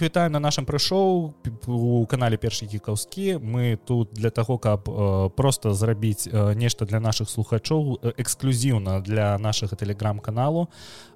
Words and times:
вітаю 0.00 0.30
на 0.30 0.40
нашым 0.40 0.64
прыйшоў 0.64 1.34
у 1.68 2.06
канале 2.06 2.36
першы 2.40 2.64
гікаўскі 2.64 3.36
мы 3.38 3.76
тут 3.76 4.12
для 4.12 4.30
того 4.30 4.58
каб 4.58 4.88
э, 4.88 5.30
просто 5.36 5.74
зрабіць 5.74 6.28
э, 6.28 6.54
нешта 6.54 6.84
для 6.84 7.00
наших 7.00 7.28
слухачоў 7.28 8.00
эксклюзіўна 8.16 9.00
для 9.00 9.38
нашага 9.38 9.76
телеграм-каналу 9.76 10.68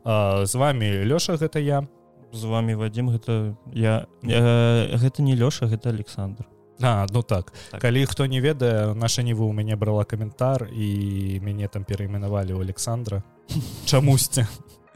э, 0.05 0.47
з 0.47 0.55
вами 0.55 1.05
лёша 1.05 1.37
гэта 1.37 1.59
я. 1.59 1.89
З 2.33 2.45
вами 2.45 2.75
вадим 2.75 3.09
гэта 3.11 3.57
я. 3.73 4.07
Э, 4.23 4.97
гэта 4.97 5.23
не 5.23 5.37
лёша 5.37 5.67
гэта 5.67 5.89
александр. 5.89 6.45
А, 6.81 7.07
ну 7.11 7.23
так. 7.23 7.53
так. 7.71 7.81
Калі 7.81 8.07
хто 8.07 8.27
не 8.27 8.41
ведае 8.41 8.95
наша 8.95 9.23
ніву 9.23 9.47
у 9.47 9.53
мяне 9.53 9.77
брала 9.77 10.05
каментар 10.05 10.69
і 10.69 11.41
мяне 11.41 11.69
там 11.69 11.85
перайменавалі 11.85 12.53
у 12.53 12.61
александра. 12.61 13.23
Чамусьці 13.87 14.47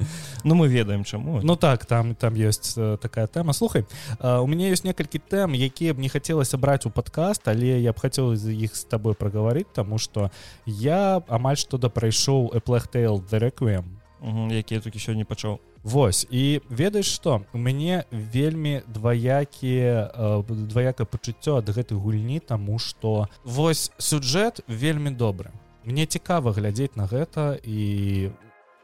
Ну 0.45 0.55
мы 0.55 0.69
ведаем 0.69 1.05
чаму 1.05 1.41
Ну 1.43 1.57
так 1.57 1.87
там 1.87 2.15
там 2.15 2.35
ёсць 2.35 2.75
э, 2.77 2.97
такая 3.01 3.27
тэма 3.27 3.53
слухай 3.53 3.87
у 4.21 4.47
мяне 4.47 4.71
ёсць 4.73 4.85
некалькі 4.85 5.19
тэм 5.19 5.55
якія 5.55 5.95
б 5.95 6.01
не 6.01 6.09
хацелася 6.09 6.59
браць 6.59 6.87
у 6.87 6.91
падкаст 6.91 7.49
але 7.49 7.81
я 7.81 7.93
б 7.93 7.99
хацела 8.01 8.37
з 8.37 8.53
іх 8.53 8.77
з 8.77 8.85
табой 8.85 9.15
прагаварыць 9.15 9.71
таму 9.75 9.99
што 9.99 10.31
я 10.67 11.23
амаль 11.29 11.57
што 11.57 11.79
да 11.79 11.89
прайшоў 11.89 12.53
эплехтейл 12.57 13.21
дэрэквем 13.21 14.01
які 14.51 14.81
толькі 14.81 14.99
сёння 14.99 15.25
пачаў. 15.25 15.61
Вось 15.83 16.27
і 16.31 16.61
ведаеш 16.69 17.09
што 17.09 17.43
у 17.53 17.59
мяне 17.59 18.05
вельмі 18.13 18.83
дваякі 18.87 20.13
дваяка 20.45 21.05
пачуццё 21.05 21.57
ад 21.57 21.73
гэтай 21.73 21.97
гульні 21.97 22.41
таму 22.41 22.79
што 22.79 23.29
вось 23.45 23.91
сюджэт 23.97 24.61
вельмі 24.69 25.11
добры. 25.11 25.51
Мне 25.85 26.05
цікава 26.05 26.53
глядзець 26.53 26.97
на 26.97 27.09
гэта 27.09 27.57
і 27.65 28.31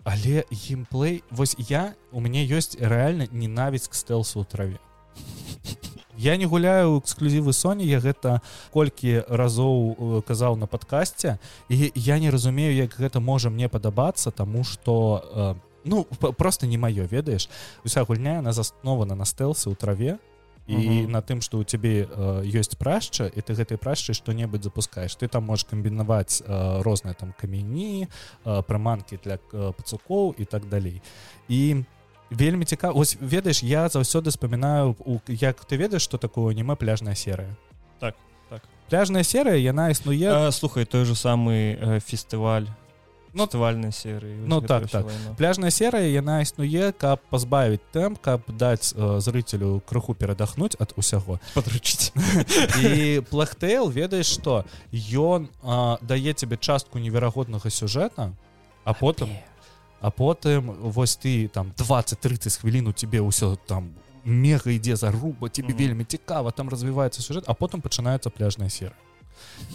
але 0.07 0.45
геймплей 0.51 1.25
вось 1.31 1.57
я 1.59 1.99
у 2.15 2.23
мяне 2.23 2.47
ёсць 2.47 2.79
рэальна 2.79 3.27
ненавіць 3.35 3.91
к 3.91 3.99
стэлсу 3.99 4.39
ў 4.39 4.47
траве. 4.47 4.79
Я 6.17 6.39
не 6.39 6.47
гуляю 6.47 7.03
эксклюзівы 7.03 7.53
Соні 7.53 7.85
я 7.85 7.99
гэта 8.01 8.41
колькі 8.71 9.27
разоў 9.29 10.23
казаў 10.25 10.57
на 10.57 10.71
падкасці 10.71 11.37
і 11.69 11.91
я 11.93 12.19
не 12.23 12.31
разумею 12.31 12.73
як 12.73 12.95
гэта 12.97 13.21
можа 13.21 13.51
мне 13.51 13.69
падабацца 13.69 14.31
тому 14.31 14.65
что 14.65 15.59
ну 15.85 16.05
просто 16.39 16.67
не 16.67 16.79
маё 16.79 17.05
ведаеш? 17.11 17.51
Уся 17.85 18.05
гульня 18.07 18.41
на 18.41 18.53
заснована 18.53 19.19
на 19.19 19.27
стэлсы 19.27 19.69
ў 19.69 19.75
траве 19.75 20.19
і 20.67 21.07
на 21.07 21.23
тым 21.23 21.41
что 21.41 21.59
у 21.59 21.65
цябе 21.65 22.07
ёсць 22.43 22.75
прашча 22.75 23.31
і 23.31 23.41
ты 23.41 23.55
гэтай 23.55 23.79
прашчай 23.79 24.15
што-небудзь 24.15 24.67
запускаеш 24.67 25.15
ты 25.15 25.29
там 25.29 25.45
можешь 25.45 25.67
камбінаваць 25.71 26.43
розныя 26.83 27.15
там 27.15 27.35
камяні 27.39 28.09
прыманкі 28.43 29.19
для 29.23 29.39
пацукоў 29.73 30.35
і 30.39 30.45
так 30.45 30.67
далей 30.67 31.03
і 31.49 31.87
вельмі 32.31 32.65
цікава 32.65 32.95
ось 32.99 33.17
ведаеш 33.21 33.63
я 33.63 33.87
заўсёды 33.89 34.31
спамінаю 34.31 34.97
як 35.29 35.63
ты 35.65 35.77
ведаеш 35.77 36.03
что 36.03 36.19
такое 36.19 36.55
аніме 36.55 36.75
пляжная 36.75 37.15
серыя 37.15 37.55
так 38.01 38.17
так. 38.51 38.63
Пляжная 38.91 39.23
серыя 39.23 39.57
яна 39.57 39.91
існуе 39.91 40.51
слухай 40.51 40.85
той 40.85 41.05
же 41.05 41.15
самый 41.15 42.01
фестываль 42.01 42.67
натывальнай 43.37 43.93
серыі 43.93 44.47
Ну 44.47 44.61
так 44.61 44.89
так. 44.91 45.07
пляжная 45.37 45.71
серыя 45.71 46.09
яна 46.09 46.41
існуе 46.43 46.93
каб 46.93 47.21
пазбавіць 47.31 47.85
тэм 47.93 48.17
каб 48.17 48.43
даць 48.49 48.95
э, 48.97 49.21
зрыцелю 49.21 49.83
крыху 49.87 50.15
перадахнуць 50.15 50.77
ад 50.81 50.93
усяго. 50.97 51.39
Падручыць 51.55 52.13
і 52.81 53.21
плахтэйл 53.31 53.91
ведаеш 53.91 54.27
што 54.41 54.65
ён 55.13 55.49
дае 56.01 56.33
цябе 56.33 56.57
частку 56.57 56.99
неверагоднага 56.99 57.71
сюжэта 57.71 58.33
а 58.85 58.95
потым 58.95 59.31
а 60.01 60.11
потым 60.11 60.73
вось 60.91 61.17
ты 61.17 61.49
там 61.49 61.73
20-30 61.77 62.61
хвілін 62.61 62.89
у 62.89 62.93
тебе 62.93 63.21
ўсё 63.21 63.57
там 63.67 63.95
мега 64.25 64.71
ідзе 64.71 64.97
заруба 64.97 65.49
тебе 65.49 65.69
mm 65.69 65.73
-hmm. 65.73 65.79
вельмі 65.79 66.05
цікава 66.05 66.51
там 66.51 66.69
развіваецца 66.69 67.23
сюжэт 67.23 67.45
а 67.47 67.53
потым 67.55 67.81
пачынаецца 67.81 68.31
пляжная 68.31 68.71
серыя 68.71 69.06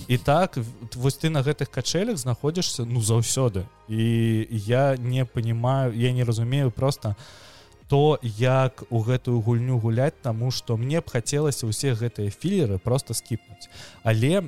і 0.07 0.17
так 0.17 0.57
вось 0.95 1.17
ты 1.17 1.29
на 1.29 1.41
гэтых 1.41 1.69
качелях 1.71 2.17
знаходзішся 2.17 2.85
ну 2.85 3.01
заўсёды. 3.01 3.65
І 3.87 4.47
я 4.51 4.95
не 4.97 5.25
понимаю 5.25 5.93
я 5.93 6.11
не 6.11 6.23
разумею 6.23 6.71
просто 6.71 7.15
то 7.87 8.19
як 8.23 8.83
у 8.89 9.03
гэтую 9.03 9.41
гульню 9.41 9.77
гуляць 9.77 10.21
тому 10.21 10.51
что 10.51 10.77
мне 10.77 11.01
б 11.01 11.09
хацелася 11.09 11.67
усе 11.67 11.93
гэтыя 11.93 12.31
філеры 12.31 12.79
просто 12.79 13.13
скіпнуць. 13.13 13.69
Але 14.03 14.47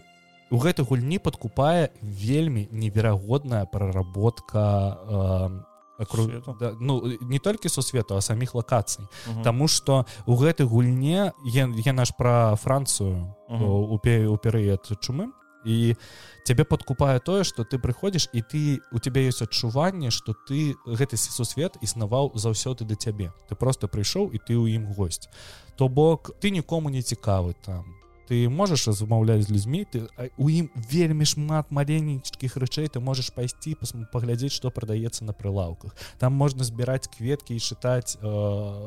у 0.53 0.57
гэтай 0.61 0.85
гульні 0.85 1.17
подкупае 1.19 1.89
вельмі 2.01 2.67
неверагодная 2.71 3.65
проработка 3.65 4.61
э, 4.61 5.72
Акру... 5.97 6.27
Да, 6.59 6.73
ну 6.79 7.03
не 7.21 7.39
толькі 7.39 7.69
сусвету 7.69 8.15
а 8.15 8.21
саміх 8.21 8.55
лакацый 8.55 9.05
Таму 9.43 9.67
что 9.67 10.05
у 10.25 10.35
гэтай 10.35 10.65
гульне 10.65 11.33
я, 11.45 11.69
я 11.85 11.93
наш 11.93 12.15
пра 12.17 12.55
францыю 12.55 13.35
у 13.49 14.37
перыяд 14.37 14.89
чумы 15.01 15.31
і 15.65 15.95
цябе 16.43 16.63
подкупае 16.63 17.19
тое 17.19 17.43
что 17.43 17.63
ты 17.63 17.79
прыходзіш 17.79 18.29
і 18.33 18.41
ты 18.41 18.79
у 18.91 18.99
тебя 18.99 19.23
ёсць 19.23 19.41
адчуванне 19.41 20.11
что 20.11 20.33
ты 20.33 20.75
гэты 20.85 21.17
сусвет 21.17 21.77
існаваў 21.81 22.35
заўсёды 22.35 22.83
да 22.83 22.95
цябе 22.95 23.31
ты 23.49 23.55
просто 23.55 23.87
прыйшоў 23.87 24.31
і 24.33 24.37
ты 24.37 24.53
ў 24.59 24.75
ім 24.75 24.91
гость. 24.93 25.29
То 25.77 25.87
бок 25.87 26.31
ты 26.39 26.51
нікому 26.51 26.89
не 26.89 27.01
цікавы 27.01 27.55
там 27.65 28.02
ты 28.33 28.49
можаш 28.49 28.87
размаўляць 28.89 29.45
з 29.45 29.53
людзьмі 29.53 29.85
ты 29.85 30.09
у 30.41 30.49
ім 30.49 30.71
вельмі 30.89 31.21
шмат 31.21 31.69
маленечкіх 31.69 32.57
рэчэй 32.57 32.89
ты 32.89 32.97
можаш 32.97 33.29
пайсці 33.29 33.77
паглядзець 34.09 34.55
што 34.57 34.73
прадаецца 34.73 35.21
на 35.21 35.37
прылаўках 35.37 35.93
там 36.17 36.33
можна 36.33 36.65
збіраць 36.65 37.05
кветкі 37.13 37.53
і 37.53 37.61
чытаць 37.61 38.17
э, 38.17 38.25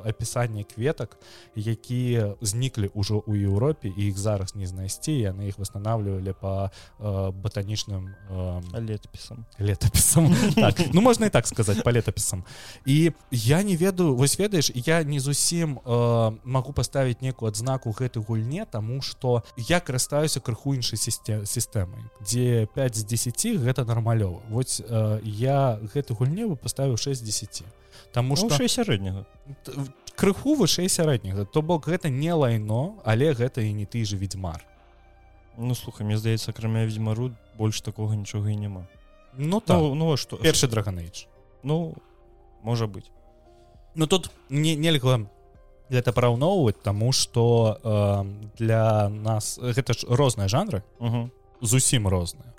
апісанне 0.03 0.67
кветак 0.67 1.15
якія 1.55 2.35
зніклі 2.43 2.91
ўжо 2.91 3.23
ў 3.23 3.47
Еўропе 3.47 3.87
і 3.87 4.11
іх 4.11 4.19
зараз 4.19 4.59
не 4.59 4.67
знайсці 4.67 5.15
яны 5.15 5.47
іх 5.47 5.63
восстанавливалі 5.63 6.35
по 6.35 6.67
э, 6.99 7.31
батанічным 7.31 8.19
э, 8.27 8.83
летапісам 8.83 9.47
летапісам 9.63 10.35
так, 10.59 10.75
ну 10.91 11.07
можна 11.07 11.31
і 11.31 11.31
так 11.31 11.47
сказаць 11.47 11.87
по 11.87 11.95
летапісам 11.95 12.43
і 12.83 13.15
я 13.31 13.63
не 13.63 13.79
ведаю 13.79 14.19
вось 14.19 14.35
ведаеш 14.43 14.75
я 14.75 15.07
не 15.07 15.23
зусім 15.23 15.79
э, 15.79 16.35
могу 16.43 16.75
паставіць 16.75 17.23
некую 17.23 17.55
адзнаку 17.55 17.95
гэтай 17.95 18.27
гульне 18.27 18.67
тому 18.67 18.99
что 19.07 19.36
что 19.41 19.45
я 19.57 19.81
карыстаюся 19.81 20.41
крыху 20.41 20.75
іншай 20.75 20.99
сістэмай 20.99 22.11
дзе 22.21 22.67
5 22.75 22.97
з 22.97 23.05
10 23.05 23.61
гэта 23.61 23.85
нармалёва. 23.85 24.43
Вот 24.49 24.81
э, 24.81 25.21
я 25.25 25.79
гэты 25.83 26.15
гульневу 26.15 26.57
поставіў 26.57 26.97
6 26.97 27.25
10 27.25 27.63
там 28.13 28.35
что 28.37 28.69
сярэдняга. 28.69 29.27
Крыху 30.15 30.55
вышэй 30.55 30.89
сярэдняга. 30.89 31.45
То 31.45 31.63
бок 31.63 31.87
гэта 31.87 32.09
не 32.09 32.33
лайно 32.33 32.97
але 33.05 33.33
гэта 33.35 33.61
і 33.61 33.73
не 33.73 33.87
ты 33.87 34.05
же 34.05 34.17
ведьмар 34.17 34.65
Ну 35.57 35.75
слухай 35.75 36.05
мне 36.05 36.19
здаецца 36.19 36.51
акрамя 36.51 36.85
ведьмару 36.85 37.33
больш 37.57 37.81
такога 37.81 38.15
нічога 38.15 38.51
і 38.51 38.57
няма. 38.57 38.87
Ну 39.37 39.61
так. 39.61 39.79
Ну, 39.79 39.95
ну 39.95 40.17
что 40.17 40.37
першы 40.37 40.69
драгонейдж 40.69 41.27
Ну 41.63 41.95
можа 42.63 42.87
быть 42.87 43.11
Ну 43.95 44.07
тут 44.07 44.31
не 44.49 44.77
нельга 44.77 45.29
гэта 45.91 46.13
параўноўваць 46.13 46.83
тому 46.83 47.13
что 47.13 47.79
э, 47.83 48.25
для 48.59 49.09
нас 49.09 49.59
гэта 49.59 49.93
ж 49.93 50.07
розныя 50.09 50.49
жанры. 50.49 50.83
-huh. 51.01 51.31
зусім 51.61 52.09
розныя. 52.09 52.53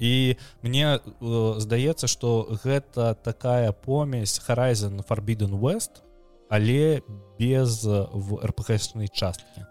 І 0.00 0.36
мне 0.62 0.98
э, 0.98 1.60
здаецца 1.60 2.06
что 2.06 2.58
гэта 2.64 3.14
такая 3.14 3.72
помесь 3.72 4.40
horizon 4.48 5.04
forbidden 5.08 5.60
west 5.60 6.02
але 6.48 7.02
без 7.38 7.84
в 7.84 8.46
рпхнай 8.46 9.08
часткі. 9.08 9.64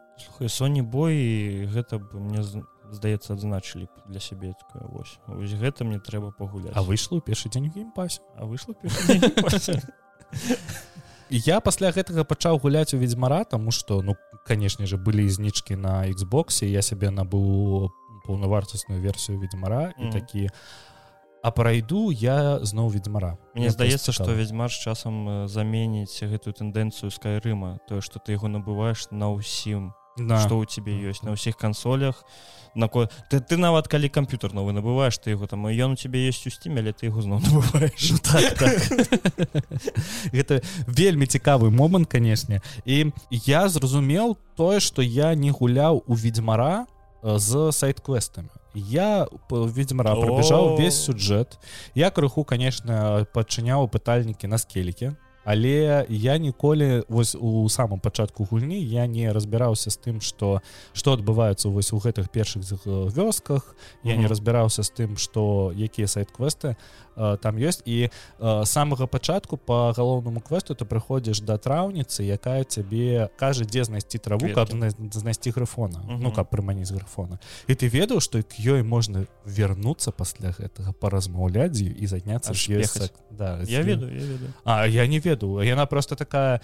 Соні 0.47 0.81
бой 0.81 1.65
гэта 1.65 1.99
бы 1.99 2.19
мне 2.19 2.43
здаецца 2.91 3.33
адзначылі 3.33 3.87
для 4.07 4.19
сябе 4.19 4.53
вось. 4.73 5.19
Ось 5.27 5.53
гэта 5.53 5.83
мне 5.83 5.99
трэба 5.99 6.31
пагуляць. 6.31 6.73
А 6.75 6.83
выйшло 6.83 7.21
першы 7.21 7.49
дзень 7.49 7.69
геймпасе. 7.69 8.21
А 8.37 8.45
выйшло 8.45 8.75
я 11.33 11.59
пасля 11.59 11.89
гэтага 11.89 12.23
пачаў 12.23 12.61
гуляць 12.61 12.93
у 12.93 12.97
ведьзьмара 13.01 13.43
тому 13.43 13.71
что 13.71 14.01
ну 14.01 14.15
канешне 14.45 14.85
же 14.85 14.97
былі 14.97 15.27
знічки 15.29 15.75
на 15.75 16.05
Xбосе 16.13 16.69
я 16.69 16.81
сябе 16.81 17.09
набыў 17.09 17.89
паўнавартасную 18.25 19.01
версію 19.01 19.39
ведьзьмара 19.39 19.93
і 19.97 20.05
mm. 20.05 20.11
такі 20.11 20.49
а 21.43 21.51
прайду 21.51 22.11
я 22.11 22.59
зноў 22.61 22.93
ведьзьмара 22.93 23.37
Мне 23.55 23.69
здаецца 23.73 24.13
что 24.13 24.31
ведьзьмар 24.31 24.69
з 24.69 24.77
часам 24.85 25.47
заменіць 25.49 26.21
гэтую 26.21 26.53
тэндэнцыю 26.53 27.09
скайрыма 27.09 27.79
тое 27.89 28.01
что 28.01 28.19
ты 28.19 28.37
яго 28.37 28.47
набываеш 28.47 29.09
на 29.09 29.33
ўсім 29.33 29.91
да. 30.17 30.39
что 30.39 30.57
у 30.57 30.65
тебе 30.65 30.93
ёсць 30.93 31.23
на 31.23 31.33
ўсіх 31.33 31.57
кансолях 31.57 32.23
на 32.75 32.87
ко 32.87 33.09
ты, 33.29 33.39
ты 33.39 33.57
нават 33.57 33.87
калі 33.87 34.09
камп'ютер 34.09 34.53
новы 34.53 34.73
набываешь 34.73 35.17
ты 35.17 35.33
яго 35.33 35.47
там 35.47 35.67
ён 35.67 35.93
у 35.93 35.95
тебе 35.95 36.25
есть 36.25 36.45
у 36.47 36.49
сцім 36.49 36.77
але 36.77 36.93
ты 36.93 37.07
яго 37.07 37.21
зноў 37.21 37.41
набываешь? 37.45 38.11
Ну, 38.11 38.17
так, 38.21 38.57
так. 38.57 39.73
гэта 40.35 40.61
вельмі 40.87 41.25
цікавы 41.25 41.69
момант 41.69 42.09
канешне. 42.09 42.61
І 42.85 43.13
я 43.29 43.69
зразумеў 43.69 44.37
тое 44.55 44.79
что 44.79 45.01
я 45.01 45.33
не 45.35 45.51
гуляў 45.51 46.03
у 46.07 46.13
ведьзьмара 46.13 46.85
з 47.23 47.71
сайт-квестамі 47.71 48.49
я 48.73 49.27
ведьзьмара 49.49 50.15
пробежаў 50.15 50.77
весь 50.77 50.97
сюджэт. 50.97 51.59
Я 51.95 52.09
крыху 52.09 52.43
конечно 52.43 53.25
падчыняў 53.33 53.87
пытальнікі 53.87 54.47
на 54.47 54.57
скеліке 54.57 55.13
але 55.45 56.05
я 56.09 56.37
ніколі 56.37 57.03
вось 57.09 57.35
у 57.35 57.69
самом 57.69 57.99
пачатку 57.99 58.47
гульні 58.51 58.81
я 58.83 59.07
не 59.07 59.33
разбіраўся 59.33 59.89
з 59.91 59.97
тым 59.97 60.21
что 60.21 60.61
что 60.93 61.13
адбываецца 61.13 61.69
вось 61.69 61.93
у 61.93 61.97
гэтых 61.97 62.29
першых 62.29 62.63
вёсках. 62.85 63.75
Я 64.03 64.15
не 64.15 64.27
разбіраўся 64.27 64.83
з 64.83 64.91
тым 64.91 65.17
что 65.17 65.73
якія 65.75 66.07
сайт-квесты 66.07 66.75
там 67.15 67.57
ёсць. 67.57 67.83
І 67.85 68.09
самага 68.65 69.07
пачатку 69.07 69.57
по 69.57 69.93
галоўнаму 69.97 70.39
квесту 70.39 70.73
ты 70.73 70.85
прыходзіш 70.85 71.41
да 71.43 71.57
траўніцы 71.57 72.23
якая 72.23 72.63
цябе 72.63 73.29
кажа 73.37 73.65
дзе 73.65 73.83
знайсці 73.83 74.17
траву 74.17 74.47
каб 74.55 74.71
знайсці 75.11 75.51
графона. 75.51 76.01
Ну 76.07 76.31
каб 76.31 76.49
прыманіць 76.49 76.91
графона. 76.91 77.39
І 77.67 77.75
ты 77.75 77.87
ведаў 77.91 78.21
что 78.21 78.41
к 78.41 78.55
ёй 78.59 78.83
можна 78.83 79.27
вернуться 79.45 80.11
пасля 80.11 80.55
гэтага 80.55 80.93
паразмаўляць 80.93 81.81
і 81.83 82.07
заняться 82.07 82.53
да 83.31 83.59
я 83.67 83.81
ведаю 83.81 84.11
А 84.63 84.87
я 84.87 85.07
не 85.07 85.19
ведаю 85.19 85.32
яна 85.63 85.85
просто 85.85 86.15
такая 86.15 86.61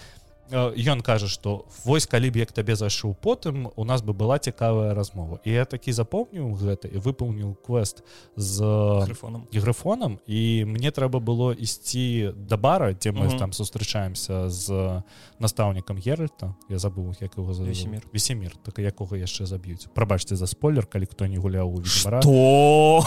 ён 0.52 1.00
кажа 1.00 1.28
что 1.28 1.66
вось 1.84 2.06
калі 2.06 2.30
б 2.30 2.42
як 2.42 2.52
табе 2.52 2.74
зайшоў 2.74 3.14
потым 3.14 3.70
у 3.76 3.84
нас 3.84 4.02
бы 4.02 4.12
была 4.12 4.38
цікавая 4.38 4.94
размова 4.94 5.38
і 5.44 5.50
я 5.50 5.64
такі 5.64 5.92
запомніў 5.92 6.54
гэта 6.58 6.88
і 6.90 6.98
выпаўніў 6.98 7.54
квест 7.62 8.02
з 8.36 8.58
графоном 9.06 9.46
і 9.50 9.58
графонам 9.58 10.18
і 10.26 10.64
мне 10.66 10.90
трэба 10.90 11.20
было 11.20 11.54
ісці 11.54 12.34
да 12.34 12.56
бара 12.56 12.92
дзе 12.92 13.12
мы 13.12 13.30
там 13.38 13.52
сустрачаемся 13.52 14.50
з 14.50 15.02
настаўнікам 15.38 15.98
геральта. 15.98 16.54
Я 16.68 16.78
забыл 16.78 17.14
як 17.20 17.38
его 17.38 17.52
за 17.54 17.64
весемир. 17.64 18.02
Весемир. 18.12 18.52
Так 18.62 18.78
якога 18.78 19.16
яшчэ 19.16 19.46
заб'юць? 19.46 19.88
Прабачце 19.94 20.36
за 20.36 20.46
спойлер 20.46 20.86
калі 20.86 21.06
хто 21.06 21.26
не 21.26 21.38
гуляў 21.38 21.70
у 21.70 21.82
то 22.20 23.04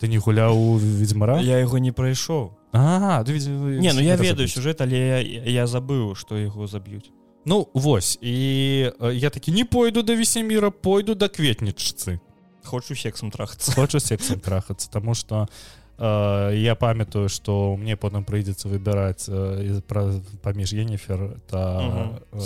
ты 0.00 0.08
не 0.08 0.18
гуляў 0.18 0.56
у 0.56 0.76
ведьзьмара 0.78 1.40
я 1.40 1.58
яго 1.58 1.78
не 1.78 1.92
прайшоў 1.92 2.54
А, 2.76 3.22
ты, 3.22 3.38
не 3.38 3.92
ну 3.92 4.00
я 4.00 4.16
ведаю 4.16 4.48
сюжэт 4.48 4.80
але 4.80 4.98
я, 4.98 5.18
я 5.62 5.66
забыў 5.66 6.16
што 6.18 6.34
яго 6.36 6.66
заб'юць 6.66 7.14
Ну 7.46 7.68
вось 7.72 8.18
і 8.20 8.90
я 9.12 9.30
такі 9.30 9.52
не 9.52 9.64
пойду 9.64 10.02
да 10.02 10.14
весеміра 10.14 10.70
пойду 10.70 11.14
да 11.14 11.28
кветнічцы 11.28 12.18
хочу 12.64 12.96
сексом 12.96 13.30
трахацца 13.30 13.70
хочу 13.72 14.00
сексом 14.00 14.40
трахацца 14.40 14.90
тому 14.90 15.14
что 15.14 15.46
э, 15.98 16.50
я 16.56 16.74
памятаю 16.74 17.28
что 17.28 17.76
мне 17.76 17.96
потым 17.96 18.24
прыйдзецца 18.24 18.66
выбіраць 18.66 19.28
э, 19.28 19.80
пра 19.86 20.10
паміж 20.42 20.72
енефер 20.74 21.38
та 21.46 22.18
э, 22.32 22.40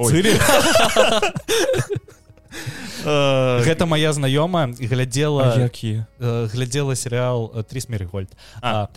сыры 0.00 0.32
гэта 3.04 3.86
моя 3.86 4.12
знаёмая 4.12 4.74
глядзела 4.78 5.54
які 5.58 6.04
глядзела 6.18 6.94
серыал 6.94 7.64
три 7.68 7.80
смерігольд 7.80 8.30
а 8.62 8.88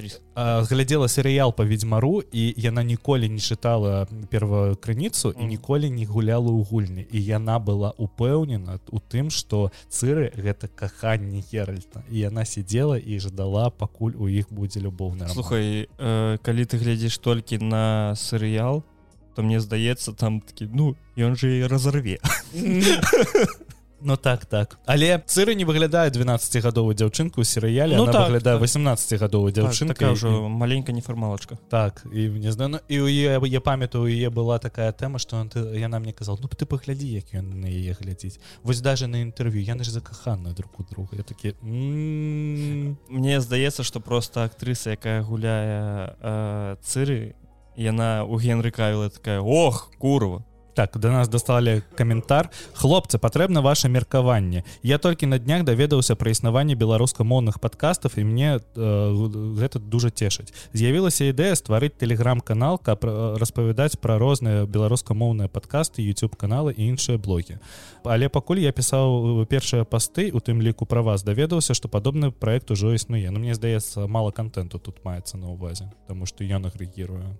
глядзела 0.70 1.08
серыял 1.08 1.52
по 1.52 1.64
ведьзьмару 1.64 2.24
і 2.32 2.54
яна 2.58 2.84
ніколі 2.84 3.30
не 3.30 3.40
чытала 3.40 4.08
первую 4.30 4.76
крыніцу 4.76 5.34
і 5.36 5.44
ніколі 5.46 5.90
не 5.90 6.06
гуляла 6.06 6.48
ў 6.48 6.64
гульні. 6.64 7.04
І 7.12 7.20
яна 7.20 7.60
была 7.60 7.92
упэўнена 7.98 8.80
у 8.90 9.00
тым 9.00 9.30
что 9.30 9.72
цыры 9.90 10.32
гэта 10.36 10.68
каханне 10.68 11.44
геральта. 11.52 12.04
І 12.10 12.20
яна 12.32 12.46
сидела 12.46 12.98
і 12.98 13.20
ждала 13.20 13.70
пакуль 13.70 14.16
у 14.16 14.30
іх 14.30 14.48
будзе 14.50 14.80
любоўна 14.80 15.28
слухай 15.28 15.90
калі 15.98 16.64
ты 16.66 16.78
глядзіш 16.78 17.18
толькі 17.18 17.60
на 17.60 18.16
серыял 18.16 18.82
то 18.82 18.99
мне 19.44 19.60
здаецца 19.60 20.14
там 20.14 20.42
такі 20.42 20.70
ну 20.74 20.96
ён 21.18 21.36
же 21.36 21.60
і 21.60 21.68
разорве 21.68 22.20
Ну 24.02 24.18
так 24.18 24.46
так. 24.46 24.78
Але 24.86 25.22
цыры 25.28 25.56
не 25.56 25.66
выглядае 25.66 26.10
12гадовую 26.10 26.96
дзяўчынку 26.96 27.44
серыяле 27.44 27.98
ну, 27.98 28.06
так, 28.06 28.30
выглядае 28.30 28.56
так. 28.56 28.64
18гадовую 28.64 29.52
дзяўчынка 29.52 29.94
так, 29.94 30.14
ўжо 30.16 30.30
і... 30.30 30.50
маленька 30.50 30.92
нефармалачка 30.92 31.58
так 31.70 32.04
і 32.14 32.30
мне 32.30 32.52
знаю 32.52 32.80
і 32.88 33.00
у 33.00 33.08
я 33.08 33.62
памятаю 33.62 34.08
яе 34.08 34.30
была 34.30 34.60
такая 34.60 34.92
тэма 34.92 35.20
што 35.20 35.44
яна 35.76 36.00
мне 36.00 36.14
казал 36.14 36.40
ну 36.42 36.48
ты 36.48 36.66
паглядзі 36.66 37.12
як 37.12 37.34
ён 37.36 37.60
на 37.60 37.68
яе 37.68 37.96
глядзіць 38.00 38.40
вось 38.64 38.80
даже 38.82 39.08
на 39.08 39.20
інтэрв'ю 39.20 39.60
яны 39.60 39.84
ж 39.84 39.92
закаханы 39.92 40.56
друг 40.56 40.72
у 40.80 40.84
друга. 40.84 41.20
Я 41.20 41.24
такі 41.24 41.56
мне 41.62 43.42
здаецца 43.42 43.84
што 43.84 44.00
просто 44.00 44.44
актрыса 44.44 44.96
якая 44.96 45.24
гуляе 45.24 46.16
э, 46.22 46.76
цыры 46.84 47.36
яна 47.80 48.28
у 48.28 48.36
генры 48.36 48.72
кавіла 48.76 49.10
такая 49.10 49.40
ох 49.40 49.90
курва! 49.98 50.44
Так 50.80 50.98
до 50.98 51.12
нас 51.12 51.28
дасталі 51.28 51.82
каментар. 51.96 52.50
Хлопцы 52.74 53.18
патрэбна 53.20 53.60
ваше 53.62 53.90
меркаванне. 53.90 54.64
Я 54.82 54.98
толькі 54.98 55.26
на 55.26 55.40
днях 55.40 55.66
даведаўся 55.68 56.16
пра 56.16 56.32
існаванне 56.32 56.76
беларускамоўных 56.76 57.60
подкастов 57.60 58.16
і 58.16 58.24
мне 58.24 58.60
э, 58.60 59.60
гэта 59.60 59.80
дужа 59.80 60.08
цешыць. 60.08 60.54
З'явілася 60.72 61.28
ідэя 61.36 61.60
стварыць 61.60 62.00
телеграм-канал 62.00 62.80
каб 62.80 63.04
распавядаць 63.04 64.00
пра 64.00 64.16
розныя 64.16 64.64
беларускамоўныя 64.64 65.52
подкасты 65.52 66.00
youtube 66.00 66.40
каналы 66.40 66.72
і 66.72 66.96
іншыя 66.96 67.18
блогі. 67.20 67.60
Але 68.08 68.30
пакуль 68.30 68.64
я 68.64 68.72
пісаў 68.72 69.44
першыя 69.52 69.84
пасты 69.84 70.32
у 70.32 70.40
тым 70.40 70.64
ліку 70.64 70.88
пра 70.88 71.04
вас 71.04 71.28
даведаўся 71.28 71.76
што 71.76 71.92
падобны 71.92 72.32
проект 72.32 72.72
ужо 72.72 72.96
існуе. 72.96 73.28
Но 73.32 73.40
мне 73.44 73.52
здаецца 73.52 74.08
мало 74.08 74.32
контенту 74.32 74.80
тут 74.80 75.04
маецца 75.04 75.36
на 75.36 75.52
увазе 75.52 75.92
тому 76.08 76.26
что 76.26 76.48
я 76.48 76.60
нагрэгірую 76.60 77.36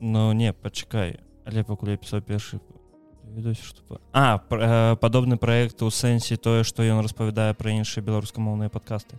Ну 0.00 0.32
не 0.32 0.52
пачакай 0.52 1.18
але 1.44 1.64
пакуль 1.64 1.94
я 1.94 2.00
пісаў 2.00 2.24
першы 2.24 2.60
а 4.12 4.38
э, 4.38 4.96
падобны 5.00 5.36
праект 5.36 5.82
у 5.82 5.90
сэнсе 5.90 6.36
тое 6.36 6.64
што 6.64 6.84
ён 6.84 7.02
распавядае 7.04 7.52
пра 7.54 7.72
іншыя 7.74 8.04
беларускамоўныя 8.04 8.72
падкасты 8.72 9.18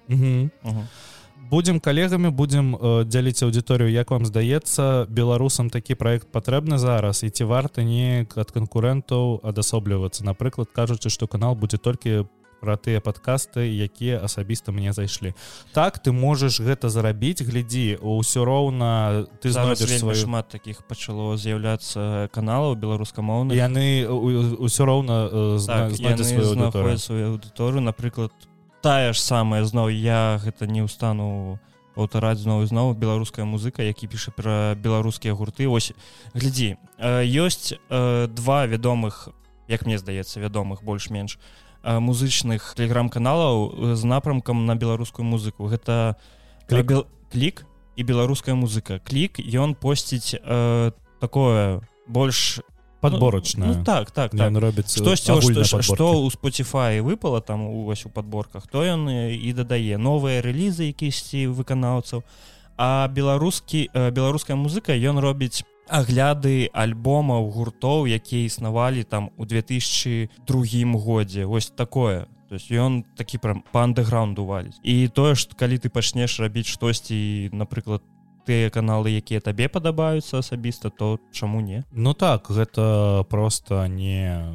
будзем 1.49 1.79
калегамі 1.79 2.29
будзем 2.29 2.75
э, 2.75 3.03
дзяліць 3.05 3.43
аўдыторыю 3.45 3.91
як 3.91 4.11
вам 4.11 4.25
здаецца 4.25 5.05
беларусам 5.09 5.69
такі 5.69 5.95
праект 5.95 6.31
патрэбны 6.31 6.77
зараз 6.77 7.23
і 7.23 7.29
ці 7.29 7.45
варта 7.45 7.83
неяк 7.83 8.37
ад 8.37 8.51
канкурэнтаў 8.51 9.41
адасоблівацца. 9.43 10.25
Напрыклад 10.25 10.69
кажучы 10.73 11.09
што 11.09 11.27
канал 11.27 11.55
будзе 11.55 11.77
толькі 11.77 12.25
пра 12.65 12.81
тыя 12.81 12.97
падкасты 13.05 13.69
якія 13.69 14.17
асабіста 14.25 14.73
мне 14.73 14.89
зайшлі. 14.89 15.37
Так 15.77 16.01
ты 16.01 16.09
можаш 16.09 16.57
гэта 16.57 16.89
зарабіць 16.89 17.45
глядзі 17.45 18.01
ўсё 18.01 18.41
роўна 18.41 19.29
ты 19.37 19.53
знойдзеш 19.53 20.01
свой 20.01 20.17
шмат 20.17 20.49
таких 20.49 20.81
пачало 20.89 21.37
з'яўляцца 21.37 22.33
каналаў 22.33 22.73
беларускамоўны 22.73 23.53
яны 23.53 24.09
ўсё 24.09 24.89
роўна 24.89 25.29
так, 25.61 25.93
сваю 26.97 27.37
аўдыторыю 27.37 27.85
напрыклад 27.85 28.33
тая 28.81 29.13
ж 29.13 29.21
самая 29.21 29.61
зноў 29.65 29.93
я 29.93 30.41
гэта 30.41 30.65
не 30.65 30.81
ўстану 30.81 31.61
аўтараць 31.95 32.41
зноў 32.41 32.65
і 32.65 32.69
зноў 32.69 32.93
беларуская 32.97 33.45
музыка 33.45 33.85
які 33.85 34.07
піша 34.07 34.31
пра 34.35 34.75
беларускія 34.75 35.33
гурты. 35.33 35.67
Ось 35.69 35.93
глядзі 36.33 36.75
ёсць 36.99 37.77
два 37.89 38.65
вядомых 38.65 39.29
як 39.67 39.85
мне 39.85 39.97
здаецца 39.97 40.39
вядомых 40.39 40.83
больш-менш 40.83 41.37
у 41.37 41.64
музычных 41.85 42.73
телеграм-каналаў 42.75 43.93
з 43.95 44.03
напрамкам 44.03 44.65
на 44.65 44.75
беларускую 44.75 45.25
музыку. 45.25 45.69
Гэта 45.69 46.17
клік, 46.67 47.05
клік 47.31 47.65
і 47.95 48.01
беларуская 48.03 48.55
музыка. 48.55 48.99
Клік 49.05 49.39
ён 49.39 49.75
посціць 49.77 50.35
э, 50.35 50.91
такое 51.21 51.81
больш 52.07 52.59
подборачна 53.01 53.65
ну, 53.65 53.73
ну, 53.77 53.83
так 53.83 54.11
так, 54.11 54.31
так. 54.31 54.57
робіць 54.57 54.89
штосьці 54.89 55.33
што 55.81 56.25
ў 56.25 56.29
Spotify 56.33 57.01
выпала 57.01 57.41
там 57.41 57.67
увесь 57.69 58.05
у 58.05 58.09
подборках 58.09 58.67
то 58.67 58.81
ён 58.81 59.09
і 59.09 59.53
дадае 59.53 59.97
новыя 59.97 60.41
рэлізы 60.41 60.89
якісьці 60.89 61.47
выканаўцаў. 61.53 62.23
А 62.77 63.07
беларускі 63.07 63.87
беларуская 63.93 64.57
музыка 64.57 64.91
ён 64.91 65.19
робіць 65.19 65.63
агляды 65.87 66.69
альбомаў 66.73 67.49
гуртоў 67.51 68.07
якія 68.07 68.45
існавалі 68.45 69.03
там 69.03 69.29
у 69.37 69.45
2002 69.45 70.29
годзе. 70.99 71.45
Вось 71.45 71.69
такое. 71.69 72.27
То 72.49 72.55
есть 72.55 72.71
ён 72.71 73.03
такі 73.17 73.37
прям 73.37 73.63
па 73.71 73.83
андеграунду 73.83 74.45
валіць. 74.45 74.77
І 74.83 75.07
тое 75.07 75.35
ж 75.35 75.49
калі 75.57 75.77
ты 75.81 75.89
пачнеш 75.89 76.39
рабіць 76.39 76.69
штосьці 76.69 77.49
напрыклад 77.53 78.05
тыя 78.45 78.69
каналы 78.69 79.09
якія 79.17 79.41
табе 79.41 79.65
падабаюцца 79.67 80.39
асабіста 80.39 80.93
то 80.93 81.17
чаму 81.33 81.61
не? 81.61 81.83
Ну 81.91 82.13
так 82.13 82.45
гэта 82.49 83.25
просто 83.29 83.87
не 83.87 84.45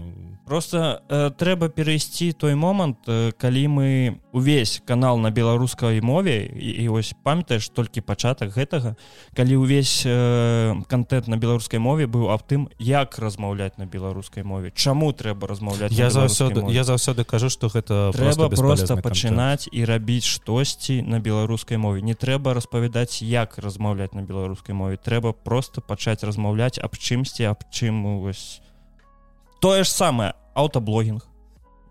просто 0.50 1.02
э, 1.08 1.30
трэба 1.30 1.70
перайсці 1.70 2.32
той 2.34 2.58
момант 2.58 3.06
э, 3.06 3.30
калі 3.38 3.62
мы 3.70 4.18
увесь 4.34 4.82
канал 4.82 5.22
на 5.22 5.30
беларускай 5.30 6.02
мове 6.02 6.50
і, 6.50 6.82
і 6.82 6.88
ось 6.90 7.14
памятаеш 7.22 7.70
толькі 7.70 8.02
пачатак 8.02 8.50
гэтага 8.50 8.96
калі 9.38 9.62
увесь 9.62 10.02
э, 10.02 10.74
контент 10.90 11.30
на 11.30 11.38
беларускай 11.38 11.78
мове 11.78 12.10
быў 12.10 12.34
аб 12.34 12.42
тым 12.42 12.66
як 12.82 13.14
размаўляць 13.22 13.78
на 13.78 13.86
беларускай 13.86 14.42
мове 14.42 14.74
чаму 14.74 15.14
трэба 15.14 15.46
размаўляць 15.46 15.94
я 15.94 16.10
заўсёды 16.10 16.66
я 16.74 16.82
заўсёды 16.82 17.22
кажу 17.22 17.46
что 17.46 17.70
гэта 17.70 18.10
трэба 18.10 18.50
просто 18.50 18.98
пачынаць 18.98 19.70
і 19.70 19.84
рабіць 19.86 20.26
штосьці 20.26 21.02
на 21.02 21.20
беларускай 21.20 21.78
мове. 21.78 22.02
Не 22.02 22.14
трэба 22.14 22.54
распавядаць 22.54 23.22
як 23.22 23.58
размаўляць 23.58 24.14
на 24.14 24.22
беларускай 24.22 24.74
мове. 24.74 24.96
Трэба 24.96 25.32
просто 25.32 25.80
пачаць 25.80 26.24
размаўляць 26.26 26.78
аб 26.82 26.98
чымсьці 26.98 27.46
аб 27.50 27.62
чым 27.70 28.22
вось 28.22 28.60
тое 29.60 29.84
ж 29.84 29.90
самае 29.92 30.34
аўтаблогінг 30.54 31.24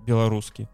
беларускі 0.06 0.68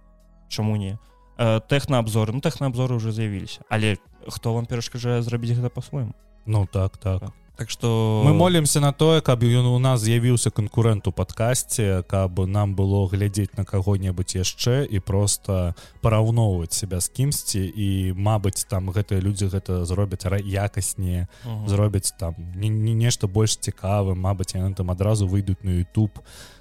чаму 0.50 0.76
не? 0.76 0.98
Э, 1.38 1.60
тэхнаабзоры 1.60 2.34
ну 2.34 2.42
тэхнаабзоры 2.42 2.96
уже 2.96 3.12
з'явіліся 3.12 3.68
але 3.70 3.98
хто 4.28 4.54
вам 4.54 4.66
перашкаджае 4.66 5.22
зрабіць 5.22 5.56
гэта 5.56 5.70
па-свойму? 5.70 6.16
Ну 6.46 6.66
так 6.66 6.98
так. 6.98 7.22
Так 7.22 7.45
что 7.68 8.22
мы 8.26 8.34
молимся 8.34 8.80
на 8.80 8.92
тое 8.92 9.22
каб 9.22 9.44
ён 9.44 9.66
у 9.66 9.80
нас 9.80 10.02
з'явіўся 10.02 10.52
канкурент 10.52 11.08
у 11.08 11.12
падкасці 11.12 12.04
каб 12.08 12.40
нам 12.48 12.76
было 12.76 13.08
глядзець 13.08 13.56
на 13.58 13.66
каго-небудзь 13.66 14.36
яшчэ 14.36 14.86
і 14.86 15.00
просто 15.00 15.76
параўноўваць 16.02 16.74
себя 16.74 17.00
з 17.00 17.10
кімсьці. 17.10 17.64
І 17.66 18.14
Мабыць 18.14 18.68
там 18.70 18.92
гэтыя 18.92 19.22
людзі 19.22 19.48
гэта 19.48 19.86
зробяць 19.86 20.26
якаснее 20.26 21.28
зробяць 21.68 22.12
там 22.20 22.36
не, 22.56 22.70
не 22.70 22.94
нешта 22.94 23.28
больш 23.28 23.58
цікавым. 23.58 24.20
Мабыць 24.20 24.56
яны 24.56 24.76
там 24.76 24.92
адразу 24.92 25.28
выйдуць 25.28 25.64
на 25.64 25.70
YouTube. 25.70 26.20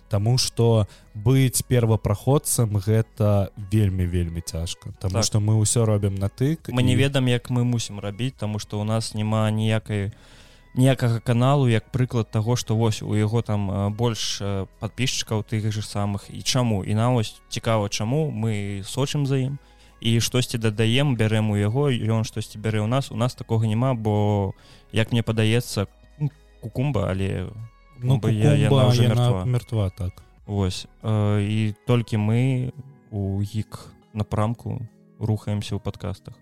Таму 0.09 0.39
что 0.39 0.87
быць 1.15 1.65
первапраходцам 1.67 2.77
гэта 2.77 3.51
вельмі 3.57 4.07
вельмі 4.07 4.41
цяжка. 4.41 4.93
Таму 5.01 5.15
так. 5.15 5.25
что 5.25 5.41
мы 5.41 5.59
ўсё 5.59 5.85
робім 5.85 6.15
на 6.15 6.29
тык 6.29 6.69
мы 6.69 6.81
і... 6.81 6.85
не 6.85 6.97
ведам 6.97 7.29
як 7.29 7.51
мы 7.51 7.65
мусім 7.65 8.01
рабіць 8.01 8.35
тому 8.39 8.59
что 8.59 8.81
у 8.81 8.85
нас 8.85 9.15
няма 9.15 9.51
ніякай 9.51 10.13
ніякага 10.75 11.21
каналу 11.21 11.69
як 11.71 11.91
прыклад 11.95 12.31
таго 12.31 12.57
што 12.57 12.77
вось 12.77 13.03
у 13.03 13.15
яго 13.15 13.43
там 13.43 13.95
больш 13.95 14.43
подписчикаў 14.81 15.47
тых 15.47 15.71
же 15.71 15.83
самых 15.83 16.31
і 16.31 16.43
чаму? 16.43 16.85
І 16.85 16.95
на 16.95 17.11
вось 17.11 17.41
цікава 17.49 17.89
чаму 17.89 18.31
мы 18.31 18.83
сочым 18.83 19.27
за 19.27 19.39
ім 19.39 19.59
і 20.05 20.21
штосьці 20.21 20.59
дадаем 20.59 21.17
бярэм 21.17 21.51
у 21.51 21.57
яго 21.57 21.89
ён 21.89 22.27
штосьці 22.29 22.59
бярэ 22.59 22.85
ў 22.85 22.89
нас. 22.91 23.09
У 23.11 23.17
нас 23.17 23.35
такога 23.35 23.67
няма 23.67 23.95
бо 23.95 24.53
як 24.93 25.13
мне 25.13 25.23
падаецца 25.23 25.87
кукумба 26.61 27.11
але 27.11 27.49
ну, 28.03 28.21
кукумба, 28.21 28.31
я, 28.31 28.55
яна 28.55 28.93
яна 28.93 29.45
мертва 29.45 29.91
так. 29.91 30.23
Ось 30.47 30.87
э, 31.03 31.41
і 31.41 31.75
толькі 31.87 32.19
мы 32.19 32.73
у 33.11 33.41
гік 33.41 33.81
напрамку 34.13 34.83
рухаемся 35.19 35.77
ў 35.77 35.81
падкастах. 35.81 36.35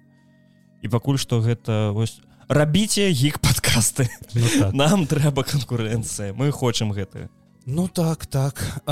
І 0.82 0.88
пакуль 0.88 1.20
што 1.22 1.38
гэта 1.38 1.94
вось 1.94 2.18
рабіце 2.52 3.08
гік 3.10 3.40
падкасты 3.40 4.08
ну, 4.34 4.46
так. 4.58 4.72
нам 4.76 5.06
трэба 5.08 5.44
канкурэнцыя. 5.44 6.32
Мы 6.36 6.52
хочам 6.52 6.92
гэтае 6.92 7.28
Ну 7.66 7.88
так 7.88 8.26
так. 8.26 8.82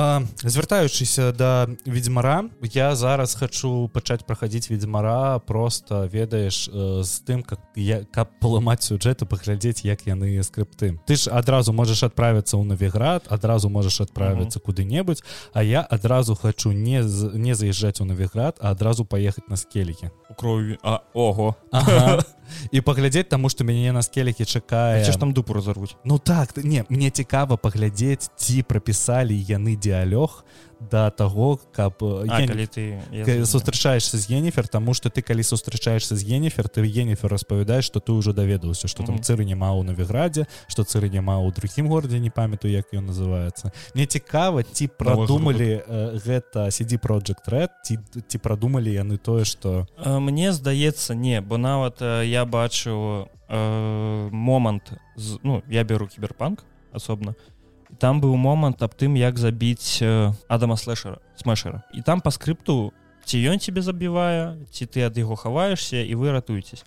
Звяртаючыся 0.43 1.33
да 1.33 1.69
ведзьмара 1.87 2.45
я 2.63 2.95
зараз 2.95 3.35
хочу 3.35 3.91
пачаць 3.93 4.23
праходзіць 4.23 4.71
ведзьмара 4.71 5.39
просто 5.39 6.09
ведаеш 6.13 6.69
э, 6.69 7.03
з 7.03 7.13
тым 7.27 7.43
как 7.43 7.59
я 7.75 8.05
каб 8.05 8.31
паламаць 8.41 8.87
сюджэты 8.87 9.27
паглядзець 9.27 9.83
як 9.85 10.07
яны 10.07 10.39
скрыпты. 10.43 11.01
Ты 11.07 11.17
ж 11.17 11.31
адразу 11.31 11.73
можаш 11.73 12.03
адправіцца 12.07 12.57
ў 12.57 12.65
навіград 12.65 13.27
адразу 13.27 13.69
можаш 13.69 14.01
адправіцца 14.01 14.59
mm 14.59 14.63
-hmm. 14.63 14.67
куды-небудзь 14.67 15.25
а 15.53 15.63
я 15.63 15.87
адразу 15.91 16.35
хочу 16.35 16.73
не 16.73 17.03
не 17.35 17.55
заязджаць 17.55 18.01
у 18.01 18.05
навіград 18.05 18.57
а 18.61 18.71
адразу 18.71 19.05
паехаць 19.05 19.49
на 19.49 19.57
скелікі. 19.57 20.11
У 20.31 20.35
крові 20.35 20.79
а 20.83 21.01
ого. 21.15 21.55
Ага. 21.73 22.23
і 22.71 22.81
паглядзець 22.81 23.29
таму 23.31 23.49
што 23.49 23.65
мяне 23.65 23.93
на 23.93 24.03
скелікі 24.03 24.45
чакае. 24.45 25.05
Ж 25.05 25.19
там 25.19 25.33
дупу 25.33 25.53
разарвуць? 25.53 25.97
Ну 26.05 26.19
так 26.19 26.57
не 26.57 26.85
мне 26.89 27.11
цікава 27.11 27.57
паглядзець 27.57 28.31
ці 28.37 28.60
прапісалі 28.63 29.35
яны 29.35 29.77
дыялёг 29.77 30.45
да 30.81 31.11
таго 31.11 31.61
каб 31.73 31.95
а, 32.01 32.25
я, 32.25 32.47
калі 32.49 32.67
ты 32.67 33.45
сустрачаешься 33.45 34.17
з 34.17 34.31
енефер 34.31 34.69
тому 34.69 34.95
что 34.95 35.11
ты 35.11 35.23
калі 35.23 35.43
сустрачаешься 35.43 36.17
з 36.17 36.25
енефер 36.25 36.69
ты 36.69 36.81
енефер 36.81 37.31
распавядаешь 37.31 37.85
что 37.85 38.01
ты 38.01 38.13
уже 38.13 38.33
даведаўся 38.33 38.89
что 38.89 39.05
там 39.05 39.21
цыры 39.21 39.45
няма 39.45 39.77
ў 39.77 39.85
навіградзе 39.85 40.47
что 40.69 40.83
цыры 40.83 41.11
няма 41.11 41.37
ў 41.45 41.53
другім 41.53 41.89
горадзе 41.89 42.19
не 42.19 42.31
памятаю 42.31 42.73
як 42.73 42.95
ён 42.95 43.13
называется 43.13 43.73
мне 43.95 44.07
цікава 44.07 44.63
ці 44.63 44.89
продумалі 44.89 45.85
э, 45.85 46.19
гэта 46.25 46.71
сидзі 46.71 46.97
project 46.97 47.45
red 47.49 47.69
ці 47.85 47.99
ці 48.29 48.39
продумалі 48.39 48.89
яны 48.89 49.19
тое 49.19 49.45
что 49.45 49.87
мне 50.01 50.53
здаецца 50.53 51.15
не 51.15 51.41
бо 51.41 51.59
нават 51.59 52.01
я 52.01 52.45
бачу 52.45 53.29
э, 53.49 54.29
момант 54.33 54.93
з, 55.17 55.39
ну 55.43 55.63
я 55.69 55.85
беру 55.85 56.07
кіберпанк 56.07 56.65
асобна 56.93 57.35
то 57.35 57.60
там 58.01 58.21
быў 58.25 58.35
момант 58.41 58.83
аб 58.83 58.97
тым 58.97 59.15
як 59.21 59.39
забіць 59.39 60.01
э, 60.01 60.33
адама 60.49 60.81
слэшера 60.81 61.21
смешера 61.37 61.85
і 61.93 62.01
там 62.03 62.25
по 62.25 62.33
скрипту 62.33 62.93
ці 63.25 63.37
ён 63.45 63.61
тебе 63.61 63.85
забівае 63.85 64.57
ці 64.73 64.89
ты 64.89 65.05
ад 65.05 65.21
яго 65.21 65.37
хаваешься 65.37 66.01
і 66.01 66.15
вы 66.17 66.33
ратуецесь 66.33 66.85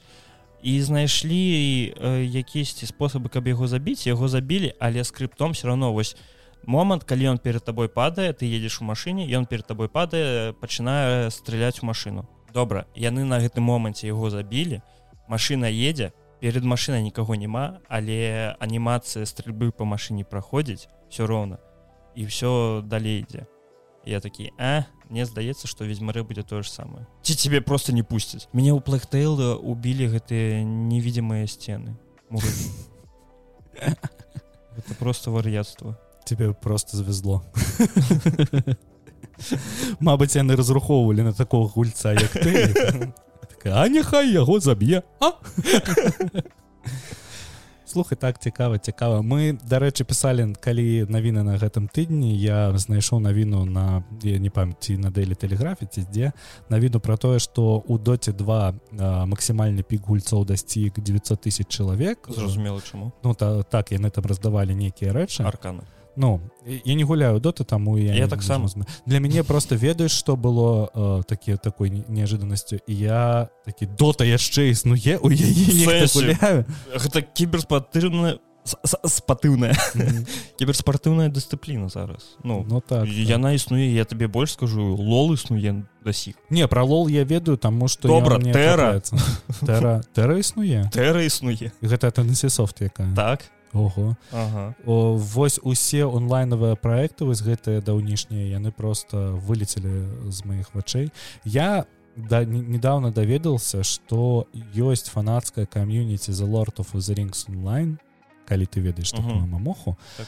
і 0.64 0.82
знайшлі 0.82 1.94
э, 1.94 2.24
якісьці 2.24 2.88
спосабы 2.88 3.30
каб 3.30 3.48
яго 3.48 3.68
забіць 3.68 4.08
яго 4.08 4.28
забілі 4.28 4.74
але 4.80 5.04
скриптом 5.04 5.52
все 5.52 5.68
равно. 5.68 5.94
Вось 5.94 6.16
момант 6.66 7.04
калі 7.04 7.36
ён 7.36 7.38
перед 7.38 7.64
тобой 7.64 7.90
падае 7.90 8.32
ты 8.34 8.48
едзеш 8.48 8.82
у 8.82 8.86
машыне 8.86 9.28
ён 9.28 9.46
перед 9.46 9.68
тобой 9.68 9.90
падае 9.90 10.54
пачынае 10.54 11.30
страляць 11.32 11.84
у 11.84 11.86
машину. 11.86 12.26
Добра 12.54 12.86
яны 12.96 13.26
на 13.28 13.40
гэтым 13.44 13.68
моманце 13.68 14.08
яго 14.08 14.30
забілі 14.30 14.82
машина 15.28 15.68
едзе 15.68 16.14
перед 16.44 16.64
машиной 16.66 17.02
никого 17.02 17.36
няма 17.36 17.80
але 17.88 18.54
анімацыя 18.60 19.24
стрельбы 19.26 19.72
по 19.72 19.86
машине 19.86 20.26
проходзіць 20.26 20.90
все 21.10 21.26
роўна 21.26 21.58
і 22.16 22.26
все 22.26 22.84
далей 22.84 23.24
ідзе 23.24 23.48
я 24.04 24.20
такі 24.20 24.52
а 24.60 24.84
мне 25.08 25.24
здаецца 25.26 25.72
что 25.72 25.86
ведьмары 25.86 26.24
будет 26.28 26.48
то 26.48 26.62
же 26.62 26.70
самое 26.70 27.08
ці 27.22 27.36
тебе 27.36 27.62
просто 27.62 27.94
не 27.94 28.04
пусціць 28.04 28.50
мне 28.52 28.74
у 28.74 28.84
плэктейл 28.84 29.56
убілі 29.64 30.20
гэтые 30.20 30.68
невидимые 30.68 31.48
сцены 31.48 31.96
это 33.80 34.94
просто 35.00 35.32
вар'яцтва 35.32 35.96
тебе 36.26 36.52
просто 36.54 36.98
завезло 36.98 37.42
Мабыць 40.00 40.36
яны 40.36 40.56
разрухоўвалі 40.56 41.24
на 41.24 41.34
такого 41.34 41.72
гульца 41.72 42.12
як 42.12 42.32
ты 42.36 43.14
а 43.72 43.88
няхай 43.88 44.32
яго 44.32 44.60
заб'е 44.60 45.04
слухай 47.94 48.18
так 48.18 48.40
цікава 48.40 48.78
цікава. 48.78 49.22
Мы 49.22 49.54
дарэчы 49.70 50.02
пісалі 50.04 50.58
калі 50.58 51.06
навіны 51.06 51.46
на 51.46 51.62
гэтым 51.62 51.86
тыдні 51.86 52.34
я 52.42 52.74
знайшоў 52.74 53.22
навіну 53.22 53.66
на 53.70 54.02
я 54.26 54.42
не 54.42 54.50
памяці 54.50 54.98
на 54.98 55.14
дэлі 55.14 55.38
тэлеграфіці 55.38 56.10
дзе 56.10 56.34
навіну 56.74 57.00
про 57.00 57.18
тое 57.18 57.38
что 57.38 57.86
у 57.86 57.98
доце 58.02 58.34
2 58.34 59.30
максімальны 59.30 59.86
пік 59.86 60.10
гульцоў 60.10 60.46
дасціг 60.46 60.98
900 60.98 61.46
тысяч 61.46 61.70
чалавек. 61.70 62.26
Зразумела 62.28 62.82
чаму. 62.82 63.14
Ну 63.24 63.34
та, 63.34 63.62
так 63.64 63.92
яны 63.92 64.10
там 64.10 64.26
раздавалі 64.26 64.74
нейкія 64.74 65.14
рэчы. 65.14 65.46
Арканы 65.46 65.86
ну 66.16 66.42
я 66.66 66.94
не 66.94 67.04
гуляю 67.04 67.40
доты 67.40 67.64
таму 67.64 67.98
я, 67.98 68.14
я 68.14 68.28
таксама 68.28 68.70
для 69.06 69.20
мяне 69.20 69.44
просто 69.44 69.76
ведаеш 69.76 70.12
что 70.12 70.36
было 70.36 70.90
э, 70.94 71.24
такі 71.28 71.58
такой 71.58 71.90
неожиданнасцю 71.90 72.80
і 72.88 72.96
я 72.96 73.50
такі 73.66 73.86
дота 73.86 74.26
яшчэ 74.26 74.70
існуе 74.70 75.18
у 75.18 75.30
яе 75.30 76.66
гэта 76.94 77.22
кіберспатырная 77.22 78.40
спатыўная 78.64 79.76
кіберспартыўная 80.60 81.28
дысцыпліна 81.30 81.90
зараз. 81.90 82.38
Ну 82.44 82.66
ну 82.68 82.80
так 82.80 83.08
яна 83.08 83.54
існуе 83.54 83.92
я 83.92 84.06
табе 84.06 84.28
больш 84.28 84.54
скажу 84.54 84.96
лол 84.96 85.34
існуе 85.34 85.84
да 86.04 86.14
сіх 86.14 86.36
не 86.50 86.68
про 86.68 86.84
лол 86.84 87.08
я 87.10 87.24
ведаю 87.24 87.58
таму 87.58 87.88
что 87.88 88.08
добра 88.08 88.40
тэра 88.40 89.02
тэра 90.16 90.38
існуе 90.40 90.88
тэра 90.94 91.24
існуе 91.28 91.72
гэта 91.82 92.12
теннесісофт 92.12 92.82
якая 92.88 93.12
так 93.16 93.44
Ого. 93.74 94.16
Ага. 94.32 94.76
О, 94.86 95.16
вось 95.18 95.60
усе 95.64 96.06
онлайнавыя 96.06 96.76
проекты 96.76 97.26
вось 97.26 97.42
гэтыя 97.42 97.82
даўнішнія 97.82 98.54
яны 98.58 98.72
просто 98.72 99.40
вылецелі 99.42 100.30
з 100.30 100.46
маіх 100.46 100.74
вачэй. 100.76 101.12
Я 101.44 101.86
да 102.16 102.46
недавно 102.46 103.12
даведался 103.12 103.84
что 103.84 104.48
ёсць 104.54 105.10
фанацкая 105.10 105.66
кам'юніці 105.66 106.32
за 106.32 106.46
lord 106.46 106.78
of 106.78 106.94
the 106.94 107.14
rings 107.18 107.50
онлайн 107.50 107.98
калі 108.46 108.66
ты 108.66 108.82
ведаеш 108.82 109.12
такую 109.12 109.48
мамоху 109.48 109.98
так 110.18 110.28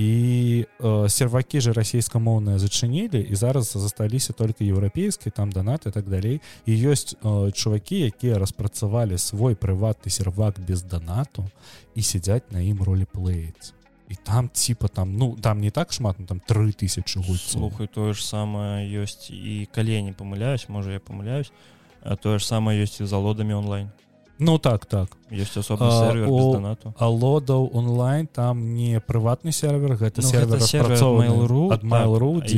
і 0.00 0.64
э, 0.80 1.08
сервакі 1.08 1.60
же 1.60 1.72
расійскамоўныя 1.76 2.56
зачынілі 2.56 3.20
і 3.20 3.34
зараз 3.36 3.76
засталіся 3.76 4.32
только 4.32 4.64
еўрапейскі 4.64 5.28
там 5.30 5.52
донаты 5.52 5.92
так 5.92 6.08
далей 6.08 6.40
і 6.64 6.72
ёсць 6.72 7.12
э, 7.20 7.52
чувакі 7.52 8.08
якія 8.08 8.40
распрацавалі 8.40 9.18
свой 9.20 9.52
прыватны 9.52 10.08
сервак 10.08 10.56
без 10.56 10.80
донату 10.82 11.44
і 11.94 12.00
сядзяць 12.00 12.48
на 12.48 12.64
ім 12.64 12.80
ролі 12.80 13.04
плеец 13.04 13.76
і 14.08 14.16
там 14.16 14.48
типа 14.48 14.88
там 14.88 15.12
ну 15.20 15.36
там 15.36 15.60
не 15.60 15.70
так 15.70 15.92
шмат 15.92 16.16
ну, 16.18 16.24
там 16.26 16.40
3000 16.40 17.20
слухай 17.36 17.86
тое 17.86 18.16
ж 18.16 18.24
самае 18.24 18.88
ёсць 18.88 19.28
і 19.28 19.68
калі 19.68 20.00
не 20.02 20.12
памыляюсь 20.16 20.64
можа 20.68 20.96
я 20.96 21.00
памыляюсь 21.00 21.52
тое 22.24 22.40
ж 22.40 22.46
самае 22.46 22.80
ёсць 22.80 23.04
і 23.04 23.04
залодамі 23.04 23.52
онлайн 23.52 23.92
Ну 24.40 24.58
так 24.58 24.86
так. 24.86 25.08
Есть 25.30 25.56
асобны 25.56 25.90
сервер 25.90 26.26
донату 26.26 26.94
а 26.98 27.08
лодаў 27.08 27.70
онлайн 27.72 28.26
там 28.26 28.74
не 28.74 28.98
прыватны 29.00 29.52
сервер 29.52 29.94
гэта 29.94 30.22
ну, 30.22 30.28
сервер 30.28 30.58
mail.ru 30.98 31.68
так, 31.68 31.84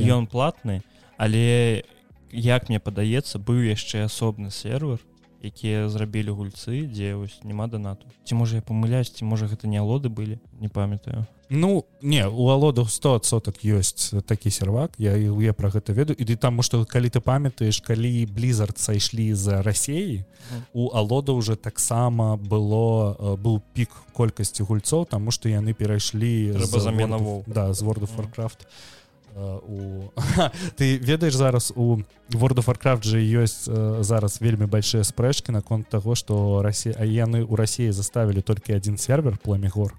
ён 0.08 0.26
платны 0.26 0.82
але 1.18 1.84
як 2.30 2.68
мне 2.70 2.80
падаецца 2.80 3.38
быў 3.38 3.66
яшчэ 3.68 4.04
асобны 4.08 4.50
сервер 4.50 5.00
якія 5.42 5.88
зрабілі 5.88 6.30
гульцы 6.30 6.86
дзе 6.86 7.14
вось 7.14 7.40
няма 7.44 7.66
донату. 7.66 8.06
Ці 8.24 8.34
можа 8.34 8.56
я 8.56 8.62
памыляюсь 8.62 9.10
ці 9.10 9.24
можа 9.24 9.46
гэта 9.46 9.66
не 9.66 9.78
алоды 9.78 10.08
былі 10.08 10.38
не 10.60 10.68
памятаю. 10.68 11.26
Ну 11.50 11.84
не 12.00 12.26
у 12.26 12.48
алодах 12.48 12.90
100 12.90 13.20
соток 13.24 13.60
ёсць 13.60 14.14
такі 14.24 14.50
сервак 14.50 14.94
я 14.98 15.16
я 15.16 15.52
про 15.52 15.68
гэта 15.68 15.92
ведаю. 15.92 16.16
І 16.16 16.36
таму 16.36 16.62
што 16.62 16.84
калі 16.86 17.10
ты 17.10 17.20
памятаеш 17.20 17.80
калі 17.80 18.26
блізард 18.26 18.78
сайшлі 18.78 19.34
за 19.34 19.62
рассеі 19.62 20.24
у 20.72 20.90
алода 20.94 21.32
уже 21.32 21.56
таксама 21.56 22.36
было 22.36 23.36
быў 23.36 23.60
пік 23.74 23.90
колькасці 24.12 24.62
гульцоў 24.62 25.06
таму 25.06 25.30
што 25.30 25.48
яны 25.48 25.74
перайшлі 25.74 26.54
замена 26.62 27.18
да 27.46 27.72
з 27.72 27.82
world 27.82 28.06
of 28.06 28.16
warcraft 28.16 28.66
у 29.36 30.10
ты 30.76 30.98
ведаеш 30.98 31.34
зараз 31.34 31.72
у 31.76 31.98
world 32.30 32.58
of 32.58 32.66
warcraft 32.66 33.04
же 33.04 33.18
ёсць 33.18 33.68
зараз 34.04 34.40
вельмі 34.40 34.66
большие 34.66 35.04
спрэчки 35.04 35.50
наконт 35.50 35.88
того 35.88 36.14
что 36.14 36.62
Россия 36.62 36.94
а 36.98 37.04
яны 37.04 37.42
у 37.42 37.56
России 37.56 37.92
заставілі 37.92 38.40
толькі 38.42 38.74
один 38.74 38.98
сервер 38.98 39.38
пламегор. 39.38 39.94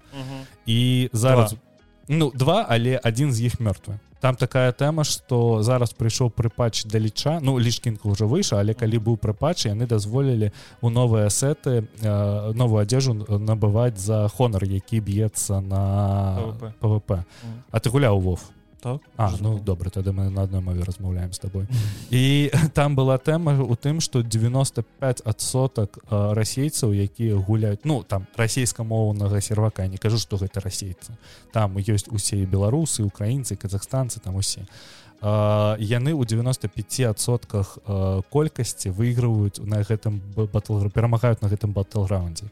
І 0.66 1.10
зараз 1.12 1.50
два. 1.52 1.60
ну 2.08 2.32
два 2.34 2.66
але 2.68 3.00
один 3.04 3.32
з 3.32 3.40
іх 3.40 3.60
мёртвы 3.60 3.98
там 4.20 4.36
такая 4.36 4.72
тэма 4.72 5.04
что 5.04 5.62
зараз 5.62 5.92
прыйшоў 5.92 6.30
прыпач 6.30 6.86
да 6.88 6.98
ліча 6.98 7.40
ну 7.42 7.58
лішкінка 7.58 8.08
уже 8.08 8.24
выйша 8.24 8.56
але 8.56 8.72
калі 8.72 8.98
быў 8.98 9.16
прыпач 9.20 9.68
яны 9.68 9.86
дазволілі 9.86 10.48
у 10.80 10.88
новыя 10.88 11.28
сеты 11.28 11.84
э, 12.00 12.52
новую 12.56 12.80
адзежу 12.80 13.12
набываць 13.28 14.00
за 14.00 14.28
хонар 14.28 14.64
які 14.64 15.00
б'ецца 15.00 15.60
на 15.60 15.84
пвп 16.80 17.20
а 17.70 17.80
ты 17.80 17.90
гуляў 17.90 18.20
вов 18.20 18.48
так 18.84 19.00
а 19.16 19.32
ну 19.40 19.58
добра 19.58 19.90
тады 19.90 20.12
мы 20.12 20.28
на 20.28 20.42
адной 20.42 20.60
мове 20.60 20.84
размаўляем 20.84 21.32
с 21.32 21.38
тобой. 21.38 21.66
І 22.10 22.50
там 22.74 22.96
была 22.96 23.16
тэма 23.18 23.56
у 23.62 23.74
тым 23.76 24.00
что 24.00 24.22
95 24.22 25.22
адсотак 25.24 25.98
расейцаў 26.10 26.92
якія 26.92 27.36
гуляюць 27.36 27.84
ну 27.84 28.02
там 28.02 28.26
расійскамоўнага 28.36 29.40
сервака. 29.40 29.86
Не 29.86 29.96
кажу 29.96 30.18
что 30.18 30.36
гэта 30.36 30.60
расейцы 30.60 31.16
там 31.52 31.78
ёсць 31.78 32.12
усе 32.12 32.44
беларусы 32.44 33.02
украінцы 33.02 33.56
казахстанцы 33.56 34.20
там 34.20 34.36
усе. 34.36 34.66
Яны 35.24 36.12
ў 36.12 36.22
95сотках 36.28 37.78
колькасці 38.28 38.90
выйгрываюць 38.92 39.64
на 39.64 39.80
гэтым 39.80 40.20
батл 40.36 40.84
перамагаюць 40.92 41.40
на 41.40 41.48
гэтым 41.48 41.72
батлграундзе 41.72 42.44
і 42.44 42.50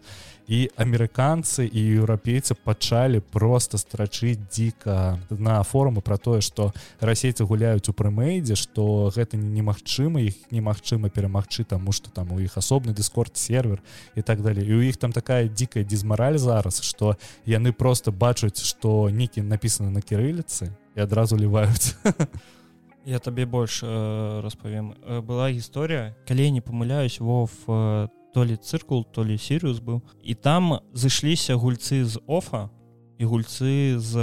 і 0.49 0.70
амерыканцы 0.76 1.66
і 1.66 1.80
еўрапейцы 2.02 2.54
пачалі 2.54 3.20
просто 3.20 3.78
страчыць 3.78 4.40
дзіка 4.50 5.18
на 5.30 5.62
форумы 5.62 6.00
про 6.00 6.18
тое 6.18 6.40
что 6.40 6.72
расейцы 7.00 7.44
гуляюць 7.44 7.88
у 7.88 7.92
прымэйдзе 7.92 8.56
что 8.56 9.12
гэта 9.14 9.37
немагчыма 9.37 10.20
іх 10.20 10.34
немагчыма 10.50 11.11
перамагчы 11.11 11.64
таму 11.64 11.92
что 11.92 12.11
там 12.11 12.32
у 12.32 12.40
іх 12.40 12.56
асобны 12.56 12.92
дыскорд 12.92 13.37
сервер 13.37 13.82
і 14.14 14.22
так 14.22 14.42
далее. 14.42 14.66
І 14.66 14.75
у 14.75 14.82
іх 14.82 14.96
там 14.96 15.12
такая 15.12 15.49
дзікая 15.49 15.84
дізмараль 15.84 16.38
зараз 16.38 16.82
что 16.82 17.16
яны 17.46 17.72
просто 17.72 18.12
бачаць 18.12 18.62
что 18.62 19.11
некі 19.11 19.42
написаны 19.42 19.90
на 19.90 20.00
кірыліцы 20.00 20.75
і 20.96 21.00
адразу 21.00 21.37
ліваюць 21.37 21.94
я 23.04 23.18
табе 23.18 23.46
больш 23.46 23.82
э, 23.82 24.40
распавем 24.42 24.94
э, 25.02 25.20
была 25.20 25.50
гісторыя 25.50 26.14
калі 26.26 26.50
не 26.50 26.61
памыляюсь 26.61 27.20
вов 27.20 27.50
там 27.66 28.08
э, 28.08 28.22
то 28.33 28.45
ли 28.45 28.57
цыркул 28.57 29.05
то 29.05 29.23
ли 29.25 29.37
сірыус 29.37 29.81
быў. 29.81 30.03
І 30.23 30.35
там 30.35 30.81
зышліся 30.93 31.57
гульцы 31.57 32.05
з 32.05 32.21
офа 32.27 32.71
і 33.19 33.25
гульцы 33.25 33.99
з 33.99 34.17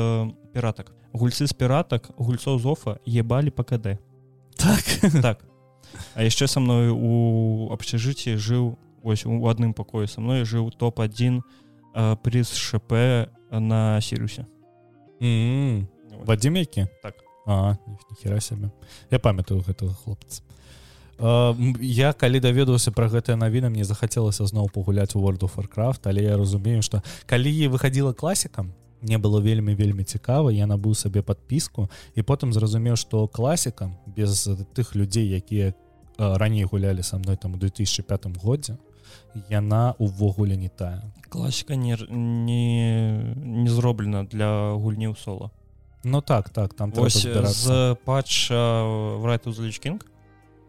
піратак. 0.53 0.91
Гульцы 1.13 1.47
з 1.47 1.53
піратак 1.53 2.11
гульцоў 2.17 2.59
з 2.59 2.65
офа 2.65 2.97
ебалі 3.05 3.49
па 3.49 3.63
кд 3.63 3.97
так. 4.57 4.83
Так. 5.21 5.45
А 6.13 6.21
яшчэ 6.21 6.47
са 6.47 6.59
мною 6.59 6.93
у 6.95 7.13
общежыцці 7.73 8.37
жыў 8.37 8.77
ось 9.01 9.25
у 9.25 9.41
адным 9.49 9.73
пакоі 9.73 10.05
са 10.05 10.21
мной 10.21 10.45
жыў 10.45 10.69
топ-1 10.69 11.41
прыз 12.21 12.53
шп 12.53 12.93
на 13.49 14.01
сірусе 14.01 14.45
вадзім 16.25 16.55
які? 16.55 16.87
Так. 17.01 17.15
А 17.45 17.77
хера 18.21 18.39
сябе. 18.39 18.69
Я 19.09 19.19
памятаю 19.19 19.61
гэтага 19.61 19.93
хлопца 19.93 20.43
я 21.19 22.13
калі 22.13 22.39
даведаўся 22.39 22.91
про 22.91 23.09
гэтыя 23.09 23.35
навіны 23.35 23.69
мне 23.69 23.83
захацелася 23.83 24.45
зноў 24.45 24.69
пагуляць 24.71 25.15
у 25.15 25.23
world 25.23 25.43
of 25.43 25.55
warcraft 25.55 26.07
але 26.07 26.23
я 26.23 26.37
разумею 26.37 26.81
что 26.81 27.03
калі 27.25 27.67
выходила 27.67 28.13
класікам 28.13 28.73
мне 29.01 29.17
было 29.17 29.41
вельмі 29.41 29.75
вельмі 29.75 30.03
цікава 30.03 30.51
я 30.51 30.67
набыў 30.67 30.95
сабе 30.95 31.21
подпіску 31.21 31.89
і 32.15 32.21
потым 32.21 32.53
зразумеў 32.53 32.95
что 32.95 33.27
класікам 33.27 33.97
без 34.05 34.47
тых 34.75 34.95
людзей 34.95 35.27
якія 35.27 35.73
раней 36.17 36.63
гулялі 36.63 37.03
со 37.03 37.17
мной 37.17 37.37
там 37.37 37.53
у 37.53 37.57
2005 37.57 38.25
годзе 38.43 38.77
яна 39.49 39.95
увогуле 39.99 40.57
не 40.57 40.69
тая. 40.69 41.03
Класіка 41.29 41.75
не 41.75 41.97
не 42.09 43.35
не 43.35 43.69
зроблена 43.69 44.23
для 44.23 44.73
гульні 44.73 45.07
ў 45.07 45.15
соло. 45.17 45.51
Ну 46.03 46.21
так 46.21 46.49
так 46.49 46.73
там 46.73 46.93
з 47.09 47.95
патча 48.05 48.83
врайт 49.19 49.47
узлічкінг 49.47 49.99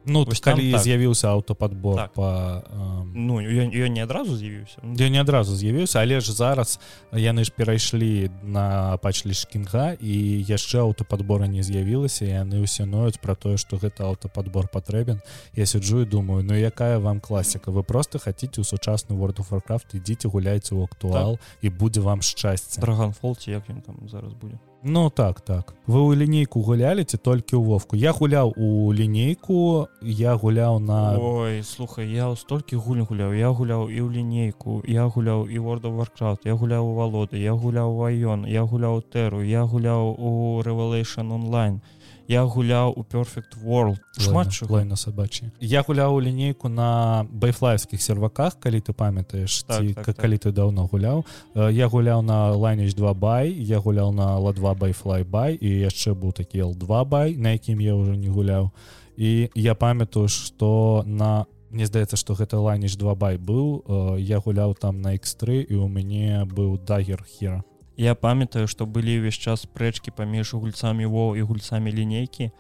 Ну 0.07 0.25
Вось 0.25 0.41
калі 0.41 0.73
так. 0.73 0.81
з'явіўся 0.81 1.29
аўтопадбор 1.29 1.97
так. 1.97 2.13
по 2.13 2.63
э... 2.65 3.05
ну 3.15 3.41
ён 3.41 3.93
не 3.93 4.01
адразу 4.01 4.37
з'явіўся 4.37 4.81
я 4.97 5.09
не 5.09 5.21
адразу 5.21 5.57
з'явіўся 5.57 6.01
але 6.01 6.21
ж 6.21 6.33
зараз 6.33 6.81
яны 7.13 7.45
ж 7.45 7.53
перайшлі 7.53 8.31
на 8.43 8.97
пачлі 8.97 9.35
шкінга 9.35 10.01
і 10.01 10.15
яшчэ 10.49 10.81
аўтопадбора 10.81 11.53
не 11.53 11.63
з'явілася 11.63 12.25
яны 12.25 12.65
ўсе 12.65 12.89
ноюць 12.89 13.21
про 13.21 13.37
тое 13.37 13.61
что 13.61 13.77
гэта 13.77 14.09
аўтопадбор 14.09 14.73
патрэбен 14.73 15.21
я 15.53 15.67
сиджу 15.67 16.01
і 16.01 16.09
думаю 16.09 16.49
ну 16.49 16.57
якая 16.57 16.97
вам 16.99 17.21
класіка 17.21 17.71
вы 17.71 17.85
просто 17.85 18.19
хаце 18.19 18.49
у 18.57 18.65
сучасны 18.65 19.13
world 19.13 19.37
of 19.45 19.53
warcraft 19.53 19.93
ідзіце 19.93 20.33
гуляйце 20.33 20.73
ў 20.73 20.85
актуал 20.89 21.37
так. 21.37 21.45
і 21.61 21.69
будзе 21.69 22.01
вам 22.01 22.25
шчасце 22.25 22.81
драгонфолці 22.81 23.53
як 23.53 23.69
ён 23.69 23.85
там 23.85 24.01
зараз 24.09 24.33
будзе 24.33 24.57
Ну 24.83 25.11
так 25.11 25.41
так. 25.41 25.75
Вы 25.87 26.01
ў 26.01 26.17
лінейку 26.17 26.65
гулялі 26.65 27.05
ці 27.05 27.21
толькі 27.21 27.61
ў 27.61 27.69
вовку? 27.69 28.01
Я 28.01 28.17
гуляў 28.17 28.57
у 28.57 28.89
лінейку 28.97 29.89
я 30.01 30.33
гуляў 30.41 30.81
на 30.81 31.21
Ой 31.21 31.61
слухай 31.63 32.09
я 32.09 32.33
столькі 32.33 32.81
гульню 32.81 33.05
гуляў 33.05 33.37
я 33.37 33.53
гуляў 33.53 33.93
і 33.93 34.01
ў 34.01 34.09
лінейку 34.09 34.81
я 34.89 35.05
гуляў 35.05 35.53
і 35.53 35.59
of 35.61 35.85
warcraft 35.85 36.49
я 36.49 36.55
гуляў 36.57 36.89
у 36.89 36.95
валоды 36.97 37.37
я 37.37 37.53
гуляў 37.53 37.93
ваён 38.01 38.49
я 38.49 38.65
гуляў 38.65 39.03
тэру 39.03 39.45
я 39.45 39.69
гуляў 39.69 40.17
у 40.17 40.63
revelation 40.65 41.29
онлайн 41.29 41.81
я 41.85 42.00
я 42.31 42.45
гуляў 42.47 42.95
у 42.97 43.03
perfect 43.03 43.59
world. 43.63 43.99
Шмат 44.19 44.53
шлай 44.53 44.85
на 44.85 44.97
сабачі 44.97 45.51
я 45.61 45.83
гуляў 45.83 46.15
у 46.15 46.21
лінейку 46.23 46.69
на 46.69 47.27
байфлайскіх 47.31 48.03
серваках 48.03 48.55
калі 48.63 48.81
ты 48.81 48.93
памятаеш 48.93 49.63
так, 49.67 49.83
ці, 49.83 49.95
так, 49.95 50.17
калі 50.17 50.39
так. 50.39 50.47
ты 50.47 50.55
даўно 50.55 50.87
гуляў 50.87 51.25
я 51.55 51.89
гуляў 51.89 52.23
на 52.23 52.55
лайнеч 52.55 52.95
2 52.95 53.15
бай 53.15 53.51
я 53.51 53.81
гуляў 53.81 54.13
на 54.13 54.39
ла 54.39 54.53
2 54.53 54.75
байфлай 54.75 55.25
бай 55.25 55.59
і 55.59 55.69
яшчэ 55.91 56.15
быў 56.15 56.33
такі 56.33 56.63
л2 56.71 57.05
бай 57.05 57.35
на 57.35 57.59
якім 57.59 57.81
я 57.81 57.99
ўжо 57.99 58.15
не 58.15 58.31
гуляў 58.31 58.71
і 59.17 59.51
я 59.55 59.75
памятаю 59.75 60.29
что 60.29 61.03
на 61.07 61.47
Мне 61.71 61.87
здаецца 61.87 62.19
што 62.19 62.35
гэта 62.35 62.59
лайнеч 62.59 62.99
2 62.99 63.15
бай 63.15 63.39
быў 63.39 64.19
я 64.19 64.39
гуляў 64.39 64.75
там 64.75 65.03
на 65.03 65.15
x3 65.15 65.67
і 65.71 65.75
у 65.79 65.87
мяне 65.87 66.47
быў 66.47 66.79
дагер 66.83 67.23
хера 67.23 67.63
я 68.01 68.15
памятаю 68.15 68.67
что 68.67 68.87
былі 68.89 69.21
ўвесь 69.21 69.37
час 69.37 69.69
спрэчкі 69.69 70.17
паміж 70.17 70.57
гульцамі 70.57 71.05
во 71.05 71.37
і 71.37 71.45
гульцамі 71.45 71.93
лінейкі 71.93 72.51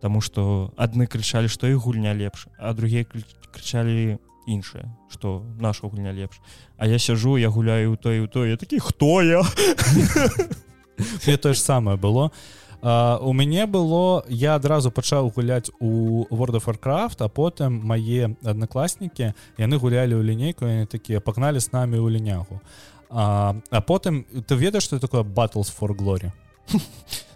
Таму 0.00 0.22
что 0.22 0.72
адны 0.78 1.10
крычалі 1.10 1.50
што 1.52 1.68
і 1.68 1.76
гульня 1.76 2.14
лепш 2.16 2.48
а 2.56 2.72
другія 2.72 3.04
крычалі 3.52 4.16
іншае 4.48 4.88
что 5.12 5.44
наша 5.60 5.86
гульня 5.88 6.12
лепш. 6.12 6.40
А 6.78 6.86
я 6.86 6.98
сяжу 6.98 7.36
я 7.36 7.50
гуляю 7.50 7.92
у 7.92 7.96
той 7.96 8.20
у 8.20 8.26
той 8.26 8.56
такі 8.56 8.80
хто 8.80 9.22
я? 9.22 9.42
Тое 11.36 11.54
ж 11.54 11.60
самае 11.60 11.96
было. 11.96 12.32
Uh, 12.80 13.18
у 13.20 13.32
мяне 13.32 13.66
было 13.66 14.22
я 14.28 14.54
адразу 14.54 14.90
пачаў 14.90 15.34
гуляць 15.34 15.68
у 15.80 16.24
world 16.30 16.62
of 16.62 16.64
warcraft 16.64 17.18
а 17.18 17.28
потым 17.28 17.82
мае 17.82 18.38
аднакласнікі 18.46 19.34
яны 19.58 19.76
гулялі 19.82 20.14
ў 20.14 20.22
лінейку 20.22 20.64
яны 20.64 20.86
такія 20.86 21.20
пагналі 21.20 21.58
з 21.58 21.72
намі 21.72 21.98
ў 21.98 22.08
лінягу. 22.08 22.62
А, 22.62 22.88
а 23.10 23.80
потым 23.80 24.24
ты 24.46 24.54
ведаеш 24.54 24.84
что 24.84 25.00
такое 25.00 25.22
battles 25.22 25.72
for 25.72 25.96
glory? 25.96 26.32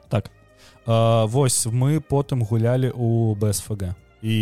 Так. 0.09 0.31
А, 0.85 1.27
Вось 1.27 1.67
мы 1.67 2.01
потым 2.01 2.45
гулялі 2.45 2.93
у 2.95 3.35
бсфг 3.35 3.95
і 4.23 4.35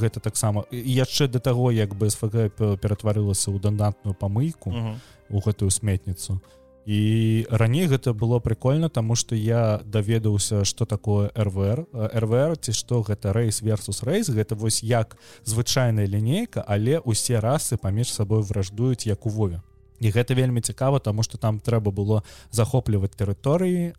гэта 0.00 0.20
таксама 0.20 0.64
яшчэ 0.70 1.26
да 1.26 1.38
таго 1.38 1.72
як 1.74 1.94
бсфг 1.98 2.54
ператварылася 2.78 3.50
ў 3.50 3.58
донатную 3.58 4.14
памыйку 4.14 4.70
uh 4.70 4.76
-huh. 4.76 4.94
у 5.30 5.40
гэтую 5.40 5.70
сметніцу. 5.70 6.40
І 6.86 7.46
раней 7.50 7.88
гэта 7.88 8.12
было 8.14 8.40
прикольно 8.40 8.88
тому 8.88 9.16
что 9.16 9.34
я 9.34 9.80
даведаўся 9.84 10.64
что 10.64 10.84
такое 10.84 11.30
рвр 11.34 11.86
рвр 11.92 12.56
ці 12.56 12.72
што 12.72 13.02
гэта 13.02 13.32
рэйс 13.32 13.62
versus 13.62 14.04
рэйс 14.04 14.30
гэта 14.30 14.54
вось 14.54 14.84
як 14.84 15.16
звычайная 15.44 16.06
лінейка 16.06 16.64
але 16.68 16.98
усе 16.98 17.40
расы 17.40 17.76
паміж 17.76 18.12
сабой 18.12 18.42
враждуюць 18.42 19.06
як 19.06 19.26
у 19.26 19.28
вове 19.28 19.62
і 20.00 20.10
гэта 20.10 20.34
вельмі 20.34 20.60
цікава 20.60 20.98
тому 20.98 21.22
что 21.22 21.38
там 21.38 21.60
трэба 21.60 21.90
было 21.90 22.22
захопліваць 22.50 23.16
тэрыторыі 23.16 23.94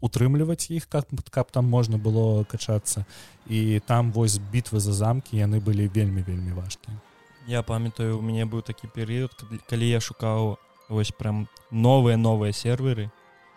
утрымліваць 0.00 0.70
іх 0.70 0.88
как 0.88 1.06
каб 1.30 1.50
там 1.50 1.64
можна 1.66 1.98
было 1.98 2.44
качацца. 2.44 3.06
І 3.46 3.80
там 3.86 4.12
вось 4.12 4.38
бітвы 4.38 4.80
за 4.80 4.92
замкі 4.92 5.36
яны 5.36 5.60
былі 5.60 5.88
вельмі 5.88 6.22
вельмі 6.22 6.52
важкія. 6.52 7.00
Я 7.46 7.62
памятаю 7.62 8.18
у 8.18 8.22
мяне 8.22 8.44
быў 8.44 8.62
такі 8.62 8.86
перыяд 8.86 9.30
калі 9.68 9.88
я 9.88 10.00
шукаў 10.00 10.58
вось 10.88 11.10
прям 11.10 11.48
новыя 11.70 12.16
новыя 12.16 12.52
серверы 12.52 13.10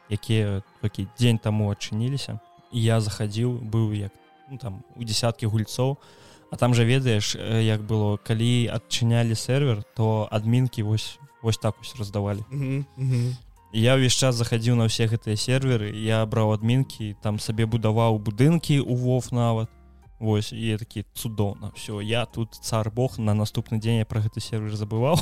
якія 0.10 0.62
такі 0.82 1.08
дзень 1.18 1.38
таму 1.38 1.72
адчыніліся 1.72 2.40
я 2.72 3.02
захадзіў 3.02 3.58
быў 3.62 3.94
як 3.94 4.12
ну, 4.50 4.58
там 4.58 4.84
у 4.96 5.04
десяткі 5.04 5.48
гульцоў. 5.48 5.98
А 6.52 6.56
там 6.56 6.74
жа 6.74 6.84
ведаеш 6.86 7.34
як 7.66 7.82
было 7.82 8.18
калі 8.22 8.70
адчынялі 8.70 9.34
сервер 9.34 9.82
то 9.98 10.30
адмінкі 10.30 10.84
вось 10.84 11.18
вось 11.44 11.58
так 11.58 11.76
вось 11.78 11.96
раздавалі 12.00 12.44
я 13.74 13.96
ўвесь 13.98 14.16
час 14.16 14.38
захадзіў 14.40 14.78
на 14.80 14.90
ўсе 14.90 15.10
гэтыя 15.12 15.36
серверы 15.36 15.92
я 15.94 16.26
браў 16.26 16.54
адмінкі 16.56 17.14
там 17.22 17.40
сабе 17.40 17.66
будаваў 17.66 18.18
будынкі 18.18 18.80
у 18.82 18.96
вов 18.96 19.32
нават 19.32 19.70
Вось 20.24 20.54
і 20.54 20.78
такі 20.80 21.04
цудоўна 21.14 21.74
все 21.76 22.00
я 22.00 22.26
тут 22.26 22.56
цар 22.56 22.88
Бог 22.92 23.20
на 23.20 23.34
наступны 23.34 23.80
дзень 23.80 24.00
я 24.00 24.06
про 24.06 24.22
гэты 24.24 24.40
сервер 24.40 24.72
забываў 24.72 25.20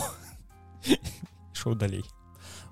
ішоў 1.56 1.74
далей 1.84 2.06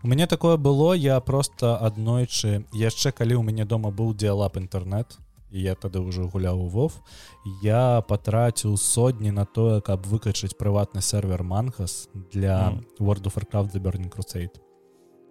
у 0.03 0.07
мяне 0.07 0.27
такое 0.27 0.57
было 0.57 0.93
я 0.93 1.19
просто 1.19 1.73
аднойчы 1.77 2.67
яшчэ 2.71 3.11
калі 3.11 3.39
у 3.39 3.43
мяне 3.43 3.65
дома 3.65 3.89
быў 3.89 4.13
дыалап 4.13 4.61
інтэрнет 4.61 5.17
і 5.51 5.61
я 5.61 5.75
тады 5.75 5.99
ўжо 5.99 6.29
гуляў 6.29 6.61
у 6.65 6.69
вов 6.69 7.01
я 7.63 8.01
патраціў 8.01 8.77
сотні 8.77 9.31
на 9.31 9.45
тое 9.45 9.81
каб 9.81 10.05
выкачаць 10.05 10.57
прыватны 10.57 11.01
сервер 11.01 11.43
мангас 11.43 12.09
для 12.13 12.71
mm. 12.71 12.99
world 12.99 13.25
of 13.25 13.37
Warcraft 13.37 13.73
the 13.73 13.81
burning 13.81 14.09
crusade 14.09 14.61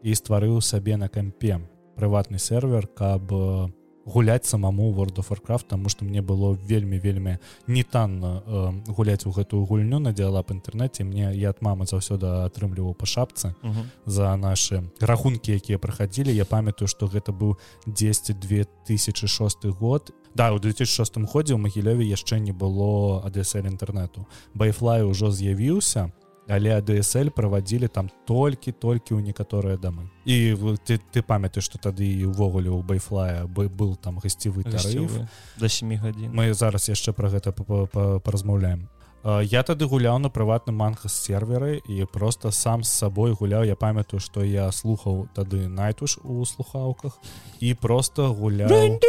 і 0.02 0.14
стварыў 0.14 0.60
сабе 0.62 0.96
на 0.96 1.08
кампе 1.08 1.58
прыватны 1.96 2.38
сервер 2.38 2.86
каб 2.86 3.32
у 3.32 3.70
гуляць 4.08 4.46
самому 4.46 4.92
world 4.92 5.16
of 5.16 5.28
Warcraft 5.28 5.66
тому 5.68 5.88
что 5.88 6.04
мне 6.04 6.22
было 6.22 6.58
вельмі 6.66 6.98
вельмі 6.98 7.38
не 7.66 7.82
танна 7.82 8.42
э, 8.46 8.92
гуляць 8.92 9.26
у 9.26 9.30
гэтую 9.30 9.64
гульню 9.66 9.98
на 9.98 10.12
дыалап 10.12 10.50
інтэрнэце 10.50 11.04
мне 11.04 11.32
я 11.34 11.50
от 11.50 11.62
мамы 11.62 11.84
заўсёды 11.86 12.26
атрымліваў 12.48 12.94
па 12.94 13.06
шапцы 13.06 13.54
uh 13.62 13.70
-huh. 13.70 13.84
за 14.06 14.36
наши 14.36 14.82
рахункі 15.00 15.52
якія 15.52 15.78
праходзілі 15.78 16.34
я 16.34 16.44
памятаю 16.44 16.88
что 16.88 17.06
гэта 17.06 17.32
быў 17.32 17.56
10 17.86 18.36
2006 18.40 19.64
год. 19.64 20.12
Да 20.34 20.52
у 20.52 20.58
2006 20.58 21.16
годзе 21.32 21.54
у 21.54 21.58
магілёве 21.58 22.04
яшчэ 22.04 22.38
не 22.38 22.52
было 22.52 23.22
адСL 23.26 23.66
інтэрнету 23.66 24.26
байфлай 24.54 25.02
ужо 25.02 25.30
з'явіўся 25.30 26.12
але 26.48 26.80
ADSL 26.80 27.30
праводзілі 27.30 27.88
там 27.88 28.08
толькі-толькі 28.26 29.14
ў 29.14 29.20
некаторыя 29.20 29.76
дамы. 29.76 30.08
І 30.24 30.56
ты, 30.84 30.98
ты 31.12 31.22
памятаеш 31.22 31.64
что 31.64 31.78
тады 31.78 32.08
увогуле 32.24 32.70
у 32.70 32.82
байфлая 32.82 33.46
бы 33.46 33.68
был 33.68 33.96
там 33.96 34.18
гасцевы 34.18 34.64
тарыф 34.64 35.12
до 35.56 35.68
7 35.68 35.96
гадзін 36.00 36.32
мы 36.32 36.54
зараз 36.54 36.88
яшчэ 36.88 37.12
про 37.12 37.28
гэта 37.28 37.52
паразмаўляем 37.52 38.88
я 39.24 39.62
тады 39.62 39.86
гуляў 39.86 40.18
на 40.18 40.30
прыватным 40.30 40.76
манхас 40.76 41.12
серверы 41.12 41.82
і 41.88 42.06
просто 42.06 42.50
сам 42.50 42.84
з 42.84 42.88
сабой 42.88 43.32
гуляў. 43.32 43.64
Я 43.64 43.76
памятаю 43.76 44.20
что 44.20 44.44
я 44.44 44.70
слухаў 44.72 45.28
тады 45.34 45.68
найтуш 45.68 46.18
у 46.22 46.44
слухаўках 46.46 47.18
і 47.60 47.74
просто 47.74 48.32
гуляў. 48.32 49.00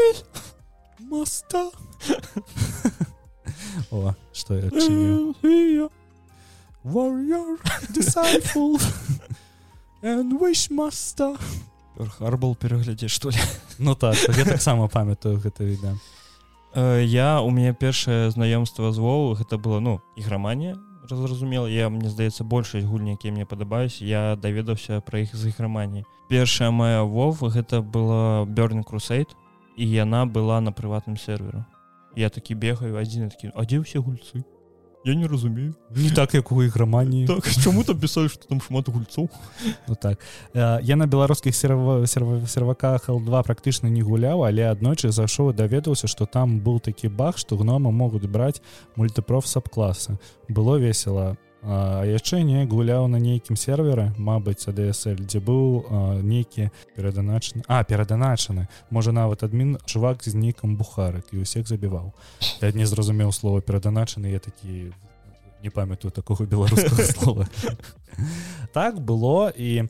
Моста 0.99 1.69
о 3.91 4.13
что 4.33 4.55
я 4.55 5.89
warrior 6.83 7.57
disciple 7.93 8.79
and 10.01 10.39
wishmaster 10.39 11.37
харбал 12.17 12.55
пераглядзе 12.55 13.07
что 13.07 13.29
ли? 13.29 13.37
Ну 13.77 13.95
так 13.95 14.15
я 14.37 14.45
таксама 14.45 14.87
памятаю 14.87 15.37
гэта 15.39 15.63
віда 15.63 15.97
э, 16.73 17.03
я 17.05 17.41
у 17.41 17.49
меня 17.49 17.73
першае 17.73 18.31
знаёмство 18.31 18.91
з 18.91 18.97
вову 18.97 19.35
гэта 19.35 19.57
было 19.57 19.79
ну 19.79 20.01
іграманія 20.15 20.77
разразумела 21.09 21.67
я 21.67 21.89
мне 21.89 22.09
здаецца 22.09 22.43
большасць 22.43 22.85
гульні 22.85 23.11
якія 23.11 23.33
мне 23.33 23.45
падабаюсь 23.45 24.01
я 24.01 24.35
даведаўся 24.35 25.01
пра 25.01 25.19
іх 25.19 25.35
з 25.35 25.51
іграманіі 25.51 26.05
першая 26.29 26.71
моя 26.71 27.03
вов 27.03 27.43
гэта 27.43 27.81
была 27.81 28.45
бёрн 28.45 28.83
крусейт 28.83 29.35
і 29.75 29.89
яна 29.89 30.25
была 30.25 30.61
на 30.61 30.71
прыватным 30.71 31.17
серверу 31.17 31.65
я 32.15 32.29
такі 32.29 32.55
бегаю 32.55 32.95
адзін 32.95 33.29
такі 33.29 33.51
а 33.55 33.65
дзе 33.65 33.83
ўсе 33.83 33.99
гульцы 33.99 34.45
я 35.05 35.15
не 35.15 35.27
разумею. 35.27 35.75
Не 35.95 36.11
так 36.11 36.33
як 36.33 36.51
у 36.51 36.63
іграмані 36.63 37.27
так, 37.27 37.51
чаму 37.63 37.83
там 37.83 37.99
пісалі 37.99 38.29
что 38.29 38.47
там 38.47 38.61
шмат 38.61 38.89
гульцоў 38.89 39.29
ну, 39.87 39.95
так. 39.95 40.19
Я 40.83 40.95
на 40.95 41.07
беларускіх 41.07 41.55
серва 41.55 42.07
серваках 42.07 43.09
л2 43.09 43.43
практычна 43.43 43.87
не 43.89 44.01
гуляў 44.01 44.43
але 44.43 44.69
аднойчы 44.71 45.11
зайшоў 45.11 45.53
даведаўся 45.53 46.07
что 46.07 46.25
там 46.25 46.59
быў 46.59 46.79
такі 46.79 47.07
баг 47.07 47.37
что 47.37 47.57
гнома 47.57 47.91
могуць 47.91 48.27
браць 48.27 48.61
мультыпроф 48.95 49.47
саб-класы 49.47 50.19
было 50.49 50.77
весело 50.77 51.37
А 51.61 52.03
яшчэ 52.07 52.43
не 52.47 52.63
гуляў 52.65 53.07
на 53.11 53.19
нейкім 53.19 53.59
сервере 53.59 54.13
Мабыць 54.17 54.63
ADSL 54.71 55.19
дзе 55.19 55.43
быў 55.43 55.83
нейкі 56.23 56.69
пераданачаны 56.95 57.63
А 57.67 57.83
пераданачаны 57.83 58.67
можа 58.89 59.11
нават 59.11 59.43
адмін 59.43 59.77
чувак 59.85 60.23
з 60.23 60.35
нейкам 60.35 60.79
бухарык 60.79 61.35
і 61.35 61.43
ўсіх 61.43 61.67
забіваў. 61.67 62.15
Я 62.63 62.71
не 62.71 62.87
зразумеў 62.87 63.35
слова 63.35 63.59
пераданачаны 63.59 64.31
я 64.31 64.39
такі 64.39 64.95
не 65.63 65.69
памятаю 65.69 66.11
такого 66.11 66.45
беларускага 66.45 67.03
слова. 67.15 67.47
Так 68.71 68.99
было 68.99 69.51
і 69.51 69.89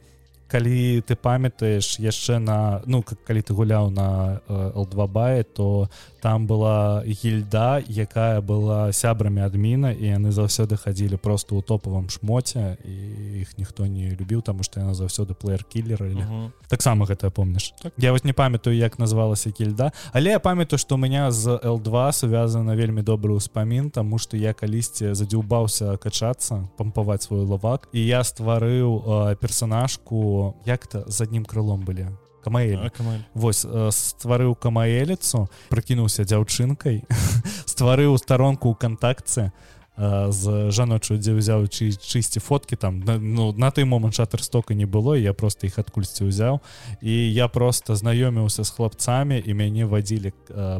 калі 0.50 1.06
ты 1.06 1.14
памятаеш 1.16 2.02
яшчэ 2.02 2.42
на 2.42 2.82
ну 2.90 3.06
калі 3.06 3.42
ты 3.46 3.54
гуляў 3.54 3.94
на 3.94 4.42
л2 4.50 5.08
бае 5.08 5.44
то 5.46 5.90
там 6.22 6.48
была 6.48 7.04
гільда 7.06 7.82
якая 7.88 8.42
была 8.42 8.94
сябрамі 8.94 9.42
адміна 9.42 9.92
і 9.92 10.06
яны 10.06 10.32
заўсёды 10.32 10.78
хадзілі 10.78 11.18
просто 11.18 11.56
ў 11.56 11.64
топавым 11.64 12.10
шмоте 12.10 12.78
і 12.86 12.96
іх 13.42 13.58
ніхто 13.58 13.88
не 13.88 14.12
любіў 14.16 14.42
таму 14.42 14.64
што 14.64 14.80
яна 14.80 14.94
заўсёды 14.94 15.34
плеер 15.34 15.64
киллер 15.64 16.04
или 16.04 16.22
uh 16.22 16.30
-huh. 16.30 16.52
таксама 16.68 17.06
гэта 17.06 17.30
помніш 17.30 17.74
так. 17.82 17.94
я 17.98 18.12
вот 18.12 18.26
не 18.26 18.34
памятаю 18.34 18.76
як 18.76 19.00
называлася 19.00 19.52
кільда 19.52 19.92
але 20.14 20.30
я 20.30 20.40
памятаю 20.40 20.80
что 20.80 20.96
у 20.96 20.98
меня 20.98 21.32
з 21.32 21.48
л2 21.48 22.12
сувязана 22.12 22.76
вельмі 22.76 23.02
добрый 23.02 23.36
успамін 23.36 23.90
тому 23.90 24.20
что 24.20 24.38
я 24.38 24.54
калісьці 24.54 25.14
задзюбаўся 25.14 25.98
качацца 25.98 26.68
пампаваць 26.78 27.24
свой 27.24 27.46
лавак 27.46 27.90
і 27.94 28.06
я 28.06 28.24
стварыў 28.24 29.04
э, 29.06 29.36
персонажку 29.36 30.54
як-то 30.66 31.04
з 31.08 31.22
аднім 31.22 31.46
крылом 31.46 31.86
былі 31.86 32.08
камаэль 32.44 32.90
вось 33.34 33.66
стварыў 33.96 34.56
камаэліцу 34.56 35.48
прыкінуўся 35.70 36.24
дзяўчынкай 36.24 37.04
стварыў 37.72 38.18
старонку 38.22 38.72
ў 38.72 38.76
кантакце 38.80 39.52
з 40.00 40.72
жаночую 40.72 41.20
дзе 41.20 41.36
ўзяў 41.36 41.68
чы 41.68 41.92
чысці 41.92 42.40
фоткі 42.40 42.80
там. 42.80 43.04
Ну 43.04 43.52
на 43.52 43.72
той 43.72 43.84
момант 43.84 44.16
шатарстока 44.16 44.74
не 44.74 44.86
было 44.86 45.20
я 45.20 45.34
просто 45.34 45.68
іх 45.68 45.80
адкульсьці 45.80 46.24
ўзяў. 46.24 46.64
І 47.04 47.12
я 47.12 47.48
просто 47.48 48.00
знаёміўся 48.00 48.64
з 48.64 48.72
хлапцамі 48.72 49.44
і 49.44 49.52
мяне 49.54 49.84
вадзілі 49.84 50.32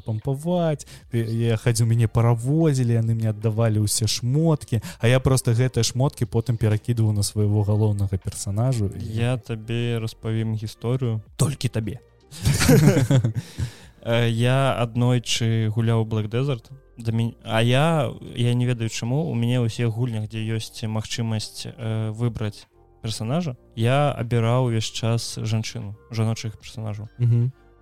пампаваць. 0.08 0.88
Я 1.12 1.58
хадзіў 1.60 1.92
мяне 1.92 2.08
паравозілі 2.08 2.96
яны 2.96 3.12
мне 3.16 3.36
аддавалі 3.36 3.84
ўсе 3.84 4.08
шмоткі. 4.08 4.80
А 5.04 5.08
я 5.12 5.20
просто 5.20 5.52
гэтыя 5.52 5.84
шмоткі 5.84 6.24
потым 6.24 6.56
перакідываў 6.56 7.12
на 7.12 7.24
свайго 7.24 7.68
галоўнага 7.68 8.16
персонажу 8.16 8.90
я 9.00 9.38
табе 9.38 10.00
распавім 10.00 10.56
гісторыю. 10.56 11.22
Толькі 11.36 11.68
табе. 11.68 12.00
Я 14.06 14.80
аднойчы 14.80 15.68
гуляў 15.76 16.06
black 16.08 16.30
desert 16.32 16.72
да 17.00 17.12
мі... 17.12 17.36
А 17.44 17.62
я 17.62 18.12
я 18.36 18.54
не 18.54 18.66
ведаю 18.66 18.90
чаму 18.90 19.24
у 19.24 19.34
мяне 19.34 19.64
ўсе 19.64 19.88
гульнях 19.88 20.28
дзе 20.28 20.44
ёсць 20.56 20.84
магчымасць 20.84 21.66
э, 21.66 22.12
выбраць 22.12 22.68
персонажа 23.02 23.56
я 23.76 24.12
абіраў 24.12 24.68
увесь 24.68 24.92
час 24.92 25.40
жанчыну 25.40 25.96
жаночых 26.12 26.60
персонажаў. 26.60 27.08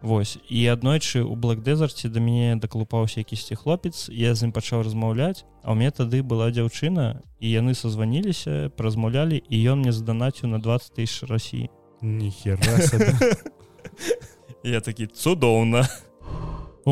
Вось. 0.01 0.37
І 0.47 0.69
аднойчы 0.69 1.25
у 1.25 1.33
блэк 1.33 1.65
дэзарце 1.65 2.13
да 2.13 2.21
мяне 2.21 2.61
даклупаўся 2.61 3.25
якісьці 3.25 3.57
хлопец 3.57 4.05
я 4.13 4.37
з 4.37 4.45
ім 4.45 4.53
пачаў 4.53 4.85
размаўляць 4.85 5.41
а 5.65 5.73
ў 5.73 5.75
мне 5.81 5.89
тады 5.89 6.21
была 6.21 6.53
дзяўчына 6.53 7.25
і 7.41 7.47
яны 7.49 7.73
созваніліся 7.73 8.69
празмаўлялі 8.77 9.41
і 9.41 9.57
ён 9.73 9.81
мне 9.81 9.91
заданаціў 9.91 10.53
на 10.53 10.61
20 10.61 10.93
тысяч 10.93 11.25
Росіі 11.25 11.73
ніхер 12.01 12.61
я 14.63 14.79
такі 14.85 15.09
цудоўна 15.09 15.89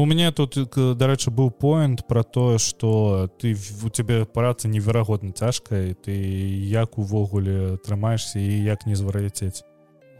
у 0.02 0.06
меня 0.06 0.32
тут 0.32 0.56
дарэчы 0.76 1.32
быў 1.32 1.52
поинт 1.52 2.06
про 2.08 2.24
тое 2.24 2.58
что 2.58 3.30
ты 3.40 3.56
у 3.84 3.90
тебе 3.90 4.26
праца 4.26 4.68
неверагодна 4.68 5.32
цяжкая 5.32 5.94
ты 5.94 6.12
як 6.12 6.98
увогуле 6.98 7.78
трымаешься 7.78 8.40
і 8.40 8.64
як 8.64 8.86
не 8.86 8.96
звар'яцець 8.96 9.64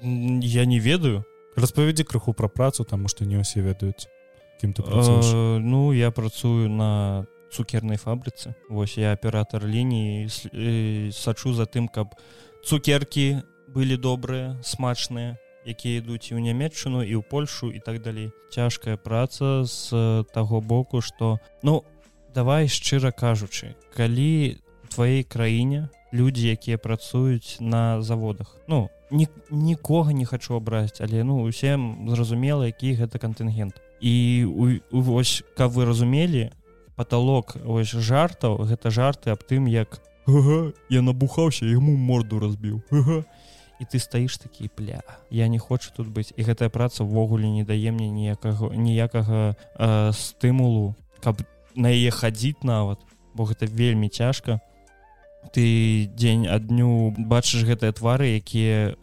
я 0.02 0.66
не 0.66 0.80
ведаю. 0.80 1.24
Распавядзі 1.56 2.04
крыху 2.04 2.34
пра 2.34 2.48
працу 2.48 2.84
таму 2.84 3.08
что 3.08 3.26
не 3.26 3.40
ўсе 3.40 3.60
ведаюць 3.64 4.08
кім 4.60 4.74
ты 4.74 4.84
э, 4.84 5.58
ну 5.60 5.92
я 5.92 6.12
працую 6.12 6.70
на 6.70 7.28
цукернай 7.52 7.98
фабрыцы 7.98 8.56
восьось 8.70 8.98
я 8.98 9.12
аператор 9.12 9.64
лініі 9.64 11.12
сачу 11.12 11.54
за 11.54 11.68
тым 11.68 11.88
каб 11.88 12.16
цукеркі 12.64 13.44
былі 13.68 13.96
добрыя 13.98 14.60
смачныя 14.64 15.40
якія 15.66 16.00
ідуць 16.00 16.32
і 16.32 16.38
ў 16.38 16.42
нямметчыну 16.46 17.02
і 17.02 17.18
ў 17.18 17.24
польшу 17.26 17.74
і 17.74 17.80
так 17.82 18.02
далей 18.02 18.32
цяжкая 18.54 18.98
праца 18.98 19.66
з 19.66 20.24
таго 20.34 20.62
боку 20.62 21.02
что 21.02 21.40
ну 21.64 21.84
давай 22.34 22.70
шчыра 22.70 23.12
кажучы 23.12 23.76
калі 23.96 24.62
тваей 24.94 25.24
краіне 25.24 25.90
людзі 26.14 26.54
якія 26.54 26.78
працуюць 26.78 27.58
на 27.60 28.02
заводах 28.02 28.56
ну 28.68 28.90
ні, 29.12 29.28
нікога 29.50 30.14
не 30.14 30.26
хочу 30.26 30.56
абразіць 30.56 31.02
але 31.02 31.24
ну 31.24 31.42
усім 31.44 32.08
зразумела 32.10 32.66
які 32.66 32.96
гэта 32.96 33.20
кантынгент 33.20 33.82
і 34.02 34.46
вось 34.92 35.44
каб 35.58 35.72
вы 35.72 35.86
разумелі 35.86 36.52
паталок 36.96 37.58
ось 37.66 37.92
жартаў 37.92 38.64
гэта 38.70 38.92
жарты 38.92 39.34
аб 39.34 39.44
тым 39.44 39.68
як 39.68 40.00
я 40.90 41.02
набухаўся 41.02 41.66
яму 41.66 41.96
морду 41.98 42.40
разбіў 42.40 42.82
ага. 42.92 43.26
І 43.80 43.84
ты 43.86 44.00
стаіш 44.00 44.38
такі 44.38 44.70
пля 44.70 45.02
я 45.30 45.48
не 45.48 45.60
хочу 45.60 45.92
тут 45.96 46.08
быць 46.08 46.32
і 46.36 46.42
гэтая 46.44 46.70
праца 46.70 47.04
ўвогуле 47.04 47.50
не 47.50 47.64
дае 47.64 47.92
мне 47.92 48.10
ніякага 48.10 48.72
ніякага 48.76 49.56
э, 49.56 50.12
стымулу 50.14 50.96
каб 51.20 51.42
на 51.76 51.92
яе 51.92 52.12
хадзіць 52.12 52.64
нават 52.64 53.00
бо 53.36 53.44
гэта 53.44 53.68
вельмі 53.68 54.10
цяжка. 54.10 54.62
Ты 55.54 56.10
дзень 56.16 56.48
адню 56.48 57.14
бачыш 57.18 57.68
гэтыя 57.68 57.92
твары 57.92 58.40
якія 58.40 58.96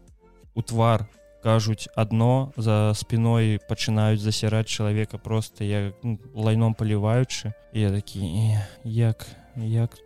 у 0.57 0.63
твар 0.65 1.07
кажуць 1.45 1.87
адно 1.95 2.51
за 2.57 2.95
спиной 2.97 3.61
пачынаюць 3.69 4.25
засіраць 4.25 4.73
чалавека 4.73 5.19
просто 5.19 5.65
як 5.65 5.95
ну, 6.03 6.19
лайном 6.35 6.75
паліваючы. 6.75 7.53
Я 7.73 7.93
такі 7.93 8.57
як 8.85 9.27
як 9.57 9.99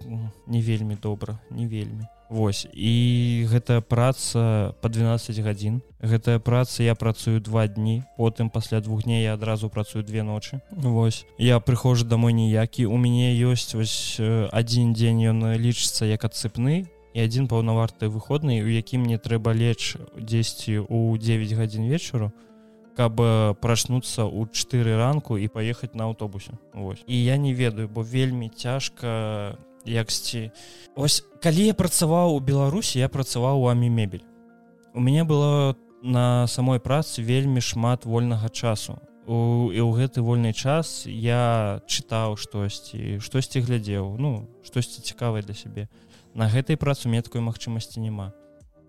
не 0.46 0.60
вельмі 0.60 0.98
добра 0.98 1.38
не 1.50 1.66
вельмі 1.66 2.10
Вось. 2.28 2.66
І 2.72 3.46
гэтая 3.50 3.80
праца 3.80 4.74
по 4.80 4.88
12 4.88 5.38
гадзін. 5.38 5.82
Гэтая 6.02 6.38
праца 6.38 6.82
я 6.82 6.94
працую 6.94 7.40
два 7.40 7.66
дні 7.68 8.02
потым 8.18 8.50
пасля 8.50 8.80
двух 8.80 9.04
дней 9.04 9.22
я 9.22 9.34
адразу 9.34 9.70
працую 9.70 10.04
две 10.04 10.22
ночы. 10.22 10.60
Вось. 10.70 11.26
Я 11.38 11.60
прыхожу 11.60 12.04
домой 12.04 12.32
ніякі. 12.32 12.86
У 12.86 12.96
мяне 12.96 13.34
ёсць 13.38 13.74
вось 13.74 14.18
адзін 14.52 14.92
дзень 14.92 15.30
ён 15.30 15.54
лічыцца 15.54 16.06
як 16.06 16.24
адсыпны 16.24 16.86
і 17.14 17.18
адзін 17.22 17.46
паўнаварты 17.48 18.08
выходны 18.08 18.60
у 18.60 18.68
якім 18.68 19.06
мне 19.06 19.18
трэба 19.18 19.54
лечь 19.54 19.96
10 20.18 20.90
у 20.90 21.16
9 21.16 21.52
гадзін 21.52 21.88
вечару 21.88 22.32
каб 22.96 23.20
прачнуцца 23.60 24.24
ў 24.24 24.48
4 24.50 24.96
ранку 24.96 25.36
і 25.38 25.46
паехаць 25.52 25.94
на 25.94 26.08
аўтобусе. 26.08 26.56
Вось. 26.72 27.04
І 27.06 27.24
я 27.24 27.36
не 27.36 27.54
ведаю 27.54 27.88
бо 27.88 28.02
вельмі 28.02 28.48
цяжка 28.48 29.56
яксьці 29.86 30.50
ось 30.94 31.24
калі 31.40 31.70
я 31.70 31.74
працаваў 31.74 32.36
у 32.36 32.40
беларусі 32.40 32.98
я 32.98 33.08
працаваў 33.08 33.62
у 33.62 33.70
амі 33.72 33.90
мебель 33.90 34.26
у 34.96 35.00
мяне 35.00 35.24
было 35.24 35.76
на 36.02 36.46
самой 36.46 36.80
працы 36.80 37.22
вельмі 37.22 37.60
шмат 37.60 38.04
вольнага 38.04 38.48
часу. 38.48 38.98
У, 39.26 39.68
і 39.74 39.82
ў 39.82 39.90
гэты 39.98 40.22
вольны 40.22 40.54
час 40.54 41.02
я 41.04 41.82
чытаў 41.90 42.38
штосьці 42.38 43.18
штосьці 43.18 43.60
глядзеў 43.60 44.14
ну 44.22 44.46
штосьці 44.62 45.02
цікавае 45.02 45.42
для 45.42 45.54
сябе. 45.54 45.88
На 46.32 46.46
гэтай 46.46 46.78
працу 46.78 47.10
мне 47.10 47.22
такой 47.26 47.42
магчымасці 47.42 48.00
няма. 48.00 48.32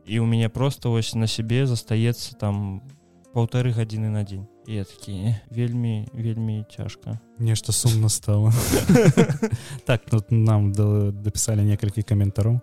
І 0.05 0.19
у 0.19 0.25
мяне 0.25 0.47
просто 0.47 0.91
вось 0.91 1.15
на 1.15 1.27
сябе 1.27 1.65
застаецца 1.65 2.37
там 2.37 2.85
полторы 3.33 3.73
гадзіны 3.73 4.13
на 4.13 4.23
дзень 4.23 4.47
я 4.67 4.83
такі 4.83 5.35
вельмі 5.49 6.07
вельмі 6.13 6.65
цяжка 6.69 7.19
нешта 7.39 7.71
сумна 7.71 8.09
стало? 8.09 8.53
Так 9.85 10.01
тут 10.09 10.31
нам 10.31 10.71
дапісалі 10.71 11.63
некалькі 11.63 12.03
каментараў 12.03 12.59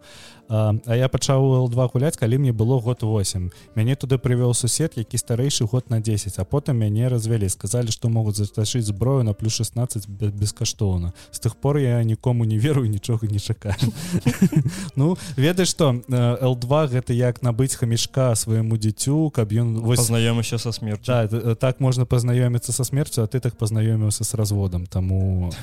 а, 0.48 0.74
а 0.86 0.96
я 0.96 1.08
пачаў 1.08 1.68
два 1.72 1.88
гуляць 1.88 2.16
калі 2.20 2.38
мне 2.38 2.52
было 2.52 2.80
год 2.80 3.02
8 3.02 3.50
мяне 3.74 3.96
туды 3.96 4.18
прывёў 4.18 4.52
сусед 4.52 4.92
які 4.96 5.16
старэйшы 5.16 5.64
год 5.64 5.88
на 5.88 6.00
10 6.00 6.38
а 6.38 6.44
потым 6.44 6.76
мяне 6.84 7.08
развялі 7.08 7.48
сказалі 7.48 7.88
што 7.88 8.08
могуць 8.08 8.36
заташыць 8.36 8.84
зброю 8.84 9.24
на 9.24 9.32
плюс 9.32 9.56
16 9.56 10.08
бескаштоўна 10.08 11.14
з 11.30 11.38
тых 11.40 11.56
пор 11.56 11.78
я 11.78 12.04
нікому 12.04 12.44
не 12.44 12.58
верую 12.58 12.90
нічога 12.90 13.26
не 13.30 13.38
чакаю 13.38 13.80
ну 14.96 15.16
ведаеш 15.36 15.72
што 15.72 15.96
л2 16.12 16.88
гэта 16.92 17.16
як 17.16 17.40
набыць 17.42 17.74
хамішка 17.74 18.34
свайму 18.36 18.76
дзіцю 18.76 19.30
каб 19.30 19.48
ён 19.48 19.80
знаёмыся 19.96 20.58
са 20.58 20.72
смерць 20.72 21.08
так 21.56 21.80
можна 21.80 21.93
пазнаёміцца 22.02 22.74
са 22.74 22.83
смерцю 22.83 23.22
а 23.22 23.30
ты 23.30 23.38
так 23.38 23.54
пазнаёміўся 23.54 24.26
с 24.26 24.35
разводам 24.35 24.90
таму 24.90 25.54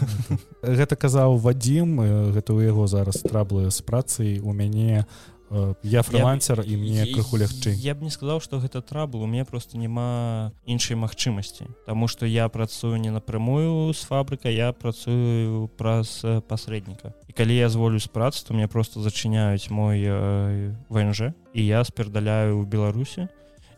гэта 0.63 0.95
казаў 0.95 1.35
вадзім 1.35 1.99
гэта 2.31 2.55
ў 2.55 2.71
яго 2.71 2.87
зараз 2.87 3.19
траблы 3.27 3.67
з 3.67 3.83
працай 3.83 4.39
у 4.39 4.55
мяне 4.55 4.71
мяне 4.71 5.05
э, 5.49 5.73
я 5.83 6.01
фрилансер 6.01 6.63
і 6.65 6.77
мне 6.77 7.05
крыху 7.05 7.37
лягчэй 7.37 7.75
я 7.75 7.95
б 7.95 8.03
не 8.03 8.09
сказаў 8.09 8.39
что 8.39 8.59
гэта 8.59 8.81
трабл 8.81 9.21
у 9.21 9.27
меня 9.27 9.45
просто 9.45 9.77
няма 9.77 10.51
іншай 10.65 10.95
магчымасці 10.95 11.67
Таму 11.85 12.07
что 12.07 12.25
я 12.25 12.47
працую 12.49 12.97
не 12.97 13.11
напрямую 13.11 13.93
з 13.93 14.01
фабрыка 14.03 14.49
я 14.49 14.71
працую 14.71 15.67
праз 15.77 16.21
э, 16.23 16.41
пасрэдніка 16.41 17.13
і 17.27 17.33
калі 17.33 17.55
я 17.55 17.69
зволю 17.69 17.99
з 17.99 18.07
працы 18.07 18.45
то 18.47 18.53
мне 18.53 18.67
просто 18.67 19.01
зачыняюць 19.01 19.69
мой 19.69 19.99
э, 19.99 20.75
вНж 20.89 21.33
і 21.53 21.65
я 21.65 21.83
спердаляю 21.83 22.59
у 22.59 22.63
беларусі 22.63 23.27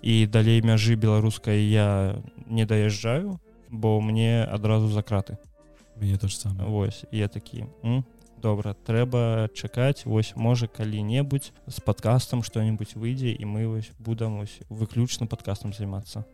і 0.04 0.28
далей 0.28 0.62
мяжы 0.62 0.96
беларускай 0.96 1.64
я 1.64 2.20
не 2.46 2.66
даязджаю 2.66 3.40
бо 3.72 4.00
мне 4.02 4.44
адразу 4.44 4.88
за 4.88 5.02
краты. 5.02 5.38
Мне 5.96 6.18
то 6.18 6.28
ж 6.28 6.38
самое 6.38 6.70
Вось 6.70 7.06
я 7.12 7.28
такі 7.28 7.66
добра 8.44 8.76
трэба 8.76 9.48
чакаць 9.56 10.04
вось 10.04 10.36
можа 10.36 10.68
калі-небудзь 10.68 11.54
з 11.66 11.80
падкастам 11.80 12.44
что-нибудь 12.44 12.92
выйдзе 13.00 13.32
і 13.32 13.48
мы 13.48 13.64
вось 13.72 13.92
будам 14.00 14.44
вось 14.44 14.60
выключна 14.68 15.28
падкастам 15.32 15.72
займацца 15.72 16.28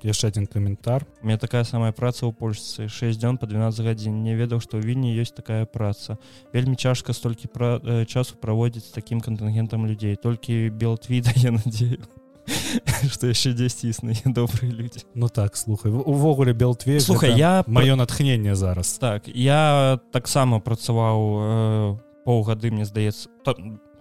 яшчэ 0.00 0.32
один 0.32 0.46
каментар. 0.46 1.04
Мне 1.20 1.36
такая 1.36 1.64
самая 1.64 1.92
праца 1.92 2.24
ў 2.24 2.32
польшцы. 2.32 2.88
6 2.88 3.20
дзён 3.20 3.36
по 3.36 3.46
12 3.46 3.84
гадзін. 3.84 4.24
Не 4.24 4.34
ведаў 4.34 4.64
што 4.64 4.80
ў 4.80 4.88
вільні 4.88 5.12
ёсць 5.20 5.36
такая 5.36 5.68
праца. 5.68 6.16
Вельмі 6.56 6.80
цяжка 6.80 7.12
столькі 7.12 7.52
пра 7.52 7.76
часу 8.08 8.40
праводзіць 8.40 8.96
такім 8.96 9.20
кантынгентам 9.20 9.84
людзей. 9.84 10.16
Толькі 10.16 10.72
белтвіда 10.72 11.36
я 11.44 11.52
надзею 11.52 12.00
что 13.12 13.26
яшчэ 13.26 13.52
дзесьці 13.56 13.88
існыя 13.90 14.20
добрыя 14.36 14.70
людзі 14.72 15.04
Ну 15.14 15.28
так 15.28 15.56
слухай 15.56 15.92
увогуле 15.92 16.52
белтве 16.52 17.00
слухай 17.00 17.36
я 17.36 17.64
маё 17.66 17.96
натхненне 17.96 18.54
зараз. 18.54 18.98
Так 18.98 19.28
я 19.28 19.98
таксама 20.12 20.60
працаваў 20.60 21.18
э, 21.18 21.96
паўгады 22.24 22.70
мне 22.70 22.84
здаецца 22.84 23.28
та, 23.44 23.54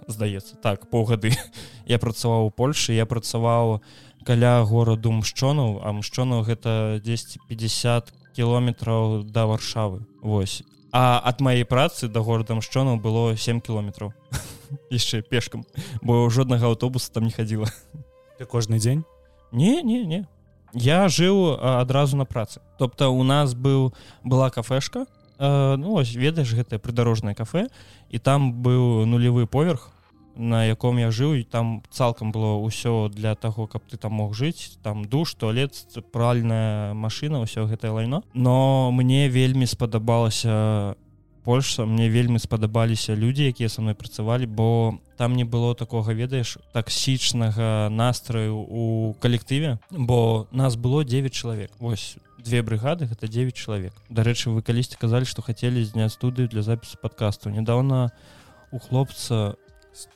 здаецца 0.08 0.56
так 0.62 0.90
паўгады 0.90 1.32
я 1.86 2.00
працаваў 2.00 2.48
у 2.48 2.52
Польшы 2.52 2.94
я 2.94 3.06
працаваў 3.06 3.82
каля 4.26 4.64
гораду 4.64 5.12
мшчонаў 5.12 5.84
а 5.84 5.92
мшчонаў 5.94 6.44
гэта 6.44 7.00
1050 7.04 8.14
кіметраў 8.36 9.24
да 9.24 9.46
варшавы 9.46 10.06
Вось. 10.22 10.64
А 10.92 11.22
ад 11.24 11.42
маёй 11.42 11.66
працы 11.66 12.08
да 12.08 12.20
горада 12.20 12.56
мшчонаў 12.56 13.00
было 13.00 13.36
7 13.38 13.62
кіметраў 13.62 14.14
яшчэ 14.90 15.22
пешкам 15.22 15.66
бо 16.02 16.30
жоднага 16.30 16.68
аўтобуса 16.68 17.12
там 17.14 17.26
не 17.26 17.32
хадзіла 17.32 17.70
ты 18.38 18.46
кожны 18.46 18.80
дзень 18.80 19.04
не 19.52 19.82
не 19.84 20.06
не. 20.06 20.28
Я 20.74 21.08
жыў 21.08 21.58
адразу 21.62 22.18
на 22.18 22.26
працы 22.26 22.62
тобто 22.78 23.10
у 23.10 23.24
нас 23.24 23.54
быў 23.54 23.94
была 24.24 24.50
кафешка 24.50 25.06
э, 25.40 25.76
ну 25.78 25.96
ось 25.96 26.14
ведаеш 26.16 26.54
гэтае 26.54 26.80
прыдарожнае 26.80 27.36
кафе 27.36 27.68
і 28.10 28.20
там 28.20 28.54
быў 28.54 29.06
нулевы 29.06 29.48
поверх 29.48 29.94
на 30.36 30.66
яком 30.66 30.98
я 30.98 31.12
жыў 31.12 31.38
і 31.38 31.44
там 31.44 31.84
цалкам 31.92 32.32
было 32.32 32.58
ўсё 32.58 33.10
для 33.14 33.36
таго 33.36 33.68
каб 33.68 33.84
ты 33.90 33.98
там 33.98 34.14
мог 34.14 34.34
жыць. 34.34 34.78
Там 34.82 35.06
душ 35.06 35.34
туалет 35.36 35.78
пральная 36.12 36.94
машина 36.94 37.44
ўсё 37.46 37.70
гэтае 37.70 37.94
лайно. 37.94 38.24
Но 38.34 38.92
мне 38.92 39.30
вельмі 39.30 39.66
спадабалася 39.66 40.96
Польша 41.44 41.86
мне 41.86 42.10
вельмі 42.10 42.40
спадабаліся 42.40 43.16
людзі 43.16 43.52
якія 43.52 43.70
са 43.70 43.82
мной 43.82 43.94
працавалі 43.94 44.48
бо 44.48 44.98
там 45.24 45.38
не 45.38 45.46
было 45.46 45.74
такога 45.74 46.12
ведаеш 46.12 46.58
таксічнага 46.74 47.88
настрою 47.88 48.60
у 48.60 49.14
калектыве 49.22 49.80
бо 49.90 50.50
нас 50.52 50.76
было 50.76 51.06
9 51.06 51.32
чалавек. 51.32 51.72
Восьось 51.80 52.18
две 52.44 52.62
брыгады 52.62 53.06
гэта 53.06 53.30
9 53.30 53.56
чалавек. 53.56 53.94
Дарэчы 54.10 54.50
вы 54.50 54.62
калісьці 54.62 55.00
казалі 55.00 55.24
што 55.24 55.42
хацелі 55.42 55.80
зняць 55.88 56.12
студыю 56.12 56.50
для 56.52 56.62
запісу 56.62 57.00
подкасту 57.00 57.50
недавно 57.50 58.12
у 58.74 58.80
хлопца 58.80 59.56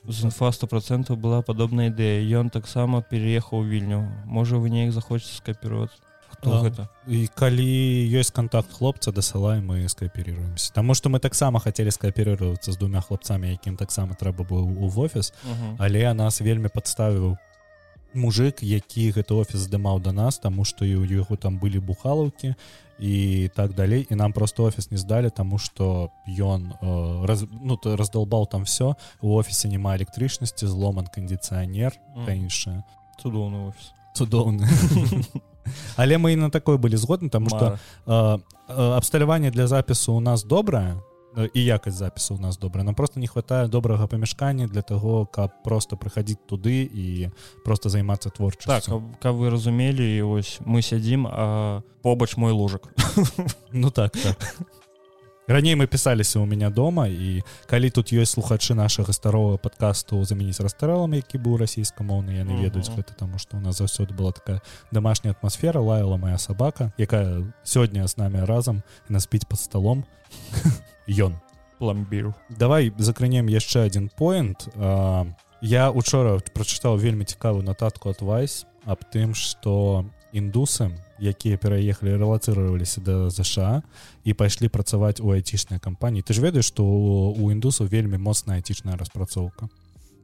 з 0.04 0.24
інфа 0.28 0.52
сто 0.52 0.66
процентаў 0.66 1.16
была 1.16 1.40
падобная 1.40 1.88
ідэя. 1.88 2.20
Ён 2.44 2.50
таксама 2.52 3.00
переехаў 3.00 3.64
вільню. 3.64 4.04
Можа 4.26 4.60
вы 4.60 4.68
неяк 4.68 4.92
захочаце 4.92 5.40
скапіроваць 5.40 5.96
хто 6.38 6.62
гэта 6.62 6.86
і 7.06 7.26
калі 7.34 7.66
ёсць 8.14 8.30
контакт 8.30 8.70
хлопца 8.72 9.12
дасылай 9.12 9.60
мы 9.60 9.88
скааперируемся 9.88 10.72
Таму 10.72 10.94
что 10.94 11.10
мы 11.10 11.18
таксама 11.18 11.60
хацелі 11.60 11.90
скааперироваться 11.90 12.72
з 12.72 12.76
двумя 12.76 13.00
хлопцамі 13.00 13.50
якім 13.50 13.76
таксама 13.76 14.14
трэба 14.14 14.46
быў 14.46 14.64
у 14.78 14.88
офіс 14.88 15.32
але 15.78 16.14
нас 16.14 16.40
вельмі 16.40 16.68
падставіў 16.68 17.36
мужик 18.14 18.62
які 18.62 19.10
гэты 19.12 19.34
офіс 19.34 19.66
здымаў 19.66 20.00
до 20.00 20.12
нас 20.12 20.38
тому 20.38 20.64
что 20.64 20.84
і 20.84 20.96
у 20.96 21.04
яго 21.04 21.36
там 21.36 21.58
былі 21.58 21.80
бухалаўкі 21.80 22.54
і 22.98 23.50
так 23.54 23.74
далей 23.74 24.06
і 24.10 24.14
нам 24.14 24.32
просто 24.32 24.64
офіс 24.64 24.90
не 24.90 24.98
здалі 24.98 25.30
тому 25.30 25.58
что 25.58 26.10
ён 26.26 26.74
э, 26.82 27.26
раз, 27.26 27.44
ну 27.50 27.76
то 27.76 27.96
раздолбаў 27.96 28.46
там 28.46 28.64
все 28.64 28.94
у 29.20 29.34
офісе 29.34 29.68
няма 29.68 29.96
электрычнасці 29.96 30.66
зломан 30.66 31.06
кондиционер 31.06 31.92
mm. 32.16 32.30
іншае 32.34 32.82
цудоўны 33.22 33.68
офіс 33.68 33.92
цудоўны 34.14 34.66
але 35.96 36.18
мы 36.18 36.32
і 36.32 36.36
на 36.36 36.50
такой 36.50 36.78
былі 36.78 36.96
згодны 36.96 37.28
э, 37.28 37.76
э, 38.06 38.38
абсталяванне 38.68 39.50
для 39.50 39.66
запісу 39.66 40.14
у 40.14 40.20
нас 40.20 40.44
добрае 40.44 41.00
і 41.54 41.64
якасць 41.64 41.96
запісу 41.96 42.34
у 42.34 42.38
нас 42.38 42.58
добра 42.58 42.82
нам 42.82 42.94
просто 42.94 43.20
не 43.20 43.26
хватае 43.26 43.68
добрага 43.68 44.06
памяшкання 44.06 44.66
для 44.66 44.82
того 44.82 45.26
каб 45.26 45.50
просто 45.64 45.96
прыходить 45.96 46.38
туды 46.48 46.88
і 46.94 47.30
просто 47.64 47.88
займацца 47.88 48.30
творчасцю. 48.30 48.90
Так 48.90 49.20
каб 49.20 49.36
вы 49.36 49.50
разумелі 49.50 50.22
ось 50.22 50.58
мы 50.64 50.82
сядзім 50.82 51.26
а 51.26 51.82
побач 52.02 52.36
мой 52.36 52.52
ложак. 52.52 52.88
Ну 53.72 53.90
так 53.90 54.12
так 54.12 54.36
раней 55.48 55.74
мы 55.74 55.86
пісаліся 55.86 56.38
у 56.38 56.46
меня 56.46 56.70
дома 56.70 57.08
і 57.08 57.42
калі 57.66 57.90
тут 57.90 58.12
ёсць 58.12 58.36
слухачы 58.36 58.74
нашага 58.74 59.12
старого 59.12 59.58
подкасту 59.58 60.22
заменіць 60.24 60.60
расстаралам 60.60 61.14
які 61.14 61.38
быў 61.38 61.56
расійскамоўны 61.56 62.38
яны 62.38 62.60
ведаюць 62.62 62.92
гэта 62.92 63.16
таму 63.16 63.38
что 63.38 63.56
у 63.56 63.60
нас 63.60 63.80
заўсёды 63.80 64.14
была 64.14 64.32
такая 64.32 64.60
домашняя 64.92 65.32
атмасфера 65.32 65.80
лаяла 65.80 66.16
моя 66.16 66.38
сабака 66.38 66.92
якая 66.98 67.48
сёння 67.64 68.06
з 68.06 68.16
нами 68.16 68.44
разам 68.44 68.82
на 69.08 69.20
спіць 69.20 69.48
под 69.48 69.58
столом. 69.58 70.04
Ён. 71.08 71.40
Пламбіру 71.78 72.34
давай 72.50 72.92
закранем 72.98 73.46
яшчэ 73.46 73.86
один 73.86 74.10
поинт 74.10 74.68
я 75.60 75.90
учора 75.90 76.40
прочытаў 76.54 76.98
вельмі 76.98 77.24
цікавую 77.24 77.62
нататку 77.62 78.10
от 78.10 78.20
вайс 78.20 78.66
аб 78.84 78.98
тым 79.14 79.34
что 79.34 80.04
індусы 80.32 80.90
якія 81.20 81.58
пераехалі 81.58 82.16
рэлацыраваліся 82.16 83.00
да 83.04 83.30
ЗША 83.30 83.82
і 84.24 84.34
пайшлі 84.34 84.68
працаваць 84.68 85.20
у 85.20 85.30
айцічнай 85.34 85.78
кампаніі. 85.78 86.22
Ты 86.22 86.34
ж 86.34 86.40
ведаеш 86.40 86.70
што 86.70 86.84
у 86.84 87.50
індусаў 87.50 87.90
вельмі 87.90 88.18
моцная 88.18 88.58
айцічная 88.62 88.96
распрацоўка. 88.96 89.68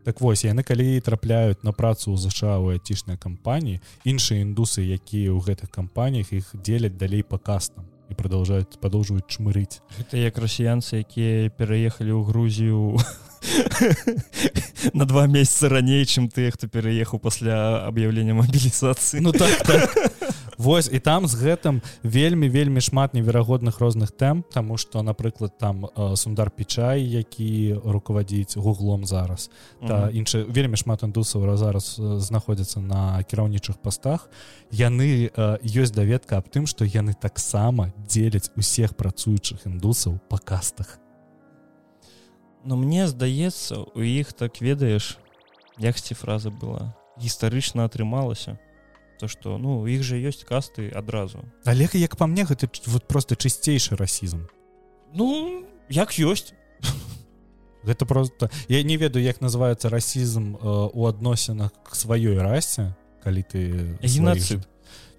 Так 0.04 0.20
вось 0.20 0.44
яны 0.44 0.62
калі 0.62 1.00
трапляюць 1.00 1.64
на 1.64 1.72
працу 1.72 2.12
ў 2.12 2.20
ЗША 2.20 2.60
у 2.60 2.68
айцічнай 2.76 3.16
кампаніі 3.16 3.80
іншыя 4.04 4.44
індусы 4.44 4.84
якія 4.84 5.32
ў 5.32 5.40
гэтых 5.40 5.72
кампаніях 5.72 6.32
іх 6.32 6.52
дзеляць 6.52 7.00
далей 7.00 7.24
па 7.24 7.40
кастам 7.40 7.88
і 8.10 8.14
продолжаюць 8.14 8.76
падоўжваюць 8.84 9.28
чмырыць. 9.32 9.80
Это 9.96 10.20
як 10.20 10.36
расіянцы 10.36 11.00
якія 11.00 11.48
пераехалі 11.56 12.12
ў 12.12 12.22
грузію 12.28 13.00
на 14.92 15.04
два 15.04 15.26
месяца 15.26 15.68
раней 15.68 16.04
чым 16.04 16.28
тыя 16.28 16.52
хто 16.52 16.68
пераехаў 16.68 17.18
пасля 17.18 17.88
аб'яўлення 17.88 18.36
мабілізацыі. 18.36 19.24
Ну 19.24 19.32
так, 19.32 19.56
так. 19.64 19.88
Вось 20.58 20.90
і 20.92 20.98
там 20.98 21.26
з 21.26 21.34
гэтым 21.34 21.82
вельмі 22.02 22.48
вельмі 22.48 22.80
шмат 22.80 23.14
неверагодных 23.14 23.78
розных 23.80 24.12
тэм 24.12 24.44
тому 24.52 24.76
что 24.76 25.02
напрыклад 25.02 25.58
там 25.58 25.86
э, 25.86 26.16
сундар 26.16 26.50
печай 26.50 27.02
які 27.02 27.80
руководзіць 27.84 28.56
гуглом 28.56 29.04
зараз 29.06 29.50
та 29.86 30.10
інша 30.10 30.44
вельмі 30.48 30.76
шмат 30.76 31.02
індусаў 31.02 31.56
зараз 31.56 32.00
знаходзяцца 32.00 32.80
на 32.80 33.22
кіраўнічых 33.22 33.78
пастах. 33.82 34.30
Яны 34.70 35.30
ёсць 35.64 35.94
даведка 35.94 36.38
аб 36.38 36.48
тым 36.48 36.66
что 36.66 36.84
яны 36.84 37.14
таксама 37.14 37.92
дзеляць 38.06 38.50
усіх 38.56 38.94
працуючых 38.94 39.66
індусаў 39.66 40.20
па 40.28 40.38
кастах. 40.38 40.98
Но 42.64 42.76
мне 42.76 43.08
здаецца 43.08 43.84
у 43.94 44.00
іх 44.00 44.32
так 44.32 44.60
ведаеш 44.60 45.18
яксці 45.78 46.14
фраза 46.14 46.50
была 46.50 46.94
гістарычна 47.20 47.84
атрымалася 47.84 48.58
то 49.18 49.28
что 49.28 49.58
ну 49.58 49.86
іх 49.86 50.02
жа 50.02 50.16
ёсць 50.16 50.44
касты 50.44 50.90
адразу 50.90 51.44
але 51.64 51.88
як 51.92 52.16
по 52.16 52.26
мне 52.26 52.44
гэта 52.44 52.68
вот 52.86 53.08
просто 53.08 53.36
чысцейшы 53.36 53.96
расізм 53.96 54.46
ну 55.14 55.64
як 55.88 56.18
ёсць 56.18 56.52
гэта 57.84 58.06
просто 58.12 58.50
я 58.68 58.82
не 58.82 58.96
ведаю 58.96 59.24
як 59.24 59.40
называется 59.40 59.88
расізм 59.88 60.56
э, 60.56 60.90
у 60.92 61.06
адносінах 61.06 61.70
к 61.84 61.94
сваёй 61.94 62.38
расе 62.38 62.94
калі 63.22 63.42
ты 63.42 63.96
геноцид. 64.02 64.66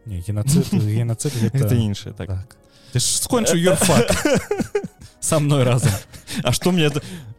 не 0.05 0.21
геноцид 0.21 0.73
геноцид 0.73 1.33
это 1.53 1.75
іншае 1.75 2.13
так, 2.13 2.27
так. 2.27 2.57
ты 2.93 2.99
ж 2.99 3.03
скончу 3.03 3.55
юрфак 3.57 4.11
со 5.25 5.39
мной 5.39 5.63
разом. 5.63 5.91
А 6.43 6.51
что 6.51 6.71
мне 6.71 6.89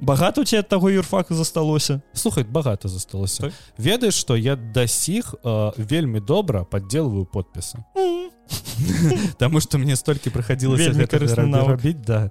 багато 0.01 0.41
у 0.41 0.45
тебя 0.45 0.63
таго 0.63 0.89
юрфака 0.89 1.35
засталося 1.35 2.03
слухай 2.13 2.45
багато 2.45 2.89
засталося 2.89 3.43
так? 3.43 3.53
ведаеш 3.79 4.15
что 4.15 4.37
я 4.37 4.57
да 4.57 4.87
сіх 4.87 5.35
э, 5.43 5.73
вельмі 5.77 6.21
добра 6.21 6.65
подделываю 6.65 7.25
подпісы 7.25 7.85
Таму 9.39 9.61
что 9.61 9.79
мне 9.79 9.97
столькі 9.97 10.31
прыходилось 10.31 10.87
рабіць 11.67 12.05
да. 12.07 12.31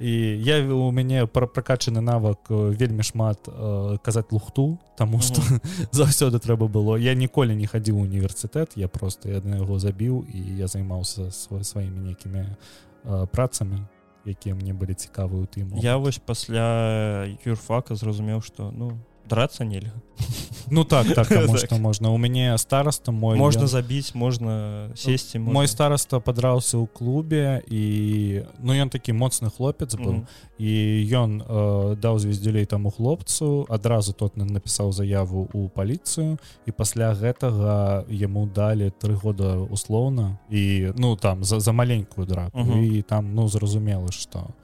І 0.00 0.10
я 0.40 0.64
у 0.64 0.90
мяне 0.92 1.26
пра 1.26 1.46
пракачаны 1.46 2.00
навык 2.00 2.38
вельмі 2.48 3.02
шмат 3.02 3.48
э, 3.48 3.98
казаць 4.02 4.32
лухту 4.32 4.78
тому 4.96 5.20
что 5.20 5.42
mm 5.42 5.60
-hmm. 5.60 5.88
заўсёды 5.92 6.38
трэба 6.38 6.68
было. 6.68 6.98
Я 6.98 7.14
ніколі 7.14 7.56
не 7.56 7.66
хадзіў 7.66 7.96
універсітэт 7.96 8.76
я 8.76 8.88
просто 8.88 9.28
я 9.28 9.40
на 9.44 9.56
яго 9.56 9.78
забіў 9.78 10.24
і 10.34 10.58
я 10.58 10.66
займаўся 10.66 11.30
свой 11.30 11.64
сваімі 11.64 12.00
нейкімі 12.00 12.46
э, 13.04 13.26
працамі 13.26 13.76
якія 14.24 14.54
мне 14.54 14.72
былі 14.72 14.94
цікавы 14.94 15.40
у 15.42 15.46
тым 15.46 15.72
я 15.80 15.96
вось 15.96 16.18
пасля 16.18 17.26
юрфака 17.44 17.94
зразумеў 17.94 18.42
что 18.42 18.70
ну 18.70 18.98
драться 19.30 19.64
нельга 19.64 20.02
ну 20.70 20.84
так 20.84 21.06
так 21.14 21.26
что 21.58 21.78
можна 21.78 22.10
у 22.10 22.18
мяне 22.18 22.58
староста 22.58 23.12
мой 23.12 23.38
можна 23.38 23.66
забіць 23.66 24.14
можна 24.14 24.90
сесці 24.94 25.38
мой 25.38 25.68
староста 25.68 26.20
падраўся 26.20 26.78
ў 26.78 26.86
клубе 26.86 27.62
і 27.66 27.82
ну 28.58 28.74
ён 28.74 28.90
такі 28.90 29.12
моцны 29.12 29.50
хлопец 29.50 29.94
быў 29.98 30.26
і 30.58 30.72
ён 31.10 31.42
даў 31.98 32.18
звездзюлей 32.18 32.66
таму 32.66 32.90
хлопцу 32.90 33.66
адразу 33.68 34.12
тот 34.12 34.36
напісаў 34.36 34.92
заяву 34.92 35.48
у 35.52 35.68
паліцыю 35.68 36.38
і 36.66 36.70
пасля 36.70 37.12
гэтага 37.14 38.06
яму 38.08 38.46
далі 38.46 38.94
тры 39.02 39.14
года 39.14 39.58
услоўна 39.58 40.38
і 40.50 40.94
ну 40.96 41.16
там 41.16 41.44
за 41.44 41.60
за 41.60 41.72
маленькую 41.72 42.26
драку 42.26 42.78
і 42.78 43.02
там 43.02 43.34
ну 43.34 43.48
зразумела 43.48 44.12
что 44.12 44.54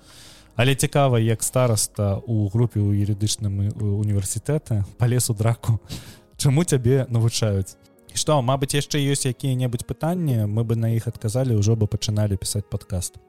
але 0.57 0.75
цікава 0.75 1.21
як 1.21 1.43
староста 1.43 2.17
у 2.27 2.49
групе 2.49 2.81
у 2.81 2.93
юрыдычным 2.93 3.73
універсітэта 3.77 4.85
палез 4.99 5.31
у 5.31 5.35
драку 5.35 5.81
чаму 6.37 6.65
цябе 6.65 7.07
навучаюць? 7.09 7.77
Что 8.17 8.41
Мабыць 8.41 8.73
яшчэ 8.73 8.97
ёсць 8.97 9.29
якія-небудзь 9.29 9.85
пытанні? 9.85 10.49
Мы 10.49 10.65
бы 10.65 10.77
на 10.77 10.97
іх 10.97 11.07
адказалі 11.07 11.61
ўжо 11.61 11.77
бы 11.77 11.87
пачыналі 11.87 12.41
пісаць 12.41 12.65
подкаст 12.65 13.21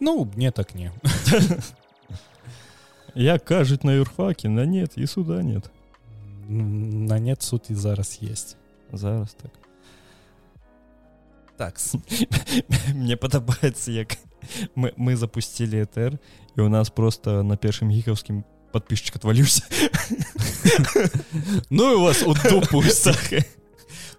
ну 0.00 0.28
мне 0.36 0.50
так 0.50 0.74
не. 0.74 0.92
Як 3.14 3.44
кажуць 3.44 3.84
на 3.84 3.92
юрфаке 3.92 4.48
на 4.48 4.66
нет 4.66 4.92
і 4.96 5.06
суда 5.06 5.42
нет. 5.42 5.70
На 6.48 7.18
нет 7.18 7.42
суд 7.42 7.62
і 7.70 7.74
зараз 7.74 8.18
есть. 8.22 8.56
Зараз 8.92 9.34
так 9.34 9.50
так 11.60 11.76
мне 12.96 13.20
падабаецца 13.20 13.92
як 13.92 14.16
мы, 14.74 14.96
мы 14.96 15.16
запустили 15.16 15.84
этр 15.84 16.16
і 16.56 16.64
у 16.64 16.68
нас 16.72 16.88
просто 16.88 17.42
на 17.44 17.60
першым 17.60 17.92
гікаўскім 17.92 18.44
подписчик 18.72 19.20
отваліўся 19.20 19.62
ну 21.68 21.98
у 21.98 22.02
вас 22.08 22.22
у 22.24 22.32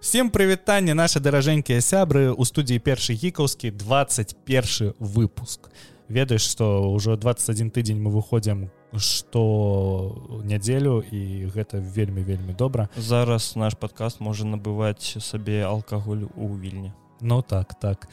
всем 0.01 0.30
прывітанне 0.30 0.93
наши 0.93 1.21
даражэнькія 1.21 1.80
сябры. 1.82 2.34
У 2.34 2.43
студіі 2.45 2.82
першы 2.82 3.13
гікаўскі 3.13 3.71
21 3.71 4.93
выпуск. 4.99 5.69
Ведаеш 6.10 6.41
что 6.41 6.91
ўжо 6.91 7.15
21 7.15 7.71
тыдзень 7.71 8.01
мы 8.01 8.12
выходзім 8.12 8.69
что 8.97 10.41
нядзелю 10.43 10.99
і 10.99 11.47
гэта 11.54 11.80
вельмі 11.80 12.25
вельмі 12.25 12.54
добра. 12.54 12.89
Зараз 12.97 13.56
наш 13.56 13.77
подкаст 13.77 14.19
можа 14.19 14.43
набываць 14.43 15.21
сабе 15.21 15.63
алкаголь 15.63 16.27
у 16.36 16.58
вільні 16.58 16.91
Ну 17.21 17.41
так 17.41 17.79
так. 17.79 18.07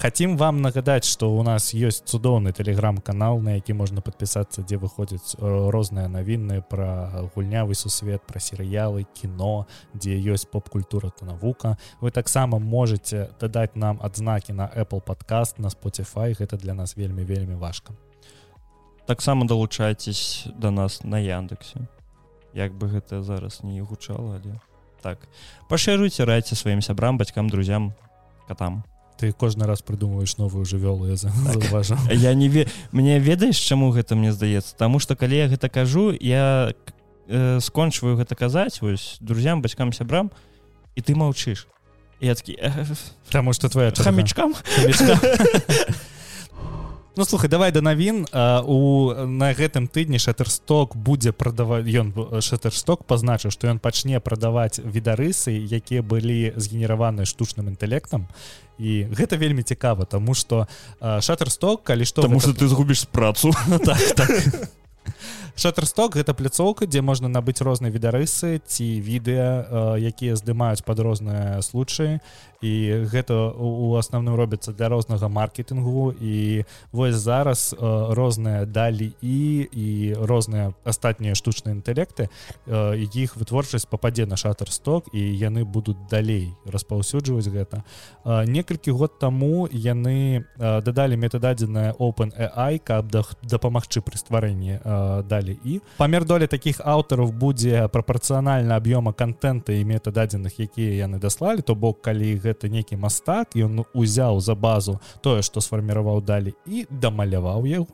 Хотим 0.00 0.36
вам 0.36 0.60
нагадаць 0.62 1.04
что 1.04 1.32
у 1.36 1.42
нас 1.42 1.72
есть 1.74 2.04
цудоўны 2.08 2.52
телеграм-канал 2.52 3.40
на 3.40 3.54
які 3.54 3.72
можна 3.72 4.00
подпісацца 4.00 4.62
дзе 4.62 4.76
выходзяць 4.76 5.36
розныя 5.40 6.08
навінны 6.08 6.60
про 6.60 7.28
гульнявы 7.34 7.74
сусвет 7.74 8.20
про 8.26 8.40
серыялы 8.40 9.06
кіно 9.14 9.66
дзе 9.94 10.20
ёсць 10.20 10.44
поп-культура 10.44 11.08
то 11.08 11.24
навука 11.24 11.78
вы 12.00 12.10
таксама 12.10 12.58
можете 12.58 13.30
дадаць 13.40 13.76
нам 13.76 14.00
адзнакі 14.02 14.52
на 14.52 14.68
apple 14.68 15.00
подкаст 15.00 15.58
на 15.58 15.68
spotify. 15.68 16.36
Гэта 16.36 16.56
для 16.56 16.74
нас 16.74 16.96
вельмі 16.96 17.24
вельмі 17.24 17.54
важка. 17.54 17.94
Таксама 19.06 19.46
далучайтесь 19.46 20.44
до 20.46 20.60
да 20.60 20.70
нас 20.70 21.04
на 21.04 21.18
яндексе. 21.18 21.88
Як 22.52 22.72
бы 22.72 22.88
гэта 22.88 23.22
зараз 23.22 23.62
не 23.62 23.80
гучала 23.80 24.40
але 24.44 24.60
так. 25.00 25.18
Пашыруйце 25.68 26.24
райце 26.24 26.54
сваім 26.54 26.82
сябрам 26.82 27.16
бацькам 27.16 27.48
друзям 27.48 27.94
котам. 28.50 28.84
Ты 29.16 29.30
кожны 29.32 29.64
раз 29.64 29.82
прыдумваешь 29.82 30.36
новую 30.38 30.64
жывёлу 30.64 31.06
я 31.06 31.16
так. 31.16 31.84
я 32.10 32.34
не 32.34 32.48
ве 32.48 32.66
мне 32.90 33.20
ведаеш 33.20 33.56
чаму 33.56 33.92
гэта 33.92 34.16
мне 34.16 34.32
здаецца? 34.32 34.74
Таму 34.76 34.98
что 34.98 35.14
калі 35.14 35.36
я 35.36 35.46
гэта 35.46 35.68
кажу 35.68 36.10
я 36.10 36.74
э, 37.28 37.60
скончваю 37.60 38.16
гэта 38.16 38.34
казаць 38.34 38.80
вось 38.82 39.18
друзям 39.20 39.62
бацькам 39.62 39.92
сябрам 39.92 40.32
і 40.96 41.00
ты 41.00 41.14
маўчыш. 41.14 41.68
Я 42.20 42.34
такі 42.34 42.58
Таму 43.30 43.52
что 43.52 43.68
твоя 43.68 43.92
хамічкам 43.94 44.54
Ну 47.16 47.24
слухай 47.24 47.50
давай 47.50 47.72
да 47.72 47.80
навін 47.82 48.22
у 48.70 48.78
на 49.26 49.50
гэтым 49.50 49.90
тыдні 49.90 50.22
шаттерсток 50.22 50.94
будзе 50.94 51.32
прадаваць 51.34 51.82
ён 51.90 52.14
шаттерсток 52.38 53.02
пазначыў 53.02 53.50
што 53.50 53.66
ён 53.66 53.82
пачне 53.82 54.22
прадаваць 54.22 54.78
відарысы 54.78 55.50
якія 55.50 56.06
былі 56.06 56.54
згенераваны 56.54 57.26
штучным 57.26 57.66
інтэлектам. 57.66 58.30
І 58.78 59.10
гэта 59.10 59.34
вельмі 59.36 59.66
цікава 59.66 60.06
тому 60.06 60.34
что 60.34 60.68
шаттерсток 61.02 61.82
калі 61.82 62.06
што 62.06 62.22
потому 62.22 62.40
что 62.40 62.54
ты 62.54 62.68
згубіш 62.68 63.10
працу. 63.10 63.50
Так, 63.84 63.98
так. 64.14 64.70
шаттерсток 65.56 66.14
гэта 66.14 66.34
пляцоўка 66.34 66.86
дзе 66.86 67.02
можна 67.02 67.28
набыць 67.28 67.60
розныя 67.60 67.90
відарысы 67.90 68.62
ці 68.64 68.86
відэа 69.02 69.98
якія 69.98 70.36
здымаюць 70.38 70.86
под 70.86 71.02
розныя 71.02 71.58
случаі 71.60 72.20
і 72.60 73.04
гэта 73.08 73.56
у 73.56 73.96
асноўным 73.96 74.36
робіцца 74.36 74.72
для 74.72 74.88
рознага 74.88 75.28
маркетингу 75.28 76.12
і 76.12 76.64
вось 76.92 77.16
зараз 77.16 77.74
розныя 77.80 78.66
далі 78.66 79.12
і 79.22 79.68
і 79.72 80.14
розныя 80.14 80.72
астатнія 80.84 81.34
штучныя 81.34 81.72
інтэлекты 81.72 82.28
іх 82.68 83.36
вытворчасць 83.36 83.88
пападзе 83.88 84.26
на 84.26 84.36
шаттерсток 84.36 85.08
і 85.12 85.20
яны 85.20 85.64
будуць 85.64 85.96
далей 86.10 86.52
распаўсюджваць 86.68 87.48
гэта. 87.48 87.82
Некалькі 88.24 88.92
год 88.92 89.18
таму 89.18 89.64
яны 89.72 90.44
дадалі 90.58 91.16
метададзеная 91.16 91.96
open 91.96 92.32
AI 92.36 92.78
каб 92.78 93.08
дапамагчы 93.42 94.04
пры 94.04 94.20
стварэнні 94.20 94.80
далі 95.24 95.56
і. 95.64 95.80
Памер 95.96 96.28
доля 96.28 96.46
таких 96.46 96.80
аўтараў 96.84 97.32
будзе 97.32 97.88
прапорцыянальна 97.88 98.76
аб'ёма 98.76 99.16
контента 99.16 99.72
і 99.72 99.84
метададзеных 99.84 100.60
якія 100.60 101.08
яны 101.08 101.18
даслалі 101.18 101.64
то 101.64 101.74
бок 101.74 102.04
калі 102.04 102.36
гэта 102.36 102.49
гэта 102.50 102.68
нейкі 102.68 102.98
мастак 102.98 103.56
ён 103.56 103.86
узяў 103.94 104.42
за 104.42 104.58
базу 104.58 104.98
тое 105.22 105.40
што 105.46 105.62
сфарміраваў 105.64 106.20
далі 106.20 106.54
і 106.66 106.86
дамаляваў 106.90 107.66
яго 107.70 107.88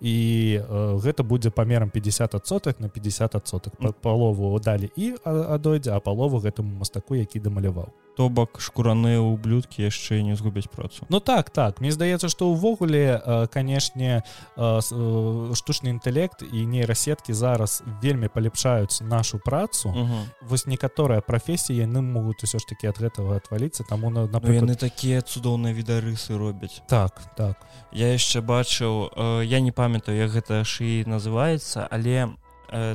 і 0.00 0.16
э, 0.62 0.98
гэта 1.04 1.22
будзе 1.22 1.50
памерам 1.50 1.90
50соток 1.90 2.80
на 2.80 2.88
50соток 2.88 3.72
палову 4.00 4.58
далі 4.58 4.90
і 4.96 5.14
адойдзе 5.24 5.92
а 5.92 6.00
палову 6.00 6.40
гэтаму 6.40 6.78
мастаку 6.80 7.14
які 7.14 7.40
дамаляваў 7.40 7.92
то 8.16 8.28
бок 8.28 8.60
шкураныя 8.60 9.20
ублюдкі 9.20 9.84
яшчэ 9.84 10.22
не 10.24 10.34
згубяць 10.36 10.72
працу. 10.72 11.04
Ну 11.08 11.20
так 11.20 11.50
так. 11.50 11.80
Мне 11.80 11.92
здаецца 11.92 12.32
што 12.32 12.48
ўвогуле 12.48 13.20
канешне 13.52 14.24
штучны 14.56 15.92
інтэлект 15.92 16.40
і 16.42 16.64
нейрасеткі 16.64 17.36
зараз 17.36 17.84
вельмі 18.00 18.32
палепшаюць 18.32 19.04
нашу 19.04 19.38
працу. 19.38 19.92
Вось 20.40 20.66
некаторыя 20.66 21.20
прафесіі 21.20 21.76
яны 21.84 22.00
могуць 22.00 22.40
усё 22.40 22.58
ж 22.58 22.64
таки 22.64 22.88
ад 22.88 22.96
гэтага 22.96 23.36
отваліцца 23.36 23.84
таму 23.84 24.08
на 24.10 24.24
напрыклад... 24.26 24.64
Ну, 24.64 24.72
яны 24.72 24.80
такія 24.80 25.20
цудоўныя 25.20 25.76
відарысы 25.76 26.32
робяць. 26.38 26.80
Так 26.88 27.20
так. 27.36 27.60
Я 27.92 28.16
яшчэ 28.16 28.40
бачыў 28.40 29.12
я 29.44 29.60
не 29.60 29.72
памятаю 29.72 30.16
як 30.16 30.32
гэта 30.32 30.64
шыі 30.64 31.04
называецца 31.04 31.84
але 31.90 32.32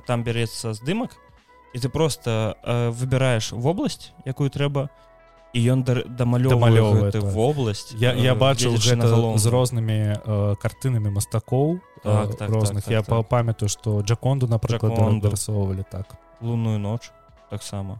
там 0.05 0.23
бярэцца 0.25 0.73
здымак 0.73 1.13
і 1.73 1.79
ты 1.79 1.89
просто 1.89 2.57
выбіраеш 2.97 3.51
вобласць 3.51 4.11
якую 4.25 4.49
трэба 4.49 4.89
і 5.53 5.59
ён 5.67 5.83
дамалёўвае 5.83 7.11
так. 7.11 7.23
вобласць 7.23 7.91
я, 7.99 8.13
я 8.13 8.35
бачыў 8.35 8.77
з 8.79 9.45
рознымі 9.45 9.99
э, 10.15 10.55
картынамі 10.55 11.11
мастакоў 11.11 11.79
так, 12.03 12.37
так, 12.37 12.49
розных 12.49 12.83
так, 12.87 12.91
так, 12.91 12.91
я 12.91 13.01
так, 13.03 13.27
памятаю 13.27 13.69
што 13.69 14.01
джаконду 14.01 14.47
напрыклад 14.47 14.95
так. 15.91 16.15
Лунную 16.41 16.79
ноч 16.79 17.11
таксама 17.49 17.99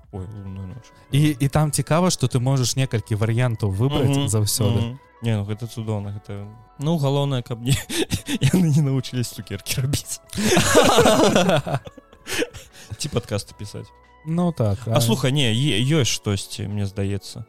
і 1.11 1.35
і 1.39 1.47
там 1.47 1.71
цікава 1.71 2.09
што 2.09 2.27
ты 2.27 2.39
можаш 2.39 2.75
некалькі 2.75 3.15
варыянтаў 3.15 3.71
выбраць 3.71 4.15
mm 4.15 4.23
-hmm. 4.23 4.27
заўсёды. 4.27 4.79
mm 4.79 4.91
-hmm. 4.91 4.97
Не, 5.21 5.37
ну 5.37 5.43
гэта 5.43 5.67
цудоўна 5.67 6.09
гэта 6.17 6.47
ну 6.79 6.97
галоўнае 6.97 7.41
каб 7.41 7.61
не 7.61 7.75
яны 8.53 8.75
не 8.75 8.81
научились 8.81 9.29
цукерки 9.29 9.81
рабіць. 9.81 10.21
Ці 12.97 13.09
падкасты 13.09 13.53
пісаць 13.57 13.91
Ну 14.25 14.51
так 14.51 14.79
а, 14.87 14.97
а. 14.97 15.01
слуха 15.01 15.31
не 15.31 15.51
ёсць 15.53 16.13
штосьці 16.13 16.67
мне 16.67 16.85
здаецца. 16.85 17.45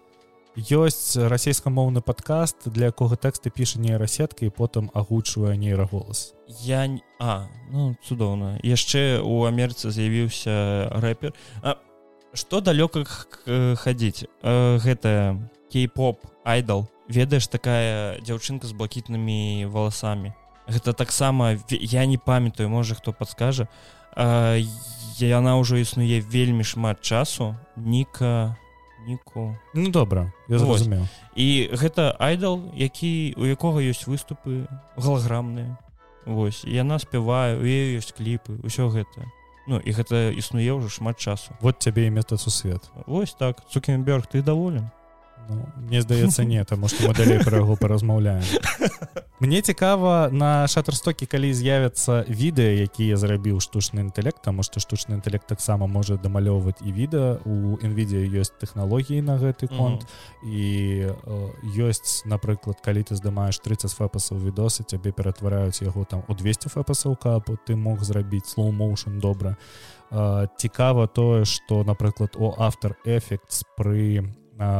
Ёсць 0.56 1.16
расійскамоўны 1.16 2.04
падкаст 2.04 2.68
для 2.68 2.92
якога 2.92 3.16
тэксты 3.16 3.48
піша 3.48 3.80
нейрасетка 3.80 4.44
і 4.44 4.52
потым 4.52 4.90
агучвае 4.92 5.56
нейраголас. 5.56 6.34
Я 6.60 6.88
а 7.20 7.48
ну 7.72 7.96
цудоўна. 8.04 8.60
Яшчэ 8.62 9.20
у 9.24 9.44
амерыцы 9.48 9.90
з'явіўся 9.90 10.92
рэпер. 10.92 11.32
А 11.62 11.80
что 12.34 12.60
далёка 12.60 13.04
хадзіць? 13.80 14.28
Гэта 14.44 15.40
кей-поп 15.72 16.20
айдал 16.44 16.88
ведаеш 17.08 17.48
такая 17.48 18.20
дзяўчынка 18.20 18.66
з 18.66 18.72
блакітнымі 18.72 19.68
валасамі. 19.68 20.32
Гэта 20.68 20.92
таксама 20.92 21.58
я 21.68 22.06
не 22.06 22.18
памятаю 22.18 22.68
можа 22.68 22.94
хто 22.94 23.12
падскажа. 23.12 23.68
Я 24.16 24.60
яна 25.20 25.60
ўжо 25.60 25.76
існуе 25.76 26.24
вельмі 26.24 26.64
шмат 26.64 27.04
часу 27.04 27.56
ніка 27.76 28.56
ніку 29.06 29.58
ну 29.74 29.90
добра 29.90 30.32
я 30.48 30.58
зразумеў. 30.58 31.04
І 31.36 31.68
гэта 31.74 32.16
айдал 32.18 32.72
які 32.72 33.34
у 33.36 33.44
якога 33.44 33.82
ёсць 33.82 34.08
выступы 34.08 34.64
галаграмныя 34.96 35.76
Вось 36.24 36.62
яна 36.64 36.98
спявае 37.02 37.58
у 37.58 37.66
ёсць 37.66 38.14
кліпы 38.14 38.62
ўсё 38.62 38.86
гэта. 38.94 39.26
Ну 39.66 39.82
і 39.82 39.90
гэта 39.90 40.30
існуе 40.30 40.70
ўжо 40.78 40.88
шмат 40.88 41.18
часу. 41.18 41.54
Вот 41.60 41.82
цябе 41.82 42.06
і 42.06 42.14
мета 42.14 42.38
сусвет. 42.38 42.86
Вось 43.06 43.34
так. 43.34 43.58
Цукенберг 43.70 44.26
ты 44.26 44.42
даволен 44.42 44.90
Ну, 45.48 45.66
мне 45.76 46.00
здаецца 46.02 46.44
не 46.44 46.64
таму 46.64 46.88
што 46.88 47.08
мы 47.08 47.14
далей 47.14 47.42
пра 47.44 47.58
яго 47.58 47.76
паразмаўляем. 47.76 48.44
Мне 49.42 49.58
цікава 49.60 50.30
на 50.30 50.68
шаттерстокі 50.70 51.26
калі 51.26 51.50
з'явяцца 51.50 52.22
відэа 52.30 52.86
якія 52.86 53.18
зрабіў 53.18 53.58
штучны 53.58 53.98
інтэлект 54.06 54.38
таму 54.38 54.62
што 54.62 54.78
штучны 54.78 55.18
інтэлект 55.18 55.50
таксама 55.50 55.90
можа 55.90 56.14
дамалёўваць 56.14 56.78
і 56.78 56.94
відэа. 56.94 57.42
У 57.42 57.74
інвідзе 57.82 58.22
ёсць 58.22 58.54
тэхналогіі 58.62 59.18
на 59.26 59.42
гэты 59.42 59.66
конт. 59.66 60.06
Mm 60.06 60.06
-hmm. 60.06 60.46
і 60.46 60.66
э, 61.10 61.50
ёсць 61.74 62.22
напрыклад 62.22 62.78
калі 62.84 63.02
ты 63.02 63.18
здымаеш 63.18 63.58
30 63.58 63.90
фэпасаў 63.90 64.38
відосы 64.38 64.86
цябе 64.86 65.10
ператвараюць 65.10 65.82
яго 65.82 66.04
там 66.04 66.22
у 66.28 66.34
200 66.34 66.68
фэпасаў 66.68 67.18
каб 67.18 67.50
ты 67.66 67.74
мог 67.74 68.04
зрабіць 68.04 68.46
слоумоушен 68.46 69.18
добра. 69.18 69.56
Э, 70.12 70.46
цікава 70.56 71.06
тое 71.06 71.44
што 71.44 71.82
напрыклад 71.84 72.36
у 72.38 72.54
автор 72.58 72.96
эфект 73.04 73.66
пры 73.76 74.22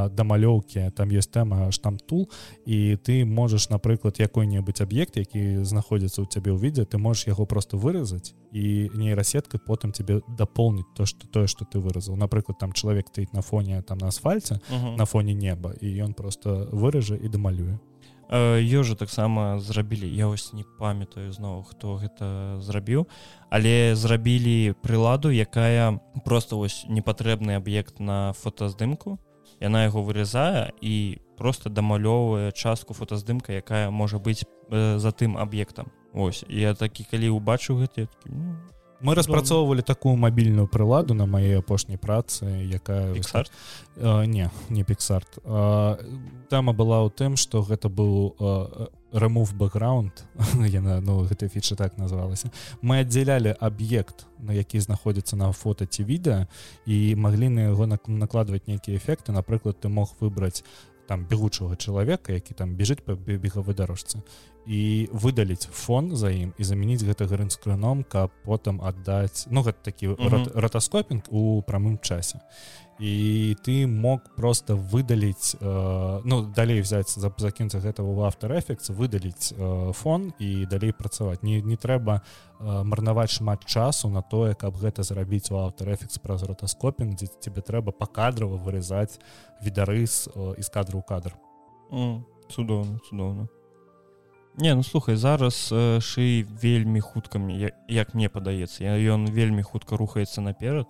дамалёўкі 0.08 0.90
там 0.96 1.10
есть 1.10 1.30
тэма 1.32 1.70
штамтул 1.72 2.30
і 2.66 2.96
ты 2.96 3.24
можаш 3.24 3.68
напрыклад 3.70 4.18
якой-небудзь 4.18 4.82
аб'ект 4.82 5.16
які 5.16 5.64
знаходзіцца 5.64 6.22
ў 6.22 6.26
цябе 6.28 6.50
ў 6.52 6.58
відзе 6.58 6.84
ты 6.84 6.98
можаш 6.98 7.26
яго 7.26 7.46
просто 7.46 7.76
выразаць 7.76 8.34
і 8.52 8.90
нейрасетка 8.94 9.58
потым 9.58 9.92
тебе 9.92 10.20
дапоўніць 10.28 10.88
то 10.96 11.06
что 11.06 11.26
тое 11.28 11.46
что 11.46 11.64
ты 11.64 11.78
выразаў 11.78 12.16
напрыклад 12.16 12.58
там 12.58 12.72
чалавек 12.72 13.08
стаіць 13.08 13.32
на 13.32 13.42
фоне 13.42 13.82
там 13.82 13.98
на 13.98 14.08
асфальце 14.08 14.60
uh 14.70 14.84
-huh. 14.84 14.96
на 14.96 15.04
фоне 15.04 15.34
неба 15.34 15.74
і 15.80 15.86
ён 16.02 16.14
просто 16.14 16.68
выража 16.72 17.16
і 17.16 17.28
дамалюе 17.28 17.78
Ёжа 18.32 18.94
таксама 18.94 19.60
зрабілі 19.60 20.08
я 20.08 20.26
вось 20.26 20.52
не 20.52 20.64
памятаю 20.78 21.32
зноў 21.32 21.64
хто 21.68 22.00
гэта 22.00 22.60
зрабіў 22.60 23.04
але 23.50 23.92
зрабілі 23.94 24.72
прыладу 24.80 25.28
якая 25.28 26.00
просто 26.24 26.56
вось 26.56 26.86
непатрэбны 26.88 27.60
аб'ект 27.60 28.00
на 28.00 28.32
фотаздымку 28.32 29.18
яна 29.62 29.86
яго 29.86 30.02
вырезае 30.02 30.74
і 30.82 31.22
просто 31.38 31.70
дамалёўвае 31.70 32.50
частку 32.52 32.94
фотаздымка 32.94 33.54
якая 33.54 33.90
можа 33.90 34.18
быць 34.18 34.42
э, 34.42 34.98
за 34.98 35.10
тым 35.14 35.38
аб'ектам. 35.38 35.94
Ось 36.12 36.44
я 36.48 36.74
такі 36.74 37.06
калі 37.06 37.30
убачыў 37.38 37.78
гэты 37.86 38.08
ну, 38.26 38.58
мы 39.02 39.14
распрацоўвалі 39.14 39.82
такую 39.82 40.16
мабільную 40.16 40.68
прыладу 40.68 41.14
на 41.14 41.26
маей 41.26 41.58
апошняй 41.58 41.98
працы 41.98 42.46
якая 42.46 43.14
э, 43.14 44.26
не 44.26 44.50
не 44.68 44.84
піксарт. 44.84 45.38
Тама 45.42 46.72
была 46.72 47.02
ў 47.06 47.10
тым 47.10 47.36
что 47.36 47.62
гэта 47.62 47.88
быў 47.88 48.34
э, 48.38 48.86
remove 49.12 49.54
бэкграунд 49.54 50.24
яна 50.68 51.00
ну 51.00 51.22
гэта 51.28 51.48
фіча 51.48 51.76
так 51.76 51.98
называлася 51.98 52.50
мы 52.80 53.04
аддзялялі 53.04 53.54
аб'ект 53.60 54.26
на 54.40 54.52
які 54.56 54.80
знаходзіцца 54.80 55.36
на 55.36 55.52
фото 55.52 55.86
ці 55.86 56.04
відэа 56.04 56.48
і 56.86 57.14
маглі 57.16 57.48
на 57.48 57.60
яго 57.72 57.86
накладваць 57.86 58.66
нейкія 58.66 58.96
эфекты 58.96 59.32
напрыклад 59.32 59.80
ты 59.80 59.88
мог 59.88 60.16
выбраць 60.20 60.64
там 61.06 61.26
бегучага 61.28 61.76
чалавека 61.76 62.32
які 62.32 62.54
там 62.54 62.74
бежыць 62.74 63.04
по 63.04 63.14
бегавой 63.14 63.74
дарожцы 63.74 64.22
і 64.66 65.08
выдаліць 65.12 65.66
фон 65.66 66.16
за 66.16 66.30
ім 66.30 66.54
і 66.56 66.64
замяніць 66.64 67.02
гэта 67.02 67.26
грынскрыном 67.26 68.04
каб 68.04 68.30
потым 68.46 68.80
аддаць 68.80 69.46
ну 69.50 69.62
гэта 69.62 69.78
такі 69.82 70.08
mm 70.08 70.16
-hmm. 70.16 70.60
ратаскопінг 70.60 71.22
у 71.30 71.62
прамым 71.62 71.98
часе 71.98 72.40
і 72.98 73.56
ты 73.64 73.86
мог 73.86 74.20
просто 74.36 74.76
выдаліць 74.76 75.56
э, 75.60 76.20
ну 76.24 76.42
далей 76.42 76.80
взять 76.80 77.08
за 77.08 77.32
закінца 77.36 77.78
гэтага 77.78 78.08
у 78.08 78.22
авторэфекс 78.22 78.90
выдаліць 78.90 79.52
э, 79.56 79.92
фон 79.92 80.32
і 80.38 80.66
далей 80.66 80.92
працаваць 80.92 81.42
не 81.42 81.60
не 81.60 81.76
трэба 81.76 82.20
э, 82.20 82.82
марнаваць 82.84 83.30
шмат 83.30 83.64
часу 83.64 84.08
на 84.08 84.22
тое 84.22 84.54
каб 84.54 84.76
гэта 84.76 85.02
зрабіць 85.02 85.50
у 85.50 85.56
авторэфекс 85.56 86.18
праз 86.18 86.42
ротаскопінг 86.42 87.16
дзе 87.16 87.26
тебе 87.40 87.62
трэба 87.62 87.92
пакадрова 87.92 88.56
вырезаць 88.56 89.18
відарыс 89.64 90.28
э, 90.28 90.54
з 90.60 90.68
кадру 90.68 91.00
ў 91.00 91.04
кадр. 91.08 91.32
Mm, 91.90 92.22
цудоўна 92.48 92.98
цудоўна 93.08 93.48
Не 94.54 94.74
ну 94.74 94.82
слухай 94.82 95.16
зараз 95.16 95.72
э, 95.72 96.00
шый 96.00 96.44
вельмі 96.44 97.00
хуткамі 97.00 97.56
як 97.88 98.14
мне 98.14 98.28
падаецца 98.28 98.84
ён 98.84 99.30
вельмі 99.32 99.62
хутка 99.62 99.96
рухаецца 99.96 100.44
наперад 100.44 100.86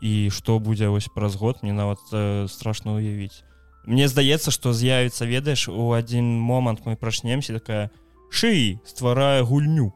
і 0.00 0.30
што 0.30 0.58
будзе 0.58 0.88
вось 0.88 1.08
праз 1.12 1.36
год 1.36 1.62
мне 1.62 1.72
нават 1.72 2.00
э, 2.12 2.46
страшно 2.48 2.96
уявіць 2.96 3.44
Мне 3.86 4.08
здаецца 4.10 4.50
што 4.50 4.72
з'явіцца 4.74 5.26
ведаеш 5.30 5.68
у 5.68 5.92
адзін 5.94 6.26
момант 6.40 6.82
мы 6.86 6.96
прачнемся 6.96 7.54
такая 7.54 7.90
шыі 8.30 8.80
стварае 8.84 9.46
гульню 9.46 9.92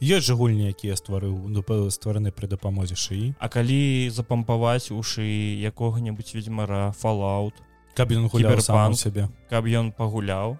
ёсць 0.00 0.26
жа 0.26 0.34
гульні 0.38 0.70
якія 0.70 0.96
стварыў 0.96 1.34
ну, 1.50 1.62
ствараны 1.90 2.30
пры 2.30 2.46
дапамозе 2.46 2.94
шыі. 2.94 3.34
А 3.38 3.50
калі 3.50 4.10
запампаваць 4.14 4.94
у 4.94 5.02
шыі 5.02 5.58
якога-небудзь 5.68 6.34
ведьмара 6.38 6.92
фалаут 6.96 7.54
каб 7.94 8.12
ён 8.16 8.28
гуляў 8.32 8.60
сам 8.64 8.94
сябе 8.96 9.28
каб 9.50 9.68
ён 9.68 9.92
пагуляў 9.92 10.56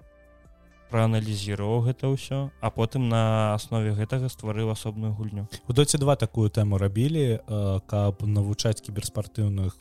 прааналізіраваў 0.92 1.88
гэта 1.88 2.12
ўсё 2.12 2.52
а 2.60 2.68
потым 2.70 3.08
на 3.08 3.54
аснове 3.56 3.96
гэтага 3.96 4.28
стварыў 4.28 4.68
асобную 4.72 5.16
гульню. 5.16 5.48
У 5.68 5.72
доце 5.72 5.96
два 5.96 6.16
такую 6.20 6.52
тэму 6.52 6.76
рабілі 6.76 7.40
каб 7.88 8.20
навучаць 8.22 8.84
кіберспартыўных 8.84 9.72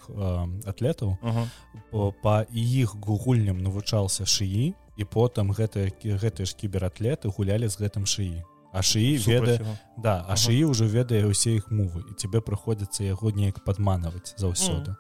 атлетаў. 0.65 1.17
Uh 1.19 1.35
-huh. 1.35 1.47
па, 1.91 2.11
па 2.23 2.35
іх 2.53 2.95
гугульням 2.95 3.59
навучался 3.59 4.23
шыі 4.23 4.73
і 4.97 5.03
потым 5.03 5.51
гэтыя 5.51 5.91
гэтыя 6.23 6.45
ж 6.45 6.55
кібератлеты 6.55 7.27
гулялі 7.27 7.67
з 7.67 7.75
гэтым 7.77 8.07
шыі. 8.07 8.43
А 8.71 8.79
шыі 8.81 9.17
ведае 9.27 9.59
да 9.97 10.23
а 10.23 10.31
ага. 10.31 10.35
шыі 10.35 10.63
ўжо 10.71 10.87
ведае 10.87 11.27
ўсе 11.27 11.59
іх 11.59 11.71
мовы 11.71 12.07
і 12.07 12.13
тебе 12.15 12.39
прыходзіцца 12.39 13.03
яго 13.03 13.31
неяк 13.31 13.63
падманаваць 13.67 14.33
заўсёды 14.39 14.95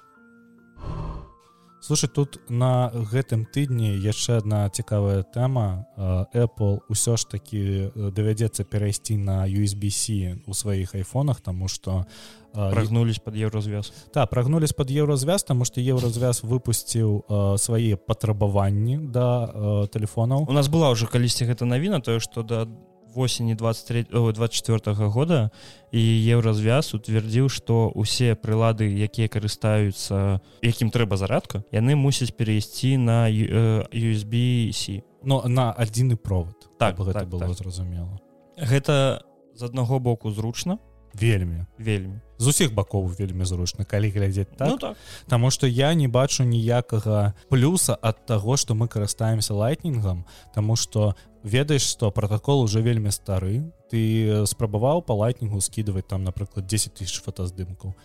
слушай 1.81 2.07
тут 2.07 2.39
на 2.49 2.91
гэтым 2.93 3.45
тыдні 3.49 3.97
яшчэ 3.97 4.37
одна 4.37 4.69
цікавая 4.69 5.23
тэма. 5.23 5.85
Apple 6.33 6.85
усё 6.87 7.17
ж 7.17 7.27
таки 7.27 7.91
давядзецца 7.95 8.63
перайсці 8.63 9.17
на 9.17 9.49
USB-C 9.49 10.39
у 10.45 10.53
сваіх 10.53 10.95
айфонах 10.95 11.41
тому 11.41 11.67
что 11.67 12.05
прагнулись 12.53 13.19
под 13.19 13.35
еўразвяз. 13.35 13.93
Та 14.13 14.25
прагнулись 14.25 14.73
под 14.73 14.91
еўразвяз 14.91 15.43
тому 15.43 15.65
что 15.65 15.81
еўразвяз 15.81 16.43
выпусціў 16.43 17.25
свае 17.57 17.97
патрабаванні 17.97 19.11
да 19.11 19.87
телефонаў 19.91 20.45
у 20.47 20.53
нас 20.53 20.69
была 20.69 20.91
уже 20.91 21.07
калісьці 21.07 21.45
гэта 21.45 21.65
навіна 21.65 21.99
тое 21.99 22.19
что 22.19 22.43
да 22.43 22.65
до 22.65 22.90
восені 23.13 23.55
23 23.55 24.05
24 24.11 24.95
-го 24.95 25.09
года 25.09 25.49
і 25.91 26.01
еўразвяз 26.31 26.93
утвердзіў 26.93 27.49
што 27.49 27.89
усе 27.95 28.33
прылады 28.35 28.87
якія 28.87 29.27
карыстаюцца 29.27 30.39
якім 30.61 30.91
трэба 30.91 31.17
зарадка 31.17 31.63
яны 31.71 31.95
мусяць 31.95 32.31
перайсці 32.31 32.97
на 32.97 33.29
USB-C 33.29 35.01
но 35.23 35.43
на 35.45 35.71
адзіны 35.71 36.15
провод 36.15 36.69
так 36.77 36.97
гэта 36.97 37.13
так, 37.13 37.29
было 37.29 37.39
так. 37.39 37.57
зразумела. 37.57 38.19
Гэта 38.57 39.21
з 39.55 39.63
аднаго 39.63 39.99
боку 39.99 40.31
зручна. 40.31 40.77
Вельмі. 41.13 41.65
Вельмі. 41.77 42.21
З 42.37 42.47
усіх 42.47 42.73
бакоў 42.73 43.11
вельмі 43.11 43.45
зручна 43.45 43.85
калі 43.85 44.09
глядзець 44.09 44.47
так, 44.57 44.67
ну, 44.69 44.77
так. 44.77 44.97
Таму 45.27 45.51
што 45.51 45.67
я 45.67 45.93
не 45.93 46.07
бачу 46.07 46.43
ніякага 46.43 47.33
плюса 47.49 47.97
ад 48.01 48.25
таго 48.25 48.55
што 48.57 48.73
мы 48.73 48.87
карыстаемся 48.87 49.53
лайтнінгам 49.53 50.23
Таму 50.55 50.75
што 50.79 51.13
ведаеш 51.43 51.81
што 51.81 52.11
протакол 52.11 52.61
уже 52.61 52.81
вельмі 52.81 53.11
стары. 53.11 53.71
Ты 53.89 54.45
спрабаваў 54.47 55.01
па 55.01 55.13
лайтнінгу 55.13 55.61
скидывать 55.61 56.07
там 56.07 56.23
напрыклад 56.23 56.65
10 56.65 56.93
тысяч 56.93 57.21
фотаздымкаў 57.21 57.95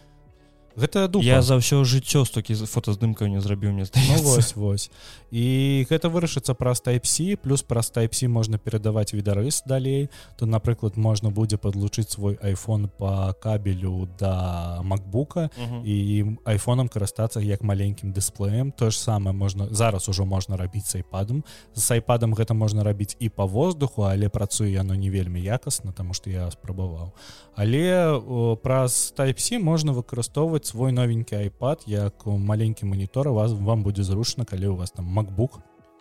гэта 0.76 1.08
дупа. 1.08 1.24
я 1.24 1.42
за 1.42 1.56
ўсё 1.56 1.82
жыццё 1.82 2.28
стокі 2.28 2.54
з 2.54 2.68
фотаздымкаў 2.68 3.32
не 3.32 3.40
зрабіў 3.40 3.72
мне 3.72 3.88
ну, 3.88 4.22
вось 4.22 4.52
вось. 4.56 4.90
І 5.32 5.86
гэта 5.88 6.12
вырашыцца 6.12 6.52
праз 6.52 6.84
тайпсі 6.84 7.36
плюс 7.40 7.62
праз 7.62 7.90
тайпсі 7.90 8.28
можна 8.28 8.58
перадаваць 8.58 9.16
відарыс 9.16 9.64
далей. 9.66 10.10
То 10.36 10.46
напрыклад 10.46 10.96
можна 10.96 11.30
будзе 11.30 11.56
подлучыць 11.56 12.12
свой 12.12 12.36
iphone 12.44 12.88
по 12.88 13.32
кабелю 13.40 14.08
да 14.20 14.80
макбука 14.84 15.50
і 15.84 16.36
айфонам 16.44 16.88
карыстацца 16.88 17.40
як 17.40 17.62
маленькім 17.62 18.12
дысплеем. 18.12 18.70
То 18.70 18.90
ж 18.90 19.00
самае 19.00 19.32
можна 19.32 19.72
зараз 19.72 20.08
ужо 20.08 20.24
можна 20.24 20.56
рабіць 20.56 20.86
с 20.86 21.00
айпадам. 21.00 21.44
З 21.74 21.98
айпадам 21.98 22.34
гэта 22.34 22.52
можна 22.52 22.84
рабіць 22.84 23.16
і 23.18 23.28
по 23.28 23.46
воздуху 23.46 24.04
але 24.04 24.28
працуе 24.28 24.70
яно 24.70 24.94
не 24.94 25.10
вельмі 25.10 25.40
якасна 25.40 25.92
тому 25.92 26.12
что 26.12 26.30
я 26.30 26.50
спрабаваў. 26.50 27.16
Але 27.56 28.20
праз 28.62 29.16
тайпсі 29.16 29.58
можна 29.58 29.96
выкарыстоўваць 29.96 30.65
свой 30.66 30.92
новенькі 30.92 31.36
iPad 31.36 31.86
як 31.86 32.26
маленькі 32.26 32.86
манітор 32.86 33.30
вас 33.30 33.52
вам 33.52 33.82
будзе 33.82 34.02
зручна 34.02 34.44
калі 34.44 34.66
у 34.66 34.76
вас 34.76 34.90
там 34.90 35.06
macbook. 35.18 35.58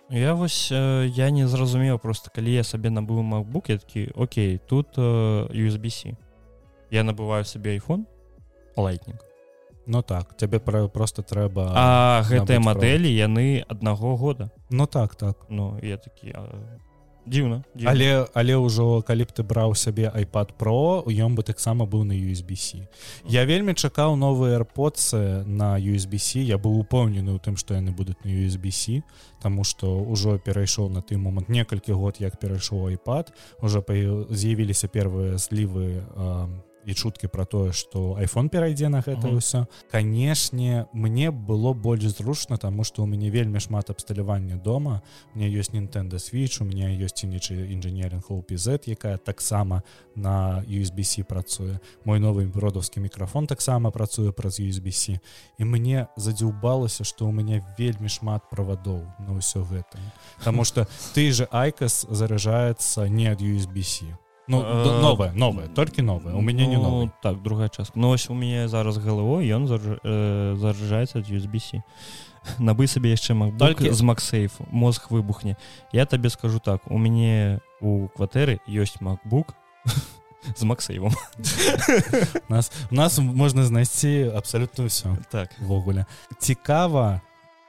Я 0.09 0.33
вось 0.33 0.71
э, 0.71 1.07
я 1.07 1.29
не 1.29 1.47
зразумеў 1.47 1.99
просто 1.99 2.29
калі 2.35 2.53
я 2.53 2.63
сабе 2.63 2.89
набыў 2.89 3.21
macbook 3.21 3.69
я 3.69 3.77
такі 3.77 4.11
Окей 4.15 4.59
тут 4.67 4.97
э, 4.97 5.47
USB-C 5.49 6.15
я 6.91 7.03
набываю 7.03 7.45
сабе 7.45 7.77
iPhone 7.77 8.05
лайтнинг 8.77 9.25
Ну 9.87 10.01
так 10.01 10.37
цябе 10.37 10.59
пра 10.59 10.87
просто 10.87 11.21
трэба 11.21 11.69
а 11.73 12.23
гэтыя 12.25 12.59
мадэлі 12.59 13.09
яны 13.09 13.61
аднаго 13.69 14.15
года. 14.17 14.49
Ну 14.69 14.85
так 14.85 15.15
так. 15.15 15.45
Ну 15.49 15.77
я 15.81 15.97
такі 15.97 16.33
а 16.33 16.49
дзіўна 17.25 17.63
але 17.85 18.25
але 18.33 18.53
ўжо 18.55 19.01
калі 19.01 19.25
б 19.25 19.31
ты 19.35 19.43
браў 19.43 19.75
сябе 19.75 20.09
iPad 20.13 20.55
про 20.57 21.03
ён 21.05 21.35
бы 21.35 21.43
таксама 21.43 21.85
быў 21.85 22.05
на 22.05 22.13
USB-C. 22.13 22.85
Я 23.27 23.45
вельмі 23.45 23.73
чакаў 23.73 24.15
новыя 24.15 24.57
airподцы 24.57 25.43
на 25.45 25.75
USB-C. 25.77 26.45
Я 26.45 26.57
быў 26.57 26.85
упэўнены 26.85 27.35
ў 27.35 27.39
тым 27.41 27.57
што 27.57 27.73
яны 27.75 27.91
будуць 27.91 28.19
на 28.23 28.31
USB-C 28.31 29.01
Таму 29.45 29.61
што 29.61 30.01
ўжо 30.01 30.39
перайшоў 30.41 30.89
на 30.89 31.05
той 31.05 31.21
момант 31.21 31.49
некалькі 31.53 31.93
год 31.93 32.17
як 32.17 32.39
перайшоў 32.41 32.89
iPad. 32.97 33.29
Уже 33.61 33.83
з'явіліся 34.29 34.87
первыя 34.87 35.37
злівы 35.37 36.01
і 36.85 36.93
чуткі 36.93 37.27
про 37.27 37.45
тое 37.45 37.71
что 37.71 38.17
iphone 38.21 38.49
перайдзе 38.49 38.89
на 38.89 39.01
гэта 39.01 39.27
ўсё 39.27 39.65
канешне 39.91 40.87
мне 40.93 41.31
было 41.31 41.73
больш 41.73 42.03
зручна 42.13 42.57
тому 42.57 42.83
что 42.83 43.03
у 43.03 43.05
мяне 43.05 43.29
вельмі 43.29 43.59
шмат 43.59 43.89
абсталявання 43.89 44.55
дома. 44.55 45.01
Мне 45.33 45.49
ёсць 45.49 45.73
Nintendo 45.73 46.15
switch 46.15 46.61
у 46.61 46.65
меня 46.65 46.89
ёсць 46.89 47.23
інічы 47.23 47.73
інжынеринг 47.73 48.29
OPZ 48.29 48.89
якая 48.89 49.17
таксама 49.17 49.83
на 50.15 50.63
USB-C 50.67 51.23
працуе 51.23 51.79
мой 52.05 52.19
новы 52.19 52.45
бродаўскі 52.45 52.99
мікрафон 52.99 53.47
таксама 53.47 53.91
працуе 53.91 54.31
праз 54.31 54.59
USB-C 54.59 55.19
і 55.57 55.63
мне 55.65 56.07
задзіўбалася 56.15 57.03
что 57.03 57.25
у 57.25 57.31
мяне 57.31 57.65
вельмі 57.77 58.09
шмат 58.09 58.49
правадоў 58.49 59.01
на 59.19 59.37
ўсё 59.37 59.65
гэта. 59.65 59.97
Таму 60.43 60.63
что 60.63 60.87
ты 61.13 61.31
же 61.31 61.47
айкас 61.51 62.05
заражаецца 62.09 63.09
не 63.09 63.27
ад 63.27 63.41
USB-C 63.41 64.24
Ну 64.47 64.61
э, 64.61 65.01
новое 65.01 65.31
новое 65.33 65.67
толькі 65.67 66.01
новое 66.01 66.33
у 66.33 66.41
мяне 66.41 66.67
не 66.67 66.77
новое 66.77 67.11
так 67.21 67.41
другая 67.41 67.69
частка. 67.69 67.99
Ну 67.99 68.09
ось 68.09 68.29
у 68.29 68.33
мяне 68.33 68.67
зараз 68.67 68.97
галово 68.97 69.41
ён 69.41 69.67
заражаецца 69.67 71.19
ад 71.19 71.29
USB-C 71.29 71.81
набы 72.59 72.87
сабе 72.87 73.11
яшчэ 73.11 73.33
мог 73.33 73.57
толькі 73.57 73.89
з 73.91 74.01
максейф 74.01 74.59
мозг 74.69 75.09
выбухне 75.09 75.57
я 75.91 76.05
табе 76.05 76.29
скажу 76.29 76.59
так 76.59 76.81
у 76.91 76.97
мяне 76.97 77.59
у 77.81 78.07
кватэры 78.13 78.59
ёсць 78.67 79.01
макбук 79.01 79.55
з 80.55 80.63
максейвом 80.63 81.13
нас 82.49 82.71
у 82.91 82.95
нас 82.95 83.17
можна 83.17 83.65
знайсці 83.65 84.31
абсалютна 84.35 84.85
ўсё 84.85 85.17
так. 85.31 85.49
ввогуле 85.59 86.05
цікава 86.39 87.21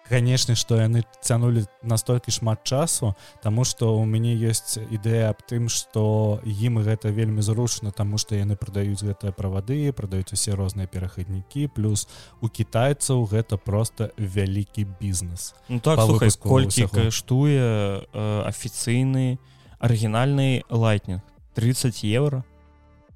конечно 0.08 0.54
что 0.54 0.76
яны 0.80 1.04
цянули 1.20 1.66
настолькі 1.82 2.30
шмат 2.30 2.64
часу 2.64 3.14
тому 3.42 3.64
что 3.64 3.96
у 3.98 4.04
мяне 4.04 4.34
есть 4.34 4.78
ідэя 4.78 5.30
аб 5.30 5.42
тым 5.48 5.68
что 5.68 6.40
ім 6.44 6.78
гэта 6.80 7.10
вельмі 7.10 7.42
зручна 7.42 7.90
тому 7.90 8.18
что 8.18 8.34
яны 8.34 8.56
продаюць 8.56 9.02
гэтыя 9.02 9.32
правады 9.32 9.92
продаюць 9.92 10.32
усе 10.32 10.54
розныя 10.54 10.86
перахаднікі 10.86 11.68
плюс 11.68 12.08
у 12.40 12.48
китайцаў 12.48 13.26
гэта 13.26 13.56
просто 13.56 14.10
вялікі 14.18 14.86
бізнес 15.00 15.54
ну, 15.68 15.80
так 15.80 16.00
слухай, 16.00 16.30
колькі 16.38 16.86
каштуе 16.86 18.06
э, 18.12 18.42
афіцыйны 18.46 19.38
арыгінальны 19.78 20.64
лайтнинг 20.70 21.22
30 21.54 22.04
евро 22.04 22.44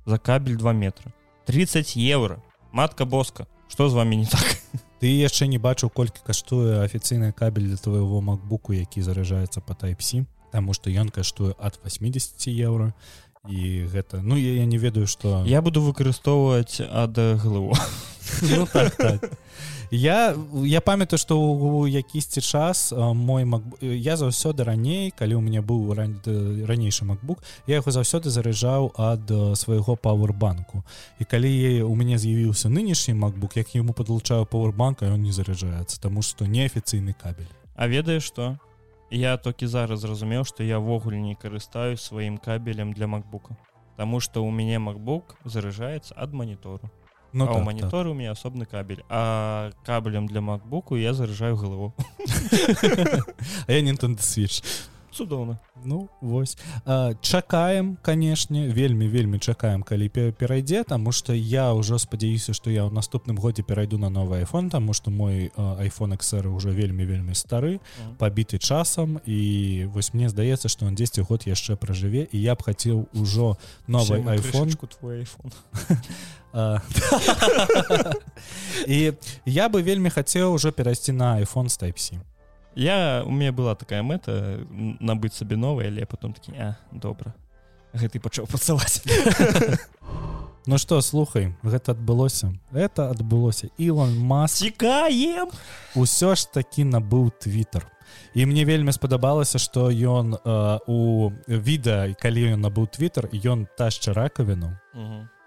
за 0.07 0.19
кабель 0.19 0.57
2 0.57 0.73
метра. 0.73 1.13
30 1.47 1.97
евро 1.97 2.43
матка 2.73 3.05
боска 3.05 3.47
что 3.69 3.89
з 3.89 3.95
вами 3.95 4.17
не 4.17 4.27
так 4.27 4.60
ты 5.01 5.09
яшчэ 5.09 5.49
не 5.49 5.57
бачыў 5.57 5.89
колькі 5.89 6.21
каштуе 6.27 6.85
афіцыйны 6.85 7.33
кабель 7.33 7.73
для 7.73 7.77
твоего 7.81 8.21
макбуку 8.21 8.77
які 8.77 9.01
заражаецца 9.01 9.61
по 9.61 9.75
тайпсі 9.75 10.27
Таму 10.51 10.75
что 10.75 10.91
ён 10.91 11.09
каштуе 11.09 11.55
ад 11.59 11.79
80 11.85 12.47
евро 12.49 12.93
і 13.49 13.87
гэта 13.93 14.21
ну 14.23 14.37
я, 14.37 14.55
я 14.55 14.65
не 14.65 14.79
ведаю 14.79 15.07
что 15.07 15.45
я 15.47 15.63
буду 15.63 15.81
выкарыстоўваць 15.81 16.81
ад 16.81 17.17
ГЛУ 17.17 17.73
ну, 18.43 18.67
так, 18.73 18.97
так. 18.97 19.31
Я 19.91 20.37
я 20.63 20.81
памятаю 20.81 21.19
что 21.19 21.41
у 21.41 21.87
якісьці 21.87 22.41
час 22.41 22.93
мой 22.97 23.45
Mac... 23.45 23.63
я 23.83 24.17
заўсёды 24.17 24.65
раней 24.65 25.11
калі 25.11 25.35
у 25.35 25.41
меня 25.41 25.63
быў 25.63 25.95
ран... 25.95 26.21
ранейшы 26.67 27.05
макбук 27.05 27.43
я 27.67 27.83
яго 27.83 27.91
заўсёды 27.91 28.31
заряджаў 28.31 28.93
ад 28.97 29.27
свайго 29.59 29.97
пауэрбанку. 29.97 30.85
І 31.19 31.25
калі 31.25 31.83
у 31.83 31.95
мяне 31.97 32.19
з'явіўся 32.19 32.69
нынешні 32.69 33.15
макбук 33.15 33.57
як 33.57 33.75
яму 33.75 33.93
падлучаю 33.93 34.47
пауэрбанка 34.47 35.11
он 35.11 35.23
не 35.23 35.33
заряджаецца 35.33 36.01
тому 36.01 36.23
что 36.23 36.47
неафіцыйны 36.47 37.15
кабель. 37.19 37.51
А 37.75 37.89
ведаеш 37.89 38.23
что 38.23 38.59
я 39.11 39.37
толькі 39.37 39.67
зараз 39.67 40.01
зразумеў 40.01 40.45
што 40.45 40.63
я 40.63 40.79
ввогуле 40.79 41.21
не 41.21 41.35
карыстаю 41.35 41.97
сваім 41.97 42.39
кабелем 42.39 42.93
для 42.93 43.07
макбука 43.07 43.57
Таму 44.01 44.21
што 44.21 44.41
ў 44.41 44.49
мяне 44.49 44.79
макбук 44.79 45.37
заражаецца 45.45 46.15
ад 46.17 46.33
манітору 46.33 46.91
Ну, 47.33 47.45
а 47.45 47.49
так, 47.49 47.57
у 47.57 47.61
маніторы 47.61 48.11
у 48.11 48.15
меня 48.15 48.33
асобны 48.33 48.67
кабель 48.67 49.05
а 49.09 49.71
кабелем 49.85 50.27
для 50.27 50.41
макбуку 50.41 50.97
я 50.97 51.13
заражаю 51.15 51.57
галаву 51.57 51.95
так. 52.19 53.37
А 53.67 53.73
я 53.73 53.81
Nintendo 53.83 54.19
Switch. 54.19 54.63
Цудоўна. 55.13 55.59
Ну 55.85 56.09
вось. 56.21 56.59
А, 56.85 57.15
чакаем 57.21 57.97
канешне 58.03 58.69
вельмі 58.69 59.09
вельмі 59.09 59.39
чакаем 59.39 59.83
калі 59.83 60.09
пе- 60.09 60.33
перайдзе 60.33 60.85
таму 60.85 61.13
што 61.13 61.33
я 61.33 61.73
ўжо 61.73 61.99
спадзяюся 61.99 62.53
што 62.53 62.71
я 62.71 62.87
ў 62.87 62.93
наступным 62.93 63.37
годзе 63.37 63.63
перайду 63.63 63.99
на 63.99 64.11
новы 64.11 64.43
iPhone 64.43 64.71
таму 64.71 64.93
што 64.93 65.11
мой 65.11 65.51
iPhone 65.57 66.17
XR 66.17 66.49
уже 66.49 66.71
вельмі 66.71 67.05
вельмі 67.05 67.35
стары 67.35 67.81
пабіты 68.19 68.59
часам 68.59 69.21
і 69.27 69.89
вось 69.93 70.15
мне 70.15 70.29
здаецца 70.29 70.69
што 70.69 70.87
он 70.87 70.95
10 70.95 71.27
год 71.27 71.47
яшчэ 71.47 71.77
пражыве 71.77 72.29
і 72.31 72.39
я 72.39 72.55
б 72.55 72.63
хацеў 72.63 73.09
ужо 73.15 73.57
новы 73.87 74.23
iPhone 74.23 74.77
твой 74.87 75.25
iPhone 75.25 75.53
і 78.87 79.13
я 79.47 79.69
бы 79.69 79.83
вельмі 79.83 80.11
хацеў 80.11 80.53
уже 80.53 80.73
перайсці 80.73 81.13
на 81.13 81.41
iPhone 81.41 81.71
Type-C 81.71 82.19
я 82.75 83.23
у 83.27 83.31
меня 83.31 83.53
была 83.53 83.75
такая 83.75 84.03
мэта 84.03 84.65
набыць 85.01 85.35
сабе 85.35 85.57
новая 85.57 85.89
але 85.89 86.07
потом 86.07 86.33
такі 86.33 86.53
а 86.57 86.77
добра 86.93 87.35
гэты 87.95 88.21
пачаў 88.21 88.47
пацаваць 88.47 89.03
Ну 90.67 90.79
что 90.79 91.01
слухай 91.01 91.55
гэта 91.63 91.93
адбылося 91.93 92.53
это 92.73 93.09
адбылося 93.11 93.71
Ілон 93.79 94.19
Маск. 94.19 94.59
Цікаем 94.59 95.49
усё 95.97 96.37
ж 96.37 96.53
такі 96.53 96.85
набыў 96.85 97.33
твиттер. 97.41 97.89
І 98.35 98.47
мне 98.47 98.65
вельмі 98.65 98.93
спадабалася 98.93 99.59
што 99.59 99.89
ён 99.91 100.37
э, 100.37 100.79
у 100.87 101.33
відэа 101.49 102.15
калі 102.15 102.55
ён 102.55 102.61
набыў 102.61 102.87
твиттер 102.87 103.33
ён 103.33 103.67
ташча 103.77 104.13
ракавіну 104.13 104.77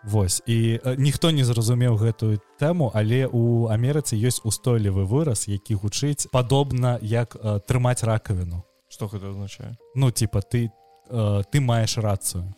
Вось 0.04 0.44
і 0.46 0.80
э, 0.84 0.96
ніхто 1.00 1.32
не 1.32 1.46
зразумеў 1.46 1.96
гэтую 1.96 2.40
тэму 2.60 2.92
але 2.94 3.28
у 3.28 3.68
Амерыцы 3.72 4.20
ёсць 4.20 4.44
устойлівы 4.44 5.08
выраз 5.08 5.48
які 5.48 5.76
гучыць 5.76 6.28
падобна 6.32 7.00
як 7.02 7.36
э, 7.36 7.60
трымаць 7.68 8.04
ракавіну. 8.04 8.64
Что 8.90 9.08
гэта 9.08 9.32
означае 9.32 9.78
ну 9.96 10.12
типа 10.12 10.42
ты 10.42 10.72
э, 11.10 11.44
ты 11.52 11.60
маеш 11.62 11.98
рацыю. 11.98 12.54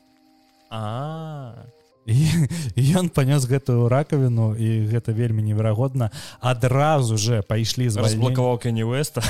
А. 0.69 1.53
і 1.53 1.69
і 1.69 1.84
ён 2.05 3.09
панёс 3.15 3.49
гэтую 3.49 3.89
ракавіну 3.89 4.53
і 4.53 4.85
гэта 4.85 5.11
вельмі 5.11 5.41
неверагодна. 5.41 6.11
Адразу 6.39 7.17
же 7.17 7.41
пайшлі 7.41 7.89
з 7.89 7.97
разблакаваў 7.97 8.61
Веста 8.85 9.21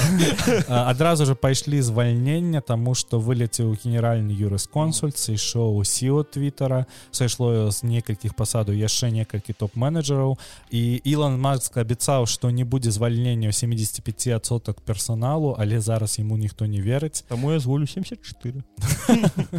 адразу 0.68 1.26
же 1.26 1.36
пайшлі 1.36 1.82
звальнення 1.82 2.62
тому 2.62 2.96
что 2.96 3.20
вылецеў 3.20 3.76
генеральны 3.80 4.32
юрысконсульт 4.32 5.18
сышоў 5.18 5.84
сіо 5.86 6.24
твиттера 6.24 6.86
сышло 7.12 7.72
з 7.72 7.84
некалькіх 7.84 8.36
пасаду 8.36 8.74
яшчэ 8.74 9.12
некалькі 9.12 9.54
топ-менеджераў 9.54 10.38
і 10.72 11.02
Ілон 11.04 11.40
Маск 11.40 11.78
абяцаў 11.78 12.28
што 12.28 12.52
не 12.52 12.66
будзе 12.66 12.92
звальнення 12.92 13.50
75соток 13.50 14.82
персоналу 14.82 15.56
але 15.60 15.80
зараз 15.80 16.20
ему 16.20 16.38
ніхто 16.38 16.66
не 16.66 16.82
верыць. 16.82 17.24
Таму 17.28 17.52
я 17.52 17.60
зволю 17.60 17.88
74 17.88 18.64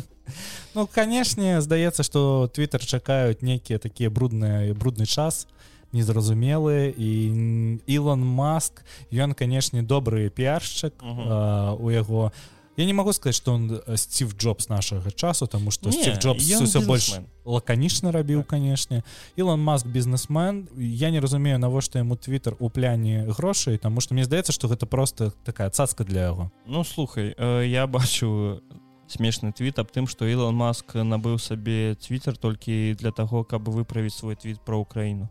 Ну 0.75 0.87
канешне 0.87 1.61
здаецца 1.61 2.03
што 2.03 2.51
Twitter 2.53 2.85
чакаюць 2.85 3.43
нейкія 3.43 3.79
такія 3.79 4.11
брудныя 4.11 4.75
брудны 4.75 5.07
час 5.07 5.47
незразумелыя 5.93 6.93
і 6.97 7.81
Ілон 7.87 8.21
Маск 8.21 8.85
ён 9.13 9.33
канешне 9.33 9.83
добры 9.83 10.29
піаршчык 10.31 10.93
а, 11.03 11.77
у 11.79 11.91
яго 11.91 12.33
я 12.77 12.85
не 12.85 12.93
могу 12.93 13.13
сказаць 13.13 13.37
што 13.37 13.55
он 13.55 13.81
сців 13.97 14.35
Джобс 14.37 14.69
нашага 14.69 15.11
часу 15.11 15.47
тому 15.47 15.71
што 15.71 15.93
Стив 15.93 16.19
Джобс 16.19 16.45
ён 16.45 16.69
ўсё 16.69 16.85
больш 16.85 17.17
лаканічна 17.47 18.13
рабіў 18.13 18.45
Так. 18.45 18.49
канешне 18.59 19.03
Ілон 19.37 19.63
Маск 19.63 19.87
бізнесмен 19.87 20.69
я 20.77 21.11
не 21.11 21.21
разумею 21.21 21.59
навошта 21.59 21.99
яму 21.99 22.15
Twitter 22.15 22.55
у 22.59 22.69
пляне 22.69 23.25
грошай 23.33 23.79
тому 23.79 24.01
што 24.01 24.15
мне 24.15 24.25
здаецца 24.25 24.53
што 24.53 24.69
гэта 24.69 24.85
просто 24.87 25.33
такая 25.45 25.71
цацка 25.71 26.05
для 26.05 26.29
яго 26.29 26.51
Ну 26.67 26.85
слухай 26.85 27.35
э, 27.39 27.65
я 27.65 27.87
бачу 27.87 28.61
смешны 29.09 29.53
твіт 29.53 29.79
аб 29.79 29.91
тым 29.95 30.07
што 30.11 30.27
Ілон 30.27 30.55
Маск 30.57 30.95
набыў 30.95 31.39
сабе 31.39 31.95
твиттер 32.01 32.37
толькі 32.37 32.95
для 32.99 33.13
таго 33.13 33.45
каб 33.45 33.69
выправіць 33.69 34.15
свой 34.15 34.37
твіт 34.37 34.61
про 34.61 34.79
Украіну. 34.79 35.29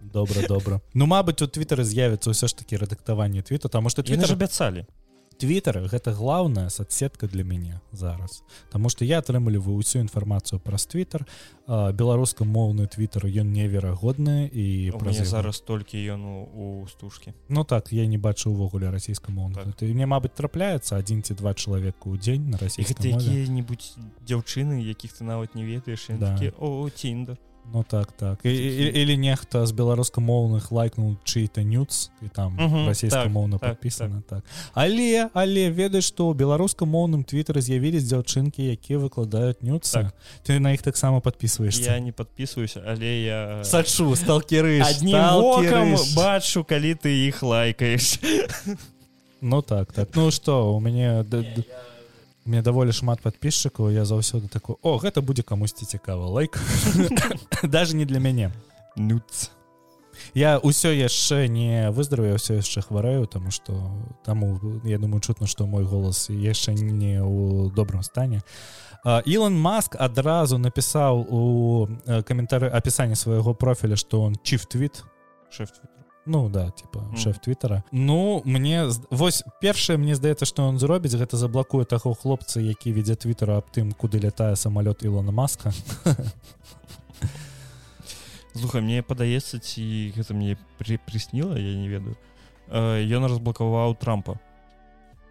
Добра 0.00 0.42
добра. 0.48 0.80
Ну 0.94 1.06
мабыць 1.06 1.42
у 1.44 1.46
твиттары 1.46 1.84
з'явіцца 1.84 2.32
ўсё 2.32 2.48
ж 2.48 2.56
таки 2.56 2.76
рэдактаванне 2.76 3.42
твіта 3.42 3.68
тому 3.68 3.90
что 3.90 4.02
Яны 4.02 4.16
твиттер 4.16 4.28
ж 4.28 4.34
абяцалі 4.34 4.86
твиттер 5.40 5.88
гэта 5.88 6.12
главная 6.12 6.68
соцсетка 6.68 7.26
для 7.26 7.44
мяне 7.44 7.80
зараз 7.92 8.42
Таму 8.70 8.88
что 8.92 9.04
я 9.04 9.18
атрымліваю 9.24 9.80
ўсю 9.80 10.04
інфармацыю 10.04 10.60
праз 10.60 10.84
твиттер 10.86 11.24
беларускамоўны 11.66 12.86
твиттер 12.86 13.26
ён 13.26 13.52
неверагодны 13.52 14.46
і 14.52 14.92
У 14.94 14.98
праз 15.00 15.22
зараз 15.24 15.60
толькі 15.64 15.96
ён 16.12 16.20
у, 16.24 16.36
у 16.44 16.86
стужкі 16.88 17.32
Ну 17.48 17.64
так 17.64 17.92
я 17.92 18.06
не 18.06 18.18
бачу 18.18 18.50
увогуле 18.50 18.90
расійскамоўны 18.90 19.54
Так. 19.54 19.76
ты 19.80 19.92
мне 19.94 20.06
мабыць 20.06 20.36
трапляецца 20.36 20.96
адзін 21.00 21.22
ці 21.22 21.34
два 21.34 21.54
чалавека 21.54 22.10
ў 22.10 22.18
дзень 22.20 22.50
на 22.50 22.58
расійскай 22.58 23.12
мове 23.12 23.24
якія-нибудь 23.24 23.84
дзяўчыны 24.26 24.82
якіх 24.84 25.16
ты 25.16 25.24
нават 25.24 25.54
не 25.54 25.64
ведаеш 25.64 26.06
Да. 26.20 26.36
да. 26.36 26.52
о 26.58 26.88
тиндер 26.90 27.38
Ну 27.72 27.84
так 27.88 28.12
так. 28.12 28.38
І, 28.42 28.50
і, 28.50 29.02
или 29.02 29.16
нехта 29.16 29.66
з 29.66 29.72
беларускамоўных 29.72 30.72
лайкнул 30.72 31.14
чый-то 31.24 31.62
нюц 31.62 32.10
і 32.22 32.28
там 32.28 32.56
Мгм, 32.58 32.88
расійскамоўна 32.88 33.58
так, 33.58 33.60
так, 33.60 33.70
подпісана 33.70 34.22
так, 34.28 34.42
але 34.74 35.30
але 35.34 35.70
ведаеш 35.70 36.04
што 36.10 36.30
ў 36.30 36.34
беларускамоўным 36.34 37.22
твиттары 37.22 37.62
з'явілись 37.62 38.10
дзяўчынкі 38.10 38.66
якія 38.74 38.98
выкладаюць 38.98 39.62
нюцы 39.62 39.92
Так. 39.92 40.14
ты 40.42 40.58
на 40.58 40.72
іх 40.74 40.82
таксама 40.82 41.20
подписываешься? 41.20 41.94
Я 41.94 42.00
не 42.00 42.10
подписываюся 42.12 42.82
але 42.86 43.22
я 43.22 43.62
сачу 43.64 44.16
сталкеры 44.16 44.82
аднім 44.82 45.94
бачу 46.16 46.64
калі 46.64 46.94
ты 46.98 47.28
іх 47.30 47.42
лайкаеш 47.42 48.18
Ну 49.40 49.62
так 49.62 49.92
так. 49.92 50.08
Ну 50.14 50.30
что 50.30 50.74
у 50.74 50.80
мяне 50.80 51.22
д- 51.22 51.42
д- 51.42 51.64
у 51.64 51.99
мне 52.44 52.62
даволі 52.62 52.92
шмат 52.92 53.20
подписчикаў 53.20 53.90
я 53.90 54.04
заўсёды 54.04 54.48
такой 54.48 54.76
о 54.82 54.98
гэта 54.98 55.20
будзе 55.20 55.42
камусьці 55.42 55.86
цікава 55.86 56.26
лайк 56.26 56.58
даже 57.62 57.96
не 57.96 58.04
для 58.04 58.18
мяне 58.18 58.52
нюц. 58.96 59.50
Я 60.34 60.58
ўсё 60.60 60.92
яшчэ 60.92 61.48
не 61.48 61.90
выздараю 61.90 62.36
ўсё 62.36 62.60
яшчэ 62.60 62.82
хварэю 62.82 63.26
тому 63.26 63.50
что 63.50 63.72
таму 64.24 64.60
я 64.84 64.98
думаю 64.98 65.20
чутно 65.20 65.46
что 65.46 65.66
мой 65.66 65.84
голас 65.84 66.30
яшчэ 66.30 66.74
не 66.74 67.20
ў 67.20 67.70
добрым 67.72 68.02
стане. 68.02 68.42
Ілон 69.04 69.56
Маск 69.56 69.96
адразу 69.96 70.58
напісаў 70.58 71.24
у 71.24 71.40
э, 72.04 72.22
каментары 72.22 72.68
апісанні 72.68 73.16
свайго 73.16 73.54
профіля 73.54 73.96
что 73.96 74.22
он 74.22 74.36
чиф 74.42 74.66
твит 74.66 75.04
шеф 75.50 75.72
твиттера 75.72 75.99
Ну 76.26 76.48
да 76.48 76.70
типа 76.70 77.00
Мгм. 77.00 77.16
шеф 77.16 77.38
твиттера. 77.38 77.82
Ну 77.92 78.42
мне 78.44 78.86
вось 79.10 79.42
першае 79.60 79.98
мне 79.98 80.14
здаецца 80.14 80.44
что 80.44 80.68
он 80.68 80.78
зробіць 80.78 81.14
гэта 81.14 81.36
заблакуе 81.36 81.84
таго 81.84 82.14
хлопца 82.14 82.60
які 82.60 82.92
вядзе 82.92 83.16
твиттера 83.16 83.56
аб 83.58 83.66
тым 83.72 83.92
куды 83.92 84.20
лятае 84.20 84.54
самалёт 84.56 85.02
Ілона 85.04 85.32
Маска. 85.32 85.72
Слухай 88.54 88.82
мне 88.82 89.02
падаецца 89.02 89.58
ці 89.62 90.12
гэта 90.16 90.34
мне 90.34 90.58
при 90.78 90.98
прысніла 90.98 91.56
я 91.56 91.74
не 91.78 91.88
ведаю. 91.88 92.16
Э, 92.68 92.98
ён 93.06 93.26
разблакаваў 93.26 93.94
трампа. 93.96 94.38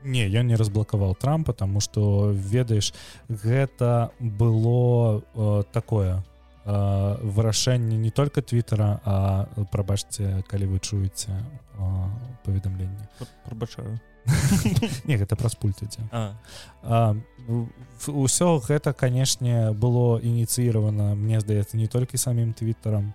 Не 0.04 0.28
ён 0.32 0.48
не 0.48 0.56
разблакаваў 0.56 1.16
трампа 1.16 1.54
тому 1.54 1.82
что 1.82 2.32
ведаеш 2.32 2.94
гэта 3.28 4.12
было 4.20 5.22
э, 5.36 5.64
такое 5.72 6.24
вырашэнне 6.66 7.98
не 7.98 8.12
только 8.12 8.42
твиттера 8.42 9.02
а 9.06 9.48
прабачце 9.72 10.44
калі 10.48 10.66
вы 10.66 10.80
чуеце 10.80 11.32
э, 11.32 11.82
паведамленне 12.46 13.10
прабачаю 13.46 14.00
не 15.06 15.18
гэта 15.18 15.36
праз 15.36 15.56
пульт 15.56 15.82
ідзе 15.82 16.04
а. 16.12 16.36
А, 16.84 17.16
в- 17.48 17.68
в- 18.00 18.10
усё 18.10 18.60
гэта 18.60 18.94
канешне 18.94 19.72
было 19.72 20.20
ініцыіравана 20.20 21.16
мне 21.16 21.40
здаецца 21.40 21.78
не 21.78 21.88
толькі 21.88 22.18
самім 22.18 22.54
твиттерам 22.54 23.14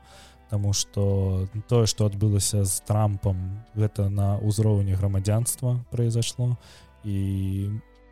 Таму 0.50 0.72
что 0.72 1.48
тое 1.68 1.86
што 1.86 2.06
адбылася 2.06 2.64
з 2.64 2.80
трампам 2.86 3.64
гэта 3.74 4.08
на 4.08 4.36
ўзроўні 4.38 4.92
грамадзянства 4.94 5.82
произошло. 5.90 6.56
І 7.02 7.70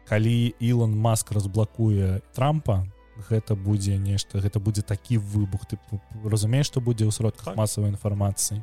калі 0.08 0.54
Ілон 0.58 0.96
Маск 0.96 1.30
разблакуе 1.32 2.20
трампа 2.34 2.88
гэта 3.28 3.54
будзе 3.54 3.98
нешта 3.98 4.38
гэта 4.40 4.60
будзе 4.60 4.82
такі 4.82 5.18
выбух. 5.18 5.66
Ты 5.66 5.78
разумееш 6.24 6.66
што 6.66 6.80
будзе 6.80 7.04
ў 7.06 7.12
сродках 7.12 7.44
Так. 7.52 7.56
масавай 7.56 7.90
інфармацыі? 7.90 8.62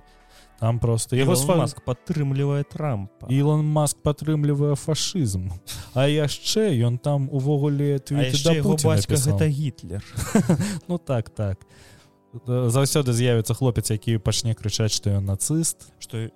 Там 0.60 0.80
просто 0.80 1.16
яго 1.16 1.34
Ілон 1.34 1.46
сфа- 1.48 1.58
Маск 1.58 1.80
падтрымлівае 1.86 2.64
трампа. 2.68 3.28
Ілон 3.32 3.64
Маск 3.66 3.98
падтрымлівае 4.04 4.76
фашызм. 4.76 5.52
А 5.96 6.08
яшчэ 6.08 6.76
ён 6.84 7.00
там 7.00 7.30
увогуле 7.32 8.00
бацька 8.00 9.16
гэта 9.16 9.48
гітлер. 9.48 10.04
Ну 10.88 10.98
так 10.98 11.30
так. 11.30 11.64
Заўсёды 12.46 13.14
з'явіцца 13.14 13.54
хлопец 13.56 13.90
які 13.90 14.18
пачне 14.20 14.54
крычаць 14.54 14.92
што 14.92 15.10
ён 15.10 15.26
нацыст. 15.26 15.90
Что 16.00 16.30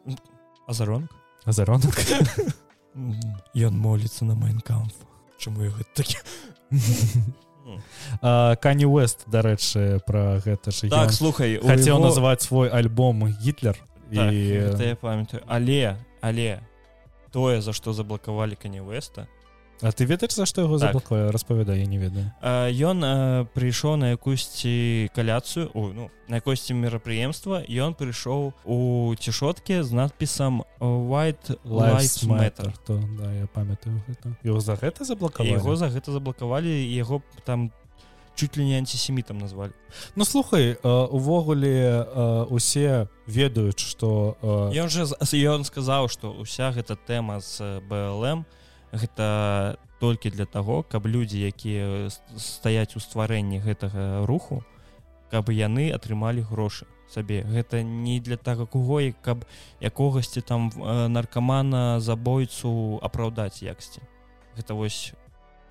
азарон 0.67 1.09
азаронак? 1.45 1.93
Ён 3.55 3.73
моліцца 3.77 4.23
на 4.25 4.35
майнкамф. 4.35 4.93
Чаму 5.37 5.63
я 5.63 5.69
гэта 5.69 5.91
такі 5.93 6.17
кані 8.59 8.85
Уэст 8.85 9.25
дарэчы 9.27 10.03
про 10.07 10.39
гэта 10.43 10.71
ж 10.71 10.89
так 10.89 11.11
слухай 11.11 11.57
хацеў 11.57 11.97
его... 11.97 12.05
называть 12.05 12.41
свой 12.41 12.69
альбом 12.69 13.27
гітлер 13.27 13.77
так, 14.13 14.33
і 14.33 14.47
я 14.79 14.95
памятаю. 14.95 15.43
Але 15.47 15.97
але 16.21 16.59
тое 17.31 17.61
за 17.61 17.73
што 17.73 17.93
заблакавалі 17.93 18.55
кані 18.55 18.81
Уэста 18.81 19.27
А 19.81 19.91
ты 19.91 20.05
ведаеш 20.05 20.35
за 20.35 20.45
што 20.45 20.61
яго 20.61 20.79
так. 20.79 20.93
заблакуе 20.93 21.31
распавяда 21.31 21.75
я 21.75 21.85
не 21.85 21.97
ведаю. 21.97 22.31
Ён 22.41 23.03
прыйшоў 23.51 23.97
на 23.97 24.15
якусьці 24.15 25.09
каляцыю 25.15 25.71
ну 25.73 26.09
на 26.27 26.39
якосьці 26.39 26.73
мерапрыемства 26.77 27.63
ён 27.67 27.97
прыйшоў 27.97 28.53
у 28.63 28.77
цішоткі 29.19 29.83
з 29.83 29.91
надпісам 29.91 30.63
white 30.79 31.59
life 31.65 32.23
matter 32.23 32.71
то 32.85 33.01
да, 33.19 33.33
я 33.33 33.47
памятаю 33.47 33.99
его 34.43 34.59
за 34.59 34.79
гэта 34.79 35.03
заблакавалі? 35.03 35.51
Яго 35.51 35.75
за 35.75 35.89
гэта 35.89 36.11
заблакавалі 36.11 36.71
яго 36.71 37.21
там 37.43 37.71
чуть 38.35 38.57
ли 38.57 38.65
не 38.65 38.77
антисемітам 38.77 39.37
назвалі. 39.37 39.73
Ну 40.15 40.25
слухай 40.25 40.77
увогуле 40.83 42.07
усе 42.49 43.07
ведаюць 43.27 43.83
што 43.83 44.37
ён 44.71 44.87
же 44.87 45.11
ён 45.43 45.67
сказаў 45.67 46.07
што 46.07 46.31
уся 46.31 46.71
гэта 46.71 46.95
тэма 46.95 47.41
з 47.41 47.83
блм 47.83 48.47
у 48.47 48.62
гэта 48.93 49.77
толькі 49.99 50.29
для 50.29 50.45
таго 50.45 50.83
каб 50.83 51.09
людзі 51.09 51.41
якія 51.41 52.09
стаяць 52.37 52.95
у 52.95 53.01
стварэнні 53.01 53.59
гэтага 53.59 54.25
руху 54.29 54.61
каб 55.33 55.49
яны 55.49 55.89
атрымалі 55.89 56.45
грошы 56.45 56.85
сабе. 57.09 57.41
Гэта 57.41 57.81
не 57.81 58.19
для 58.19 58.37
таго 58.37 58.65
кого 58.65 59.01
і 59.01 59.13
каб 59.25 59.45
якогасьці 59.81 60.41
там 60.41 60.69
наркамана 61.09 61.99
забойцу 61.99 62.99
апраўдаць 63.01 63.65
яксці 63.65 64.01
гэта 64.55 64.73
вось 64.73 65.13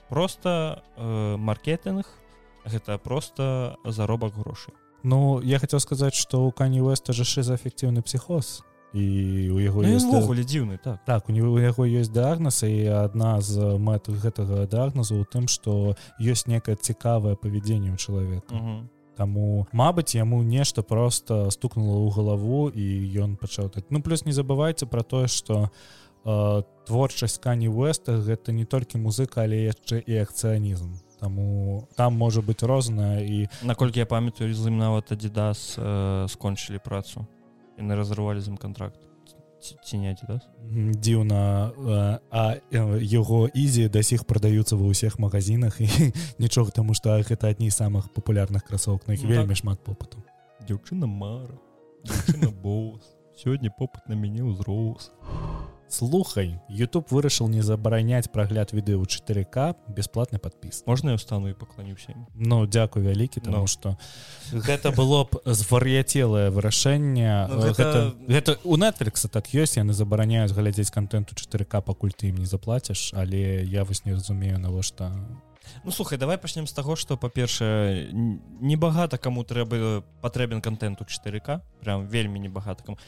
просто 0.08 0.82
э, 0.96 1.36
маркетинг 1.36 2.06
гэта 2.64 2.98
просто 2.98 3.78
заробак 3.84 4.34
грошай. 4.34 4.74
Ну 5.02 5.40
я 5.40 5.58
хотел 5.58 5.80
сказаць 5.80 6.14
что 6.14 6.46
у 6.46 6.52
кані 6.52 6.82
Уэста 6.82 7.12
же 7.12 7.24
шизаэфектыўны 7.24 8.02
псіхоз 8.02 8.62
і 8.92 9.04
у 9.50 9.58
яго 9.58 9.82
ёстгуле 9.82 10.44
дзіўны 10.44 10.78
так. 10.78 11.00
Так 11.04 11.28
у 11.28 11.32
него 11.32 11.52
у 11.52 11.58
яго 11.58 11.88
ёсць 11.88 12.12
дыагназ 12.12 12.62
і 12.68 12.86
адна 12.92 13.40
з 13.40 13.78
мэт 13.80 14.12
гэтага 14.12 14.68
дыагназу 14.68 15.20
у 15.20 15.24
тым 15.24 15.48
што 15.48 15.96
ёсць 16.20 16.44
некае 16.46 16.76
цікавае 16.76 17.36
павядзенне 17.36 17.92
ў 17.92 17.96
чалавека. 17.96 18.84
Таму 19.16 19.66
Мабыць 19.72 20.16
яму 20.16 20.42
нешта 20.42 20.82
просто 20.82 21.50
стукнула 21.50 22.04
ў 22.04 22.08
галаву 22.12 22.68
і 22.68 22.84
ён 23.16 23.36
пачаў 23.36 23.68
так. 23.68 23.88
Ну 23.90 24.02
плюс 24.02 24.24
не 24.24 24.32
забывайце 24.32 24.86
про 24.86 25.02
тое 25.02 25.28
что 25.28 25.68
э, 26.24 26.62
творчасць 26.86 27.40
кані 27.40 27.68
Уэста 27.68 28.20
гэта 28.20 28.52
не 28.52 28.64
толькі 28.64 29.00
музыка 29.00 29.44
але 29.48 29.72
яшчэ 29.72 30.04
і 30.04 30.20
акцыянізм. 30.20 30.92
Таму 31.20 31.88
там 31.96 32.16
можа 32.16 32.44
быць 32.44 32.60
розная 32.60 33.24
і 33.24 33.48
наколькі 33.62 34.04
я 34.04 34.06
памятаю 34.06 34.52
з 34.52 34.68
ім 34.68 34.76
нават 34.76 35.12
адзідас 35.12 35.76
э, 35.80 36.28
скончылі 36.28 36.80
працу 36.80 37.24
яны 37.82 37.98
разрывалі 37.98 38.40
з 38.40 38.54
ім 38.54 38.56
контракт 38.56 39.02
ці 39.62 39.98
не 39.98 40.14
да? 40.26 40.40
дзіўна 40.98 41.70
а 42.30 42.42
яго 42.70 43.48
ізі 43.54 43.88
да 43.94 44.02
сіх 44.02 44.26
прадаюцца 44.26 44.78
ва 44.78 44.90
ўсіх 44.90 45.18
магазинах 45.22 45.78
і 45.78 45.88
нічога 46.38 46.70
таму 46.70 46.94
што 46.94 47.14
гэта 47.22 47.50
адні 47.50 47.70
з 47.70 47.78
самых 47.78 48.10
папулярных 48.10 48.66
красовак 48.66 49.06
на 49.06 49.14
іх 49.14 49.22
ну, 49.22 49.30
вельмі 49.30 49.54
так. 49.54 49.62
шмат 49.62 49.78
попыту. 49.86 50.22
Дзяўчына 50.66 51.06
мара 51.06 51.54
босс 52.62 53.06
сёння 53.38 53.70
попыт 53.70 54.06
на 54.08 54.14
мяне 54.14 54.42
ўзрос 54.42 55.10
слухай 55.92 56.58
YouTube 56.72 57.12
вырашыў 57.12 57.52
не 57.52 57.60
забараняць 57.60 58.32
прагляд 58.32 58.72
відэо 58.72 58.96
ў 58.96 59.04
4к 59.04 59.76
бесплатны 59.92 60.40
подпіс 60.40 60.82
можна 60.88 61.12
я 61.12 61.18
стану 61.18 61.52
і 61.52 61.54
пакланіўся 61.54 62.16
Ну 62.34 62.64
дзякуй 62.66 63.04
вялікі 63.04 63.44
что 63.68 63.88
no. 63.88 64.62
гэта 64.64 64.90
было 64.90 65.28
б 65.28 65.36
звар'яцелае 65.44 66.48
вырашэнне 66.50 67.46
ну, 67.48 67.60
гэта... 67.60 68.16
Гэта, 68.32 68.56
гэта 68.56 68.58
у 68.64 68.80
Netflix 68.80 69.28
так 69.28 69.52
ёсць 69.52 69.76
яны 69.76 69.92
забараняюць 69.92 70.56
глядзець 70.56 70.90
контенту 70.90 71.36
4к 71.36 71.82
пакуль 71.84 72.16
ты 72.16 72.32
ім 72.32 72.40
не 72.40 72.48
заплаціш 72.48 73.12
але 73.12 73.62
я 73.68 73.84
вось 73.84 74.04
не 74.08 74.16
разумею 74.16 74.58
навошта 74.58 75.12
Ну 75.84 75.90
слухай 75.90 76.18
давай 76.18 76.38
пачнем 76.38 76.66
з 76.66 76.72
таго 76.72 76.96
што 76.96 77.16
па-першае 77.16 78.12
небагата 78.60 79.18
каму 79.18 79.42
трэба 79.44 80.02
патрэбен 80.22 80.60
контенту 80.60 81.04
4к 81.04 81.60
прям 81.82 82.06
вельмі 82.06 82.38
небагата 82.38 82.84
кому. 82.84 82.98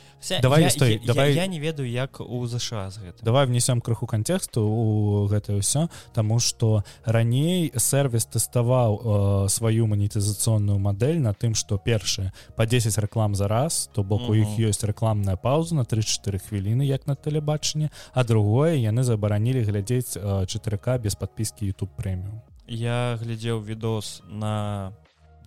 Давай 0.42 0.62
я, 0.62 0.70
стой, 0.70 0.94
я, 0.94 1.06
давай 1.06 1.34
я, 1.34 1.42
я 1.42 1.46
не 1.46 1.60
ведаю 1.60 1.88
як 1.88 2.20
у 2.20 2.46
ЗША 2.46 2.90
з 2.90 2.98
гэта 2.98 3.24
давай 3.24 3.46
внесем 3.46 3.80
крыху 3.80 4.06
кантэксту 4.06 4.62
у 4.62 5.26
гэта 5.26 5.54
ўсё 5.54 5.88
Таму 6.12 6.40
што 6.40 6.82
раней 7.04 7.72
сервіс 7.76 8.26
тэставаў 8.26 8.90
э, 8.98 9.48
сваю 9.48 9.86
манетызацыйную 9.86 10.78
мадэль 10.78 11.20
на 11.20 11.34
тым 11.34 11.54
што 11.54 11.78
першае 11.78 12.32
по 12.56 12.66
10 12.66 12.98
реклам 12.98 13.34
за 13.34 13.48
раз 13.48 13.90
то 13.94 14.02
бок 14.02 14.28
у 14.28 14.34
іх 14.34 14.58
ёсць 14.58 14.82
рэкламная 14.82 15.36
пауза 15.36 15.74
на 15.74 15.84
34 15.84 16.38
хвіліны 16.38 16.82
як 16.82 17.06
на 17.06 17.14
тэлебачанні 17.14 17.90
а 18.12 18.24
другое 18.24 18.74
яны 18.82 19.02
забаранілі 19.02 19.62
глядзець 19.62 20.16
4к 20.18 20.98
без 20.98 21.14
подпіскі 21.14 21.70
youtube 21.70 21.94
прэміум 21.94 22.53
я 22.66 23.18
глядзеў 23.20 23.62
відос 23.62 24.22
на 24.28 24.92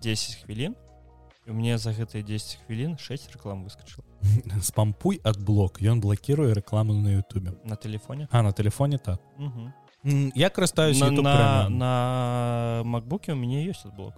10 0.02 0.44
хвілін 0.44 0.74
у 1.48 1.52
мне 1.52 1.78
за 1.78 1.90
гэтыя 1.96 2.22
10 2.22 2.58
хвілін 2.66 2.98
6 2.98 3.32
реклам 3.32 3.64
выскочыла 3.64 4.04
спампуй 4.62 5.20
ад 5.24 5.40
блок 5.40 5.80
ён 5.82 6.00
блокируе 6.00 6.54
рекламу 6.54 6.94
на 6.94 7.18
Ютубе. 7.18 7.54
На 7.64 7.76
телефоне 7.76 8.28
а 8.30 8.42
на 8.42 8.52
телефоне 8.52 8.98
так. 8.98 9.20
Угу. 9.38 10.32
я 10.34 10.50
карыстаюсь 10.50 11.00
на, 11.00 11.10
на, 11.10 11.68
на 11.68 12.82
макбуке 12.84 13.32
у 13.32 13.36
мяне 13.36 13.66
ёсць 13.66 13.86
блок 13.96 14.14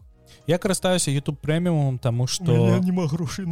я 0.47 0.59
карыстаюся 0.59 1.11
youtube 1.11 1.37
прэміумом 1.37 1.99
тому 1.99 2.27
что 2.27 2.79
не 2.79 2.93
грошы 3.07 3.47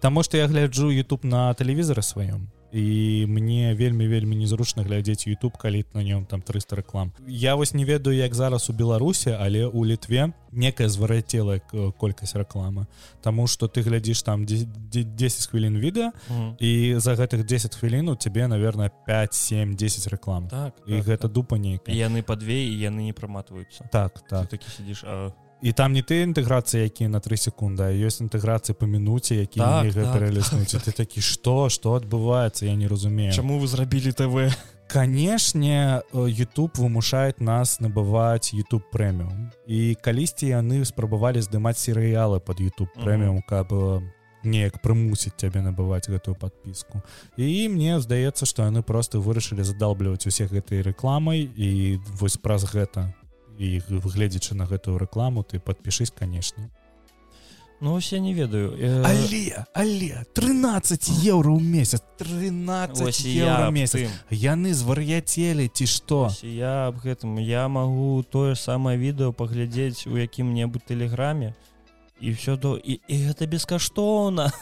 Таму 0.00 0.22
что 0.22 0.36
я 0.36 0.46
гляджу 0.46 0.90
YouTube 0.90 1.24
на 1.24 1.54
тэлевізары 1.54 2.02
сваём 2.02 2.50
і 2.72 3.26
мне 3.28 3.74
вельмі 3.74 4.08
вельмі 4.08 4.36
незручна 4.36 4.82
глядзець 4.82 5.26
YouTube 5.26 5.58
калі 5.58 5.84
на 5.94 6.00
нём 6.00 6.26
там 6.26 6.42
300 6.42 6.76
реклам 6.76 7.12
я 7.26 7.54
вось 7.54 7.74
не 7.74 7.84
ведаю 7.84 8.16
як 8.16 8.34
зараз 8.34 8.70
у 8.70 8.72
беларусе 8.72 9.36
але 9.40 9.66
у 9.66 9.84
літве 9.84 10.32
некая 10.52 10.88
зварацелая 10.88 11.60
колькасць 11.98 12.34
рэкламы 12.34 12.86
Таму 13.22 13.46
что 13.46 13.66
ты 13.66 13.82
глядзіш 13.82 14.22
там 14.22 14.46
10 14.46 15.46
хвілін 15.46 15.78
відэа 15.78 16.12
і 16.58 16.94
за 16.98 17.14
гэтых 17.14 17.44
10 17.44 17.76
хвілін 17.76 18.08
у 18.08 18.16
цябе 18.16 18.48
наверное 18.48 18.90
5 19.06 19.34
7 19.34 19.74
10 19.74 20.06
реклам 20.08 20.48
так 20.48 20.74
і 20.86 20.98
так, 20.98 21.06
гэта 21.06 21.22
так. 21.22 21.32
дупа 21.32 21.58
нейка 21.58 21.92
яны 21.92 22.22
па 22.22 22.36
две 22.36 22.66
і 22.66 22.74
яны 22.78 23.02
не 23.02 23.12
праматваюцца. 23.12 23.88
Так 23.92 24.20
так. 24.28 24.48
Такі 24.48 24.70
сидишь 24.70 25.04
а 25.04 25.32
і 25.62 25.72
там 25.72 25.92
не 25.92 26.02
ты 26.02 26.22
інтэграцыі 26.24 26.82
які 26.82 27.08
на 27.08 27.20
три 27.20 27.36
секунды 27.36 27.92
ёсць 28.00 28.20
інтэграцыі 28.24 28.74
па 28.74 28.86
мінуце 28.86 29.36
які 29.44 29.60
так, 29.60 29.94
так, 29.94 30.12
так. 30.12 30.82
ты 30.82 30.92
такі 30.92 31.20
что 31.20 31.68
что 31.68 31.94
адбываецца 31.94 32.66
я 32.66 32.74
не 32.74 32.88
разумею 32.88 33.32
чаму 33.32 33.58
вы 33.58 33.66
зрабілі 33.66 34.12
тв? 34.12 34.52
Канешне 34.90 36.02
YouTube 36.12 36.74
вымушаюць 36.74 37.38
нас 37.38 37.78
набываць 37.80 38.50
YouTube 38.56 38.88
прэміум 38.90 39.52
і 39.66 39.94
калісьці 40.02 40.50
яны 40.50 40.84
спрабавалі 40.84 41.44
здымаць 41.44 41.78
серыялы 41.78 42.40
под 42.40 42.60
YouTube 42.60 42.90
прэміум 42.96 43.42
каб 43.46 43.70
неяк 44.42 44.80
прымусіць 44.80 45.36
цябе 45.36 45.60
набываць 45.60 46.08
гэтую 46.08 46.34
подпіску 46.34 47.04
і 47.36 47.68
мне 47.68 48.00
здаецца 48.00 48.48
што 48.48 48.64
яны 48.64 48.82
просто 48.82 49.20
вырашылі 49.20 49.62
задалбліваць 49.62 50.26
усе 50.26 50.48
гэтай 50.48 50.80
рэкламай 50.82 51.44
і 51.44 52.00
вось 52.16 52.40
праз 52.40 52.64
гэта 52.64 53.12
і 53.60 53.80
выгледзячы 53.92 54.56
на 54.56 54.64
гэтую 54.64 54.96
рэкламу 54.96 55.44
ты 55.44 55.60
подпішись 55.60 56.10
канешне 56.10 56.70
Ну 57.80 57.94
ось 57.94 58.12
я 58.12 58.18
не 58.18 58.34
ведаю. 58.34 58.76
Э... 58.76 59.02
але 59.04 59.64
але 59.72 60.24
13 60.34 61.08
еўра 61.24 61.52
ў 61.52 61.60
месяц 61.60 62.02
13 62.18 63.72
месяц. 63.72 64.10
яны 64.28 64.74
звар'яцелі 64.74 65.68
ці 65.72 65.86
што 65.86 66.28
я 66.44 66.88
аб 66.92 67.00
гэтым 67.00 67.40
я 67.40 67.68
магу 67.68 68.22
тое 68.22 68.52
самае 68.52 69.00
відэо 69.00 69.32
паглядзець 69.32 70.04
у 70.04 70.20
якім-небудзь 70.20 70.92
тэлеграме 70.92 71.56
і 72.20 72.32
все 72.36 72.56
то 72.60 72.76
і, 72.76 73.00
і 73.08 73.16
гэта 73.24 73.48
бескаштоўна 73.48 74.52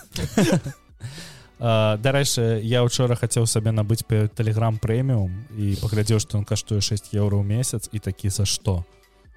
дарэчы 1.58 2.60
я 2.62 2.84
учора 2.86 3.18
хацеў 3.18 3.46
сабе 3.46 3.74
набыць 3.74 4.06
тэлеграм 4.06 4.78
прэміум 4.78 5.32
і 5.58 5.74
паглядзеў 5.82 6.22
што 6.22 6.38
он 6.38 6.44
каштуе 6.44 6.80
6 6.80 7.10
еўра 7.14 7.38
ў 7.38 7.44
месяц. 7.44 7.90
І 7.92 7.98
такі 7.98 8.30
за 8.30 8.46
што 8.46 8.84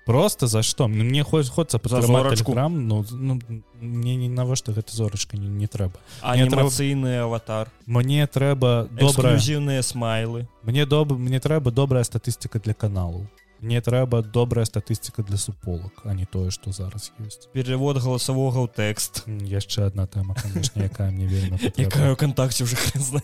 просто 0.06 0.48
за 0.48 0.62
што 0.64 0.88
мне 0.88 1.24
хоць 1.24 1.50
хочется 1.50 1.80
пазарачкурам 1.80 2.88
ну, 2.88 3.06
ну 3.12 3.40
мне 3.80 4.16
не 4.16 4.30
навошта 4.30 4.74
гэта 4.74 4.94
зорачка 4.96 5.38
не, 5.38 5.48
не 5.48 5.68
трэба 5.68 6.00
анімацыйны 6.22 7.22
трэба... 7.22 7.26
аватар. 7.26 7.70
Мне 7.86 8.28
трэба 8.28 8.90
добрая 8.92 9.38
зіўныя 9.38 9.82
смайлы. 9.82 10.48
Мне 10.64 10.86
доб 10.86 11.14
мне 11.14 11.40
трэба 11.40 11.72
добрая 11.72 12.04
статыстыка 12.04 12.60
для 12.60 12.74
каналу 12.74 13.28
мне 13.62 13.82
трэба 13.82 14.22
добрая 14.22 14.66
статыстыка 14.66 15.24
для 15.24 15.38
суполак 15.38 16.02
а 16.04 16.14
не 16.14 16.26
тое 16.26 16.52
что 16.52 16.72
зараз 16.72 17.12
ёсць. 17.20 17.48
Перевод 17.54 17.98
галасавога 17.98 18.66
ў 18.66 18.68
тэкст. 18.68 19.24
Яшчэ 19.28 19.88
одна 19.88 20.08
тэма 20.08 20.36
конечно 20.36 20.82
якая 20.82 21.12
мне 21.12 21.28
вельмі 21.28 21.58
якая 21.78 22.16
кантакце 22.16 22.64
уже 22.64 22.76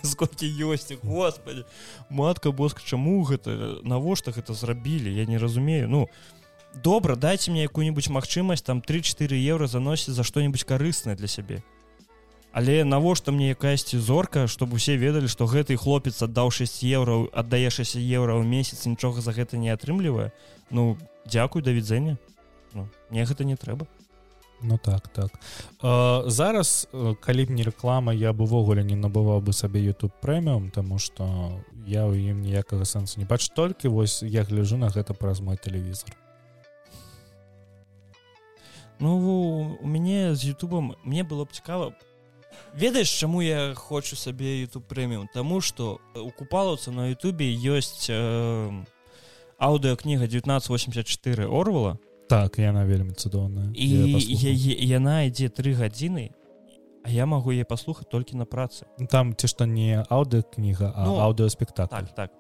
сколькі 0.04 0.46
ёсць. 0.46 0.94
Господи 1.04 1.66
матка 2.10 2.52
боска 2.52 2.82
чаму 2.86 3.24
гэта 3.24 3.82
навошта 3.84 4.32
гэта 4.32 4.54
зрабілі 4.54 5.10
я 5.10 5.26
не 5.26 5.38
разумею. 5.38 5.90
Ну 5.90 6.10
добра 6.84 7.16
дайте 7.16 7.52
мне 7.52 7.64
якую-нибудь 7.64 8.10
магчымасць 8.10 8.62
там 8.62 8.80
3-4 8.80 9.34
еўра 9.34 9.68
заносіць 9.68 10.14
за 10.14 10.24
што-нибудь 10.24 10.64
карыснае 10.64 11.16
для 11.16 11.28
сябе 11.28 11.64
але 12.52 12.84
навошта 12.84 13.32
мне 13.32 13.50
якаясьці 13.54 13.98
зорка 13.98 14.48
чтобы 14.48 14.76
усе 14.76 14.98
ведалі 14.98 15.28
что 15.28 15.46
гэты 15.46 15.78
хлопец 15.78 16.22
аддаў 16.22 16.52
6 16.52 16.84
еўра 16.84 17.28
аддае 17.34 17.70
6 17.70 17.98
еўра 17.98 18.38
ў 18.40 18.44
месяц 18.46 18.86
нічога 18.86 19.22
за 19.22 19.32
гэта 19.32 19.58
не 19.58 19.70
атрымлівае? 19.70 20.32
Ну 20.70 20.98
дзякуй 21.26 21.62
да 21.62 21.72
відзення. 21.72 22.18
Ну, 22.74 22.88
мне 23.10 23.26
гэта 23.26 23.44
не 23.44 23.56
трэба. 23.56 23.88
Ну 24.62 24.78
так 24.78 25.08
так. 25.08 25.32
А, 25.82 26.24
зараз 26.28 26.88
калі 27.22 27.46
б 27.46 27.52
не 27.52 27.64
реклама 27.64 28.14
я 28.14 28.34
бы 28.34 28.44
увогуле 28.44 28.84
не 28.84 28.96
набываў 28.96 29.42
бы 29.42 29.54
сабе 29.54 29.80
youtube 29.86 30.14
прэміум 30.22 30.72
тому 30.72 30.98
что 30.98 31.62
я 31.86 32.10
ў 32.10 32.34
ім 32.34 32.42
ніякага 32.42 32.86
сэнсу 32.86 33.20
не 33.22 33.26
бач 33.26 33.50
толькі 33.54 33.94
вось 33.94 34.24
я 34.24 34.44
гляжу 34.44 34.78
на 34.78 34.90
гэта 34.90 35.14
праз 35.14 35.42
мой 35.42 35.58
тэлевізор 35.58 36.10
ну 39.00 39.78
у 39.78 39.88
мяне 39.88 40.34
з 40.34 40.58
ютубам 40.58 40.98
мне 41.06 41.22
было 41.22 41.46
б 41.46 41.54
цікава 41.54 41.94
ведаеш 42.74 43.10
чаму 43.10 43.42
я 43.42 43.74
хочу 43.76 44.16
сабе 44.16 44.64
youtube 44.64 44.88
прэміум 44.88 45.28
тому 45.34 45.62
что 45.62 46.00
у 46.16 46.32
купалаўца 46.32 46.92
на 46.92 47.10
Ютубе 47.10 47.46
ёсць 47.46 48.10
э, 48.10 48.86
аўдыокніга 49.58 50.26
1984 50.26 51.48
орвала. 51.48 51.98
Так 52.30 52.60
яна 52.60 52.86
вельмі 52.86 53.14
цудоўная. 53.14 53.72
І 53.74 53.88
яна 54.86 55.24
ідзе 55.26 55.50
три 55.50 55.74
гадзіны 55.74 56.32
а 57.08 57.10
я 57.10 57.26
магу 57.26 57.56
яе 57.56 57.64
паслухаць 57.64 58.10
толькі 58.12 58.36
на 58.36 58.44
працы. 58.44 58.84
Ну, 59.00 59.08
там 59.08 59.32
ці 59.32 59.48
што 59.48 59.64
не 59.64 60.04
аўдыокніга 60.04 60.92
ну, 61.08 61.24
аўдыоспектакль 61.24 62.12
так, 62.12 62.16
так. 62.16 62.32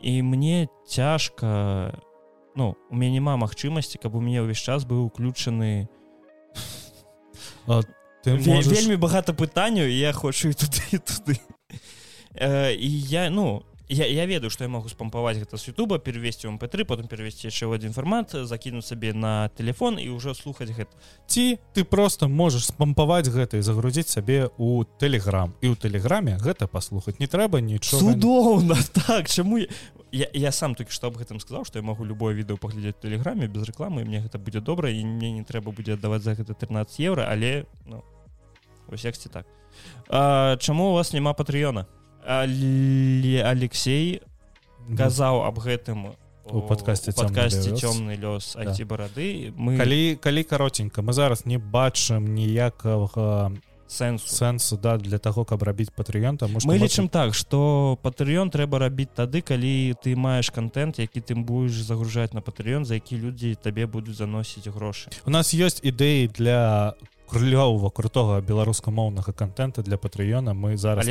І 0.00 0.22
мне 0.22 0.68
цяжка 0.86 1.90
ну 2.54 2.76
у 2.90 2.94
мяне 2.94 3.18
няма 3.18 3.36
магчымасці 3.36 3.98
каб 3.98 4.14
у 4.14 4.22
мяне 4.22 4.46
ўвесь 4.46 4.62
час 4.62 4.86
быў 4.86 5.10
уключаны 5.10 5.90
ты 8.26 8.50
можешь... 8.50 8.72
вельмі 8.72 8.96
багата 8.96 9.32
пытанняў 9.32 9.86
я 9.86 10.12
хочу 10.12 10.52
туды 10.52 10.98
туды. 11.08 11.38
Э, 12.34 12.74
і 12.74 12.88
я 12.88 13.30
ну 13.30 13.62
я, 13.88 14.06
я 14.06 14.26
ведаю 14.26 14.50
что 14.50 14.64
я 14.64 14.68
могу 14.68 14.88
спампаваць 14.88 15.38
гэта 15.38 15.56
с 15.56 15.68
Ютуба 15.68 15.98
перевесці 15.98 16.48
мп3 16.48 16.84
потом 16.84 17.06
перевесці 17.06 17.46
яшчэ 17.46 17.66
один 17.70 17.92
фармат 17.92 18.34
закіну 18.34 18.82
сабе 18.82 19.12
на 19.14 19.48
телефон 19.56 19.98
і 19.98 20.10
ўжо 20.10 20.34
слухаць 20.34 20.74
гэта. 20.74 20.90
Ці 21.30 21.58
ты 21.72 21.84
просто 21.84 22.28
можешь 22.28 22.66
спампаваць 22.66 23.30
гэта 23.30 23.58
і 23.58 23.62
загрузіць 23.62 24.10
сабе 24.10 24.50
у 24.58 24.84
телеграм 24.98 25.54
і 25.62 25.68
у 25.68 25.74
тэлеграме 25.76 26.36
гэта 26.42 26.66
паслухаць. 26.66 27.20
Не 27.20 27.30
трэба 27.30 27.60
нічого 27.62 28.12
цудоўна 28.12 28.74
так 29.06 29.30
чаму 29.30 29.58
я 29.58 29.70
я, 30.12 30.26
я 30.32 30.52
сам 30.52 30.74
толькі 30.74 30.92
што 30.94 31.10
аб 31.10 31.18
гэтым 31.20 31.40
сказаў 31.42 31.64
што 31.68 31.78
я 31.78 31.84
магу 31.84 32.04
любое 32.04 32.34
відэо 32.34 32.58
паглядзець 32.58 32.98
тэлеграме 33.02 33.46
без 33.46 33.66
рэкламы 33.68 34.04
мне 34.04 34.22
гэта 34.24 34.38
будзе 34.38 34.60
добра 34.60 34.90
і 34.90 35.04
мне 35.04 35.32
не 35.32 35.44
трэба 35.44 35.70
будзе 35.70 35.94
аддаваць 35.94 36.22
за 36.22 36.34
гэта 36.34 36.54
13 36.54 37.00
еўра 37.00 37.28
але 37.30 37.66
ну 37.86 38.02
усякці 38.88 39.28
так. 39.28 39.46
А, 40.08 40.56
чаму 40.56 40.90
у 40.90 40.92
вас 40.92 41.12
няма 41.12 41.32
патрыёна 41.32 41.86
Алексей 42.26 44.22
казаў 44.96 45.46
аб 45.46 45.58
гэтым 45.58 46.14
у 46.50 46.62
падкасці 46.62 47.14
падкасці 47.14 47.74
цёмны 47.74 48.14
лёс 48.18 48.54
айці 48.54 48.84
да. 48.84 48.88
барады. 48.90 49.52
Мы 49.58 49.78
калі 49.78 50.16
калі 50.16 50.42
каротенька 50.42 51.02
мы 51.02 51.12
зараз 51.12 51.46
не 51.46 51.58
бачым 51.58 52.34
ніякага 52.34 53.52
сэнсу. 53.86 54.26
сэнсу 54.26 54.78
да 54.78 54.98
для 54.98 55.18
того 55.18 55.44
каб 55.44 55.62
рабіць 55.62 55.90
патрыён 55.94 56.38
там 56.38 56.50
мы 56.64 56.78
лічым 56.78 57.08
так 57.08 57.34
что 57.34 57.98
патрыён 58.02 58.50
трэба 58.50 58.78
рабіць 58.78 59.14
тады 59.14 59.42
калі 59.42 59.94
ты 60.02 60.16
маеш 60.16 60.50
контент 60.50 60.98
які 60.98 61.20
ты 61.20 61.34
будешь 61.34 61.82
загружаць 61.82 62.34
на 62.34 62.40
патрыён 62.40 62.84
за 62.84 62.94
які 62.94 63.18
людзі 63.18 63.54
табе 63.54 63.86
будуць 63.86 64.16
заносіць 64.16 64.66
грошы. 64.66 65.10
У 65.26 65.30
нас 65.30 65.54
ёсць 65.54 65.82
ідэі 65.82 66.30
для 66.34 66.94
крылёвого 67.26 67.90
крутого 67.90 68.40
беларускамоўнага 68.40 69.32
контента 69.32 69.82
для 69.82 69.96
патрыёна 69.96 70.54
мы 70.54 70.76
зараз 70.76 71.06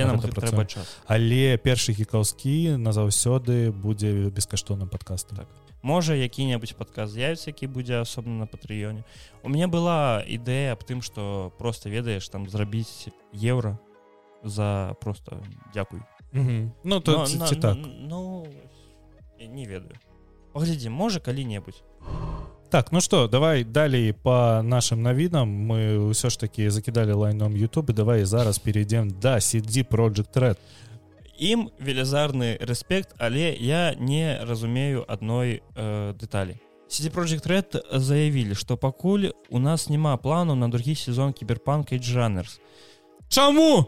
але, 1.07 1.57
першы 1.57 1.91
гікаўскі 1.93 2.77
назаўсёды 2.79 3.71
будзе 3.71 4.29
бескаштоўным 4.29 4.89
подкастом 4.89 5.37
так. 5.37 5.47
Можа 5.85 6.15
які-небудзь 6.15 6.73
падказ 6.73 7.11
з'явіцца 7.13 7.51
які 7.51 7.67
будзе 7.67 8.01
асобна 8.01 8.45
на 8.45 8.47
патрыёне. 8.47 9.03
У 9.43 9.49
меня 9.49 9.67
была 9.67 10.23
ідэя 10.25 10.73
аб 10.73 10.81
тым 10.81 11.01
что 11.01 11.53
просто 11.57 11.89
ведаеш 11.89 12.27
там 12.29 12.49
зрабіць 12.49 13.13
еўра 13.33 13.77
за 14.43 14.95
просто 15.01 15.43
дзякуй. 15.73 16.01
Ну 16.33 16.99
то 16.99 17.11
но, 17.11 17.27
ці, 17.27 17.39
ці 17.39 17.55
так? 17.55 17.77
ну 17.77 18.47
не 19.39 19.65
ведаю. 19.65 19.99
Паглядзі 20.53 20.89
можа 20.89 21.19
калі-небудзь 21.19 21.83
так 22.75 22.91
ну 22.91 22.99
что 22.99 23.29
давай 23.29 23.63
далей 23.63 24.11
по 24.11 24.59
нашим 24.61 25.01
навінам 25.01 25.47
мы 25.47 26.11
ўсё 26.11 26.27
ж 26.27 26.35
таки 26.35 26.67
закидали 26.67 27.13
лайном 27.13 27.55
youtube 27.55 27.93
давай 27.93 28.25
зараз 28.25 28.59
перейдем. 28.59 29.15
Да 29.21 29.39
CD 29.39 29.87
project 29.87 30.35
red. 30.35 30.57
Ім 31.39 31.71
велізарны 31.79 32.59
рэспект 32.59 33.15
але 33.17 33.55
я 33.55 33.95
не 33.95 34.43
разумею 34.43 35.05
адной 35.07 35.63
э, 35.75 36.13
дэталі 36.19 36.59
CD 36.89 37.07
project 37.15 37.47
red 37.47 37.99
заявілі 37.99 38.55
что 38.55 38.75
пакуль 38.75 39.31
у 39.49 39.59
нас 39.59 39.87
няма 39.89 40.17
плану 40.17 40.55
на 40.55 40.67
другі 40.67 40.95
сезон 40.95 41.31
кіберпанка 41.31 41.95
жанрс 41.95 42.59
Чаму? 43.29 43.87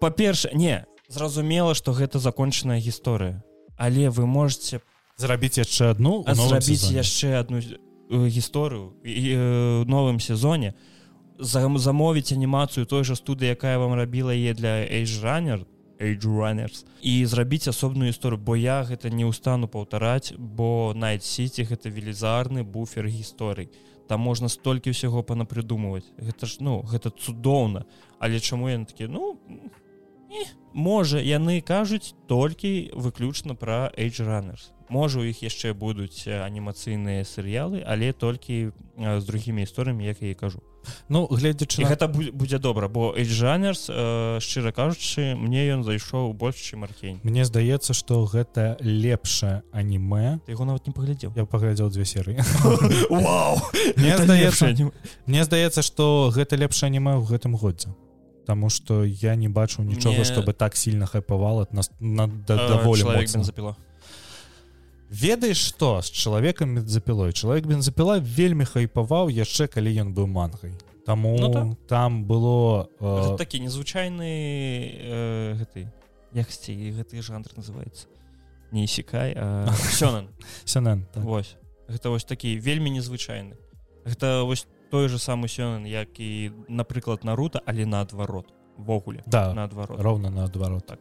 Па-перша 0.00 0.50
не 0.52 0.84
зразумела 1.08 1.74
что 1.74 1.92
гэта 1.92 2.18
закончаная 2.18 2.78
гісторыя 2.78 3.40
але 3.78 4.10
вы 4.10 4.26
можете 4.26 4.80
зрабіць 5.16 5.56
яшчэ 5.56 5.96
одну 5.96 6.24
зрабіць 6.28 6.92
яшчэ 6.92 7.40
одну 7.40 7.64
гісторыю 8.10 8.94
э, 9.04 9.84
новым 9.84 10.20
сезоне 10.20 10.74
замовіць 11.38 12.32
анімацыю 12.32 12.86
той 12.86 13.04
жа 13.04 13.14
студыі 13.14 13.54
якая 13.54 13.78
вам 13.78 13.94
рабіла 13.94 14.34
е 14.34 14.54
для 14.54 14.84
эйжранер 14.84 15.66
runners 15.98 16.86
і 17.02 17.26
зрабіць 17.26 17.68
асобную 17.68 18.10
гісторыю 18.10 18.40
бо 18.40 18.56
я 18.56 18.82
гэта 18.82 19.10
не 19.10 19.26
ўстану 19.26 19.68
паўтараць 19.68 20.32
бо 20.38 20.92
найт 20.94 21.24
сіці 21.24 21.64
гэта 21.64 21.90
велізарны 21.90 22.62
буфер 22.62 23.06
гісторый 23.06 23.70
там 24.08 24.20
можна 24.20 24.48
столькі 24.48 24.90
ўсяго 24.90 25.22
панапрыдумваць 25.22 26.06
гэта 26.16 26.46
ж 26.46 26.58
ну 26.60 26.82
гэта 26.82 27.10
цудоўна 27.10 27.84
але 28.18 28.40
чаму 28.40 28.68
я 28.68 28.78
такі 28.84 29.08
ну 29.08 29.38
не, 30.30 30.46
можа 30.72 31.18
яны 31.18 31.60
кажуць 31.60 32.14
толькі 32.26 32.90
выключна 32.94 33.54
пра 33.54 33.92
эйжранерс 33.96 34.72
можа 34.88 35.20
у 35.20 35.24
іх 35.24 35.42
яшчэ 35.42 35.74
будуць 35.74 36.26
анімацыйныя 36.26 37.24
серыялы 37.24 37.84
але 37.86 38.12
толькі 38.12 38.72
з 38.98 39.24
другімі 39.24 39.62
гісторыямі 39.62 40.04
як 40.04 40.22
я 40.22 40.34
кажу. 40.34 40.60
Ну 41.08 41.26
гледзячы 41.30 41.82
на... 41.82 41.88
гэта 41.88 42.08
будзе 42.08 42.58
добра 42.58 42.88
бо 42.88 43.12
жанерс 43.16 43.88
шчыра 44.40 44.72
кажучы 44.72 45.34
мне 45.36 45.68
ён 45.68 45.84
зайшоў 45.84 46.32
больш 46.32 46.56
чым 46.56 46.84
мархень 46.84 47.20
Мне 47.22 47.44
здаецца 47.44 47.92
што 47.92 48.24
гэта 48.24 48.76
лепшае 48.80 49.62
анімэ 49.72 50.40
его 50.48 50.64
нават 50.64 50.86
не 50.86 50.92
паглядзеў. 50.92 51.32
Я 51.36 51.44
паглядзеў 51.44 51.90
дзве 51.90 52.04
серыі. 52.04 52.38
Мне 53.98 54.16
здаецца 54.16 54.72
мне 55.26 55.44
здаецца 55.44 55.82
што 55.82 56.32
гэта 56.34 56.56
лепшае 56.56 56.88
анімэ 56.88 57.20
ў 57.20 57.24
гэтым 57.28 57.56
годзе. 57.56 57.92
Таму 58.46 58.70
што 58.72 59.04
я 59.04 59.36
не 59.36 59.48
бачу 59.48 59.82
нічога 59.82 60.24
чтобы 60.24 60.52
так 60.52 60.76
сильно 60.76 61.06
хайпавала 61.06 61.68
нас 61.70 61.90
на 62.00 62.26
даволі 62.26 63.26
запіла 63.26 63.76
ведаеш 65.10 65.58
что 65.58 66.02
з 66.02 66.10
чалавекам 66.10 66.74
бензапілой? 66.74 67.32
Чалавек 67.32 67.66
бензапіла 67.66 68.18
вельмі 68.20 68.64
хайпаваў 68.64 69.28
яшчэ 69.32 69.68
калі 69.68 69.92
ён 70.04 70.14
быў 70.14 70.26
мангай. 70.26 70.72
Таму 71.06 71.36
ну, 71.40 71.52
так. 71.52 71.64
там 71.88 72.24
было 72.24 72.88
э... 73.00 73.36
такі 73.38 73.60
незвычайны 73.64 74.28
э, 75.00 75.56
гэты 75.56 75.88
яксці 76.36 76.76
гэты 76.76 77.22
жанр 77.22 77.48
называется 77.56 78.06
не 78.70 78.86
сікай 78.86 79.32
сёнэн. 80.00 80.28
Так. 81.12 81.24
вось. 81.24 81.56
Гэта 81.88 82.10
вось 82.10 82.24
такі 82.24 82.60
вельмі 82.60 82.90
незвычайны. 82.90 83.56
Гэта 84.04 84.44
вось 84.44 84.66
той 84.90 85.08
же 85.08 85.16
самы 85.16 85.48
сёнэн 85.48 85.88
як 85.88 86.20
і 86.20 86.52
напрыклад 86.68 87.24
нарута 87.24 87.62
але 87.64 87.86
наадварот 87.86 88.52
ввогуле 88.76 89.22
да 89.26 89.54
наадварот. 89.54 90.00
роўна 90.00 90.30
наадварот. 90.30 90.86
Так 90.86 91.00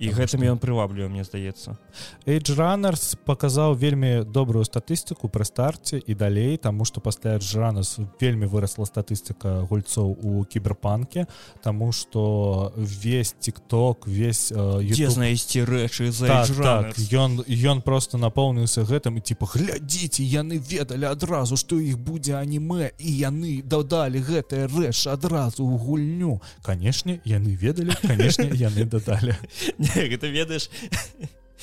і 0.00 0.08
гэтым 0.16 0.44
ён 0.48 0.58
прываблівае 0.58 1.12
мне 1.12 1.24
здаецца 1.24 1.76
Age 2.24 2.56
runners 2.56 3.14
показаў 3.28 3.76
вельмі 3.76 4.24
добрую 4.24 4.64
статыстыку 4.64 5.28
пры 5.28 5.44
старце 5.44 6.00
і 6.00 6.14
далей 6.14 6.56
тому 6.56 6.84
что 6.84 7.00
пасля 7.00 7.38
Ранас 7.54 7.98
вельмі 8.20 8.46
вырасла 8.46 8.88
статыстыка 8.88 9.66
гульцоў 9.68 10.16
у 10.22 10.44
кіберпанке 10.44 11.26
тому 11.62 11.92
что 11.92 12.72
весь 12.76 13.32
тикток 13.32 14.06
весь 14.06 14.52
э, 14.52 14.80
знайсці 15.08 15.64
рэчы 15.68 16.12
так, 16.16 16.48
так, 16.48 16.98
ён 17.12 17.44
ён 17.44 17.82
просто 17.82 18.16
напоўніўся 18.18 18.82
гэтым 18.88 19.18
і 19.18 19.20
типа 19.20 19.46
глядзіце 19.52 20.24
яны 20.24 20.56
ведалі 20.58 21.12
адразу 21.12 21.56
что 21.56 21.76
іх 21.76 21.98
будзе 21.98 22.40
аніме 22.40 22.92
і 22.98 23.10
яны 23.20 23.60
дадалі 23.62 24.24
гэтыя 24.24 24.64
рэч 24.72 25.06
адразу 25.12 25.66
гульню 25.66 26.40
канешне 26.62 27.20
яны 27.24 27.52
ведалі 27.52 27.92
канешне 28.00 28.48
яны 28.56 28.88
дадалі 28.88 29.36
гэта 29.94 30.26
ведаеш 30.28 30.70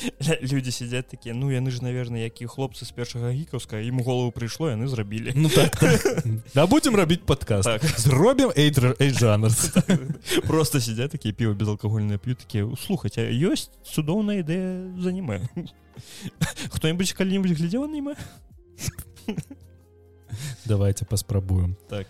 люди 0.42 0.70
сядзяць 0.72 1.10
такія 1.10 1.34
ну 1.34 1.50
яны 1.50 1.72
ж 1.72 1.82
наверное 1.82 2.24
які 2.24 2.46
хлопцы 2.46 2.86
з 2.86 2.92
першага 2.94 3.32
гікаўска 3.34 3.82
ім 3.82 4.02
голову 4.06 4.32
прыйшло 4.32 4.70
яны 4.70 4.88
зрабілі 4.88 5.34
ну 5.36 5.50
так, 5.50 5.76
так. 5.80 6.02
да 6.54 6.68
будем 6.68 6.96
рабіць 6.96 7.26
подкаст. 7.26 7.66
Так. 7.66 7.82
зробім 7.98 8.54
эйдр 8.56 8.96
жанр 9.00 9.52
просто 10.46 10.80
сядзяць 10.80 11.12
такія 11.12 11.34
піва 11.34 11.54
безалкагольныя 11.54 12.18
п'ю 12.18 12.36
такія 12.36 12.70
слухаць 12.78 13.18
ёсць 13.18 13.74
цудоўная 13.84 14.46
ідэя 14.46 14.86
заніме 15.02 15.42
хто-нибудь 16.70 17.14
калі-нибудь 17.18 17.58
глядзеў 17.58 17.90
аніме 17.90 18.14
давайте 20.66 21.06
паспрабуем 21.06 21.76
так. 21.90 22.06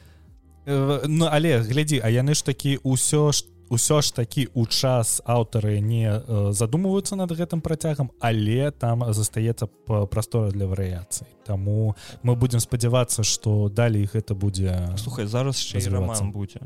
Ну 0.68 1.32
але 1.32 1.64
глядзі 1.64 2.04
а 2.04 2.12
яны 2.12 2.36
ж 2.36 2.44
такі 2.44 2.84
ўсё 2.84 3.32
што 3.32 3.57
ўсё 3.70 4.02
ж 4.02 4.14
такі 4.16 4.48
у 4.54 4.66
час 4.66 5.22
аўтары 5.26 5.80
не 5.80 6.08
э, 6.08 6.52
задумваюцца 6.52 7.16
над 7.16 7.32
гэтым 7.32 7.62
працягам 7.62 8.12
але 8.20 8.72
там 8.72 9.04
застаецца 9.14 9.68
прастора 10.10 10.52
для 10.52 10.68
варыяцый. 10.68 11.28
Таму 11.46 11.96
мы 12.24 12.36
будзем 12.36 12.60
спадзявацца 12.60 13.24
што 13.24 13.70
далей 13.70 14.08
гэта 14.08 14.36
будзе 14.36 14.96
слухай 14.98 15.26
зараз 15.26 15.60
роман 15.88 16.32
будзе. 16.32 16.62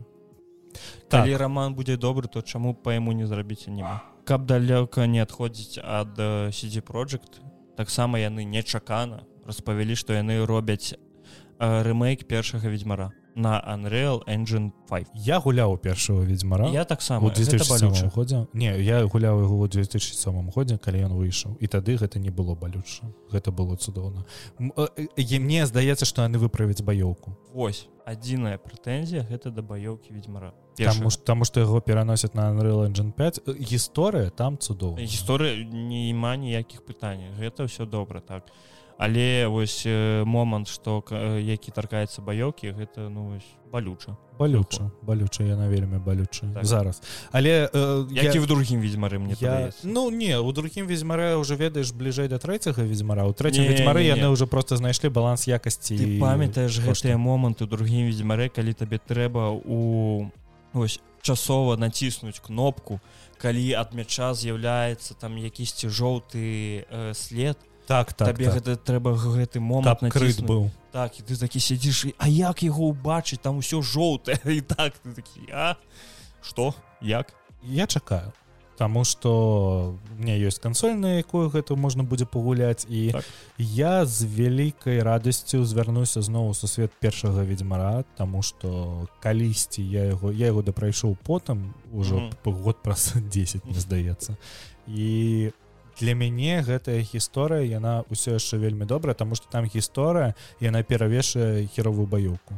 Так. 1.10 1.26
калі 1.26 1.36
роман 1.36 1.76
будзе 1.76 1.98
добры 1.98 2.28
то 2.28 2.42
чаму 2.42 2.74
па 2.74 2.94
яму 2.94 3.12
не 3.12 3.28
зрабіць 3.28 3.68
няма 3.68 4.02
каб 4.24 4.46
далёка 4.46 5.06
не 5.08 5.22
адходзіць 5.22 5.82
ад 5.84 6.16
сидзі 6.54 6.80
project 6.86 7.42
таксама 7.76 8.20
яны 8.20 8.46
нечакана 8.46 9.26
распавялі 9.46 9.96
што 9.96 10.14
яны 10.14 10.46
робяць 10.46 10.96
рэмейк 11.60 12.26
першага 12.26 12.70
ведьзьмара 12.70 13.12
на 13.36 13.60
Unreal 13.60 14.24
Engine 14.28 14.72
5 14.90 15.08
я 15.16 15.40
гуляў 15.40 15.78
першого 15.78 16.22
ведьзьмара 16.22 16.68
я 16.70 16.86
таксама 16.86 17.32
годзе 18.16 18.48
не 18.54 18.82
я 18.82 19.06
гуляў 19.06 19.42
его 19.44 19.60
у 19.60 19.68
2007 19.68 20.50
годзе 20.50 20.78
калі 20.78 21.04
ён 21.08 21.14
выйшаў 21.14 21.58
і 21.60 21.68
тады 21.68 21.98
гэта 21.98 22.20
не 22.20 22.30
было 22.30 22.56
балюча 22.56 23.08
гэта 23.32 23.52
было 23.52 23.76
цудоўна 23.76 24.26
е 25.18 25.40
мне 25.40 25.66
здаецца 25.66 26.06
что 26.06 26.24
яны 26.24 26.38
выправіць 26.38 26.82
баёўку 26.82 27.38
Вось 27.54 27.88
адзіная 28.06 28.58
прэтэнзія 28.58 29.24
гэта 29.30 29.52
да 29.52 29.62
баёўкі 29.62 30.14
ведьзьмара 30.14 30.54
таму 31.24 31.46
што 31.46 31.60
яго 31.60 31.82
пераносяць 31.82 32.34
на 32.34 32.52
Unreal 32.52 32.88
Engine 32.90 33.12
5 33.12 33.48
гісторыя 33.60 34.30
там 34.30 34.58
цудоў 34.58 34.98
гісторыя 35.00 35.64
нема 35.64 36.36
ніякіх 36.36 36.84
пытанняў 36.84 37.36
гэта 37.40 37.64
ўсё 37.64 37.86
добра 37.86 38.20
так. 38.20 38.44
а 38.48 38.71
але 39.02 39.48
вось 39.48 39.84
э, 39.86 40.24
момант 40.26 40.68
что 40.68 41.04
э, 41.10 41.42
які 41.42 41.72
таркаецца 41.72 42.22
баёкі 42.22 42.70
гэта 42.70 43.10
ну 43.10 43.34
вось 43.34 43.50
балюча. 43.72 44.14
Балюча 44.38 44.92
балюча 45.02 45.44
яна 45.44 45.68
вельмі 45.68 45.98
балюча 45.98 46.46
так. 46.54 46.66
зараз. 46.66 47.02
Але 47.32 47.66
э, 47.74 48.08
які 48.14 48.38
я... 48.38 48.42
в 48.42 48.48
другім 48.48 48.80
ведьзьмары 48.80 49.18
мне 49.18 49.36
я... 49.42 49.72
ну 49.84 50.12
не 50.12 50.38
у 50.38 50.52
другім 50.52 50.86
ведьзьмаре 50.86 51.36
уже 51.36 51.56
ведаеш 51.56 51.92
бліжэй 51.92 52.28
да 52.28 52.38
трэцяга 52.38 52.86
ведьзьмара 52.86 53.26
у 53.26 53.34
трэцім 53.34 53.66
ведьзьмары 53.66 54.06
яны 54.06 54.30
уже 54.30 54.46
просто 54.46 54.78
знайшлі 54.78 55.10
баланс 55.10 55.48
якасці 55.48 55.98
і... 55.98 56.20
памятаеш 56.22 56.78
гэтыя 56.78 57.18
моманты 57.18 57.66
другім 57.66 58.06
ведьзьмаре 58.06 58.54
калі 58.54 58.74
табе 58.78 59.02
трэба 59.02 59.50
у 59.50 60.30
ось 60.74 61.02
часова 61.26 61.74
націснуць 61.74 62.38
кнопку 62.38 63.02
калі 63.42 63.74
ад 63.74 63.98
мяча 63.98 64.34
з'яўляецца 64.38 65.18
там 65.18 65.42
якісьці 65.42 65.90
жоўты 65.90 66.86
э, 66.86 67.14
след 67.18 67.58
так 67.92 68.14
так 68.14 68.28
табе 68.32 68.46
так. 68.48 68.56
гэта 68.56 68.76
трэба 68.76 69.16
гэты 69.20 69.60
момант 69.60 70.02
накрыт 70.02 70.40
быў. 70.48 70.70
Так 70.92 71.20
і 71.20 71.24
ты 71.28 71.36
такі 71.36 71.60
сядзіш 71.60 72.16
А 72.18 72.28
як 72.28 72.64
яго 72.64 72.92
ўбачыць 72.92 73.42
там 73.44 73.60
усё 73.60 73.82
жоўтае 73.84 74.40
і 74.60 74.62
так 74.62 74.96
ты 75.04 75.12
такі 75.12 75.48
а? 75.52 75.76
Что 76.42 76.74
як? 77.02 77.34
Я 77.64 77.88
чакаю. 77.88 78.34
Таму 78.78 79.04
что 79.04 79.96
мне 80.18 80.40
ёсць 80.42 80.58
кансоль 80.58 80.98
на 80.98 81.22
якую 81.22 81.52
гэта 81.54 81.76
можна 81.78 82.02
будзе 82.02 82.26
пагуляць 82.26 82.88
і 82.90 83.12
так. 83.14 83.26
я 83.60 84.06
з 84.06 84.26
вялікай 84.26 85.04
радасцю 85.06 85.62
звярнуся 85.66 86.24
зноў 86.26 86.56
са 86.58 86.66
свет 86.66 86.92
першага 86.98 87.44
ведьзьмара 87.46 88.04
Таму 88.18 88.42
что 88.42 89.06
калісьці 89.22 89.84
я 89.84 90.06
яго 90.16 90.32
я 90.32 90.50
яго 90.50 90.64
дапрайшоў 90.64 91.14
потым 91.28 91.76
ужо 91.94 92.16
mm 92.16 92.32
-hmm. 92.44 92.62
год 92.64 92.78
праз 92.82 93.14
10 93.34 93.66
мне 93.66 93.80
здаецца. 93.80 94.36
І 94.88 95.52
для 96.02 96.18
мяне 96.18 96.66
гэтая 96.66 97.06
гісторыя 97.06 97.62
яна 97.62 98.02
ўсё 98.10 98.36
яшчэ 98.42 98.58
вельмі 98.58 98.90
добрая 98.90 99.14
тому 99.14 99.38
что 99.38 99.48
там 99.48 99.70
гісторыя 99.70 100.34
яна 100.60 100.82
перавешае 100.84 101.70
херовую 101.70 102.10
баёўку 102.10 102.58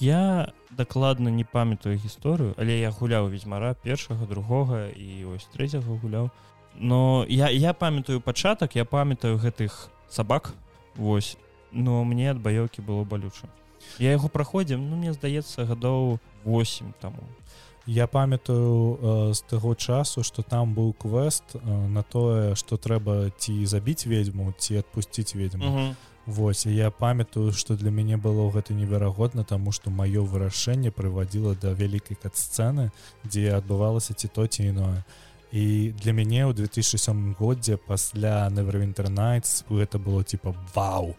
я 0.00 0.52
дакладна 0.70 1.28
не 1.28 1.44
памятаю 1.44 1.98
гісторыю 1.98 2.54
але 2.56 2.78
я 2.80 2.90
гуляў 2.90 3.28
ведьзьмара 3.28 3.74
першага 3.74 4.26
другога 4.26 4.88
і 4.94 5.24
ось 5.34 5.48
трэцяга 5.52 5.98
гуляў. 5.98 6.30
Но 6.74 7.26
я 7.28 7.50
я 7.50 7.72
памятаю 7.72 8.20
пачатак 8.20 8.76
я 8.76 8.84
памятаю 8.84 9.38
гэтых 9.38 9.90
сабак 10.08 10.54
Вось 10.96 11.36
но 11.72 12.04
мне 12.04 12.30
ад 12.30 12.38
баёўкі 12.38 12.82
было 12.82 13.04
балюча. 13.04 13.48
Я 13.98 14.12
яго 14.12 14.28
праходзім 14.28 14.88
ну 14.88 14.96
мне 14.96 15.12
здаецца 15.12 15.66
гадоў 15.66 16.20
8 16.44 16.94
таму 17.00 17.22
я 17.86 18.06
памятаю 18.06 18.98
э, 19.02 19.34
з 19.34 19.40
таго 19.40 19.74
часу 19.74 20.22
что 20.22 20.42
там 20.42 20.74
быў 20.74 20.92
квест 20.92 21.44
э, 21.54 21.58
на 21.88 22.02
тое 22.02 22.54
что 22.54 22.76
трэба 22.76 23.30
ці 23.38 23.66
забіць 23.66 24.06
ведьму 24.06 24.54
ці 24.58 24.76
адпусціць 24.76 25.34
ведьму. 25.34 25.64
Uh 25.64 25.76
-huh. 25.76 25.94
Вось 26.26 26.66
я 26.66 26.90
памятаю 26.90 27.52
что 27.52 27.74
для 27.74 27.90
мяне 27.90 28.16
было 28.16 28.50
гэта 28.52 28.74
неверагодна 28.74 29.44
тому 29.44 29.72
что 29.72 29.90
маё 29.90 30.24
вырашэнне 30.24 30.90
прыводзіла 30.90 31.56
да 31.60 31.72
вялікай 31.74 32.16
кат-сцэны 32.22 32.90
дзе 33.24 33.58
адбывалася 33.58 34.14
ці 34.14 34.28
то 34.28 34.46
ці 34.46 34.62
іное 34.62 35.02
і 35.52 35.92
для 36.02 36.12
мяне 36.12 36.46
ў 36.46 36.54
2007 36.54 37.34
годзе 37.38 37.76
пасля 37.76 38.48
невервінтернайтс 38.50 39.64
гэта 39.68 39.98
было 39.98 40.24
типа 40.24 40.54
вау 40.74 41.14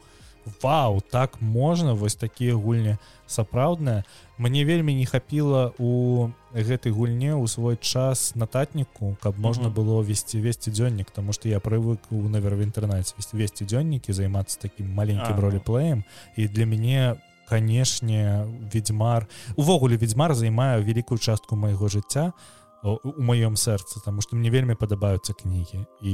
вау 0.61 1.01
так 1.01 1.41
можна 1.41 1.93
вось 1.93 2.15
такія 2.15 2.55
гульні 2.55 2.97
сапраўдныя 3.27 4.03
мне 4.37 4.65
вельмі 4.65 4.95
не 4.95 5.05
хапіла 5.05 5.71
у 5.79 6.31
гэтай 6.53 6.91
гульне 6.91 7.33
ў 7.33 7.47
свой 7.47 7.77
час 7.77 8.35
нататніку 8.35 9.15
каб 9.21 9.39
можна 9.39 9.69
было 9.69 10.01
весці 10.03 10.41
весці 10.41 10.71
дзённік 10.71 11.11
тому 11.11 11.33
что 11.33 11.49
я 11.49 11.59
прывык 11.59 11.99
у 12.11 12.27
навер 12.29 12.55
в 12.55 12.65
інтэрнэце 12.65 13.15
весці 13.33 13.65
дзённікі 13.65 14.13
займацца 14.13 14.59
таким 14.59 14.91
маленькім 14.93 15.39
ролеплеем 15.39 16.03
і 16.35 16.47
для 16.47 16.65
мяне 16.65 17.15
канешне 17.47 18.47
ведьзьмар 18.73 19.27
увогуле 19.55 19.97
ведьзьмар 19.97 20.33
займае 20.33 20.81
вялікую 20.81 21.17
частку 21.19 21.55
майго 21.55 21.87
жыцця 21.87 22.33
у 22.83 23.21
маём 23.21 23.55
сэрцы 23.55 24.03
тому 24.03 24.21
что 24.21 24.35
мне 24.35 24.49
вельмі 24.49 24.75
падабаюцца 24.75 25.33
кнігі. 25.33 25.87
І 26.01 26.13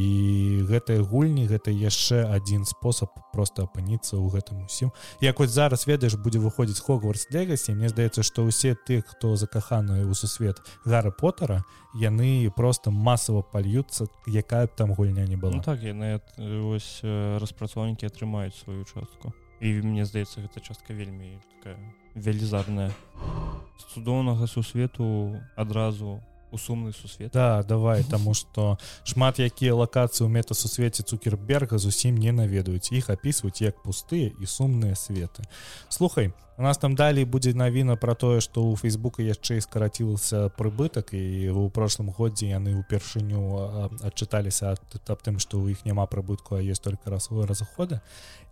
гэтыя 0.69 1.01
гульні 1.01 1.47
гэта 1.49 1.71
яшчэ 1.73 2.29
адзін 2.29 2.65
спосаб 2.65 3.09
просто 3.33 3.65
апыніцца 3.65 4.21
ў 4.21 4.29
гэтым 4.29 4.65
усім. 4.65 4.91
Як 5.21 5.39
вось 5.39 5.49
зараз 5.49 5.87
ведаеш 5.87 6.15
будзе 6.15 6.39
выходзіць 6.39 6.79
хогварс 6.79 7.27
легасі 7.33 7.73
мне 7.73 7.89
здаецца 7.89 8.21
што 8.21 8.45
ўсе 8.45 8.77
ты 8.77 9.01
хто 9.01 9.35
закаханыя 9.35 10.05
ў 10.05 10.13
сусвет 10.13 10.61
гары 10.85 11.11
потара 11.11 11.65
яны 11.97 12.51
просто 12.53 12.91
масава 12.91 13.41
пальюцца 13.41 14.05
якая 14.27 14.67
б 14.67 14.71
там 14.77 14.93
гульня 14.93 15.25
не 15.25 15.35
была. 15.35 15.57
Ну, 15.57 15.63
так 15.65 15.81
яны 15.81 16.21
ось 16.69 17.01
распрацоўнікі 17.03 18.05
атрымаюць 18.05 18.55
сваю 18.55 18.85
частку. 18.85 19.33
І 19.59 19.81
мне 19.81 20.05
здаецца 20.05 20.39
гэта 20.45 20.61
частка 20.61 20.93
вельмі 20.93 21.41
такая 21.57 21.75
велізарная. 22.15 22.93
Цудоўнага 23.91 24.47
сусвету 24.47 25.35
адразу 25.55 26.21
у 26.51 26.57
сумны 26.57 26.93
сусвет 26.93 27.31
да 27.33 27.63
давай 27.63 28.03
тому 28.03 28.33
что 28.33 28.77
шмат 29.03 29.39
якія 29.39 29.75
лакацыі 29.75 30.25
ў 30.25 30.29
метасусвеце 30.29 31.03
цукерберга 31.03 31.77
зусім 31.77 32.17
не 32.17 32.31
наведаюць 32.31 32.91
іх 32.91 33.09
апісваюць 33.09 33.61
як 33.61 33.81
пустыя 33.83 34.31
і 34.33 34.45
сумныя 34.45 34.95
светы 34.95 35.43
слухай 35.89 36.33
у 36.59 36.61
нас 36.61 36.77
там 36.77 36.95
далей 36.95 37.23
будзе 37.23 37.53
навіна 37.53 37.95
про 37.95 38.15
тое 38.15 38.41
что 38.41 38.63
у 38.63 38.75
фейсбука 38.75 39.23
яшчэ 39.23 39.57
і 39.57 39.61
скарацілася 39.63 40.51
прыбытак 40.59 41.13
і 41.15 41.49
у 41.55 41.69
прошлым 41.69 42.11
годзе 42.11 42.51
яны 42.51 42.75
ўпершыню 42.75 43.39
адчыталіся 44.03 44.75
аб 44.75 45.19
тым 45.23 45.39
что 45.39 45.63
у 45.63 45.69
іх 45.71 45.85
няма 45.85 46.03
прыбытку 46.05 46.55
а 46.55 46.61
есть 46.61 46.83
только 46.83 47.09
расовой 47.09 47.45
разыхода 47.45 48.01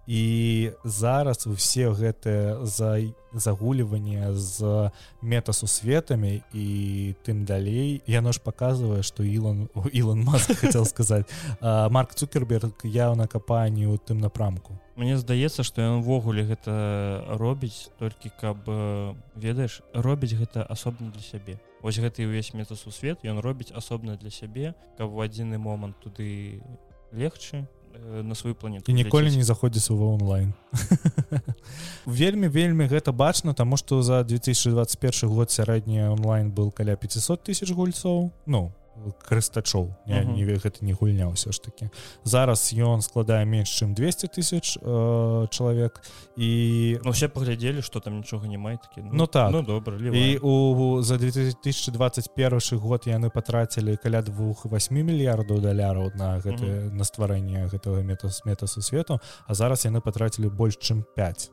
і 0.07 0.71
зараз 0.83 1.47
все 1.47 1.91
гэтыя 1.91 2.63
за 2.63 2.99
загуліванне 3.33 4.33
з 4.33 4.89
метасусветамі 5.21 6.41
і 6.55 6.67
тым 7.27 7.43
далей 7.43 8.01
яно 8.07 8.31
ж 8.31 8.39
показывае 8.39 9.03
что 9.03 9.23
Ілон 9.23 9.67
Ілон 9.91 10.23
Маск 10.23 10.55
хотел 10.63 10.85
сказать 10.85 11.27
Марк 11.61 12.15
цукерберг 12.15 12.71
яўна 12.83 13.27
капанію 13.27 13.91
у 13.91 13.97
тым 13.99 14.23
напрамку. 14.23 14.79
Мне 14.95 15.17
здаецца 15.17 15.63
што 15.67 15.83
ён 15.83 15.99
увогуле 15.99 16.47
гэта 16.47 17.27
робіць 17.35 17.91
толькі 17.99 18.31
каб 18.39 18.63
ведаеш 19.35 19.83
робіць 19.93 20.33
гэта 20.39 20.63
асобна 20.63 21.11
для 21.11 21.21
сябе. 21.21 21.59
Вось 21.83 21.99
гэты 21.99 22.23
ўвесь 22.23 22.55
метасусвет 22.55 23.27
ён 23.27 23.43
робіць 23.43 23.75
асобна 23.75 24.15
для 24.15 24.31
сябе 24.31 24.73
каб 24.97 25.11
у 25.11 25.19
адзіны 25.19 25.59
момант 25.59 25.99
туды 25.99 26.63
легчы 27.11 27.67
Э, 27.67 27.76
на 28.23 28.35
сваю 28.35 28.55
планету 28.55 28.91
і 28.91 28.95
ніколі 28.95 29.35
не 29.35 29.43
заходзіцца 29.43 29.93
ва 29.93 30.15
онлайн. 30.15 30.53
Вельмі 32.05 32.47
вельмі 32.47 32.87
гэта 32.87 33.11
бачна 33.11 33.53
тому 33.53 33.77
что 33.77 34.01
за 34.01 34.23
2021 34.23 35.29
год 35.29 35.51
сярэдні 35.51 36.09
онлайн 36.09 36.51
был 36.51 36.71
каля 36.71 36.95
500 36.95 37.43
тысяч 37.43 37.71
гульцоў 37.71 38.31
ну 38.45 38.71
крыстачоў. 39.23 39.95
Не, 40.07 40.25
не 40.25 40.43
гэта 40.45 40.85
не 40.85 40.93
гульня 40.93 41.27
ўсё 41.29 41.51
ж 41.51 41.59
таки 41.61 41.89
зараз 42.23 42.73
ён 42.73 43.01
складае 43.01 43.45
менш 43.45 43.69
чым 43.69 43.93
200 43.93 44.27
тысяч 44.33 44.77
э, 44.81 45.47
чалавек 45.49 46.01
і 46.35 46.99
ну, 47.03 47.11
все 47.11 47.27
паглядзелі 47.27 47.81
что 47.81 47.99
там 47.99 48.17
нічога 48.17 48.47
не 48.47 48.57
май 48.57 48.77
такі 48.77 49.01
ну, 49.01 49.11
ну 49.13 49.27
так. 49.27 49.51
ну, 49.51 49.61
добра 49.61 49.97
і 49.97 50.37
у 50.37 51.01
за 51.01 51.17
2021 51.17 52.79
год 52.79 53.03
яны 53.07 53.29
патрацілі 53.29 53.97
каля 53.97 54.21
двух 54.21 54.65
8 54.65 54.95
мільярдаў 54.95 55.61
даляраў 55.61 56.11
на 56.15 56.39
гэты 56.39 56.91
на 56.91 57.03
стварэнне 57.03 57.67
гэтага 57.67 58.03
метас 58.03 58.45
метасу 58.45 58.81
свету 58.81 59.19
а 59.47 59.53
зараз 59.53 59.85
яны 59.85 60.01
патрацілі 60.01 60.49
больш 60.49 60.77
чым 60.77 61.03
5 61.15 61.51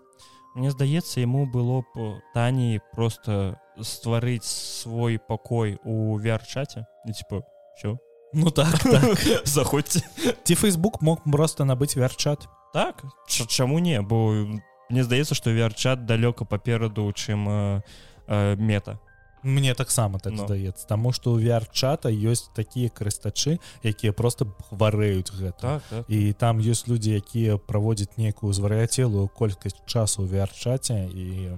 Мне 0.55 0.71
здаецца 0.71 1.21
яму 1.21 1.47
было 1.47 1.83
б 1.95 2.23
таней 2.33 2.81
просто 2.95 3.59
стварыць 3.81 4.45
свой 4.47 5.19
пакой 5.19 5.79
у 5.85 6.17
вер-чаце 6.19 6.87
типа 7.07 7.43
все 7.77 7.99
ну 8.33 8.51
так, 8.51 8.79
так. 8.83 9.19
заходзьце 9.45 10.01
ці 10.45 10.55
Facebook 10.55 11.03
мог 11.03 11.23
просто 11.25 11.65
набыць 11.65 11.97
вер-чат 11.97 12.47
так 12.73 13.03
чаму 13.27 13.79
не 13.79 14.01
бо 14.03 14.47
мне 14.91 15.03
здаецца 15.05 15.35
что 15.35 15.51
вер-чат 15.51 16.07
далёка 16.07 16.45
папераду 16.45 17.11
чым 17.13 17.49
э, 17.49 17.83
э, 18.27 18.57
мета 18.57 19.01
мне 19.45 19.75
таксама 19.75 20.19
так 20.19 20.33
no. 20.33 20.47
здаецца 20.47 20.87
Таму 20.89 21.13
што 21.13 21.37
ў 21.37 21.45
VR-чата 21.45 22.09
ёсць 22.09 22.49
такія 22.57 22.89
карыстачы 22.89 23.61
якія 23.85 24.13
просто 24.13 24.47
хварэюць 24.73 25.31
гэта. 25.31 25.61
Так, 25.61 25.83
так. 25.91 26.05
і 26.09 26.33
там 26.33 26.59
ёсць 26.65 26.89
людзі 26.89 27.15
якія 27.15 27.59
праводзяць 27.61 28.17
нейкую 28.17 28.53
звар'яцелую 28.57 29.29
колькасць 29.29 29.77
часу 29.87 30.25
ў 30.25 30.33
VR-чаце 30.33 31.05
і 31.13 31.53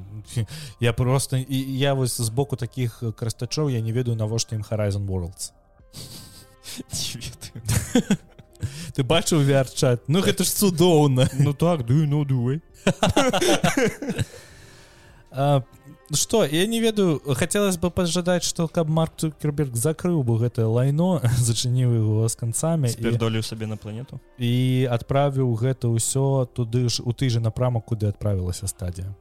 я 0.80 0.93
просто 0.93 1.37
і 1.39 1.78
я 1.78 1.95
вось 1.95 2.18
з 2.18 2.28
боку 2.28 2.57
таких 2.57 3.01
карыстачоў 3.01 3.70
я 3.70 3.80
не 3.80 3.93
ведаю 3.93 4.16
навошта 4.18 4.57
ім 4.59 4.66
Horizon 4.66 5.07
worldс 5.07 5.53
ты 8.95 9.05
бачыў 9.05 9.43
VR-чат? 9.47 10.09
Ну 10.09 10.20
гэта 10.20 10.45
ж 10.45 10.51
цудоўна 10.51 11.28
Ну 11.39 11.53
так 11.53 11.87
ду 11.87 12.07
ну 12.07 12.24
дуй 12.24 12.61
что 16.13 16.45
я 16.45 16.67
не 16.67 16.81
ведаю 16.81 17.21
хотелось 17.35 17.79
бы 17.79 17.91
пожадать 17.91 18.45
что 18.45 18.69
каб 18.69 18.89
марк 18.89 19.13
цукерберг 19.17 19.75
закрыў 19.75 20.23
бы 20.23 20.39
гэтае 20.39 20.67
лайно 20.67 21.21
зачыніў 21.39 21.95
его 21.95 22.29
с 22.29 22.37
концами 22.37 22.89
долю 23.19 23.43
сабе 23.43 23.67
на 23.67 23.77
планету. 23.77 24.21
і 24.39 24.87
адправіў 24.91 25.55
гэта 25.55 25.89
ўсё 25.89 26.47
туды 26.55 26.89
ж 26.89 27.03
у 27.03 27.13
ты 27.13 27.29
же 27.29 27.41
напрамак 27.41 27.85
куды 27.85 28.07
адправілася 28.07 28.67
стадія 28.67 29.15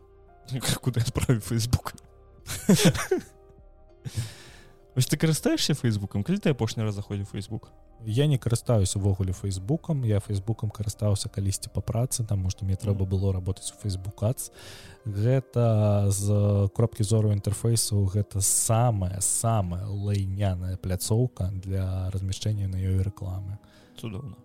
куды 0.81 1.01
адправіў 1.01 1.41
Facebook 1.41 1.93
Вось 4.95 5.07
ты 5.07 5.17
карыстаешься 5.17 5.73
фейсбукам 5.75 6.23
калі 6.23 6.39
ты 6.39 6.55
апошні 6.55 6.83
раз 6.87 6.95
заходзіў 6.95 7.27
Facebook 7.27 7.67
я 8.05 8.27
не 8.27 8.37
карыстаюсь 8.37 8.95
увогуле 8.95 9.33
фейсбукам 9.33 10.03
я 10.03 10.19
фейсбукам 10.19 10.69
карыстаўся 10.69 11.27
калісьці 11.27 11.69
па 11.73 11.81
працы 11.81 12.23
таму 12.23 12.49
што 12.49 12.63
мне 12.63 12.75
трэба 12.79 13.03
было 13.03 13.33
работаць 13.33 13.73
у 13.75 13.81
фейсбукац 13.81 14.51
гэта 15.05 16.07
з 16.11 16.69
кропкі 16.75 17.03
зору 17.03 17.35
інтэрфейсу 17.35 18.05
гэта 18.05 18.39
самая 18.39 19.19
самая 19.19 19.85
лайняная 19.85 20.77
пляцоўка 20.77 21.51
для 21.51 22.09
размяшчэння 22.11 22.67
на 22.67 22.79
ёй 22.79 23.03
рэкламы 23.03 23.59
цудоўна 23.99 24.39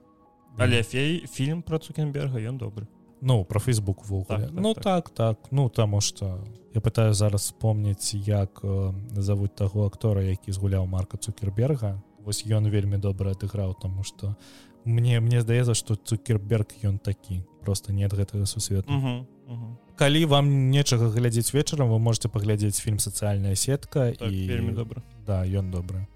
але 0.58 0.82
фей 0.82 1.26
фільм 1.30 1.62
про 1.62 1.78
цукенберга 1.78 2.42
ён 2.42 2.58
добры 2.58 2.90
ну 3.20 3.44
про 3.44 3.60
фейсбук 3.60 4.04
в 4.08 4.24
так, 4.24 4.40
так, 4.40 4.50
ну 4.52 4.74
так. 4.74 4.84
так 4.84 5.10
так. 5.10 5.38
Ну 5.50 5.68
таму 5.68 6.00
что 6.00 6.38
я 6.74 6.80
пытаю 6.80 7.12
зараз 7.12 7.42
вспомніць 7.42 8.14
як 8.14 8.60
э, 8.62 8.92
завуць 9.12 9.54
таго 9.54 9.86
актора 9.86 10.22
які 10.22 10.52
згуляў 10.52 10.86
марка 10.86 11.16
цукерберга. 11.16 12.02
Вось 12.24 12.46
ён 12.46 12.70
вельмі 12.70 12.98
добра 12.98 13.32
адыграў 13.32 13.74
тому 13.80 14.04
что 14.04 14.36
мне 14.84 15.20
мне 15.20 15.40
здаецца 15.40 15.74
что 15.74 15.96
цукерберг 15.96 16.66
ён 16.82 16.98
такі. 16.98 17.42
Просто 17.60 17.92
нет 17.92 18.12
гэтага 18.12 18.46
сусвету. 18.46 18.92
Uh 18.92 19.04
-huh, 19.04 19.24
uh 19.48 19.58
-huh. 19.58 19.74
калі 19.96 20.24
вам 20.24 20.70
нечага 20.70 21.08
глядзець 21.08 21.54
вечарам 21.54 21.90
вы 21.90 21.98
можете 21.98 22.28
паглядзець 22.28 22.80
фільм 22.80 22.96
сацыяльная 22.96 23.56
сетка 23.56 24.12
так, 24.12 24.32
і 24.32 24.48
вельмі 24.48 24.72
добра. 24.72 25.02
да 25.26 25.44
ён 25.44 25.70
добры 25.70 26.06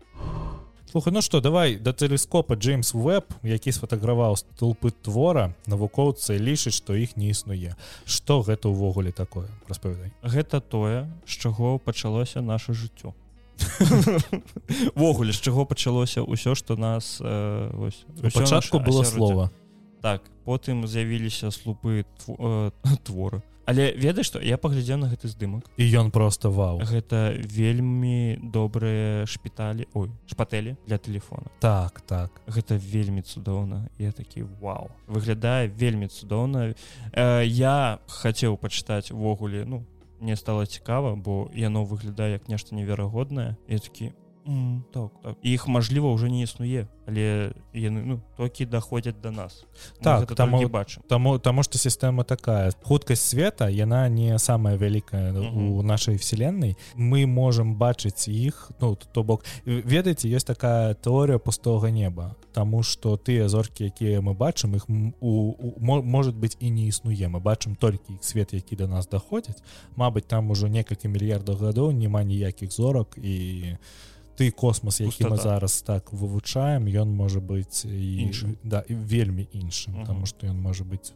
слухай 0.94 1.12
ну 1.12 1.22
что 1.22 1.40
давай 1.40 1.74
да 1.74 1.92
тэлескопа 1.92 2.54
джеймс 2.54 2.94
веб 2.94 3.26
які 3.42 3.72
сфотаграваў 3.74 4.36
столпы 4.38 4.94
твора 4.94 5.50
навукоўцы 5.66 6.38
лічыць 6.38 6.78
што 6.78 6.94
іх 6.94 7.16
не 7.18 7.34
існуе 7.34 7.74
что 8.06 8.46
гэта 8.46 8.70
ўвогуле 8.70 9.10
такое? 9.10 9.50
Распавядай 9.66 10.14
гэта 10.22 10.60
тое 10.62 11.10
з 11.26 11.34
чаго 11.34 11.82
пачалося 11.82 12.46
наше 12.46 12.78
жыццё. 12.78 13.10
Ввогуле 14.94 15.34
з 15.34 15.42
чаго 15.42 15.66
пачалося 15.66 16.22
ўсё 16.22 16.54
што 16.54 16.78
нас 16.78 17.18
э, 17.18 17.74
вось, 17.74 18.06
пачатку 18.22 18.78
было 18.78 19.02
слова. 19.02 19.50
Так 19.98 20.22
потым 20.46 20.86
з'явіліся 20.86 21.50
слупы 21.50 22.06
тв, 22.22 22.70
творы 23.02 23.42
але 23.66 23.92
ведаеш 23.96 24.26
што 24.26 24.40
я 24.42 24.58
паглядзеў 24.58 24.98
на 25.00 25.08
гэты 25.08 25.28
здымак. 25.28 25.68
І 25.76 25.84
ён 25.98 26.10
просто 26.10 26.50
вау. 26.50 26.80
Гэта 26.84 27.36
вельмі 27.38 28.38
добрыя 28.42 29.26
шпіталі 29.26 29.88
ой 29.94 30.10
шпатэлі 30.26 30.76
для 30.86 30.98
телефона 30.98 31.50
так 31.60 32.00
так. 32.00 32.30
Гэта 32.46 32.76
вельмі 32.76 33.22
цудоўна. 33.22 33.88
Я 33.98 34.12
такі 34.12 34.44
вау. 34.60 34.90
Выглядае 35.06 35.68
вельмі 35.68 36.08
цудоўна. 36.08 36.74
Э, 37.12 37.44
я 37.44 37.98
хацеў 38.06 38.56
пачытаць 38.56 39.12
увогуле 39.12 39.64
ну 39.64 39.84
мне 40.20 40.36
стало 40.36 40.66
цікава 40.66 41.14
бо 41.16 41.50
яно 41.54 41.84
выглядае 41.84 42.32
як 42.32 42.48
нешта 42.48 42.74
неверагоднае. 42.74 43.56
Я 43.68 43.78
такі 43.78 44.12
так, 44.92 45.10
так. 45.22 45.36
іх 45.42 45.68
мажліва 45.68 46.12
ўжо 46.12 46.28
не 46.28 46.44
існуе 46.44 46.86
але 47.06 47.52
яны 47.76 48.00
ну 48.04 48.20
токі 48.36 48.64
даходзяць 48.64 49.20
до 49.20 49.30
нас. 49.30 49.64
Так 50.00 50.34
там 50.34 50.56
не 50.56 50.66
бачым 50.66 51.02
таму 51.08 51.38
таму 51.38 51.62
что 51.62 51.78
сістэма 51.78 52.24
такая. 52.24 52.72
Хуткасць 52.82 53.20
света 53.20 53.68
яна 53.68 54.08
не 54.08 54.38
самая 54.38 54.76
вялікая 54.76 55.32
uh 55.32 55.36
-huh. 55.36 55.78
у 55.78 55.82
нашай 55.82 56.16
вселенной. 56.16 56.76
Мы 56.96 57.26
можем 57.26 57.76
бачыць 57.76 58.28
іх 58.28 58.70
ну 58.80 58.96
то 58.96 59.22
бок 59.22 59.44
ведаеце 59.64 60.28
есть 60.28 60.46
такая 60.46 60.94
тэорыя 60.94 61.38
пустого 61.38 61.86
неба. 61.88 62.36
Таму 62.52 62.82
что 62.82 63.16
тыя 63.16 63.48
зоркі 63.48 63.84
якія 63.84 64.20
мы 64.20 64.34
бачым 64.34 64.76
іх 64.76 64.88
у, 65.20 65.30
у 65.30 66.02
может 66.02 66.34
быть 66.34 66.56
і 66.60 66.70
не 66.70 66.86
існуе 66.86 67.28
мы 67.28 67.40
бачым 67.40 67.76
толькі 67.76 68.14
іх 68.14 68.24
свет 68.24 68.54
які 68.54 68.76
до 68.76 68.86
нас 68.88 69.08
даходзяць 69.08 69.62
Мабыць 69.96 70.26
там 70.26 70.50
ужо 70.50 70.68
некалькі 70.68 71.08
мільярдаў 71.08 71.56
гадоў 71.56 71.92
няма 71.92 72.24
ніякіх 72.24 72.72
зорак 72.72 73.18
і 73.22 73.64
у 73.64 74.13
ты 74.36 74.50
космос 74.50 75.00
які 75.00 75.24
мы 75.24 75.36
зараз 75.36 75.82
так 75.82 76.12
вывучаем 76.12 76.86
ён 76.86 77.14
можа 77.14 77.40
быць 77.40 77.84
іншым 77.86 78.56
да 78.62 78.84
і 78.88 78.94
вельмі 78.94 79.48
іншым 79.52 79.94
uh 79.94 80.00
потому 80.00 80.26
что 80.26 80.46
ён 80.46 80.60
можа 80.60 80.84
быць 80.84 81.12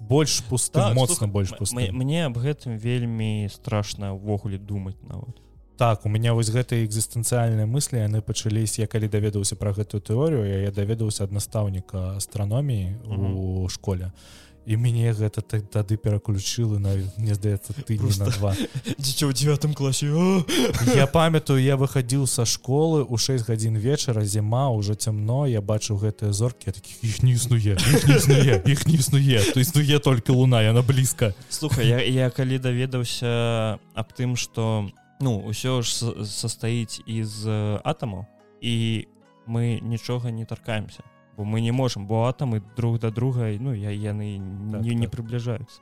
больш 0.00 0.42
пустым 0.48 0.82
так, 0.82 0.94
моцна 0.94 1.16
слух, 1.16 1.30
больш 1.30 1.50
пустым. 1.56 1.96
мне 1.96 2.26
аб 2.26 2.38
гэтым 2.38 2.78
вельмі 2.78 3.48
страшна 3.52 4.14
увогуле 4.14 4.58
думаць 4.58 4.96
нават. 5.02 5.36
Так 5.76 6.04
у 6.04 6.08
меня 6.08 6.34
вось 6.34 6.50
гэтыя 6.50 6.84
экзістэнцыяльныя 6.84 7.64
мыслі 7.64 8.04
яны 8.04 8.20
пачаліся 8.20 8.82
я 8.82 8.86
калі 8.86 9.08
даведаўся 9.08 9.56
пра 9.56 9.72
гэтую 9.72 10.00
тэорыю 10.00 10.44
я 10.44 10.68
я 10.68 10.70
даведаўся 10.70 11.24
ад 11.24 11.32
настаўніка 11.32 12.16
астраноміі 12.16 12.96
у 13.08 13.68
школе. 13.68 14.12
і 14.12 14.49
і 14.70 14.76
мяне 14.78 15.10
гэта 15.10 15.42
так 15.42 15.66
тады 15.66 15.98
пераключылы 15.98 16.78
на 16.78 16.94
мне 17.18 17.34
здаецца 17.34 17.74
ты 17.74 17.98
на 17.98 18.30
два. 18.30 18.54
Дзіцё 19.02 19.26
ў 19.26 19.34
девятым 19.34 19.74
класе 19.74 20.06
я 20.94 21.06
памятаю 21.10 21.58
я 21.58 21.74
выхадзіў 21.74 22.26
са 22.30 22.46
школы 22.46 23.02
у 23.02 23.18
6 23.18 23.50
гадзін 23.50 23.82
вечара 23.82 24.22
зіма 24.22 24.70
ўжо 24.70 24.94
цямно 24.94 25.50
я 25.50 25.58
бачыў 25.58 25.98
гэтыя 25.98 26.30
зоркі 26.30 26.70
таких 26.70 27.02
іх 27.02 27.22
не 27.26 27.34
існуе 27.34 27.74
іх 27.74 28.86
не 28.86 28.94
існуе 28.94 29.42
то 29.50 29.58
існуе 29.58 29.98
толькі 29.98 30.38
луна 30.38 30.62
яна 30.62 30.86
блізка 30.86 31.34
слухай 31.50 31.90
я, 31.90 31.98
я 31.98 32.30
калі 32.30 32.62
даведаўся 32.62 33.82
аб 33.98 34.08
тым 34.14 34.38
что 34.38 34.86
ну 35.18 35.42
ўсё 35.50 35.82
ж 35.82 36.14
состаіць 36.22 37.02
из 37.10 37.42
атаму 37.82 38.30
і 38.62 39.08
мы 39.50 39.82
нічога 39.82 40.30
не 40.30 40.46
таркаемся 40.46 41.02
бо 41.40 41.46
мы 41.46 41.62
не 41.62 41.72
можем 41.72 42.06
бо 42.06 42.28
атамы 42.28 42.60
друг 42.76 43.00
да 43.00 43.10
друга 43.10 43.48
ну 43.58 43.72
я 43.72 43.90
яны 43.90 44.36
Так, 44.72 44.82
не, 44.82 44.94
не 44.94 45.06
так. 45.06 45.16
приближаюцца 45.16 45.80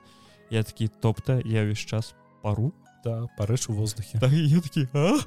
я 0.50 0.62
такі 0.62 0.86
топта 0.86 1.42
я 1.44 1.62
увесь 1.62 1.82
час 1.82 2.14
пару 2.42 2.72
да 3.04 3.26
парыш 3.36 3.68
у 3.68 3.72
воздухе 3.72 4.20
так, 4.20 4.30
я 4.30 4.60
такі 4.60 4.86
а? 4.94 5.18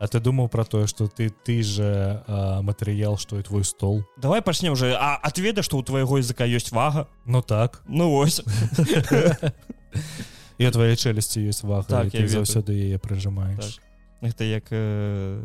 А 0.00 0.06
ты 0.06 0.20
думаў 0.20 0.48
про 0.48 0.64
тое 0.64 0.86
что 0.86 1.08
ты 1.08 1.28
ты 1.28 1.62
же 1.62 2.22
матэрыял 2.62 3.18
что 3.18 3.38
і 3.38 3.42
твой 3.42 3.64
стол? 3.64 4.04
Давай 4.16 4.40
пачнем 4.40 4.72
уже 4.72 4.94
а 4.94 5.16
отведа 5.16 5.62
что 5.62 5.76
у 5.76 5.82
твайго 5.82 6.18
языка 6.18 6.46
ёсць 6.46 6.72
вага? 6.72 7.06
Ну 7.26 7.42
так. 7.42 7.82
Ну 7.88 8.14
ось. 8.14 8.40
І 10.58 10.66
у 10.66 10.70
твоей 10.70 10.96
чэлюсці 10.96 11.50
ёсць 11.50 11.66
вага 11.66 11.84
Так, 11.88 12.12
ты 12.12 12.28
заўсёды 12.28 12.72
яе 12.72 12.98
прыжимаешь 12.98 13.80
это 14.20 14.44
як 14.44 14.64
э, 14.70 15.42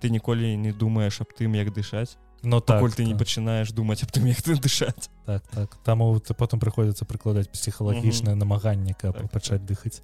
ты 0.00 0.10
ніколі 0.10 0.56
не 0.56 0.72
думаешь 0.72 1.20
аб 1.20 1.32
тым 1.34 1.54
як 1.54 1.72
дышаць. 1.74 2.16
Ну 2.42 2.60
так 2.60 2.78
пакуль 2.78 2.92
ты 2.94 3.04
не 3.04 3.12
так, 3.12 3.26
пачынаеш 3.26 3.72
думаць 3.72 4.02
аб 4.02 4.12
тым 4.14 4.26
як 4.30 4.42
ты 4.42 4.54
дышаць. 4.54 5.10
Так 5.26 5.42
так. 5.50 5.76
Таму 5.84 6.14
ты 6.20 6.34
потым 6.34 6.60
прыходзіцца 6.60 7.04
прыкладаць 7.04 7.50
псіхалагічнае 7.50 8.34
намаганне 8.34 8.94
каб 8.94 9.18
Так, 9.18 9.30
пачаць 9.30 9.62
дыхаць 9.66 10.02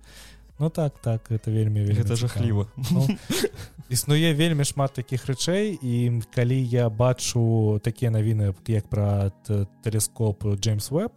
Ну 0.58 0.70
так 0.70 0.98
так 1.02 1.30
это 1.30 1.50
вельмі 1.50 1.80
вельмі 1.84 1.98
гэта 2.00 2.14
цікава. 2.14 2.16
жахліва 2.16 2.66
Ну, 2.92 3.08
існуе 3.90 4.34
вельмі 4.34 4.64
шмат 4.64 4.92
такіх 4.94 5.26
рэчэй 5.26 5.78
і 5.82 6.22
калі 6.34 6.56
я 6.62 6.88
бачу 6.88 7.80
такія 7.82 8.10
навіны 8.10 8.54
як 8.68 8.86
пра 8.88 9.30
т- 9.42 9.66
тэлескоп 9.82 10.46
Джеймс 10.60 10.90
Веб 10.90 11.10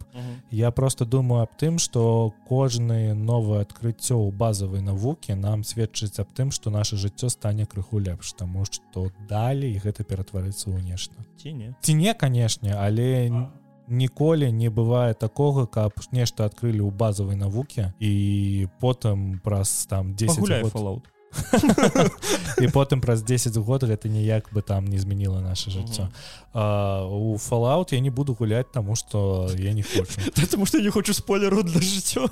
я 0.50 0.70
просто 0.70 1.04
думаю 1.04 1.42
аб 1.42 1.50
тым 1.60 1.78
что 1.78 2.32
кожны 2.50 3.14
новае 3.14 3.62
адкрыццё 3.62 4.18
ў 4.18 4.32
базавай 4.34 4.82
навукі 4.82 5.34
нам 5.34 5.62
сведчыць 5.64 6.18
аб 6.18 6.28
тым 6.34 6.50
что 6.50 6.70
наше 6.70 6.96
жыццё 6.96 7.30
стане 7.30 7.64
крыху 7.66 7.98
лепш 8.02 8.32
таму 8.32 8.64
што 8.66 9.12
далей 9.28 9.78
гэта 9.78 10.02
ператварыцца 10.04 10.66
ў 10.70 10.82
нешта. 10.82 11.14
Ці 11.38 11.52
не 11.52 11.74
ці 11.80 11.94
не 11.94 12.12
канешне 12.14 12.74
але 12.74 13.30
н- 13.30 13.48
ніколі 13.88 14.52
не 14.52 14.70
бывае 14.70 15.14
такога 15.14 15.66
каб 15.66 15.92
нешта 16.12 16.44
адкрылі 16.46 16.84
ў 16.84 16.90
базавай 16.92 17.36
навукі 17.36 17.92
і 18.00 18.68
потым 18.80 19.40
праз 19.44 19.86
там 19.88 20.14
10 20.14 20.36
пагуляй 20.36 20.62
год, 20.62 21.02
і 22.62 22.66
потым 22.72 23.00
праз 23.00 23.22
10 23.22 23.56
год 23.60 23.84
гэта 23.84 24.08
ніяк 24.08 24.48
бы 24.52 24.62
там 24.62 24.86
не 24.86 24.98
змяніла 24.98 25.40
наше 25.40 25.70
жыццё. 25.70 26.08
У 26.54 27.36
фалаут 27.36 27.92
я 27.92 28.00
не 28.00 28.10
буду 28.10 28.34
гуляць 28.34 28.72
таму 28.72 28.96
что 28.96 29.50
я 29.56 29.72
не 29.72 29.82
хочу. 29.82 30.20
Потому 30.34 30.66
что 30.66 30.80
не 30.80 30.90
хочу 30.90 31.14
спойлеру 31.14 31.62
для 31.62 31.80
жыццё. 31.80 32.30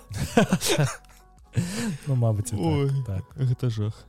Ну 2.07 2.15
мабыць 2.15 2.51
так, 2.53 3.07
так. 3.07 3.25
гэта 3.37 3.71
жах. 3.71 4.05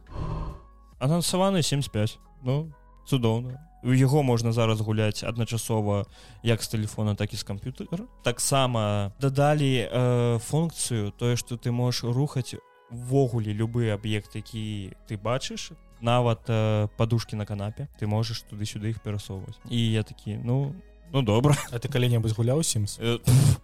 Анансаваны 1.00 1.62
75 1.62 2.20
ну 2.44 2.72
цудоўна 3.06 3.67
у 3.88 3.96
яго 3.96 4.24
можна 4.24 4.52
зараз 4.52 4.82
гуляць 4.84 5.24
адначасова 5.24 6.06
як 6.44 6.64
з 6.64 6.68
тэлефона 6.76 7.16
так 7.16 7.34
і 7.34 7.38
з 7.40 7.44
камп'ютера 7.44 8.06
таксама 8.24 9.12
дадалі 9.22 9.88
э, 9.88 10.40
функцыю 10.44 11.16
тое 11.16 11.40
што 11.40 11.56
ты 11.56 11.72
можаш 11.72 12.04
рухаць 12.04 12.56
ввогуле 12.92 13.54
любы 13.54 13.90
аб'ект 13.96 14.36
які 14.36 14.92
ты 15.08 15.18
бачыш 15.18 15.72
нават 16.02 16.40
э, 16.48 16.88
падушки 16.98 17.36
на 17.36 17.46
канапе. 17.46 17.88
Ты 18.00 18.08
можаш 18.08 18.42
туды-сюды 18.44 18.90
іх 18.90 19.02
перасоўваць. 19.02 19.58
І 19.70 19.92
я 19.92 20.04
такі 20.04 20.40
ну 20.44 20.76
ну 21.14 21.22
добра. 21.22 21.56
А 21.72 21.80
ты 21.80 21.90
калі-небудзь 21.90 22.36
гуляў 22.36 22.64
сімс 22.64 23.00
Э, 23.00 23.20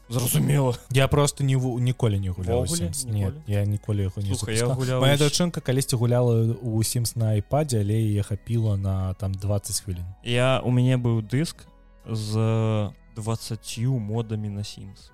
зразумела 0.09 0.75
я 0.91 1.07
просто 1.07 1.43
не 1.43 1.55
ніколі 1.55 2.19
не 2.19 2.29
гуляў? 2.29 2.65
Нет, 3.05 3.33
я 3.47 3.65
ніколі 3.65 4.01
яго 4.01 4.21
не 4.21 4.99
моя 4.99 5.17
дачынка 5.17 5.61
калісьці 5.61 5.95
гуляла 5.95 6.53
у 6.61 6.83
сімс 6.83 7.15
на 7.15 7.29
айпадзе 7.35 7.81
але 7.81 7.93
яе 7.93 8.23
хапіла 8.23 8.77
на 8.77 9.13
там 9.13 9.33
20 9.33 9.81
хвілін 9.81 10.05
я 10.23 10.59
у 10.63 10.71
мяне 10.71 10.97
быў 10.97 11.21
дыск 11.21 11.67
з 12.09 12.91
20 13.15 13.77
модамі 13.87 14.49
на 14.49 14.61
Sims. 14.61 15.11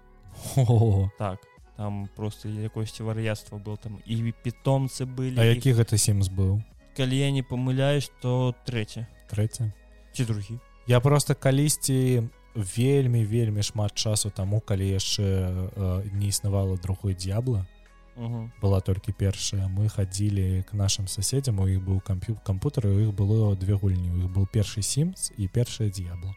О, 0.55 1.09
так 1.17 1.39
там 1.77 2.09
просто 2.15 2.49
якосьці 2.49 3.03
вар'яцтва 3.03 3.57
был 3.57 3.77
там 3.77 3.99
і 4.05 4.33
питомцы 4.43 5.05
былі 5.05 5.39
а 5.39 5.45
і- 5.45 5.55
які 5.55 5.73
гэта 5.73 5.97
сімс 5.97 6.27
быў 6.27 6.61
калі 6.97 7.17
я 7.17 7.31
не 7.31 7.43
памыляюсь 7.43 8.11
то 8.21 8.53
трэці 8.67 9.05
трэці 9.31 9.71
ці 10.13 10.25
другі 10.25 10.59
я 10.89 10.99
просто 10.99 11.35
калісьці 11.35 12.23
вельмі 12.55 13.25
вельмі 13.25 13.63
шмат 13.63 13.93
часу 13.93 14.29
таму 14.29 14.59
калі 14.59 14.89
яшчэ 14.89 15.23
э, 15.23 16.09
не 16.13 16.27
існавала 16.27 16.77
другой 16.77 17.13
д'ябла. 17.13 17.65
Угу. 18.19 18.51
была 18.61 18.81
толькі 18.81 19.13
першая. 19.13 19.71
Мы 19.71 19.87
хадзілі 19.87 20.63
к 20.67 20.73
нашим 20.73 21.07
соседям 21.07 21.59
у 21.59 21.67
іх 21.67 21.79
быў 21.79 22.01
камп'ю 22.03 22.35
кампутер 22.43 22.87
у 22.87 22.99
іх 22.99 23.15
было 23.15 23.55
две 23.55 23.79
гульні. 23.79 24.11
У 24.11 24.17
іх 24.17 24.29
был 24.35 24.43
першы 24.43 24.81
сімс 24.81 25.31
і 25.37 25.47
першая 25.47 25.89
д'ябла 25.89 26.35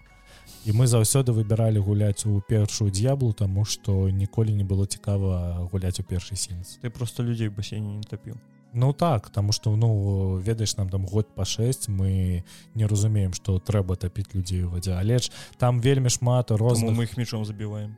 і 0.65 0.73
мы 0.73 0.87
заўсёды 0.87 1.33
выбіралі 1.33 1.83
гуляць 1.83 2.27
у 2.27 2.41
першую 2.41 2.91
д'яблу 2.91 3.33
тому 3.33 3.65
что 3.65 4.11
ніколі 4.11 4.55
не 4.55 4.65
было 4.65 4.87
цікава 4.87 5.69
гуляць 5.73 5.99
у 6.01 6.05
першы 6.05 6.37
сімс 6.37 6.79
ты 6.83 6.91
просто 6.91 7.23
людзей 7.23 7.49
басейне 7.49 7.97
не 7.97 8.03
тапіў 8.03 8.39
Ну 8.74 8.93
так 8.93 9.31
тому 9.31 9.53
что 9.53 9.77
ну 9.77 10.36
ведаеш 10.36 10.77
нам 10.77 10.89
там 10.89 11.07
год 11.07 11.28
па 11.35 11.44
6 11.44 11.89
мы 11.89 12.44
не 12.74 12.86
разумеем 12.86 13.32
что 13.32 13.59
трэба 13.59 13.97
тапіць 13.97 14.35
людзей 14.35 14.65
у 14.65 14.70
вадзе 14.70 14.93
але 14.94 15.19
ж 15.19 15.31
там 15.59 15.81
вельмі 15.81 16.09
шмат 16.16 16.51
розных 16.51 16.97
мы 16.97 17.05
іх 17.05 17.16
мечом 17.16 17.44
забіваем 17.44 17.97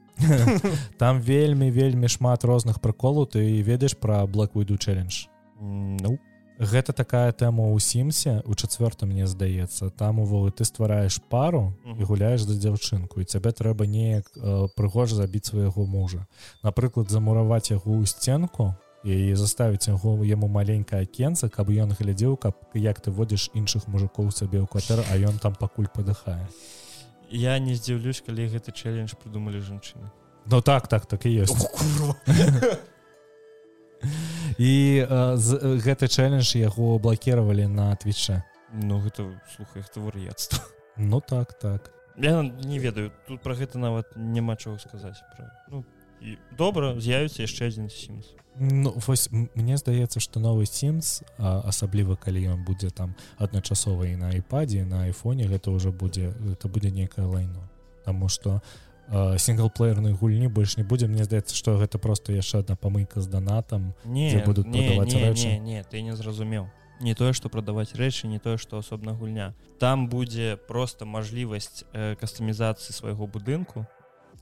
там 0.98 1.20
вельмі 1.20 1.70
вельмі 1.70 2.09
шмат 2.09 2.44
розных 2.44 2.80
прыколаў 2.80 3.26
ты 3.26 3.62
ведаеш 3.62 3.94
про 3.94 4.24
widow 4.24 4.78
challenge? 4.78 5.28
Ну. 5.60 6.18
Гэта 6.59 6.92
такая 6.94 7.32
тэма 7.34 7.66
ў 7.66 7.82
сімсе 7.82 8.38
у 8.46 8.55
чацвёртым 8.55 9.10
мне 9.10 9.26
здаецца 9.26 9.90
там 9.90 10.22
увогуле 10.22 10.55
ты 10.55 10.62
ствараеш 10.62 11.18
пару 11.18 11.74
і 11.82 12.02
гуляеш 12.06 12.46
за 12.46 12.55
дзяўчынку 12.55 13.18
і 13.18 13.26
цябе 13.26 13.51
трэба 13.51 13.90
неяк 13.90 14.30
э, 14.38 14.68
прыгожа 14.78 15.18
забіць 15.18 15.51
свайго 15.51 15.82
мужа. 15.82 16.30
Напрыклад 16.62 17.10
замураваць 17.10 17.74
яго 17.74 17.98
ў 17.98 18.06
сценку 18.06 18.78
і 19.05 19.35
заставіць 19.36 19.89
яго 19.89 20.24
яму 20.24 20.48
маленькае 20.48 21.05
акенца 21.05 21.48
каб 21.52 21.68
ён 21.70 21.93
глядзеў 21.93 22.36
каб 22.40 22.56
як 22.74 23.01
ты 23.05 23.12
водзіш 23.12 23.51
іншых 23.55 23.86
мужикоў 23.86 24.32
сабе 24.32 24.64
ў 24.64 24.66
кватэр 24.66 25.05
а 25.05 25.18
ён 25.20 25.39
там 25.39 25.55
пакуль 25.55 25.93
падыхае 25.93 26.48
я 27.28 27.59
не 27.59 27.76
здзіўлюсь 27.76 28.24
калі 28.24 28.48
гэты 28.48 28.72
чэлендж 28.72 29.14
придумалі 29.20 29.60
жанчыны 29.60 30.10
Ну 30.47 30.60
так 30.60 30.89
так 30.89 31.06
так 31.06 31.24
і 31.26 31.44
ёсць 31.44 31.56
і 34.59 34.72
э, 35.09 35.36
з, 35.36 35.56
э, 35.56 35.76
гэты 35.85 36.09
чэлендж 36.09 36.56
яго 36.56 36.98
блакіравалі 36.98 37.68
на 37.68 37.93
твіче 37.97 38.43
ну 38.74 38.98
гэта 39.01 39.28
слухай 39.55 39.82
гэта 39.82 40.01
вар'яцтва. 40.01 40.59
Ну 40.97 41.20
так 41.20 41.55
так. 41.59 41.90
Я 42.16 42.43
не 42.43 42.78
ведаю 42.78 43.12
тут 43.26 43.43
про 43.43 43.55
гэта 43.55 43.78
нават 43.78 44.16
няма 44.16 44.56
чаго 44.56 44.78
сказаць 44.78 45.22
пра 45.36 45.51
ну 45.68 45.85
і 46.24 46.38
добра 46.56 46.96
з'явіцца 46.96 47.44
яшчэ 47.44 47.68
адзін 47.68 47.92
сімс 47.92 48.32
Ну 48.59 48.94
вось 49.06 49.28
мне 49.32 49.76
здаецца 49.76 50.20
што 50.22 50.38
новы 50.38 50.66
сімс 50.66 51.22
асабліва 51.42 52.14
калі 52.14 52.55
ён 52.55 52.62
будзе 52.62 52.90
там 52.90 53.14
адначасова 53.36 54.06
і 54.06 54.14
на 54.16 54.30
айпадзе 54.30 54.86
на 54.86 55.10
айфоне 55.10 55.51
гэта 55.51 55.74
ўжо 55.74 55.90
будзе 55.90 56.30
это 56.30 56.70
будзе 56.70 56.94
нейкае 56.94 57.26
лайно. 57.26 57.66
Таму 58.06 58.30
што 58.30 58.62
сінглплеернай 59.10 60.14
гульні 60.14 60.48
больш 60.48 60.76
не 60.76 60.84
будзе. 60.84 61.10
Мне 61.10 61.24
здаецца 61.26 61.55
што 61.55 61.74
гэта 61.82 61.98
просто 61.98 62.32
яшчэ 62.32 62.62
одна 62.62 62.78
памыйка 62.78 63.20
з 63.20 63.26
донатам 63.26 63.92
не 64.05 64.38
будуць 64.46 64.70
не, 64.70 65.02
не, 65.02 65.02
рэчы? 65.02 65.59
не, 65.59 65.59
не 65.59 65.82
ты 65.82 66.02
не 66.02 66.14
зразумеў. 66.14 66.70
Не 67.02 67.14
тое 67.18 67.34
што 67.34 67.51
прадаваць 67.51 67.98
рэчы 67.98 68.30
не 68.30 68.38
тое 68.38 68.55
што 68.56 68.78
асобна 68.78 69.18
гульня. 69.18 69.51
Там 69.82 70.06
будзе 70.06 70.55
просто 70.56 71.10
мажлівасць 71.10 71.82
э, 71.90 72.14
кастамізацыі 72.14 72.94
свайго 72.94 73.26
будынку. 73.26 73.90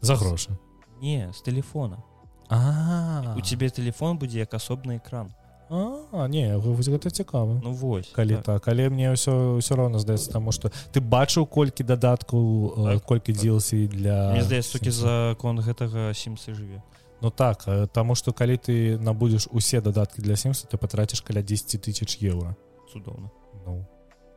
За 0.03 0.21
грошы 0.21 0.53
не 1.01 1.31
з 1.33 1.41
телефона. 1.41 2.03
А. 2.49 3.35
У 3.37 3.41
цябе 3.41 3.71
телефон 3.71 4.19
будзе 4.19 4.39
як 4.39 4.55
асобны 4.55 4.99
экран. 4.99 5.33
А 5.71 6.29
не 6.29 6.59
вось 6.59 6.89
гэта 6.89 7.09
цікава 7.11 7.61
ну 7.65 7.73
вось 7.73 8.13
калі 8.13 8.37
так. 8.45 8.69
але 8.69 8.91
мне 8.93 9.09
ўсё 9.17 9.57
ўсё 9.57 9.73
роўна 9.73 9.99
здаецца 10.05 10.29
таму 10.29 10.53
што 10.53 10.69
ты 10.93 11.01
бачыў 11.01 11.47
колькі 11.49 11.81
дадаткаў 11.81 12.43
э, 12.77 12.93
Так, 12.93 13.05
колькі 13.09 13.33
так. 13.33 13.41
дзелсі 13.41 13.89
для 13.89 14.37
мне 14.37 14.43
здаецца 14.45 14.73
толькі 14.77 14.93
Sims? 14.93 15.01
за 15.01 15.37
конт 15.41 15.65
гэтага 15.65 16.13
сімсы 16.13 16.53
жыве. 16.53 16.83
Ну 17.23 17.31
так 17.31 17.65
э, 17.67 17.87
таму 17.89 18.15
што 18.15 18.37
калі 18.37 18.61
ты 18.61 18.99
набудзеш 19.01 19.49
усе 19.51 19.81
дадаткі 19.81 20.21
для 20.21 20.37
сімса 20.37 20.69
ты 20.69 20.77
патраціш 20.77 21.23
каля 21.25 21.41
10 21.41 21.81
тысяч 21.81 22.21
еўра 22.21 22.55
цудоўна. 22.93 23.31
Ну. 23.65 23.87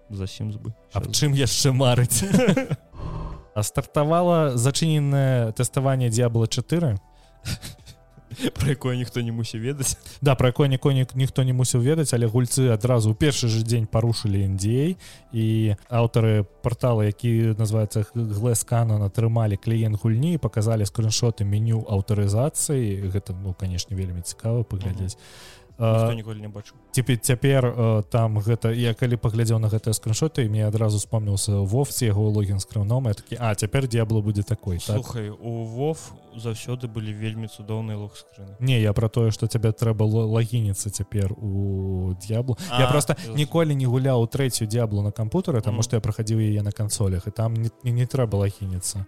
За 0.10 0.28
сімс 0.28 0.56
бы. 0.56 0.72
Аб 0.94 1.12
чым 1.12 1.36
яшчэ 1.36 1.76
марыць 1.76 2.24
а 3.56 3.64
стартавала 3.64 4.58
зачыненае 4.60 5.56
тэставанне 5.56 6.12
д'ябла 6.12 6.48
4 6.48 7.00
про 8.54 8.70
якое 8.70 8.98
ніхто 8.98 9.22
не 9.22 9.32
мусіў 9.32 9.64
ведаць 9.64 9.96
да 10.22 10.36
пра 10.36 10.52
якое 10.52 10.68
ніколі 10.68 11.08
ніхто 11.16 11.44
не 11.44 11.54
мусіў 11.56 11.82
ведаць 11.82 12.12
але 12.14 12.28
гульцы 12.28 12.68
адразу 12.76 13.12
ў 13.12 13.16
першы 13.16 13.48
же 13.48 13.64
дзень 13.64 13.88
парушылі 13.88 14.44
NDA 14.44 15.00
і 15.32 15.46
аўтары 15.88 16.44
портала 16.62 17.08
які 17.08 17.56
называется 17.56 18.04
глэсканон 18.14 19.08
атрымалі 19.08 19.56
кліент 19.56 20.02
гульні 20.02 20.38
показалі 20.38 20.86
скриншоты 20.86 21.48
меню 21.48 21.86
аўтарызацыі. 21.88 23.08
Гэта 23.08 23.36
ну 23.40 23.54
канешне 23.54 23.96
вельмі 23.96 24.22
цікава 24.22 24.64
паглядзець 24.64 25.16
ніколі 25.80 26.42
не 26.42 26.48
бачу 26.48 26.74
теперь 26.92 27.20
цяпер 27.20 28.04
там 28.10 28.40
гэта 28.40 28.72
я 28.72 28.94
калі 28.94 29.18
паглядзеў 29.18 29.60
на 29.60 29.68
гэтыя 29.68 29.94
скриншоты 29.94 30.48
мне 30.50 30.68
адразу 30.68 30.98
вспомнился 30.98 31.52
вовсе 31.52 32.08
яго 32.08 32.30
логін 32.30 32.60
скрыўном 32.60 33.12
такі 33.14 33.38
а 33.40 33.54
цяпер 33.56 33.88
дьябло 33.88 34.22
будзе 34.22 34.44
такой 34.44 34.80
слухай 34.80 35.30
так? 35.30 35.40
у 35.42 35.64
вов 35.64 36.14
заўсёды 36.36 36.88
былі 36.88 37.14
вельмі 37.14 37.48
цудоўныя 37.48 37.98
лог 37.98 38.16
скрыны 38.16 38.56
не 38.60 38.80
я 38.80 38.94
про 38.94 39.10
тое 39.10 39.32
что 39.32 39.48
цябе 39.48 39.72
трэба 39.72 40.04
лагініцца 40.06 40.90
цяпер 40.90 41.34
у 41.34 42.16
дьяблу 42.24 42.58
я 42.80 42.88
просто 42.88 43.16
ніколі 43.36 43.76
не 43.76 43.86
гуляў 43.86 44.22
у 44.22 44.28
трэцюю 44.28 44.68
дьяблу 44.68 45.02
на 45.02 45.12
кампутары 45.12 45.62
таму 45.62 45.84
что 45.84 45.96
я 45.96 46.02
прахадзіў 46.02 46.40
яе 46.40 46.62
на 46.62 46.72
кансолях 46.72 47.28
і 47.28 47.32
там 47.32 47.54
не, 47.54 47.70
не, 47.84 47.92
не 47.92 48.06
трэба 48.06 48.36
лагініцца 48.48 49.06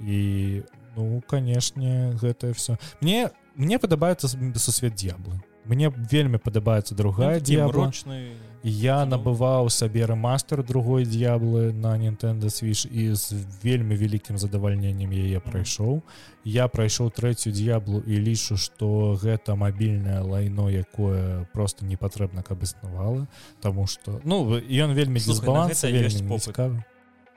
і 0.00 0.62
ну 0.96 1.22
канешне 1.26 2.12
гэтае 2.20 2.52
все 2.52 2.76
мне 3.00 3.30
мне 3.54 3.78
падабаецца 3.78 4.28
сусвет 4.56 4.94
дьяблы 4.94 5.40
мне 5.64 5.90
вельмі 5.90 6.38
падабаецца 6.38 6.94
другая 6.94 7.38
ну, 7.38 7.44
дьяброчны 7.44 8.20
я 8.62 9.06
набываў 9.08 9.70
сабе 9.72 10.04
рэмастер 10.04 10.62
другой 10.62 11.04
дьяблы 11.04 11.72
на 11.72 11.96
Nintendo 11.96 12.52
switch 12.52 12.84
і 12.92 13.14
з 13.14 13.32
вельмі 13.62 13.96
вялікім 13.96 14.36
задавальненнем 14.36 15.10
яе 15.10 15.40
прайшоў. 15.40 16.02
Я 16.44 16.68
прайшоў 16.68 17.08
трэцюю 17.08 17.56
дьяблу 17.56 18.04
і 18.04 18.20
лічу 18.20 18.56
что 18.56 19.16
гэта 19.16 19.56
мабільнае 19.56 20.20
лайно 20.20 20.68
якое 20.68 21.48
просто 21.52 21.84
не 21.84 21.96
патрэбна 21.96 22.42
каб 22.42 22.62
існавала 22.62 23.26
тому 23.60 23.86
что 23.86 24.20
ну 24.24 24.44
ён 24.60 24.92
вельмі 24.92 25.20
дисбаланс 25.20 25.84
вельмі 25.84 26.38
цікавы 26.38 26.84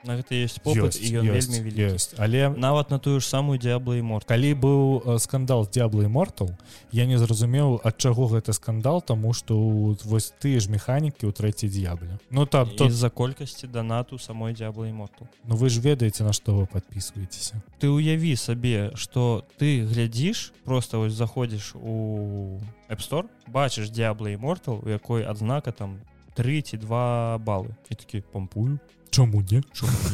гэта 0.04 0.34
есть 0.34 0.60
попыт 0.60 1.00
ён 1.00 1.24
вельмі 1.32 1.72
ёсць 1.88 2.12
але 2.20 2.52
нават 2.52 2.90
на 2.90 2.98
тую 2.98 3.20
ж 3.20 3.24
самую 3.24 3.58
дьяблы 3.58 4.02
морт 4.02 4.28
калі 4.28 4.52
быў 4.54 5.00
э, 5.00 5.18
скандал 5.18 5.64
дьяблы 5.64 6.08
мортал 6.08 6.52
я 6.92 7.06
не 7.06 7.16
зразумеў 7.16 7.80
ад 7.82 7.96
чаго 7.96 8.28
гэта 8.28 8.52
скандал 8.52 9.00
тому 9.00 9.32
что 9.32 9.56
вось 10.04 10.32
тыя 10.38 10.60
ж 10.60 10.68
механікі 10.68 11.24
ў 11.24 11.32
трэцяй 11.32 11.72
дьябле 11.72 12.20
ну 12.30 12.44
там 12.46 12.68
то 12.68 12.90
з-за 12.90 13.08
колькасці 13.10 13.66
донату 13.66 14.18
самой 14.18 14.52
дьяблы 14.52 14.92
морту 14.92 15.28
Ну 15.48 15.56
вы 15.56 15.68
ж 15.68 15.80
ведаеце 15.80 16.24
на 16.24 16.32
што 16.32 16.54
вы 16.54 16.66
подписываетеся 16.66 17.62
ты 17.80 17.88
уяві 17.88 18.36
сабе 18.36 18.92
что 18.94 19.44
ты 19.56 19.88
глядзіш 19.88 20.52
просто 20.64 21.00
вось 21.00 21.16
заходзіш 21.16 21.74
у 21.74 22.60
App 22.88 23.00
store 23.00 23.26
бачыш 23.48 23.88
дьяблы 23.88 24.36
мортал 24.36 24.84
у 24.84 24.88
якой 24.88 25.24
адзнака 25.24 25.72
там 25.72 26.00
32 26.34 27.38
балы. 27.38 27.68
І 27.90 27.94
такі 27.94 28.20
пампую 28.20 28.78
чаму 29.14 29.42
не 29.50 29.62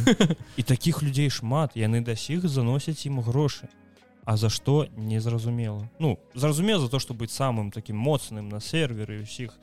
і 0.56 0.62
таких 0.62 1.02
людзей 1.02 1.30
шмат 1.30 1.76
яны 1.76 2.04
да 2.04 2.16
сіх 2.16 2.44
заносяць 2.44 3.06
ім 3.08 3.20
грошы 3.24 3.68
А 4.24 4.36
за 4.36 4.48
што 4.48 4.86
незразумела 4.96 5.88
Ну 5.98 6.18
зразумела 6.34 6.80
за 6.80 6.88
то 6.88 6.98
что 6.98 7.14
быць 7.14 7.32
самым 7.32 7.70
таким 7.70 7.96
моцным 7.96 8.48
на 8.48 8.60
серверы 8.60 9.22
усіх 9.22 9.56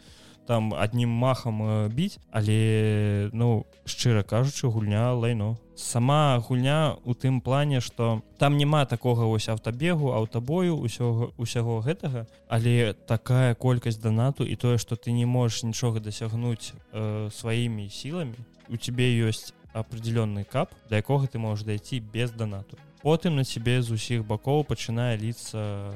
там 0.48 0.74
аднім 0.74 1.10
махам 1.10 1.62
біць 1.94 2.18
але 2.32 3.30
ну 3.34 3.68
шчыра 3.86 4.24
кажучы 4.24 4.68
гульня 4.68 5.14
лайно. 5.14 5.58
Сама 5.76 6.40
гульня 6.40 6.98
у 7.04 7.14
тым 7.14 7.42
плане 7.42 7.82
что 7.82 8.24
там 8.40 8.58
няма 8.58 8.86
такога 8.86 9.28
вось 9.30 9.50
аўтабегу 9.50 10.14
аўтабою 10.14 10.80
усяго 10.80 11.32
усяго 11.38 11.80
гэтага 11.82 12.26
але 12.50 12.94
такая 12.94 13.54
колькасць 13.56 14.02
донату 14.02 14.44
і 14.44 14.56
тое 14.56 14.78
что 14.78 14.96
ты 14.96 15.12
не 15.12 15.26
можешь 15.26 15.64
нічога 15.64 16.00
дасягнуць 16.00 16.74
э, 16.94 17.30
сваімі 17.30 17.90
сіламі 17.90 18.40
у 18.70 18.78
тебе 18.78 19.08
ёсць 19.28 19.54
определенный 19.74 20.44
кап 20.44 20.74
для 20.90 20.98
якога 20.98 21.28
ты 21.28 21.40
можешь 21.40 21.66
дайти 21.66 22.00
без 22.00 22.32
донату 22.32 22.78
потым 23.04 23.36
на 23.36 23.44
тебе 23.44 23.82
з 23.82 23.92
усіх 23.92 24.26
бакоў 24.26 24.64
пачынае 24.64 25.18
ліцца 25.18 25.94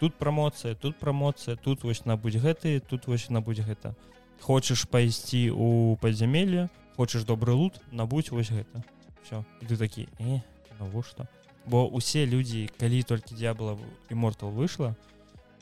тут 0.00 0.14
прамоцыя 0.14 0.74
тут 0.74 0.98
прамоцыя 0.98 1.56
тут 1.56 1.84
вось 1.84 2.04
набудь 2.04 2.36
гэты 2.36 2.80
тут 2.80 3.06
вось 3.06 3.28
набудь 3.30 3.60
гэта 3.60 3.94
хочаш 4.40 4.88
пайсці 4.88 5.50
у 5.50 5.96
падзямелле 6.00 6.68
хочаш 6.96 7.24
добры 7.24 7.52
лут 7.52 7.80
набудь 7.92 8.30
вось 8.30 8.50
гэта. 8.50 8.84
Все 9.24 9.44
ты 9.60 9.76
такі 9.76 10.08
э, 10.18 10.40
навошта? 10.78 11.28
Бо 11.66 11.88
усе 11.88 12.26
людзі 12.26 12.68
калі 12.78 13.02
толькі 13.02 13.34
дьябла 13.34 13.78
і 14.10 14.14
мортал 14.14 14.50
выйшла 14.50 14.94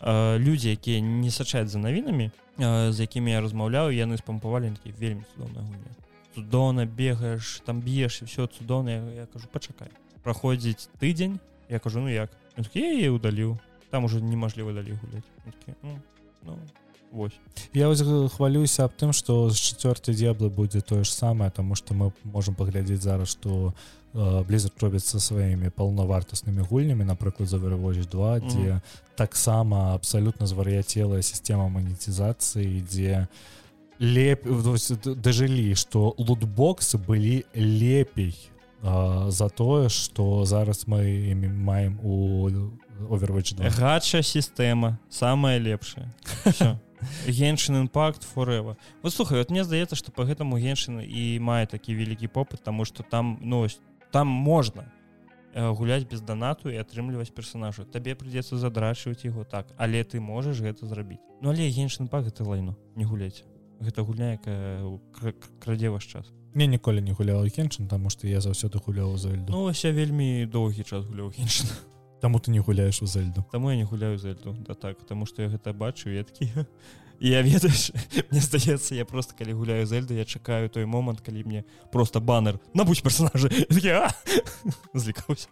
э, 0.00 0.38
людзі 0.38 0.70
якія 0.70 1.00
не 1.00 1.30
сачаць 1.30 1.70
за 1.70 1.78
навінамі 1.78 2.30
э, 2.58 2.92
з 2.92 3.00
якімі 3.00 3.30
я 3.30 3.40
размаўляю 3.40 3.94
яны 3.94 4.18
спампавалі 4.18 4.72
вельмі 4.98 5.22
цудоўна 5.34 5.62
гульня 5.62 5.94
цудоўна 6.38 6.86
бегаеш 6.86 7.62
там 7.66 7.80
б'еш 7.80 8.22
і 8.22 8.24
все 8.24 8.46
цудоўна 8.46 8.90
я, 8.90 9.02
я 9.22 9.26
кажу 9.26 9.50
пачакай 9.50 9.90
праходзіць 10.22 10.88
тыдзень 11.02 11.38
я 11.68 11.78
кажу 11.78 12.00
ну 12.00 12.08
як 12.08 12.30
я 12.74 13.10
удаліў 13.10 13.58
там 13.90 14.04
уже 14.04 14.22
немажліва 14.22 14.72
далей 14.72 14.94
гуляць 14.94 15.26
ну, 15.82 15.98
ну, 16.46 16.58
вось 17.10 17.34
я 17.74 17.88
вось 17.88 18.02
хвалююся 18.32 18.84
аб 18.84 18.94
тым 18.94 19.12
что 19.12 19.50
з 19.50 19.58
чацвёртай 19.58 20.14
дзеблы 20.14 20.48
будзе 20.48 20.80
тое 20.80 21.02
ж 21.02 21.10
самае 21.10 21.50
тому 21.50 21.74
что 21.74 21.94
мы 21.94 22.12
можем 22.22 22.54
паглядзець 22.54 23.02
зараз 23.02 23.28
что 23.28 23.74
бліза 24.14 24.70
робіцца 24.78 25.18
сваімі 25.18 25.74
паўнавартаснымі 25.74 26.62
гульнямі 26.70 27.02
напрыклад 27.02 27.50
завервозіць 27.50 28.06
2 28.06 28.40
дзе 28.46 28.78
mm. 28.78 28.80
таксама 29.16 29.94
абсалютна 29.94 30.46
звар'яцелая 30.46 31.22
сістэма 31.22 31.66
манетызацыі 31.66 32.78
дзе 32.86 33.26
у 33.26 33.58
леп 34.00 34.46
дажылі 35.04 35.74
что 35.74 36.14
лутбоксы 36.18 36.98
былі 36.98 37.44
лепей 37.54 38.34
а, 38.82 39.30
за 39.30 39.48
тое 39.48 39.88
что 39.88 40.44
зараз 40.44 40.86
мы 40.86 41.34
маем 41.34 41.98
у 42.02 42.48
овервач 43.10 43.54
гача 43.54 44.22
сістэма 44.22 44.98
самая 45.10 45.58
лепшая. 45.58 46.12
Геншин 47.26 47.76
імпакт 47.76 48.22
форева 48.22 48.76
вот 49.02 49.14
слухай 49.14 49.38
вот 49.38 49.50
мне 49.50 49.64
здаецца 49.64 49.96
что 49.96 50.12
по 50.12 50.22
гэтаму 50.22 50.58
геншин 50.58 51.00
і 51.00 51.38
мае 51.38 51.66
такі 51.66 51.94
вялікі 51.94 52.28
попыт 52.28 52.62
тому 52.64 52.84
что 52.84 53.02
там 53.02 53.38
ну 53.40 53.66
там 54.10 54.26
можна 54.26 54.90
э, 55.54 55.74
гуляць 55.74 56.04
без 56.04 56.20
донату 56.20 56.70
і 56.70 56.78
атрымліваць 56.78 57.30
персонажу 57.30 57.84
табе 57.84 58.14
прыйдзецца 58.14 58.58
задрачваць 58.58 59.24
его 59.24 59.44
так 59.44 59.66
але 59.76 60.02
ты 60.02 60.20
можаш 60.20 60.58
гэта 60.58 60.86
зрабіць 60.86 61.22
ну 61.40 61.50
але 61.50 61.70
геншин 61.70 62.08
пак 62.08 62.26
это 62.26 62.42
лайну 62.42 62.74
не 62.96 63.04
гуляць 63.04 63.44
гэта 63.80 64.02
гульня 64.02 64.32
якая 64.38 64.82
крадзе 65.60 65.90
ваш 65.90 66.06
час. 66.06 66.26
Мне 66.54 66.66
ніколі 66.66 67.00
не 67.00 67.12
гуляла 67.12 67.48
хеншин 67.48 67.88
тому 67.88 68.10
что 68.10 68.26
я 68.26 68.40
заўсёды 68.40 68.78
гуляў 68.78 69.16
за 69.16 69.34
льду. 69.34 69.52
Ну, 69.52 69.70
я 69.70 69.92
вельмі 69.92 70.46
доўгі 70.46 70.82
час 70.84 71.04
гуляў 71.04 71.30
хеншин 71.30 71.68
таму 72.20 72.38
ты 72.40 72.50
не 72.50 72.60
гуляеш 72.60 73.02
у 73.02 73.06
зельду 73.06 73.44
таму 73.52 73.70
я 73.70 73.76
не 73.76 73.84
гуляю 73.84 74.18
за 74.18 74.30
льду 74.30 74.56
да 74.66 74.74
так 74.74 74.98
потому 74.98 75.26
что 75.26 75.42
я 75.42 75.48
гэта 75.48 75.72
бачу 75.72 76.10
веткі 76.10 76.50
я 77.20 77.42
ведаеш 77.42 77.92
мне 78.30 78.40
здаецца 78.40 78.94
я 78.94 79.04
просто 79.04 79.34
калі 79.38 79.52
гуляю 79.52 79.86
зельду 79.86 80.14
я 80.14 80.24
чакаю 80.24 80.68
той 80.68 80.84
момант 80.84 81.20
калі 81.20 81.44
мне 81.44 81.64
просто 81.92 82.20
баннер 82.20 82.58
набудь 82.74 83.02
персонажа. 83.02 83.48
Злікаўся 84.94 85.48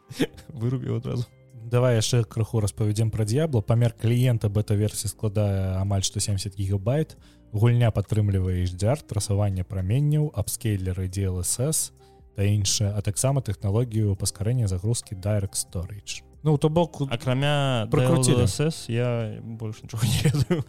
вырубіў 0.48 0.97
адразу. 0.97 1.27
Давай 1.66 1.97
яшчэ 1.97 2.23
крыху 2.23 2.61
распавядзем 2.61 3.11
пра 3.11 3.24
д'ябла 3.24 3.61
памер 3.61 3.93
кліента 3.93 4.48
бета-версіі 4.48 5.11
складае 5.11 5.74
амаль 5.82 6.03
170 6.03 6.55
гігабайт. 6.55 7.16
то 7.45 7.45
гульня 7.56 7.90
падтрымлівае 7.90 8.64
HDR 8.68 9.00
трасаванне 9.00 9.64
праменняў 9.64 10.28
апскейлеры 10.36 11.08
DLSS 11.08 11.92
та 12.36 12.44
іншае 12.44 12.92
а 12.92 13.00
таксама 13.00 13.40
тэхналогію 13.40 14.14
паскарэння 14.20 14.68
загрузкі 14.68 15.16
direct 15.16 15.56
storage. 15.56 16.20
Ну 16.44 16.58
то 16.58 16.68
бок 16.68 17.00
акрамя 17.10 17.88
прокруцілС 17.90 18.88
я 18.88 19.40
больше 19.42 19.88
нічога 19.88 20.04
не 20.04 20.20
ведаю. 20.30 20.64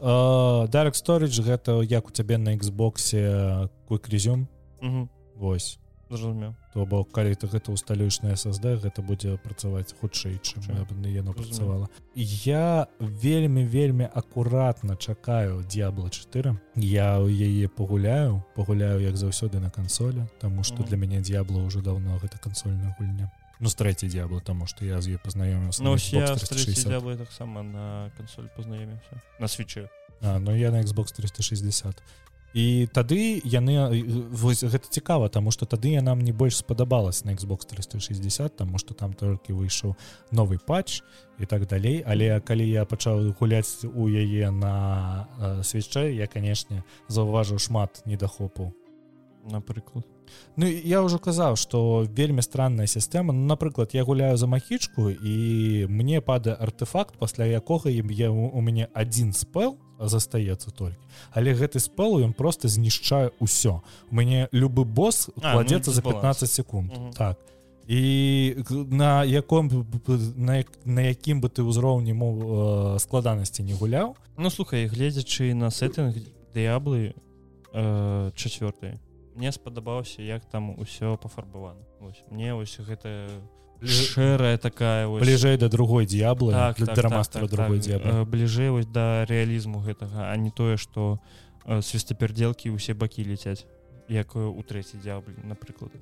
Uh, 0.00 0.64
direct 0.72 0.96
storage 0.96 1.36
гэта 1.44 1.84
як 1.84 2.08
у 2.08 2.10
цябе 2.10 2.38
на 2.38 2.56
Xboxе 2.56 3.68
quick 3.88 4.08
resume? 4.08 4.48
Восьось 5.36 5.78
зразумеў. 6.16 6.54
То 6.74 6.86
бок 6.86 7.10
калі 7.12 7.34
ты 7.34 7.46
гэта 7.46 7.72
усталюеш 7.72 8.22
на 8.22 8.34
SSD 8.34 8.76
гэта 8.82 9.02
будзе 9.02 9.36
працаваць 9.38 9.94
хутчэй 10.00 10.38
чым 10.42 10.62
яно 11.06 11.32
працавала. 11.32 11.88
Я 12.14 12.86
вельмі 12.98 13.64
вельмі 13.64 14.08
акуратна 14.12 14.96
чакаю 14.96 15.62
дьябла 15.62 16.10
4 16.10 16.56
я 16.76 17.18
ў 17.18 17.30
яе 17.30 17.68
пагуляю 17.68 18.42
пагуляю 18.54 19.00
як 19.00 19.16
заўсёды 19.16 19.60
на 19.60 19.70
кансолі 19.70 20.26
Таму 20.40 20.62
что 20.62 20.82
для 20.82 20.96
мяне 20.96 21.20
дьябла 21.20 21.62
уже 21.62 21.82
давно 21.82 22.18
гэта 22.18 22.38
кансольная 22.38 22.96
гульня. 22.98 23.30
Ну 23.60 23.68
з 23.68 23.74
трэці 23.76 24.08
дьябла 24.08 24.40
тому 24.40 24.66
что 24.66 24.84
я 24.84 25.00
з 25.00 25.14
ей 25.14 25.18
пазнаёміўся 25.18 25.82
ну, 25.82 25.96
таксама 27.16 27.62
на 27.62 28.10
кансоль 28.16 28.48
пазнаёміўся 28.56 29.20
на 29.38 29.46
свечы 29.48 29.88
А, 30.22 30.38
ну 30.38 30.54
я 30.54 30.70
на 30.70 30.82
Xbox 30.82 31.14
360 31.16 32.02
і 32.54 32.88
тады 32.92 33.38
яны 33.44 34.02
вось 34.30 34.64
гэта 34.64 34.90
цікава 34.90 35.28
тому 35.28 35.50
что 35.50 35.66
тады 35.66 35.94
я 35.94 36.02
нам 36.02 36.20
не 36.20 36.32
больш 36.32 36.56
спадабалась 36.56 37.24
на 37.24 37.30
Xbox 37.34 37.66
360 37.66 38.56
тому 38.56 38.78
что 38.78 38.94
там 38.94 39.12
толькі 39.14 39.52
выйшаў 39.52 39.94
новый 40.32 40.58
патч 40.58 41.02
і 41.38 41.46
так 41.46 41.66
далей. 41.66 42.04
Але 42.06 42.40
калі 42.40 42.68
я 42.68 42.84
пачаў 42.84 43.34
гуляць 43.38 43.84
у 43.84 44.08
яе 44.08 44.50
на 44.50 45.28
э, 45.38 45.62
свеччэ 45.62 46.12
я 46.14 46.26
канешне 46.26 46.82
заўважыў 47.08 47.58
шмат 47.58 48.02
недахопу 48.04 48.74
напрыклад. 49.44 50.04
Ну 50.56 50.66
я 50.66 51.02
ўжо 51.02 51.18
казаў 51.18 51.56
что 51.56 52.06
вельмі 52.06 52.42
странная 52.42 52.86
сістэма. 52.86 53.32
Ну, 53.32 53.46
напрыклад 53.46 53.94
я 53.94 54.04
гуляю 54.04 54.36
за 54.36 54.46
махічку 54.46 55.10
і 55.10 55.86
мне 55.88 56.20
падае 56.20 56.54
артефакт 56.54 57.14
пасля 57.18 57.46
якога 57.46 57.90
ім 57.90 58.10
я 58.10 58.30
у 58.30 58.60
мяне 58.60 58.88
один 58.94 59.32
спел 59.32 59.78
застаецца 60.00 60.70
толькі. 60.70 60.98
Але 61.32 61.54
гэты 61.54 61.80
спел 61.80 62.18
ён 62.20 62.32
просто 62.32 62.68
знішчае 62.68 63.30
ўсё. 63.40 63.80
У 64.10 64.14
мяне 64.14 64.48
любы 64.52 64.84
босс 64.84 65.30
кладзецца 65.36 65.90
ну, 65.90 65.94
за 65.94 66.02
15 66.02 66.50
секунд. 66.50 66.92
Угу. 66.92 67.12
так. 67.16 67.38
І 67.88 68.54
на 68.70 69.24
яком 69.24 69.66
на, 70.36 70.64
на 70.84 71.02
якім 71.02 71.40
бы 71.40 71.50
ты 71.50 71.66
ўзроўні 71.66 72.14
мог 72.14 72.34
э, 72.38 72.98
складанасці 73.02 73.62
не 73.66 73.74
гуляў. 73.74 74.14
Ну 74.36 74.50
слухай 74.50 74.86
гледзячы 74.86 75.54
на 75.54 75.70
сеттынг 75.70 76.14
дыяблы 76.54 77.14
э, 77.74 78.30
чацвёрты 78.36 79.00
мне 79.40 79.52
спадабаўся 79.52 80.22
як 80.22 80.44
там 80.44 80.70
усё 80.78 81.16
пафарбавана. 81.16 81.80
Мне 82.30 82.54
ось 82.54 82.78
гэта 82.78 83.28
шэрая 83.84 84.58
такая 84.58 85.06
ось... 85.08 85.22
бліжэй 85.22 85.56
да 85.56 85.68
другой 85.68 86.06
д'яблы 86.06 86.52
так, 86.52 86.76
так, 86.76 86.94
так, 86.94 87.26
так, 87.28 87.48
другой 87.48 87.80
так, 87.80 88.02
так. 88.02 88.28
бліжэй 88.28 88.70
вось 88.70 88.86
да 88.86 89.24
рэалізму 89.24 89.80
гэтага 89.80 90.30
а 90.30 90.36
не 90.36 90.50
тое 90.50 90.76
што 90.76 91.20
э, 91.64 91.80
свістапердзелкі 91.80 92.74
ўсе 92.76 92.94
бакі 92.94 93.24
ляцяць 93.24 93.64
як 94.08 94.36
у 94.36 94.62
трэці 94.62 95.00
дзяблі 95.00 95.36
напрыклад 95.44 95.94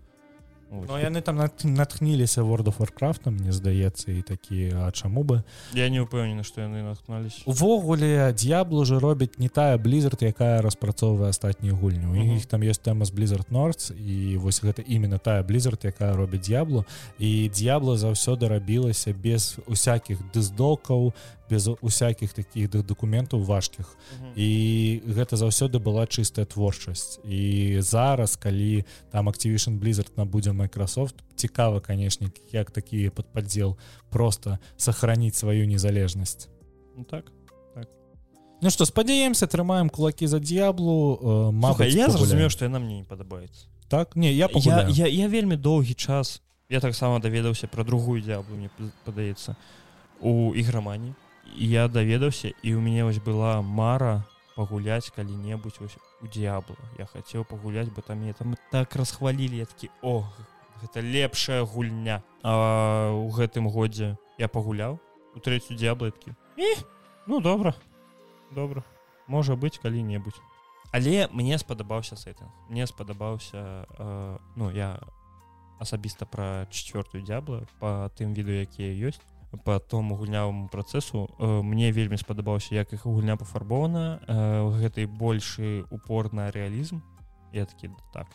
Ну, 0.70 0.98
яны 1.00 1.20
там 1.24 1.40
натхніліся 1.64 2.42
world 2.42 2.68
of 2.68 2.78
warcraft 2.78 3.30
мне 3.30 3.52
здаецца 3.52 4.12
і 4.12 4.22
такі 4.22 4.72
а 4.76 4.90
чаму 4.92 5.24
бы? 5.24 5.42
Я 5.72 5.88
не 5.88 6.00
упэўнены 6.00 6.44
што 6.44 6.60
яны 6.60 6.82
натхнались 6.82 7.40
увогуле 7.46 8.32
д'яблу 8.36 8.80
уже 8.84 8.98
робіць 8.98 9.38
не 9.38 9.48
тая 9.48 9.78
blizzard 9.78 10.20
якая 10.20 10.60
распрацоўвае 10.60 11.30
астатнюю 11.30 11.76
гульню. 11.76 12.12
Uh 12.12 12.20
-huh. 12.20 12.36
іх 12.36 12.46
там 12.46 12.62
есть 12.62 12.82
тэма 12.82 13.04
з 13.04 13.12
blizzard 13.12 13.46
нордс 13.50 13.90
і 13.90 14.36
вось 14.36 14.64
гэта 14.64 14.84
именно 14.88 15.18
тая 15.18 15.42
blizzard 15.42 15.86
якая 15.86 16.16
робіць 16.16 16.48
д'яблу 16.48 16.84
і 17.18 17.48
д'ябла 17.48 17.96
заўсёды 17.96 18.48
рабілася 18.48 19.12
без 19.12 19.58
усякіх 19.66 20.18
дыздокаў 20.34 21.12
без 21.50 21.68
усякіх 21.80 22.32
таких 22.32 22.68
документаў 22.70 23.42
важкіх. 23.44 23.96
І 24.36 25.00
гэта 25.06 25.36
заўсёды 25.36 25.78
была 25.78 26.06
чыстая 26.06 26.46
творчасць. 26.46 27.18
І 27.24 27.80
зараз 27.80 28.36
калі 28.36 28.84
там 29.10 29.28
activation 29.28 29.78
blizzard 29.78 30.12
набудзе 30.16 30.50
Microsoft 30.50 31.14
цікава 31.34 31.80
канешне 31.80 32.30
як 32.52 32.70
такі 32.70 33.10
подпадзел 33.10 33.76
просто 34.10 34.58
сохраніць 34.76 35.36
сваю 35.36 35.66
незалежнасць. 35.66 36.48
Ну, 36.96 37.04
так 37.04 37.32
так. 37.74 37.88
Ну 38.62 38.70
что 38.70 38.84
спадзяемся 38.84 39.46
трымаем 39.46 39.88
кулакі 39.88 40.26
за 40.26 40.38
д'яблу 40.38 41.52
э, 41.52 41.88
я 41.88 42.08
зразумеў 42.08 42.50
что 42.50 42.64
яна 42.64 42.78
мне 42.78 42.98
не 42.98 43.04
падабаецца. 43.04 43.66
Так? 43.88 44.16
Не 44.16 44.32
я 44.32 44.48
я, 44.52 44.88
я, 44.88 45.06
я 45.06 45.28
вельмі 45.28 45.56
доўгі 45.56 45.94
час 45.94 46.42
я 46.68 46.80
таксама 46.80 47.20
даведаўся 47.20 47.66
про 47.66 47.84
другую 47.84 48.22
д'яблу 48.22 48.56
мне 48.56 48.70
падаецца 49.04 49.56
у 50.20 50.54
іграмані 50.54 51.14
я 51.56 51.88
даведаўся 51.88 52.52
і 52.62 52.74
у 52.74 52.80
мяне 52.80 53.04
вось 53.04 53.18
была 53.18 53.62
мара 53.62 54.24
пагуляць 54.56 55.10
калі-небудзь 55.14 55.78
у 56.20 56.26
д'ябла 56.26 56.76
я 56.98 57.06
хацеў 57.06 57.44
пагуляць 57.44 57.88
бы 57.88 58.02
там 58.02 58.18
мне 58.18 58.32
там 58.32 58.56
так 58.70 58.96
расхвалілі 58.96 59.64
такі 59.64 59.90
о 60.02 60.26
гэта 60.82 61.00
лепшая 61.00 61.64
гульня 61.64 62.22
а 62.42 63.10
у 63.14 63.30
гэтым 63.30 63.68
годзе 63.70 64.16
я 64.38 64.48
пагуляў 64.48 64.98
у 65.34 65.38
трэцю 65.38 65.74
дзяблыткі 65.74 66.34
ну 67.26 67.40
добра 67.40 67.74
добра 68.50 68.82
можа 69.26 69.54
быць 69.54 69.78
калі-небудзь 69.78 70.42
але 70.92 71.28
мне 71.32 71.58
спадабаўся 71.58 72.16
сэтынг 72.16 72.50
мне 72.68 72.86
спадабаўся 72.86 73.86
э, 73.98 74.38
ну 74.56 74.70
я 74.70 74.98
асабіста 75.78 76.26
пра 76.26 76.66
чавёртую 76.70 77.22
дзябла 77.22 77.62
по 77.78 78.10
тым 78.18 78.34
віду 78.34 78.52
якія 78.52 78.90
ёсць 79.08 79.22
по 79.64 79.78
тому 79.78 80.16
гульнявому 80.16 80.68
працэсу 80.68 81.28
э, 81.38 81.62
мне 81.62 81.90
вельмі 81.92 82.16
спадабаўся 82.16 82.74
як 82.74 82.92
іх 82.92 83.06
гульня 83.06 83.36
пафарбована 83.36 84.20
э, 84.26 84.80
гэтай 84.80 85.06
большы 85.06 85.84
упор 85.90 86.32
на 86.32 86.50
рэалізм. 86.50 87.00
Я 87.52 87.64
такі 87.64 87.90
так 88.12 88.26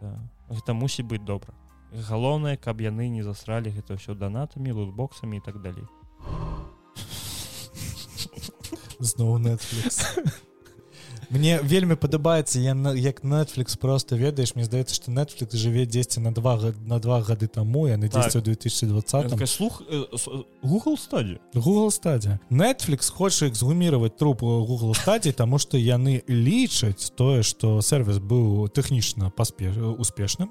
да. 0.00 0.18
гэта 0.48 0.74
мусіць 0.74 1.06
быць 1.06 1.22
добра. 1.22 1.54
Галоўнае 1.92 2.56
каб 2.56 2.80
яны 2.80 3.08
не 3.08 3.22
засралі 3.22 3.70
гэта 3.70 3.94
ўсё 3.94 4.18
данатамі 4.18 4.72
лутбоксамі 4.72 5.38
і 5.38 5.44
так 5.46 5.62
далей. 5.62 5.86
Зноў 8.98 9.38
Netflix 9.38 10.18
мне 11.30 11.60
вельмі 11.62 11.94
падабаецца 11.94 12.60
я 12.60 12.74
як 12.94 13.24
Netflix 13.24 13.78
просто 13.78 14.16
ведаеш 14.16 14.54
мне 14.54 14.64
здаецца 14.64 14.94
что 14.94 15.10
Netflix 15.10 15.56
жыве 15.56 15.86
10 15.86 16.18
на 16.18 16.32
два 16.32 16.58
на 16.84 16.98
два 16.98 17.20
гады 17.22 17.48
таму 17.48 17.86
я 17.86 17.96
на 17.96 18.08
10 18.08 18.32
так. 18.32 18.42
2020 18.42 19.48
слух 19.48 19.82
э, 19.88 20.04
Google 20.62 20.96
стадии 20.96 21.38
Google 21.54 21.90
стадия 21.90 22.40
Netflix 22.50 23.12
хоча 23.12 23.48
эксгумировать 23.48 24.16
труп 24.16 24.42
Google 24.42 24.94
стадии 24.94 25.32
тому 25.32 25.58
что 25.58 25.76
яны 25.76 26.22
лічаць 26.26 27.12
тое 27.16 27.42
что 27.42 27.80
сервис 27.80 28.18
быў 28.18 28.68
тэхнічна 28.68 29.30
паспеш 29.30 29.76
успешным 29.76 30.50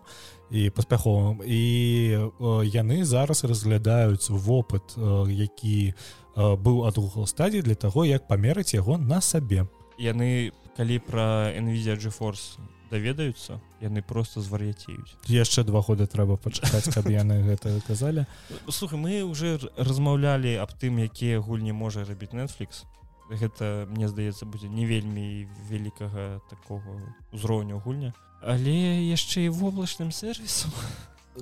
і 0.49 0.69
паспяховым. 0.69 1.43
І 1.43 2.31
яны 2.71 3.03
зараз 3.03 3.43
разглядаюць 3.43 4.29
вопыт 4.29 4.95
які 5.27 5.93
быў 6.35 6.87
ад 6.87 6.97
Google 6.97 7.27
стадии 7.27 7.61
для 7.61 7.75
того 7.75 8.05
як 8.05 8.27
памерыць 8.27 8.73
яго 8.73 8.97
на 8.97 9.21
сабе. 9.21 9.67
Яны 9.97 10.51
калі 10.77 10.99
пра 11.03 11.51
nvidia 11.57 11.97
geforce 11.97 12.61
даведаюцца 12.91 13.59
яны 13.83 14.01
просто 14.01 14.41
звар'яцеюць 14.41 15.17
яшчэ 15.27 15.63
два 15.67 15.81
года 15.81 16.07
трэба 16.07 16.37
пачакаць 16.37 16.87
каб 16.93 17.09
яны 17.11 17.43
гэта 17.43 17.75
казалі 17.87 18.25
слухай 18.69 18.99
мы 18.99 19.23
уже 19.23 19.59
размаўлялі 19.75 20.55
аб 20.61 20.71
тым 20.79 21.03
якія 21.03 21.39
гульні 21.39 21.73
можа 21.73 22.05
рабіць 22.05 22.33
netflix. 22.33 22.85
Гэта 23.27 23.87
мне 23.91 24.07
здаецца 24.07 24.45
будзе 24.47 24.69
не 24.71 24.85
вельмі 24.85 25.47
вялікага 25.69 26.39
такого 26.49 27.01
узроўню 27.33 27.81
гульня. 27.83 28.13
Але 28.41 29.03
яшчэ 29.03 29.47
і 29.47 29.49
воблачным 29.49 30.11
сервісам. 30.11 30.71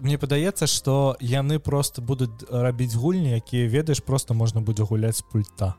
Мне 0.01 0.17
падаецца 0.17 0.67
што 0.67 1.15
яны 1.21 1.59
просто 1.59 2.01
будуць 2.01 2.43
рабіць 2.49 2.95
гульні 2.95 3.37
якія 3.37 3.69
ведаеш 3.69 4.01
просто 4.01 4.33
можна 4.33 4.61
будзе 4.61 4.83
гуляць 4.83 5.21
з 5.21 5.21
пульта 5.21 5.75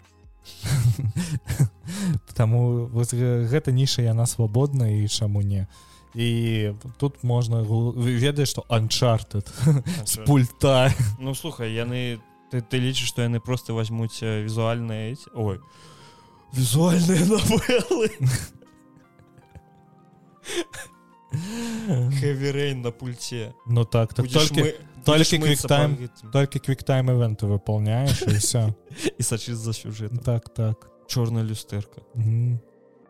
Таму 2.34 2.90
гэта 2.92 3.72
ніша 3.72 4.02
яна 4.02 4.26
свабодна 4.26 4.88
і 4.88 5.08
чаму 5.08 5.42
не. 5.42 5.66
І 6.14 6.72
тут 6.98 7.24
можна 7.24 7.60
ведаеш 7.62 8.56
што 8.56 8.64
анчартед 8.68 9.52
з 10.04 10.16
пульта. 10.24 10.92
Ну 11.18 11.34
слухай 11.34 11.72
яны 11.72 12.20
ты, 12.50 12.60
ты 12.62 12.78
лічыш 12.78 13.08
што 13.10 13.22
яны 13.22 13.40
просто 13.40 13.74
возьмуць 13.74 14.22
візуальныя 14.22 15.16
ой 15.34 15.60
візуальныя 16.54 17.26
навелы 17.26 18.10
Хэверейн 22.20 22.82
на 22.82 22.90
пульце 22.90 23.52
Ну 23.66 23.84
так 23.84 24.14
так 24.14 24.30
толькі 24.30 24.62
мы 24.62 24.74
только 25.06 25.38
квиктайм 25.38 26.10
только 26.32 26.58
квиктайм 26.58 27.10
ивенты 27.10 27.46
выполняешь 27.46 28.22
и 28.22 28.36
все 28.36 28.74
и 29.18 29.22
сочи 29.22 29.52
за 29.52 29.72
сюжет 29.72 30.12
так 30.24 30.48
так. 30.50 30.90
Черная 31.08 31.42
люстерка. 31.42 32.02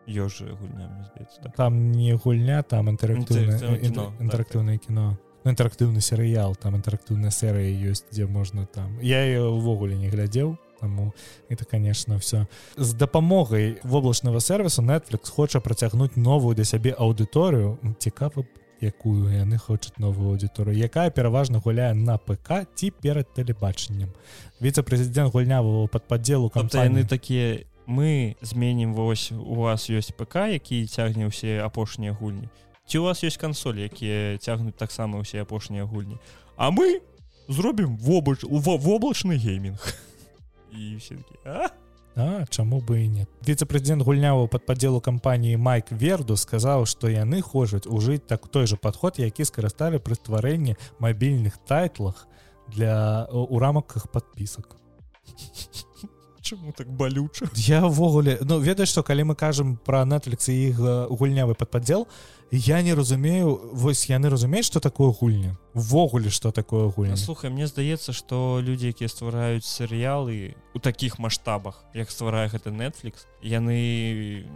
Ёжа 0.05 0.45
гульня 0.45 1.11
там 1.55 1.91
не 1.91 2.13
гульня 2.13 2.63
там 2.63 2.89
интерактыўное 2.89 4.13
интерактыўное 4.19 4.77
кино 4.77 5.17
інтэрактыўны 5.47 6.01
серыял 6.01 6.55
там 6.55 6.75
інтэрактыўная 6.75 7.31
серыя 7.31 7.71
ёсць 7.71 8.05
дзе 8.11 8.27
можна 8.27 8.65
там. 8.65 8.99
Я 8.99 9.23
ее 9.23 9.47
увогуле 9.47 9.95
не 9.95 10.09
глядзеў 10.09 10.57
таму 10.79 11.13
это 11.49 11.65
конечно 11.65 12.19
все 12.19 12.47
з 12.75 12.93
дапамогай 12.93 13.79
воблачнага 13.83 14.39
сервису 14.39 14.81
netflix 14.81 15.31
хоча 15.31 15.59
працягнуць 15.59 16.15
новую 16.15 16.55
для 16.55 16.65
сябе 16.65 16.93
аўдыторыю 16.93 17.77
цікава 17.99 18.45
якую 18.81 19.29
яны 19.33 19.57
хочуць 19.57 19.97
новую 19.97 20.35
аўдыторыю 20.35 20.77
якая 20.77 21.09
пераважна 21.09 21.59
гуляе 21.59 21.93
на 21.93 22.17
ПК 22.17 22.65
ці 22.75 22.91
перад 22.91 23.33
тэлебачаннем. 23.33 24.13
Віцэ-прэзідэнт 24.61 25.33
гульнявого 25.33 25.87
под 25.87 26.07
падзелу 26.07 26.49
кампании 26.49 27.03
такія 27.03 27.65
мы 27.87 28.35
зменім 28.41 28.93
вось 28.93 29.31
у 29.31 29.55
вас 29.55 29.89
ёсць 29.89 30.13
ПК 30.13 30.51
які 30.51 30.85
цягне 30.87 31.27
ўсе 31.27 31.61
апошнія 31.63 32.13
гульні 32.13 32.49
ці 32.87 32.97
у 32.97 33.03
вас 33.03 33.23
ёсць 33.23 33.37
кансолі 33.37 33.83
якія 33.83 34.39
цягнуць 34.39 34.79
таксама 34.79 35.19
ўсе 35.19 35.43
апошнія 35.43 35.83
гульні. 35.83 36.17
А 36.55 36.71
мы 36.71 37.03
зробім 37.47 37.97
вобач 37.99 38.43
воблачны 38.47 39.35
гейминг 39.35 39.83
і 40.71 40.95
все 40.95 41.15
такі 41.15 41.35
а 41.45 41.69
А, 42.17 42.45
чаму 42.49 42.81
бы 42.81 43.05
і 43.05 43.07
нет. 43.13 43.29
Віцэ-прэзідэнт 43.45 44.01
гульняву 44.01 44.47
под 44.49 44.65
падзелу 44.65 44.97
кампаніі 45.05 45.61
майк 45.61 45.93
верду 45.93 46.33
сказаў 46.33 46.89
што 46.89 47.13
яны 47.13 47.45
хочуць 47.45 47.85
ужыць 47.85 48.25
так 48.25 48.49
той 48.49 48.65
же 48.65 48.73
падход 48.73 49.21
які 49.21 49.45
скарысталі 49.45 50.01
пры 50.01 50.17
стварэнні 50.17 50.81
мабільных 50.97 51.61
тайтлах 51.69 52.25
для 52.73 53.29
у 53.29 53.61
рамках 53.61 54.09
подпісак 54.09 54.81
чаму 56.41 56.73
так 56.73 56.89
балюча? 56.89 57.45
Я 57.53 57.85
ўвогуле 57.85 58.41
ну 58.41 58.57
ведаеш 58.65 58.89
што 58.97 59.05
калі 59.05 59.29
мы 59.29 59.35
кажам 59.37 59.77
про 59.77 60.01
Netflix 60.01 60.49
і 60.49 60.73
іх 60.73 60.81
гульнявы 61.13 61.53
падпадзел 61.53 62.09
я 62.51 62.81
не 62.81 62.93
разумею 62.93 63.59
вось 63.73 64.09
яны 64.09 64.29
разумеюць 64.29 64.65
что 64.65 64.79
такое 64.79 65.11
гульня? 65.11 65.57
Ввогуле 65.73 66.29
что 66.29 66.51
такое 66.51 66.89
гульня? 66.89 67.17
Слухай 67.17 67.49
мне 67.49 67.67
здаецца 67.67 68.13
что 68.13 68.59
людзі 68.61 68.87
якія 68.87 69.09
ствараюць 69.09 69.65
серыялы 69.65 70.55
у 70.73 70.79
таких 70.79 71.19
маштабах 71.19 71.83
як 71.93 72.11
стварае 72.11 72.47
гэта 72.47 72.71
Netflix 72.71 73.27
яны 73.41 74.47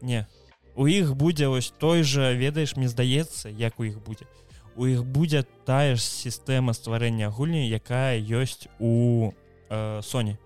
не. 0.00 0.26
У 0.74 0.86
іх 0.86 1.14
будзе 1.14 1.48
ось 1.48 1.70
той 1.70 2.02
же 2.02 2.34
ведаеш 2.34 2.76
мне 2.76 2.88
здаецца 2.88 3.48
як 3.48 3.78
у 3.78 3.84
іх 3.84 4.00
будзе. 4.00 4.26
У 4.76 4.86
іх 4.86 5.04
будзе 5.04 5.44
тая 5.64 5.96
ж 5.96 6.00
сістэма 6.00 6.72
стварэння 6.72 7.28
гульні 7.28 7.68
якая 7.68 8.18
ёсць 8.18 8.66
у 8.80 9.32
э, 9.68 10.00
Соне 10.02 10.38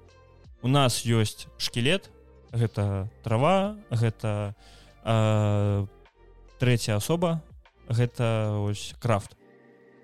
у 0.62 0.68
нас 0.68 1.06
ёсць 1.06 1.46
шкілет 1.58 2.10
гэта 2.50 3.08
трава 3.22 3.76
гэта 3.90 4.54
э, 5.04 5.86
третья 6.58 6.96
асоба 6.96 7.42
гэта 7.88 8.58
ось 8.60 8.94
крафт. 9.00 9.36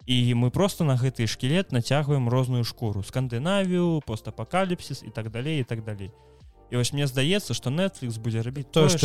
І 0.07 0.35
мы 0.35 0.51
просто 0.51 0.85
на 0.85 0.97
гэты 0.97 1.27
шкілет 1.27 1.73
нацягваем 1.73 2.29
розную 2.29 2.65
шкуру. 2.65 3.03
Скандынавію 3.03 4.03
постапакаліпсіс 4.07 5.03
і 5.03 5.11
так 5.11 5.31
далей 5.31 5.61
і 5.61 5.65
так 5.65 5.85
далей. 5.85 6.11
І 6.71 6.77
вось 6.77 6.93
мне 6.93 7.07
здаецца 7.07 7.55
что 7.55 7.71
Netflix 7.71 8.19
будзе 8.19 8.43
рабіць 8.43 8.69
тое 8.71 8.89
что 8.89 8.99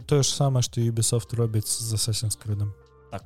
тое 0.00 0.22
ж 0.22 0.28
самае 0.28 0.62
что 0.62 0.80
Ubisoft 0.80 1.34
робіць 1.36 1.68
з 1.68 1.94
асасінскрыдам 1.94 2.74
так. 3.10 3.24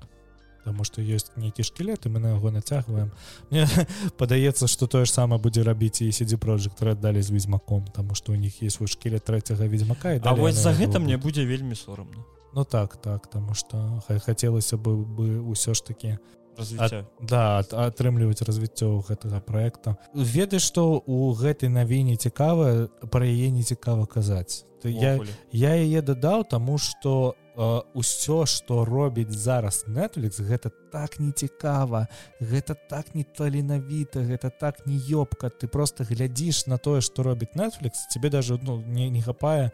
Потому 0.65 0.85
что 0.85 1.03
есть 1.03 1.33
нейкі 1.37 1.63
шкілет 1.63 2.07
і 2.07 2.09
мы 2.09 2.19
на 2.19 2.29
яго 2.29 2.51
нацягваем. 2.51 3.11
Мне 3.51 3.67
падаецца 4.19 4.69
что 4.69 4.87
тое 4.87 5.05
ж 5.05 5.13
самае 5.13 5.41
будзе 5.41 5.63
рабіць 5.63 6.03
і 6.03 6.13
сидзі 6.13 6.37
project 6.37 6.95
далі 6.95 7.23
з 7.23 7.31
ведьзьмаком 7.31 7.87
тому 7.95 8.15
что 8.15 8.33
у 8.33 8.37
них 8.37 8.63
есть 8.63 8.77
свой 8.77 8.89
шкілет 8.89 9.25
третьяга 9.25 9.67
ведьзьмака 9.67 10.15
і 10.15 10.21
вось 10.23 10.55
за 10.55 10.71
гэта 10.71 10.99
мне 10.99 11.17
будзе 11.17 11.45
вельмі 11.45 11.75
сорамно 11.75 12.38
Ну 12.59 12.65
так 12.65 12.97
так 12.97 13.27
тому 13.27 13.55
что 13.55 14.03
хацелася 14.27 14.77
бы 14.77 14.97
бы 15.07 15.39
ўсё 15.47 15.79
ж 15.79 15.85
таки 15.87 16.19
развіцця 16.59 17.07
да 17.23 17.63
атрымліваць 17.63 18.43
развіццё 18.43 18.99
гэтага 19.07 19.39
проекта. 19.39 19.95
Ведаеш 20.11 20.67
што 20.67 20.99
у 21.07 21.31
гэтай 21.39 21.71
навіне 21.71 22.19
цікава 22.19 22.91
пра 23.15 23.23
яе 23.23 23.55
не 23.55 23.63
цікава 23.63 24.11
казаць 24.11 24.67
я 24.85 25.19
я 25.51 25.75
яе 25.75 26.03
дадаў 26.03 26.45
таму 26.45 26.79
что 26.79 27.35
ўсё 27.59 28.47
что 28.47 28.85
робіць 28.85 29.35
зараз 29.35 29.85
Netflix 29.89 30.39
гэта 30.39 30.71
так 30.93 31.19
не 31.19 31.33
цікава 31.33 32.07
гэта 32.39 32.79
так 32.89 33.15
не 33.15 33.25
таленавіта 33.25 34.23
гэта 34.23 34.51
так 34.51 34.87
не 34.87 34.95
ёбка 34.95 35.51
ты 35.51 35.67
просто 35.67 36.05
глядзіш 36.05 36.67
на 36.67 36.79
тое 36.79 37.01
что 37.01 37.23
робіць 37.23 37.59
Netflix 37.59 38.07
тебе 38.15 38.31
даже 38.31 38.59
ну, 38.63 38.79
не 38.87 39.11
не 39.11 39.23
хапае 39.23 39.73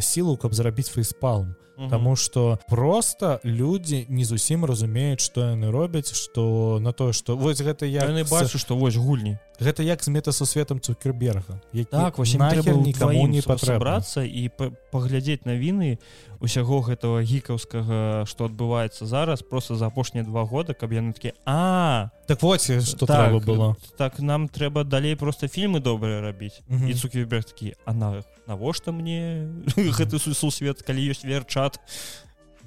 сілу 0.00 0.36
каб 0.36 0.54
зрабіць 0.54 0.88
фейспалм. 0.88 1.56
Таму 1.90 2.16
что 2.16 2.58
просто 2.68 3.40
люди 3.44 4.06
не 4.08 4.24
зусім 4.24 4.64
разумеюць 4.64 5.20
что 5.20 5.50
яны 5.50 5.70
робяць 5.70 6.14
что 6.14 6.78
на 6.80 6.92
тое 6.92 7.12
что 7.12 7.36
вось 7.36 7.60
гэта 7.60 7.86
я 7.86 8.06
не 8.06 8.24
бачу 8.24 8.58
что 8.58 8.76
вось 8.76 8.96
гульні 8.96 9.38
гэта 9.60 9.82
як 9.82 10.02
з 10.04 10.08
метасусветам 10.08 10.80
цукерберга. 10.80 11.60
Так 11.90 12.18
никому 12.18 13.26
не 13.26 13.42
патрабрацца 13.42 14.22
і 14.22 14.50
паглядзець 14.92 15.44
навіны 15.44 15.98
усяго 16.40 16.80
гэтага 16.84 17.22
гікаўскага 17.24 18.26
что 18.28 18.44
адбываецца 18.44 19.06
зараз 19.06 19.42
просто 19.42 19.76
за 19.76 19.86
апошнія 19.86 20.24
два 20.24 20.44
года 20.44 20.74
каб 20.74 20.92
яны 20.92 21.12
такі 21.12 21.32
а! 21.46 22.10
Так 22.26 22.42
вот 22.42 22.60
что 22.60 23.06
так, 23.06 23.32
было. 23.44 23.76
так 23.96 24.18
нам 24.20 24.48
трэба 24.48 24.84
далей 24.84 25.16
просто 25.16 25.48
фільмы 25.48 25.80
добрыя 25.80 26.20
рабіць. 26.20 26.60
І 26.68 26.94
цукерберг 26.94 27.44
такі 27.44 27.74
а 27.84 27.94
на 27.94 28.22
навошта 28.46 28.92
мне 28.92 29.48
гэты 29.76 30.18
сусвет 30.18 30.82
калі 30.82 31.00
ёсць 31.10 31.24
верчат? 31.24 31.80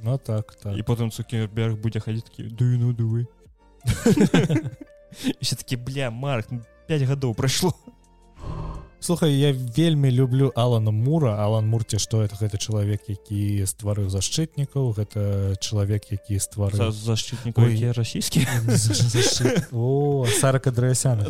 Ну 0.01 0.17
так, 0.17 0.55
так. 0.55 0.77
і 0.77 0.81
потым 0.81 1.11
цукерберг 1.11 1.77
будзе 1.77 1.99
хадзіць 1.99 2.25
такі 2.25 2.49
ну 2.59 2.93
дувы 2.93 3.27
все-таки 5.41 5.75
бля 5.75 6.11
марк 6.11 6.47
5 6.89 7.05
гадоў 7.05 7.35
прайшло 7.37 7.69
слухай 8.99 9.37
я 9.37 9.53
вельмі 9.53 10.09
люблю 10.11 10.51
алана 10.55 10.91
мура. 10.91 11.37
Алан 11.37 11.67
мурце 11.69 11.99
что 11.99 12.23
это 12.23 12.35
гэта 12.41 12.57
чалавек 12.57 13.05
які 13.07 13.61
стварыў 13.69 14.09
защытнікаў 14.09 14.97
гэта 14.97 15.53
чалавек 15.61 16.09
які 16.09 16.39
ствар 16.41 16.73
защытнікаў 16.73 17.93
расійскі 17.93 18.47
о 19.71 20.25
сарака 20.41 20.71
драсяна 20.71 21.29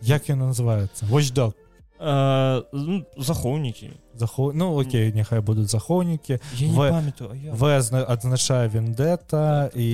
як 0.00 0.28
ён 0.28 0.48
называется 0.48 1.04
вось 1.04 1.30
док 1.30 1.56
захоўнікі 2.00 3.90
захо 4.16 4.52
ну 4.54 4.74
окей 4.78 5.12
няхай 5.12 5.40
будуць 5.40 5.70
захоўнікі 5.70 6.38
вы 7.54 7.70
адзначае 7.78 8.66
вендэта 8.68 9.70
і 9.74 9.88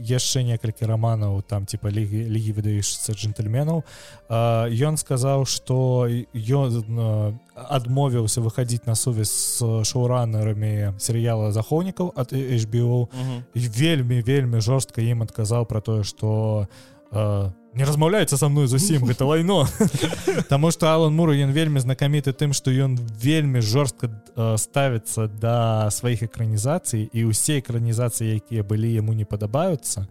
яшчэ 0.00 0.42
некалькі 0.42 0.88
раманаў 0.88 1.42
там 1.42 1.66
типа 1.66 1.92
лігі 1.92 2.24
лігі 2.32 2.52
выдаешся 2.56 3.12
джентльменаў 3.12 3.84
ён 4.28 4.96
сказаў 4.96 5.44
что 5.44 6.08
ён 6.32 7.36
адмовіўся 7.54 8.40
выхадзіць 8.40 8.88
на 8.88 8.96
сувязь 8.96 9.60
з 9.60 9.84
шоуранерамі 9.84 10.96
серыяла 10.96 11.52
захоўнікаў 11.52 12.12
ад 12.16 12.32
HBO 12.32 13.08
вельмі 13.52 14.24
вельмі 14.24 14.64
жорстка 14.64 15.04
ім 15.04 15.28
адказаў 15.28 15.68
про 15.68 15.80
тое 15.80 16.04
что 16.04 16.68
у 17.12 17.63
не 17.74 17.84
размаўляецца 17.84 18.36
со 18.36 18.48
мной 18.48 18.66
зусім 18.66 19.04
гэта 19.04 19.24
лайно 19.24 19.66
Таму 20.48 20.70
что 20.70 20.92
Алан 20.94 21.14
Мур 21.14 21.34
ён 21.34 21.50
вельмі 21.50 21.80
знакаміты 21.80 22.32
тым 22.32 22.52
что 22.52 22.70
ён 22.70 22.96
вельмі 23.18 23.60
жорстка 23.60 24.08
э, 24.08 24.56
ставіцца 24.56 25.26
да 25.26 25.90
сваіх 25.90 26.22
экранізацый 26.22 27.10
і 27.10 27.30
ўсе 27.30 27.58
экранізацыі 27.58 28.38
якія 28.38 28.62
былі 28.62 28.94
яму 28.94 29.12
не 29.12 29.24
падабаюцца 29.24 30.06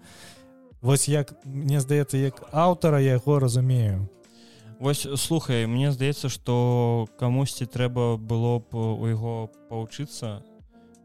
Вось 0.83 1.07
як 1.07 1.31
мне 1.45 1.79
здаецца 1.79 2.19
як 2.19 2.43
аўтара 2.51 2.99
яго 2.99 3.39
разумею. 3.39 4.09
Вось 4.79 5.07
слухай 5.15 5.63
мне 5.65 5.95
здаецца 5.95 6.27
что 6.27 7.07
камусьці 7.15 7.65
трэба 7.65 8.17
было 8.19 8.59
б 8.59 8.75
у 8.75 9.07
яго 9.07 9.47
павучыцца 9.71 10.43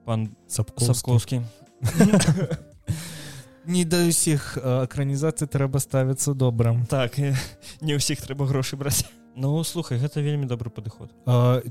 пан 0.03 0.35
сапковскі 0.51 1.47
не 3.69 3.85
да 3.85 4.01
ўсіх 4.09 4.57
экранізацый 4.57 5.49
трэба 5.49 5.79
ставіцца 5.85 6.33
добрым 6.33 6.85
так 6.89 7.21
не 7.21 7.95
ўсіх 8.01 8.25
трэба 8.25 8.49
грошы 8.49 8.81
браць 8.81 9.05
Ну 9.37 9.63
слухай 9.65 9.99
гэта 9.99 10.21
вельмі 10.21 10.47
добры 10.51 10.71
падыход. 10.71 11.15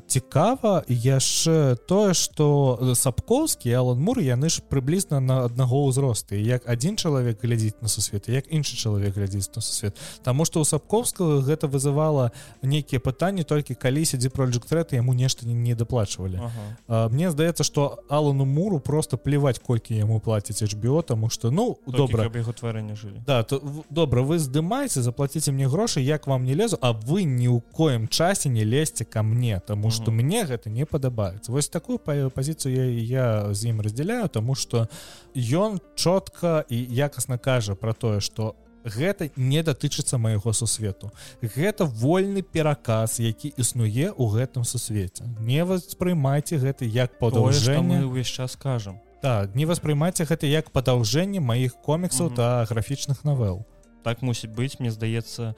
Цікава 0.08 0.84
яшчэ 0.88 1.76
тое 1.88 2.14
что 2.14 2.80
сапковскі 2.96 3.74
Алан 3.76 4.00
мур 4.00 4.20
яны 4.24 4.48
ж 4.48 4.64
прыблізна 4.64 5.20
на 5.20 5.44
аднаго 5.44 5.84
ўзросты. 5.92 6.40
Як 6.40 6.64
один 6.64 6.96
чалавек 6.96 7.44
глядзіць 7.44 7.82
на 7.82 7.92
сусвет 7.92 8.30
як 8.32 8.48
іншы 8.48 8.80
чалавек 8.80 9.18
глядзіць 9.20 9.52
на 9.56 9.62
сусвет. 9.62 10.00
Таму 10.24 10.46
что 10.46 10.62
у 10.62 10.64
сапковскага 10.64 11.44
гэта 11.44 11.68
вызывала 11.68 12.32
нейкія 12.64 13.04
пытанні 13.04 13.44
толькі 13.44 13.76
калі 13.76 14.06
сядзі 14.06 14.32
project 14.32 14.72
рэт 14.72 14.96
яму 14.96 15.12
нешта 15.12 15.44
не 15.44 15.76
даплачвалі 15.76 16.40
ага. 16.40 17.10
Мне 17.12 17.32
здаецца 17.32 17.64
что 17.68 18.00
Алану 18.08 18.46
муру 18.46 18.80
просто 18.80 19.18
плеваць 19.18 19.60
колькі 19.60 19.92
яму 19.92 20.20
плаціць 20.24 20.64
HBO 20.64 21.04
тому 21.04 21.30
что 21.30 21.52
ну 21.52 21.78
добра. 21.88 22.32
яго 22.32 22.54
тварэнне 22.54 22.96
жылі. 22.96 23.20
Да 23.28 23.44
то 23.44 23.60
добра 23.90 24.24
вы 24.24 24.40
здымаеце 24.40 25.02
заплаціце 25.02 25.52
мне 25.52 25.68
грошы 25.68 26.00
як 26.00 26.28
вам 26.28 26.46
не 26.46 26.56
лезу 26.56 26.78
а 26.80 26.94
вы 26.94 27.24
не 27.24 27.57
у 27.58 27.60
коем 27.60 28.08
часе 28.08 28.50
не 28.50 28.64
лезьце 28.64 29.04
ко 29.06 29.24
мне 29.24 29.60
тому 29.60 29.92
что 29.92 30.12
mm 30.12 30.16
-hmm. 30.16 30.24
мне 30.24 30.46
гэта 30.46 30.70
не 30.70 30.86
падабаецца. 30.86 31.52
Вось 31.52 31.70
такую 31.70 32.00
пазіцыю 32.30 32.76
я 32.76 32.86
я 33.18 33.54
з 33.54 33.66
ім 33.66 33.82
разделяю 33.82 34.28
тому 34.28 34.56
что 34.56 34.88
ён 35.36 35.80
чётка 35.96 36.66
і 36.70 36.78
якасна 36.96 37.38
кажа 37.38 37.76
про 37.76 37.94
тое 37.94 38.20
что 38.20 38.56
гэта 38.86 39.32
не 39.36 39.64
датычыцца 39.64 40.18
майго 40.18 40.54
сусвету. 40.54 41.12
Гэта 41.42 41.86
вольны 41.86 42.42
пераказ 42.42 43.20
які 43.20 43.54
існуе 43.58 44.12
ў 44.12 44.30
гэтым 44.30 44.64
сусвеце. 44.64 45.24
Не 45.40 45.66
воспрымайце 45.66 46.58
гэта 46.58 46.86
як 46.86 47.20
падаўжэнне. 47.20 48.06
увесь 48.06 48.28
час 48.28 48.52
скажем 48.52 49.00
так 49.22 49.56
не 49.56 49.66
воспрымайце 49.66 50.24
гэта 50.26 50.46
як 50.46 50.70
падаўжэнне 50.70 51.40
маіх 51.40 51.82
коміксаў 51.82 52.28
mm 52.28 52.32
-hmm. 52.32 52.36
та 52.36 52.66
графічных 52.66 53.26
навел. 53.26 53.66
Так 54.04 54.22
мусіць 54.22 54.50
быць 54.50 54.80
мне 54.80 54.92
здаецца 54.92 55.50
у 55.50 55.54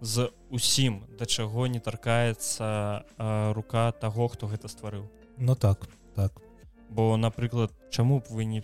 з 0.00 0.30
усім 0.50 1.02
да 1.18 1.26
чаго 1.26 1.66
не 1.66 1.80
таркаецца 1.80 3.04
рука 3.54 3.92
таго 3.92 4.28
хто 4.28 4.46
гэта 4.46 4.68
стварыў. 4.68 5.06
Ну 5.38 5.54
так 5.54 5.88
так. 6.14 6.32
Бо 6.90 7.16
напрыклад 7.16 7.72
чаму 7.90 8.20
б 8.20 8.24
вы 8.30 8.44
не 8.44 8.62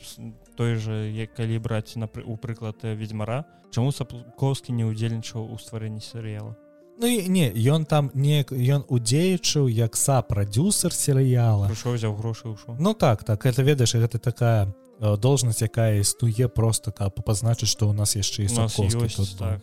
той 0.57 0.77
же 0.77 1.11
як 1.11 1.35
калі 1.35 1.59
браць 1.59 1.97
на 1.97 2.09
у 2.25 2.37
прыклад 2.37 2.83
ведьзьмара 2.83 3.45
чаму 3.71 3.93
сапковскі 3.93 4.73
не 4.73 4.85
удзельнічаў 4.85 5.51
у 5.51 5.59
стварэнні 5.59 6.01
серыяла? 6.01 6.57
Ну 7.01 7.07
і 7.07 7.29
не 7.29 7.49
ён 7.49 7.87
там 7.87 8.11
не 8.15 8.45
ён 8.45 8.85
удзеючыў 8.89 9.69
як 9.73 9.97
са 9.97 10.21
прадюсер 10.23 10.93
серыяла 10.93 11.71
взяў 11.73 12.15
грошы 12.15 12.53
ўшоў. 12.53 12.77
Ну 12.79 12.95
так 12.95 13.25
так 13.25 13.47
это 13.47 13.63
ведаеш 13.63 13.95
гэта 13.95 14.19
такая 14.19 14.75
должнасць 15.01 15.63
якая 15.63 16.01
існуе 16.01 16.49
просто 16.49 16.93
каб 16.93 17.17
пазначыць 17.25 17.73
што 17.73 17.89
ў 17.89 17.97
нас 17.97 18.17
яшчэ 18.17 18.45
і 18.45 18.49
так 18.53 19.61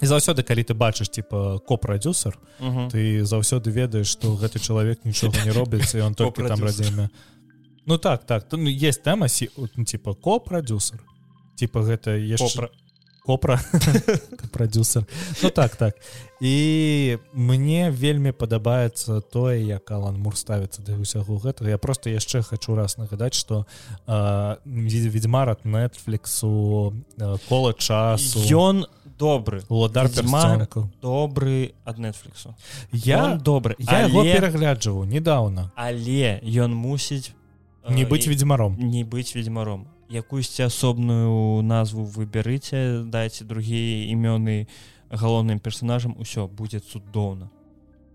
і 0.00 0.06
заўсёды 0.06 0.42
калі 0.42 0.62
ты 0.62 0.74
бачыш 0.74 1.08
типа 1.08 1.58
ко-прадюсер 1.66 2.38
ты 2.92 3.24
заўсёды 3.24 3.70
ведаеш 3.70 4.06
что 4.06 4.36
гэты 4.36 4.58
чалавек 4.58 5.04
нічога 5.04 5.44
не 5.44 5.52
робіцца 5.52 5.98
ён 5.98 6.14
только 6.14 6.48
там 6.48 6.62
радзіме 6.62 7.10
Ну 7.86 7.98
так 7.98 8.26
так 8.26 8.48
то 8.48 8.56
ну, 8.56 8.68
есть 8.68 9.02
тэма 9.02 9.28
сі 9.28 9.48
ну, 9.56 9.84
типа 9.84 10.14
ко-прадюсер 10.14 11.00
типа 11.54 11.80
гэта 11.80 12.18
яшчэ 12.18 12.44
копра 12.44 12.70
прадюсер 14.52 15.04
ну 15.42 15.50
так 15.50 15.76
так. 15.76 15.94
І 16.40 17.18
мне 17.32 17.90
вельмі 17.90 18.32
падабаецца 18.32 19.20
тое 19.20 19.66
як 19.66 19.90
алан 19.90 20.20
мур 20.20 20.36
ставіцца 20.36 20.82
да 20.86 20.94
ўсяго 20.94 21.40
гэтага. 21.40 21.70
Я 21.70 21.78
просто 21.78 22.10
яшчэ 22.10 22.42
хочу 22.42 22.76
раз 22.76 22.98
нагадаць 22.98 23.34
что 23.34 23.66
ведьмар 24.06 25.50
от 25.50 25.64
нетфліксу 25.64 26.94
кола 27.48 27.72
часу. 27.74 28.38
Ён 28.46 28.86
добры. 29.18 29.62
Уладар 29.68 30.08
добры 31.02 31.72
ад 31.84 31.98
нетфліксу 31.98 32.54
я 32.92 33.36
добры. 33.36 33.74
я 33.78 34.06
его 34.06 34.22
перагляджваў 34.22 35.04
недавно 35.04 35.72
але 35.74 36.40
ён 36.44 36.74
мусіць 36.74 37.32
не 37.88 38.04
быць 38.04 38.26
ведьмаром 38.26 38.76
не 38.78 39.04
быць 39.04 39.34
ведьмаром 39.34 39.88
якуюсьці 40.10 40.62
асобную 40.66 41.62
назву 41.62 42.04
выбярыце 42.04 43.04
дайце 43.04 43.44
другія 43.44 44.06
імёны 44.12 44.68
галоўным 45.10 45.58
персонажам 45.58 46.16
усё 46.18 46.46
будзе 46.48 46.80
цудоўна. 46.80 47.50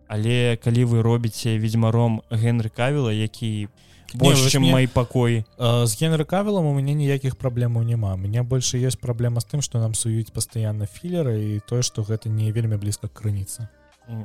Але 0.08 0.58
калі 0.58 0.86
вы 0.86 1.02
робіце 1.02 1.58
ведьмаром 1.58 2.22
генры 2.32 2.70
кавіла 2.70 3.12
які 3.14 3.70
больше 4.14 4.50
чым 4.52 4.68
мой 4.68 4.88
пакой 4.88 5.46
з 5.58 5.92
генры 5.96 6.26
кавілам 6.26 6.66
у 6.66 6.74
мяне 6.76 6.94
ніякіх 6.94 7.36
праблемаў 7.36 7.84
няма. 7.84 8.16
Меня 8.16 8.44
больше 8.44 8.78
есть 8.78 9.00
праблема 9.00 9.40
з 9.40 9.46
тым 9.46 9.62
что 9.62 9.80
нам 9.80 9.94
суюць 9.94 10.32
пастаянна 10.32 10.86
філеры 10.86 11.56
і 11.56 11.60
тое 11.60 11.82
что 11.82 12.04
гэта 12.04 12.30
не 12.30 12.52
вельмі 12.52 12.76
блізка 12.76 13.08
к 13.08 13.22
крыніцы. 13.22 13.68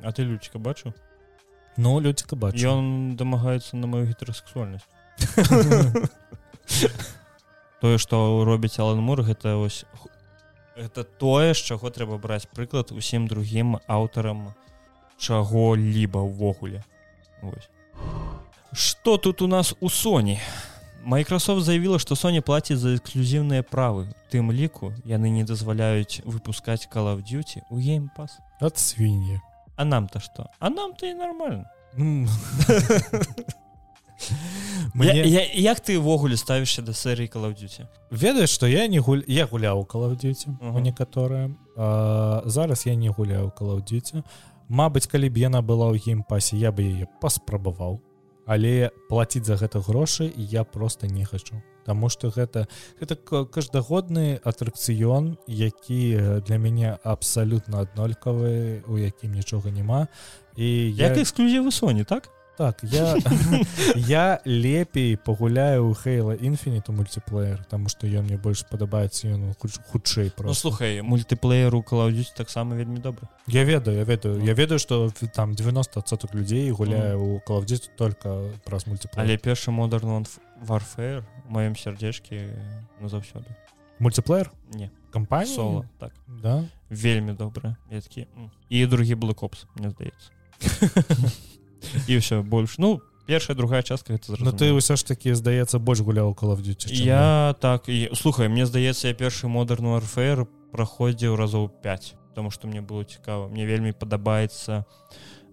А 0.03 0.13
ты 0.13 0.25
лючка 0.25 0.59
бачу 0.59 0.95
ну 1.77 2.01
людзіка 2.01 2.37
бач 2.37 2.57
ён 2.57 3.17
дамагаецца 3.17 3.77
на 3.77 3.87
мою 3.87 4.07
гетерасексуальнасць 4.07 4.89
тое 7.87 7.99
што 8.03 8.43
робіць 8.43 8.81
алан 8.83 8.99
мур 8.99 9.23
гэта 9.23 9.55
ось 9.63 9.85
это 10.75 11.05
тое 11.07 11.55
з 11.55 11.63
чаго 11.71 11.91
трэба 11.95 12.19
браць 12.19 12.51
прыклад 12.51 12.91
усім 12.91 13.29
другім 13.31 13.79
аўтарам 13.87 14.51
чаго-ліба 15.23 16.21
ўвогуле. 16.27 16.83
Что 18.75 19.17
тут 19.17 19.41
у 19.41 19.47
нас 19.47 19.75
у 19.81 19.89
Соні 19.89 20.41
Microsoft 21.07 21.63
заявіла 21.63 22.03
што 22.03 22.19
Соня 22.19 22.43
плаціць 22.43 22.83
за 22.83 22.99
эксклюзіўныя 22.99 23.63
правы. 23.63 24.11
Тым 24.35 24.51
ліку 24.51 24.91
яны 25.07 25.31
не 25.31 25.47
дазваляюць 25.47 26.27
выпускаць 26.27 26.91
call 26.91 27.07
of 27.15 27.23
duty 27.23 27.63
у 27.71 27.79
геймпас 27.79 28.43
от 28.61 28.79
свіньі 28.79 29.39
а 29.77 29.85
нам-то 29.85 30.19
что 30.19 30.51
а 30.59 30.71
нам-то 30.71 31.07
і 31.07 31.15
нормально 31.15 31.65
Мне... 34.95 35.17
Я, 35.17 35.25
я, 35.25 35.43
як 35.73 35.81
ты 35.81 35.99
ўвогуле 35.99 36.37
ставішся 36.37 36.83
да 36.83 36.93
серыі 36.97 37.29
калаўдзюці 37.29 37.87
ведаеш 38.11 38.51
што 38.51 38.67
я 38.67 38.87
не 38.89 38.99
гуль 38.99 39.23
я 39.29 39.47
гуляў 39.47 39.85
калаўдзюці 39.85 40.49
uh 40.49 40.73
-huh. 40.73 40.81
некаторыя 40.81 41.51
зараз 42.47 42.87
я 42.87 42.95
не 42.95 43.09
гуляю 43.09 43.51
калаўдзюці 43.51 44.23
Мабыць 44.69 45.07
калі 45.07 45.31
б 45.31 45.39
яна 45.39 45.63
была 45.63 45.93
ў 45.93 45.99
геймпасе 46.03 46.57
я 46.57 46.71
бы 46.73 46.83
яе 46.83 47.07
паспрабаваў 47.21 48.01
але 48.47 48.91
плаціць 49.09 49.45
за 49.45 49.55
гэта 49.55 49.79
грошы 49.79 50.33
я 50.37 50.65
просто 50.65 51.07
не 51.07 51.25
хачу 51.25 51.63
Таму 51.87 52.09
что 52.09 52.31
гэта 52.35 52.67
гэта 53.01 53.15
каждагодны 53.47 54.41
атракцыён 54.43 55.39
які 55.47 56.43
для 56.43 56.59
мяне 56.59 56.99
абсалютна 57.05 57.87
аднолькавы 57.87 58.83
у 58.89 58.99
якім 58.99 59.33
нічога 59.33 59.71
няма. 59.71 60.09
І 60.57 60.67
як 60.91 61.17
я... 61.17 61.23
эксклюзівы 61.23 61.71
Соні 61.71 62.03
так 62.05 62.31
так 62.57 62.81
я 62.83 63.17
я 63.97 64.41
лепей 64.45 65.17
пагуляю 65.17 65.87
у 65.87 65.95
хейла 65.95 66.35
інфініту 66.35 66.93
мультиплеер 66.93 67.65
тому 67.71 67.89
что 67.89 68.07
ён 68.07 68.25
мне 68.25 68.37
больш 68.37 68.65
падабаецца 68.71 69.29
ён 69.29 69.55
хутчэй 69.93 70.31
про 70.31 70.49
ну, 70.49 70.55
слухай 70.55 71.03
мультиплееру 71.03 71.83
калаўдзіць 71.83 72.35
таксама 72.37 72.77
вельмі 72.77 72.99
добра 72.99 73.29
я 73.47 73.65
ведаю 73.65 73.99
я 73.99 74.05
ведаю. 74.05 74.43
Я 74.43 74.55
ведаю 74.55 74.79
что 74.79 75.11
там 75.35 75.55
90 75.55 76.03
соток 76.07 76.35
людзей 76.35 76.71
гуляю 76.71 77.23
у 77.23 77.41
калаўдзіць 77.41 77.91
только 77.97 78.51
праз 78.65 78.87
мультиплеер. 78.87 79.27
Але 79.27 79.37
першы 79.37 79.71
модерн 79.71 80.27
варфеер 80.61 81.25
маём 81.49 81.77
сярдзечкі 81.77 82.51
ну 83.01 83.09
заўсёды 83.09 83.47
мультиплеер? 83.99 84.51
Не. 84.73 84.91
Кампанія 85.11 85.55
соло 85.55 85.85
так. 85.99 86.13
Да. 86.43 86.65
Вельмі 86.91 87.33
добра 87.33 87.77
веткі 87.91 88.27
і 88.69 88.87
другі 88.87 89.15
блэкопс 89.15 89.67
мне 89.75 89.91
здаецца 89.91 90.31
і 92.07 92.19
ўсё 92.19 92.43
больш 92.43 92.79
ну 92.79 93.01
першая 93.27 93.57
другая 93.57 93.83
частка 93.83 94.15
это 94.15 94.37
ну, 94.39 94.53
ты 94.53 94.71
ўсё 94.73 94.97
ж 94.97 95.03
таки 95.05 95.35
здаецца 95.35 95.79
больш 95.79 96.01
гуляў 96.01 96.35
калавдзіці 96.35 96.95
я 96.95 97.55
так 97.61 97.89
і 97.89 98.11
слухай 98.15 98.49
мне 98.49 98.67
здаецца 98.67 99.09
я 99.09 99.15
першы 99.15 99.49
модерн 99.49 99.99
арфер 99.99 100.47
праходзіў 100.73 101.37
разоў 101.37 101.69
5 101.69 102.15
потому 102.37 102.51
что 102.51 102.69
мне 102.69 102.81
было 102.81 103.05
цікава 103.05 103.49
мне 103.49 103.65
вельмі 103.67 103.93
падабаецца 103.93 104.85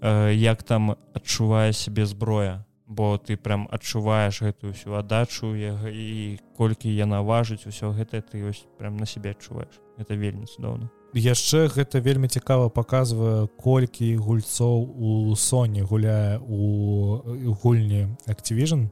э, 0.01 0.33
як 0.35 0.63
там 0.63 0.97
адчувае 1.15 1.73
сябе 1.73 2.05
зброя. 2.05 2.65
Бо 2.85 3.17
ты 3.17 3.37
прям 3.37 3.69
адчуваеш 3.71 4.41
гэтую 4.43 4.73
всю 4.75 4.99
аддачу 4.99 5.55
і 5.55 6.37
колькі 6.57 6.91
яна 6.91 7.23
важыць 7.23 7.63
усё 7.65 7.95
гэта 7.95 8.19
ты 8.19 8.43
ёсць 8.43 8.67
прям 8.77 8.97
на 8.97 9.05
себе 9.05 9.31
адчуваеш 9.31 9.79
это 9.97 10.13
вельмі 10.19 10.45
цудоўна 10.45 10.91
яшчэ 11.13 11.67
гэта 11.69 11.99
вельмі 12.01 12.27
цікава 12.27 12.69
показвае 12.69 13.47
колькі 13.57 14.17
гульцоў 14.17 14.89
у 14.97 15.35
Соні 15.35 15.81
гуляе 15.81 16.39
у 16.39 17.21
гульні 17.61 18.07
Activision. 18.27 18.89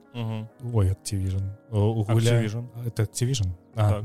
Ой 0.73 0.89
Activision. 0.89 1.49
Это 2.85 3.03
Activision? 3.03 3.51
Так, 3.73 4.03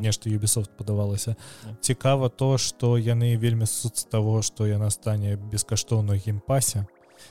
нешта 0.00 0.30
Ubisoft 0.30 0.70
падавалася 0.76 1.36
цікава 1.80 2.28
то 2.28 2.56
што 2.58 2.96
яны 2.96 3.36
вельмі 3.36 3.66
суд 3.66 3.96
з 3.96 4.04
таго 4.04 4.42
што 4.42 4.66
яна 4.66 4.90
стане 4.90 5.36
бескаштоўна 5.36 6.16
геймпасе 6.16 6.86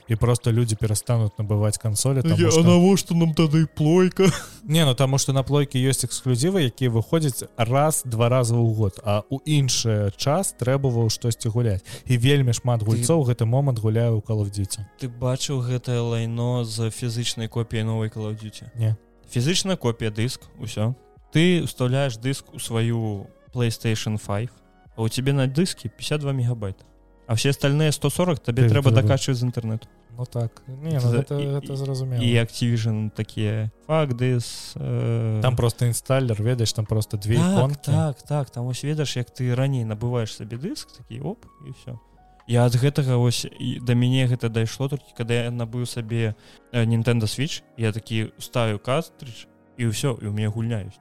і 0.08 0.16
просто 0.16 0.52
люди 0.52 0.76
перастанут 0.76 1.38
набываць 1.40 1.78
кансолі 1.78 2.22
навошта 2.24 3.16
нам 3.16 3.34
тады 3.34 3.68
плойка? 3.68 4.32
Не 4.64 4.86
ну 4.86 4.96
таму 4.96 5.18
что 5.18 5.34
на 5.34 5.44
плойке 5.44 5.80
ёсць 5.80 6.06
эксклюзівы 6.06 6.68
якія 6.68 6.90
выходзяць 6.90 7.48
раз 7.58 8.02
два 8.06 8.30
раза 8.30 8.56
ў 8.56 8.74
год 8.76 9.00
а 9.04 9.24
у 9.30 9.40
іншы 9.46 10.12
час 10.18 10.56
трэбаваў 10.60 11.10
штосьці 11.10 11.50
гуляць. 11.50 11.84
І 12.06 12.18
вельмі 12.18 12.54
шмат 12.54 12.84
гульцоў 12.84 13.24
гэты 13.28 13.46
момант 13.46 13.80
гуляю 13.80 14.18
у 14.18 14.22
калавдзіце 14.22 14.88
ты 15.00 15.08
бачыў 15.08 15.62
гэтае 15.62 16.00
лайно 16.00 16.64
з 16.64 16.90
фізычнай 16.92 17.48
копіяй 17.48 17.84
новай 17.84 18.10
калаўдзіце 18.10 18.72
не. 18.76 18.96
Фізычная 19.30 19.76
копія 19.76 20.12
дыск 20.12 20.48
усё. 20.60 20.96
Ты 21.34 21.64
уставляешь 21.64 22.18
дыск 22.18 22.46
у 22.54 22.60
сваю 22.60 23.28
playstation 23.54 24.18
5 24.18 24.50
а 24.96 25.02
у 25.02 25.10
тебе 25.10 25.34
на 25.34 25.48
дыске 25.48 25.90
52 25.90 26.32
мегабайта 26.32 26.84
а 27.28 27.36
все 27.36 27.50
остальные 27.50 27.92
140 27.92 28.40
табе 28.40 28.64
ты, 28.64 28.70
трэба 28.70 28.92
дакачваць 28.92 29.38
з 29.38 29.44
інтэрнету 29.44 29.88
Ну 30.18 30.26
так. 30.26 30.64
Не, 30.66 30.98
ну, 30.98 31.12
гэта, 31.14 31.38
гэта 31.38 31.76
зразумела 31.76 32.24
і 32.24 32.42
Activision 32.42 33.12
такія 33.14 33.70
факты 33.86 34.40
э... 34.42 35.42
там 35.42 35.56
просто 35.56 35.86
інсталлер 35.86 36.42
ведаеш 36.42 36.74
там 36.74 36.86
просто 36.86 37.18
две 37.18 37.38
так, 37.38 37.54
иконки. 37.54 37.92
так 37.92 38.22
так 38.24 38.50
там 38.50 38.66
ось 38.66 38.84
ведаеш 38.84 39.18
як 39.18 39.30
ты 39.30 39.54
раней 39.54 39.86
набываешь 39.86 40.34
сабе 40.34 40.58
дыск 40.58 40.98
такі 40.98 41.22
оп 41.22 41.46
і 41.68 41.72
все 41.72 42.00
я 42.48 42.66
ад 42.66 42.74
гэтага 42.74 43.20
ось 43.20 43.46
і 43.46 43.80
да 43.86 43.94
мяне 43.94 44.26
гэта 44.26 44.50
дайшло 44.50 44.88
толькі 44.90 45.14
когда 45.16 45.34
я 45.34 45.52
набыў 45.52 45.86
сабе 45.86 46.34
Nintendo 46.74 47.30
switch 47.30 47.62
я 47.78 47.92
такі 47.92 48.32
ставю 48.40 48.80
кастрыч 48.80 49.46
і 49.78 49.86
ўсё 49.86 50.18
і 50.18 50.28
у 50.28 50.34
меня 50.34 50.50
гульняюсь 50.50 50.98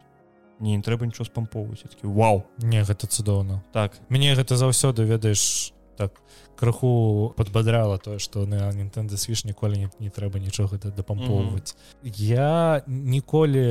не 0.61 0.77
не 0.77 0.82
трэба 0.82 1.07
нічого 1.07 1.24
спампоўваць 1.24 1.89
такі 1.89 2.07
Вау! 2.09 2.44
Не 2.59 2.82
гэта 2.82 3.07
цудоўна. 3.07 3.62
Так. 3.73 3.93
Мне 4.09 4.35
гэта 4.35 4.57
заўсёды 4.57 5.05
ведаеш 5.05 5.73
так 5.97 6.10
крыху 6.57 7.35
подбадрала 7.37 7.99
тое 7.99 8.19
что 8.19 8.47
на 8.47 8.70
Nintendo 8.70 9.15
switch 9.15 9.47
ніколі 9.47 9.78
не, 9.78 9.91
не 10.01 10.11
трэба 10.11 10.39
нічога 10.39 10.78
дапампоўваць. 10.78 11.74
Mm 11.74 12.09
-hmm. 12.09 12.23
я 12.23 12.83
ніколі 12.87 13.62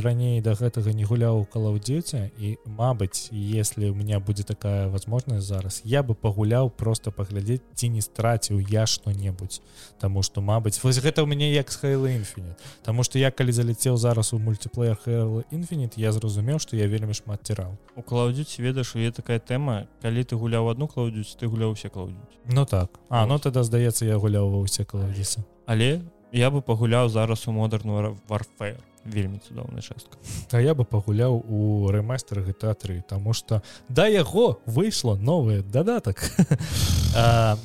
раней 0.00 0.40
до 0.40 0.50
да 0.50 0.56
гэтага 0.56 0.92
не 0.92 1.04
гуляў 1.04 1.46
калаўдзеце 1.52 2.30
і 2.38 2.56
Мабыць 2.66 3.30
если 3.32 3.90
у 3.90 3.94
меня 3.94 4.20
будзе 4.20 4.42
такая 4.42 4.88
возможность 4.88 5.46
зараз 5.46 5.82
я 5.84 6.02
бы 6.02 6.14
пагуляў 6.14 6.70
просто 6.70 7.12
паглядзець 7.12 7.60
ці 7.74 7.88
не 7.88 8.00
страціў 8.00 8.60
я 8.60 8.86
что-небудзь 8.86 9.60
Таму 9.98 10.22
что 10.22 10.40
Мабыць 10.40 10.80
вось 10.82 10.98
гэта 10.98 11.22
у 11.22 11.26
мяне 11.26 11.52
як 11.52 11.70
с 11.70 11.76
хейл 11.76 12.06
infinite. 12.06 12.58
Таму 12.82 13.02
что 13.02 13.18
я 13.18 13.30
калі 13.30 13.52
залетеў 13.52 13.96
зараз 13.96 14.32
у 14.32 14.38
мультиплеер 14.38 14.96
хейл 15.04 15.44
infinite 15.52 15.94
я 15.96 16.12
зразумеў 16.12 16.58
что 16.58 16.76
я 16.76 16.86
вельмі 16.86 17.14
шмат 17.14 17.40
ціраў. 17.42 17.76
У 17.96 18.02
клаудзіць 18.02 18.58
ведаеш 18.58 18.96
є 18.96 19.10
такая 19.10 19.38
тэма 19.38 19.86
калі 20.02 20.24
ты 20.24 20.36
гуляў 20.36 20.68
одну 20.68 20.88
клаудзіць 20.88 21.36
ты 21.40 21.46
гуляў 21.46 21.70
усе 21.72 21.88
клаудзіць 21.88 22.34
Ну 22.46 22.64
так. 22.66 22.90
А 23.08 23.26
ну 23.26 23.38
тогда 23.38 23.62
здаецца 23.62 24.04
я 24.04 24.18
гуляў 24.18 24.50
ва 24.50 24.64
ўсе 24.64 24.84
каладзісы 24.84 25.44
але 25.66 26.02
я 26.32 26.50
бы 26.50 26.62
пагуляў 26.62 27.08
зараз 27.08 27.48
у 27.48 27.52
модерну 27.52 28.18
варфе 28.28 28.76
вельмі 29.04 29.38
цудоўная 29.48 29.82
частка. 29.82 30.16
А 30.52 30.60
я 30.60 30.74
бы 30.74 30.84
пагуляў 30.84 31.44
у 31.48 31.90
рэмастер 31.90 32.40
GTA 32.40 32.74
3 32.74 33.02
тому 33.08 33.32
что 33.32 33.62
да 33.88 34.06
яго 34.06 34.60
выйшло 34.66 35.14
новое 35.14 35.62
дадатак 35.62 36.30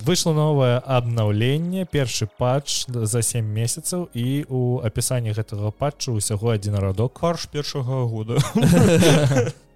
выйшло 0.05 0.33
новое 0.33 0.79
обнаўленне 0.79 1.85
першы 1.85 2.27
патч 2.37 2.85
за 2.87 3.21
7 3.21 3.45
месяцаў 3.45 4.09
і 4.13 4.45
у 4.49 4.81
апісанні 4.83 5.31
гэтага 5.31 5.71
патчу 5.71 6.13
усяго 6.13 6.51
адзін 6.51 6.75
радок. 6.75 7.17
Харш 7.17 7.47
першага 7.47 8.05
года 8.05 8.37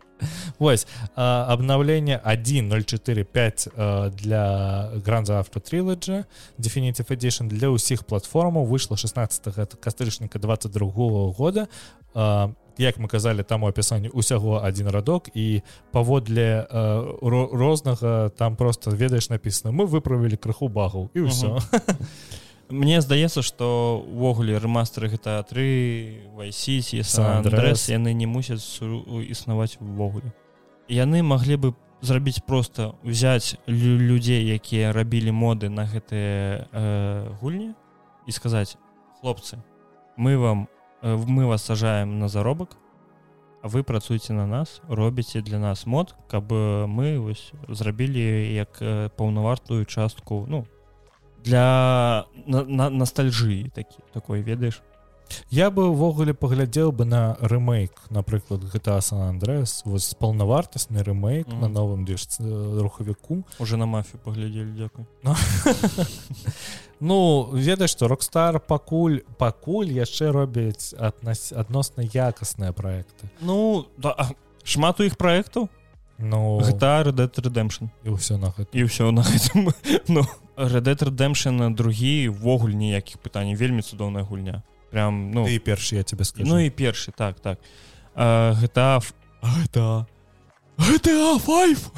Вось 0.63 0.87
обновление 1.15 2.21
1045 2.23 3.67
для 4.11 4.89
гранза 5.05 5.39
автотрилоджи 5.39 6.23
definitive 6.57 7.11
edition 7.11 7.51
для 7.51 7.67
ўсіх 7.67 8.07
платформаў. 8.07 8.63
Выйшла 8.63 8.95
16 8.95 9.75
кастрычніка 9.83 10.39
22 10.39 10.87
-го 10.87 11.33
года. 11.35 11.67
Як 12.77 12.97
мы 12.97 13.07
казалі 13.07 13.43
там 13.43 13.63
у 13.63 13.67
апісанні 13.67 14.09
усяго 14.09 14.61
один 14.63 14.87
радок 14.87 15.29
і 15.35 15.61
паводле 15.91 16.67
рознага 17.51 18.29
там 18.29 18.55
просто 18.55 18.91
ведаеш 18.91 19.29
написано 19.29 19.83
мы 19.83 19.85
выправілі 19.85 20.37
крыху 20.37 20.69
багаў 20.69 21.09
і 21.13 21.19
ўсё. 21.27 21.59
Мне 22.69 23.01
здаецца 23.01 23.41
што 23.41 23.99
увогуле 23.99 24.57
рэмастеры 24.57 25.11
гэта 25.11 25.43
3 25.43 26.39
вайсіс 26.39 27.19
андрэс 27.19 27.91
яны 27.91 28.13
не 28.13 28.27
мусяць 28.27 28.79
існаваць 29.27 29.75
увогуле 29.81 30.31
яны 30.93 31.23
маглі 31.25 31.57
бы 31.57 31.73
зрабіць 32.03 32.39
просто 32.39 32.95
взять 33.03 33.57
людзей 33.67 34.45
якія 34.53 34.93
рабілі 34.93 35.31
моды 35.31 35.69
на 35.69 35.87
гэтыя 35.87 36.67
э, 36.69 37.33
гульні 37.39 37.73
і 38.27 38.31
сказаць 38.31 38.77
хлопцы 39.21 39.57
мы 40.17 40.37
вам 40.37 40.67
э, 41.01 41.15
мы 41.15 41.47
вас 41.47 41.63
сажаем 41.63 42.19
на 42.19 42.27
заробак 42.27 42.77
а 43.63 43.67
вы 43.67 43.83
працуеце 43.83 44.33
на 44.33 44.45
нас 44.45 44.81
робіце 44.87 45.41
для 45.41 45.59
нас 45.59 45.85
мод 45.87 46.15
каб 46.27 46.51
мы 46.51 47.17
вось 47.19 47.53
зрабілі 47.69 48.53
як 48.53 48.81
э, 48.81 49.09
паўнавартую 49.15 49.85
частку 49.85 50.45
ну 50.49 50.67
для 51.43 52.25
на, 52.45 52.63
на, 52.63 52.89
ностальжыі 52.89 53.71
такі 53.73 54.03
такой 54.13 54.41
ведаеш 54.41 54.83
я 55.49 55.69
бы 55.69 55.87
увогуле 55.89 56.33
паглядзеў 56.33 56.91
бы 56.91 57.05
на 57.05 57.37
рэмейк 57.41 57.91
напрыклад 58.09 58.63
гэта 58.73 58.99
сан 59.01 59.21
Андрэс 59.21 59.83
вось 59.85 60.13
паўнавартасны 60.15 61.03
рэмейк 61.03 61.47
mm 61.47 61.53
-hmm. 61.53 61.61
на 61.61 61.67
новым 61.67 62.05
дж 62.05 62.27
рухавіку. 62.81 63.43
Уже 63.59 63.77
на 63.77 63.85
мафію 63.85 64.19
паглядзелі 64.23 64.71
дзякуй 64.71 65.05
ну 66.99 67.49
ведаеш 67.53 67.91
што 67.91 68.07
рокстар 68.07 68.59
пакуль 68.59 69.19
пакуль 69.37 69.91
яшчэ 69.91 70.31
робяць 70.31 70.95
аднас 70.99 71.51
адносна 71.51 72.03
якасныя 72.03 72.71
проекты 72.71 73.29
ну 73.41 73.85
да 73.97 74.29
шмат 74.63 74.99
у 74.99 75.03
іх 75.03 75.15
проектаў 75.15 75.69
Ну 76.19 76.61
гэта 76.61 77.03
Red 77.03 77.35
Redemption. 77.41 77.89
і 78.03 78.09
ўсё 78.09 78.37
на 78.37 78.53
гэта. 78.55 78.69
і 78.71 78.83
ўсё 78.85 79.11
на 79.11 79.21
гэтым. 79.21 79.73
Ну, 80.07 80.21
Red 80.55 80.87
Redemption 81.03 81.75
другі 81.75 82.29
ввогуле 82.29 82.75
ніякіх 82.75 83.17
пытанняў 83.17 83.57
вельмі 83.57 83.81
цудоўная 83.81 84.23
гульня 84.23 84.63
прям 84.93 85.33
ну 85.33 85.49
і 85.49 85.57
першы 85.57 85.97
я 85.97 86.03
тебе 86.05 86.23
скажу. 86.23 86.45
Ну 86.45 86.61
і 86.61 86.69
першы 86.69 87.09
так 87.11 87.41
так. 87.41 87.57
Гэта 88.13 89.01
гэта 89.41 90.05
GTA 90.77 91.39
5 91.45 91.91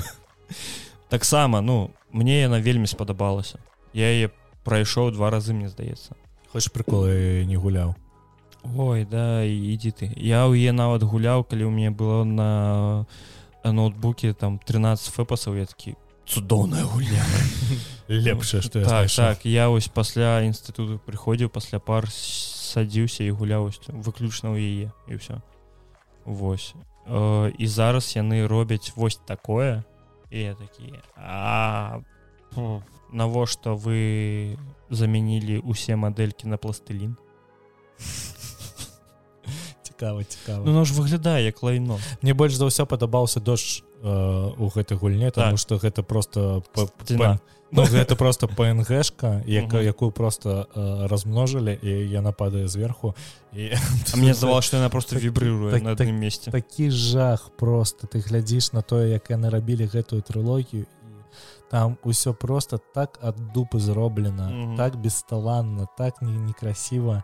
таксама 1.09 1.61
ну 1.61 1.91
мне 2.11 2.41
яна 2.41 2.59
вельмі 2.59 2.87
спадабалася 2.87 3.59
я 3.93 4.09
яе 4.11 4.31
прайшоў 4.63 5.11
два 5.11 5.29
разы 5.29 5.53
мне 5.53 5.69
здаецца 5.69 6.15
хочаш 6.51 6.71
прыколы 6.71 7.45
не 7.45 7.55
гуляў 7.55 7.95
Ой 8.65 9.05
да 9.05 9.45
ідзі 9.45 9.91
ты 9.91 10.05
я 10.17 10.47
ў 10.49 10.57
е 10.57 10.71
нават 10.73 11.03
гуляў 11.03 11.45
калі 11.45 11.69
ў 11.69 11.71
мяне 11.71 11.91
было 11.91 12.23
на 12.25 13.05
ноутбуке 13.63 14.33
там 14.33 14.57
13 14.57 15.13
фэпасаў 15.13 15.55
я 15.61 15.65
такі 15.69 15.95
цудоўная 16.25 16.83
гульня 16.83 17.23
лепшае 18.07 18.61
что 18.61 18.83
так, 18.83 19.11
так 19.11 19.45
я 19.45 19.69
вось 19.69 19.87
пасля 19.87 20.41
інстытуту 20.41 20.97
прыходзіў 21.05 21.53
пасля 21.53 21.79
пар 21.79 22.09
садзіўся 22.75 23.23
і 23.23 23.31
гуляўсцю 23.31 23.95
выключна 23.95 24.51
ў 24.51 24.59
яе 24.59 24.87
і 25.07 25.15
ўсё 25.15 25.39
Вось. 26.25 26.73
Э, 27.07 27.53
і 27.55 27.65
зараз 27.67 28.15
яны 28.17 28.47
робяць 28.47 28.91
вось 28.95 29.15
такое 29.23 29.83
і 30.29 30.51
такія 30.59 30.99
навошта 33.11 33.71
вы 33.77 34.57
замянілі 34.89 35.61
усе 35.63 35.95
мадэлькі 35.95 36.47
на 36.51 36.57
пластылін 36.57 37.15
цікава 39.83 40.23
цікава 40.23 40.65
ну, 40.65 40.85
ж 40.85 40.93
выглядае 40.93 41.45
як 41.45 41.63
лайно. 41.63 41.99
Мне 42.21 42.33
больш 42.33 42.55
за 42.57 42.65
ўсё 42.65 42.85
падабаўся 42.85 43.39
дождж 43.39 43.85
э, 44.03 44.11
у 44.57 44.67
гэтай 44.67 44.97
гульне 44.97 45.31
тому 45.31 45.55
так. 45.55 45.59
что 45.59 45.77
гэта 45.77 46.03
просто 46.03 46.63
ну, 47.75 47.83
гэта 47.85 48.15
просто 48.15 48.47
пнгшка 48.47 49.43
яка 49.45 49.81
якую 49.81 50.11
просто 50.11 50.67
э, 50.75 51.07
размножылі 51.07 51.77
і 51.81 51.91
яна 52.09 52.31
падае 52.31 52.67
зверху 52.67 53.15
і 53.53 53.71
мне 54.15 54.33
здавалось 54.33 54.65
что 54.65 54.77
яна 54.77 54.89
просто 54.89 55.15
вібрыруе 55.15 55.71
так, 55.71 55.83
на 55.83 55.91
адным 55.91 56.19
месте. 56.19 56.51
такі 56.51 56.91
жах 56.91 57.51
просто. 57.57 58.07
Ты 58.07 58.19
глядзіш 58.19 58.73
на 58.73 58.81
тое 58.81 59.11
як 59.11 59.29
яны 59.29 59.49
рабілі 59.49 59.85
гэтую 59.85 60.21
трылогію 60.21 60.85
там 61.69 61.97
усё 62.03 62.33
просто 62.33 62.79
так 62.93 63.19
ад 63.21 63.35
дупы 63.55 63.79
зроблена 63.79 64.49
mm 64.49 64.53
-hmm. 64.53 64.77
так 64.77 64.95
бесталанна 64.95 65.87
так 65.97 66.21
некрасіва 66.21 67.23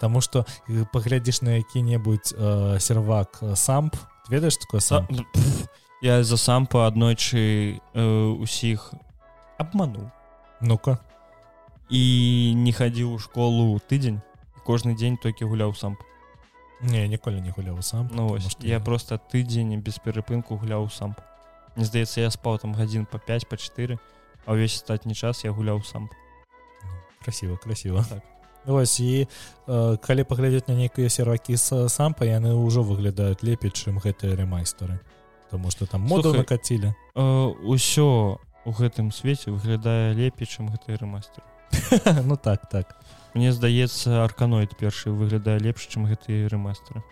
Таму 0.00 0.20
что 0.20 0.46
паглядзіш 0.92 1.42
на 1.42 1.50
які-небудзь 1.50 2.34
э, 2.34 2.80
сервак 2.80 3.42
самп. 3.54 3.94
Ведаеш 4.30 4.56
такое 4.56 4.80
сам 4.80 5.06
я 6.02 6.24
за 6.24 6.36
сампа 6.36 6.86
аднойчы 6.90 7.78
э, 7.94 8.42
усіх 8.42 8.92
обманул. 9.62 10.10
Ну-ка. 10.60 10.98
І 11.90 12.54
не 12.56 12.72
хадзіў 12.72 13.14
у 13.14 13.18
школу 13.18 13.80
тыдзень 13.88 14.20
кожны 14.64 14.94
дзень 14.94 15.18
толькі 15.18 15.50
гуляў 15.50 15.74
сам 15.74 15.98
не 16.82 17.06
ніколі 17.08 17.40
не 17.40 17.50
гуляў 17.50 17.82
сам 17.82 18.08
ну, 18.12 18.30
ось, 18.32 18.56
я, 18.60 18.78
я 18.78 18.80
просто 18.80 19.18
тыдзень 19.18 19.80
без 19.80 19.98
перапынку 19.98 20.56
гуляў 20.56 20.88
сам 20.90 21.14
Мне 21.76 21.86
здаецца 21.86 22.20
я 22.20 22.30
спаў 22.30 22.58
там 22.58 22.74
гадзін 22.74 23.06
по 23.06 23.18
5 23.18 23.48
по 23.48 23.56
4 23.56 23.98
а 24.46 24.52
ўвесь 24.52 24.76
астатні 24.76 25.14
час 25.14 25.44
я 25.44 25.52
гуляў 25.52 25.82
сам 25.82 26.10
ну, 26.82 26.90
красиво 27.22 27.56
красиво. 27.56 28.04
Так. 28.08 28.22
Вось 28.64 29.00
і 29.00 29.26
э, 29.66 29.98
калі 29.98 30.24
паглядзець 30.24 30.68
на 30.68 30.74
нейкія 30.74 31.10
сервакі 31.10 31.56
з 31.56 31.88
сампа 31.88 32.24
яны 32.24 32.54
ўжо 32.54 32.82
выглядаюць 32.82 33.42
лепей 33.42 33.70
чым 33.70 33.98
гэтыя 33.98 34.36
рэмайстары 34.36 35.00
Таму 35.50 35.70
что 35.70 35.86
там 35.86 36.02
моду 36.02 36.32
накацілі 36.34 36.94
ўсё 37.14 38.38
у 38.64 38.72
гэтым 38.72 39.10
свеце 39.10 39.50
выглядае 39.50 40.14
лепей 40.14 40.46
чым 40.46 40.68
гэты 40.68 40.96
рэмастер. 40.96 41.42
Ну 42.24 42.36
так 42.36 42.68
так. 42.68 42.96
Мне 43.34 43.52
здаецца 43.52 44.24
арканоид 44.24 44.76
першы 44.76 45.10
выглядае 45.10 45.58
лепш 45.58 45.88
чым 45.88 46.06
гэтыя 46.06 46.48
рэмастеры 46.48 47.02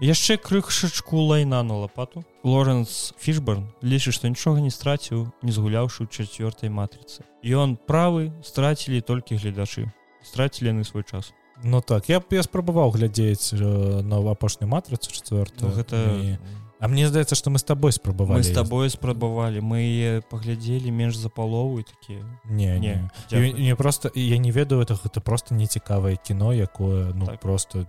яшчэ 0.00 0.36
крышачку 0.36 1.16
лайна 1.16 1.62
на 1.62 1.78
лапату. 1.78 2.24
Лоренс 2.42 3.14
фішборн 3.18 3.66
лічыць 3.82 4.14
што 4.14 4.28
нічога 4.28 4.60
не 4.60 4.70
страціў 4.70 5.30
не 5.42 5.52
згуляўшы 5.52 6.04
ў 6.04 6.10
чацвёртай 6.10 6.68
матрыцы. 6.68 7.22
Ён 7.42 7.76
правы 7.76 8.32
страцілі 8.42 9.00
толькі 9.00 9.38
гледачы. 9.38 9.90
Страцілі 10.22 10.74
яны 10.74 10.84
свой 10.84 11.04
час. 11.04 11.32
Ну 11.62 11.80
так 11.80 12.08
я 12.08 12.18
б 12.20 12.26
я 12.34 12.42
спрабаваў 12.42 12.90
глядзець 12.90 13.54
э, 13.54 14.02
на 14.02 14.18
апошняй 14.30 14.68
матрыцы 14.68 15.12
четверт 15.12 15.54
ну, 15.62 15.70
гэта 15.70 15.96
і... 16.18 16.38
А 16.84 16.88
мне 16.88 17.08
здаецца 17.08 17.32
што 17.32 17.48
мы 17.48 17.56
з 17.56 17.64
табой 17.64 17.96
спрабавалі 17.96 18.44
з 18.44 18.52
табой 18.52 18.90
спрабавалі 18.92 19.64
мы 19.64 20.20
паглядзелі 20.28 20.92
менш 20.92 21.16
за 21.16 21.32
палову 21.32 21.80
такія 21.80 22.20
не 22.44 22.76
не, 22.78 23.08
не. 23.32 23.52
не 23.52 23.74
просто 23.74 24.12
я 24.14 24.36
не 24.36 24.52
ведаю 24.52 24.84
это 24.84 24.92
гэта 24.92 25.24
просто 25.24 25.56
нецікавае 25.56 26.20
кіно 26.20 26.52
якое 26.52 27.16
ну 27.16 27.24
так. 27.24 27.40
просто 27.40 27.86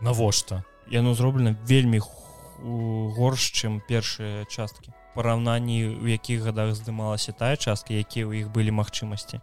навошта 0.00 0.64
яно 0.90 1.14
зроблена 1.14 1.54
вельмі 1.62 2.02
горш 3.14 3.54
чым 3.54 3.78
першыя 3.78 4.42
часткі 4.50 4.90
параўнанні 5.14 6.02
у 6.02 6.10
якіх 6.10 6.42
гадах 6.42 6.74
здымалася 6.74 7.30
тая 7.30 7.54
частка 7.54 7.94
якія 7.94 8.26
ў 8.26 8.42
іх 8.42 8.50
былі 8.50 8.74
магчымасці 8.74 9.38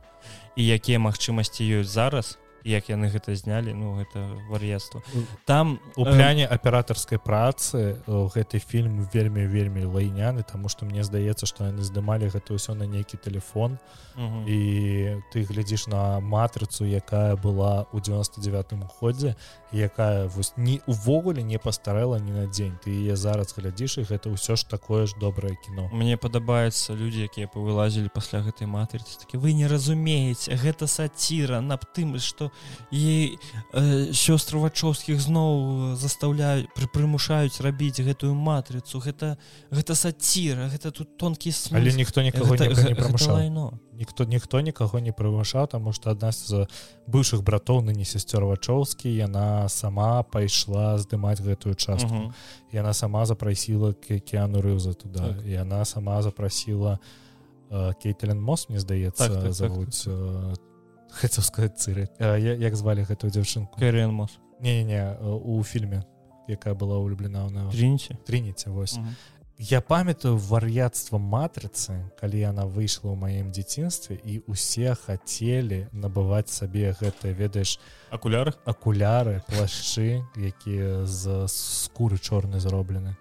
і 0.59 0.61
якія 0.67 0.99
магчымасці 0.99 1.63
ёсць 1.63 1.95
зараз 1.95 2.35
як 2.63 2.89
яны 2.89 3.09
гэта 3.09 3.35
знялі 3.35 3.73
ну 3.73 3.95
гэта 3.95 4.37
вар'яцтва. 4.49 5.01
Там 5.45 5.79
у 5.95 6.05
пляне 6.05 6.43
э... 6.43 6.47
аператарскай 6.47 7.19
працы 7.19 8.01
гэты 8.07 8.59
фільм 8.59 9.07
вельмі 9.13 9.45
вельмі 9.45 9.85
лайняны 9.85 10.43
тому 10.43 10.69
что 10.69 10.85
мне 10.85 11.03
здаецца 11.03 11.45
что 11.45 11.65
яны 11.65 11.81
здымалі 11.83 12.29
гэта 12.29 12.53
ўсё 12.53 12.73
на 12.73 12.83
нейкі 12.83 13.17
телефон 13.17 13.79
і 14.47 14.59
ты 15.31 15.43
глядзіш 15.47 15.87
на 15.87 16.19
матрыцу 16.19 16.85
якая 16.85 17.35
была 17.35 17.87
у 17.91 17.99
99 17.99 18.83
ходзе 18.87 19.35
якая 19.71 20.27
вось 20.27 20.53
не 20.57 20.81
увогуле 20.87 21.43
не 21.43 21.57
пастарэла 21.57 22.19
ні 22.19 22.31
на 22.31 22.45
дзень. 22.47 22.77
Ты 22.83 22.91
яе 22.91 23.15
зараз 23.15 23.53
глядзіш 23.55 24.03
і 24.03 24.07
гэта 24.09 24.29
ўсё 24.33 24.55
ж 24.55 24.65
такое 24.67 25.05
ж 25.05 25.15
добрае 25.19 25.55
кіно. 25.55 25.89
Мне 25.93 26.17
падабаецца 26.17 26.93
людзі 26.93 27.23
якія 27.29 27.47
павылазілі 27.47 28.09
пасля 28.09 28.41
гэтай 28.41 28.67
матрыцы 28.67 29.19
такі 29.19 29.37
вы 29.37 29.53
не 29.53 29.67
разумееце 29.67 30.55
гэта 30.55 30.87
саціра 30.87 31.61
на 31.61 31.77
тым 31.77 32.19
что 32.19 32.48
што 32.49 32.59
і 32.91 33.37
э, 33.73 34.13
сёстры 34.13 34.59
вачоўскіх 34.59 35.21
зноў 35.21 35.95
заставляюць 35.95 36.67
пры 36.73 36.89
прымушаюць 36.89 37.61
рабіць 37.61 38.01
гэтую 38.01 38.33
матрыцу 38.33 38.97
гэта 38.99 39.37
гэта 39.69 39.93
саціра 39.95 40.69
гэта 40.73 40.91
тут 40.91 41.17
тонкі 41.17 41.51
смысл. 41.51 41.77
але 41.77 41.93
ніхто 41.93 42.21
нікого 42.21 42.57
гэта, 42.57 42.73
не, 42.73 42.95
прымушаў 42.95 43.77
ніхто 43.93 44.25
ніхто 44.25 44.61
нікаго 44.61 44.99
не 44.99 45.11
прымушаў 45.11 45.67
таму 45.67 45.93
што 45.93 46.11
адна 46.11 46.31
з 46.31 46.65
бывшых 47.05 47.43
братоў 47.43 47.85
ныне 47.85 48.05
сясцёр 48.05 48.49
вачоўскі 48.49 49.09
яна 49.09 49.69
сама 49.69 50.23
пайшла 50.23 50.97
здымаць 50.97 51.41
гэтую 51.41 51.75
частку 51.75 52.09
-huh. 52.09 52.33
яна 52.73 52.93
сама 52.93 53.25
запрасіла 53.25 53.93
кеану 54.01 54.61
рыўза 54.61 54.93
туда 54.93 55.27
так. 55.27 55.45
яна 55.45 55.85
сама 55.85 56.21
запрасіла 56.21 56.99
э, 57.69 57.93
кейтелен 58.01 58.41
мост 58.41 58.69
мне 58.69 58.79
здаецца 58.79 59.27
так, 59.27 59.43
так, 59.43 59.53
завуць 59.53 60.05
так. 60.05 60.13
Э, 60.13 60.68
хацеў 61.11 61.43
сказать 61.43 61.77
цыры 61.79 62.07
як 62.19 62.75
звалі 62.75 63.03
гэтую 63.03 63.31
дзяўчынку? 63.31 63.79
Кэрен 63.79 64.13
мос 64.13 64.39
не 64.59 64.83
не 64.83 65.15
у 65.21 65.63
фільме 65.63 66.03
якая 66.47 66.73
была 66.73 66.97
улюблена 66.97 67.49
на 67.49 67.71
трініце 67.71 68.17
трініце 68.25 68.69
вось. 68.69 68.97
Uh 68.97 69.03
-huh. 69.03 69.13
я 69.57 69.81
памятаю 69.81 70.37
вар'яцтва 70.37 71.19
матрыцы 71.19 72.09
калі 72.19 72.39
яна 72.39 72.65
выйшла 72.65 73.11
ў 73.11 73.15
маім 73.15 73.51
дзяцінстве 73.51 74.17
і 74.25 74.39
усе 74.47 74.95
хацелі 74.95 75.87
набываць 75.93 76.47
сабе 76.47 76.95
гэта 77.01 77.33
ведаеш 77.33 77.79
акуляры? 78.09 78.53
акуляры 78.65 79.41
плашчы 79.49 80.23
якія 80.37 81.05
з 81.05 81.47
скуры 81.47 82.17
чорнай 82.17 82.59
зроблены 82.59 83.15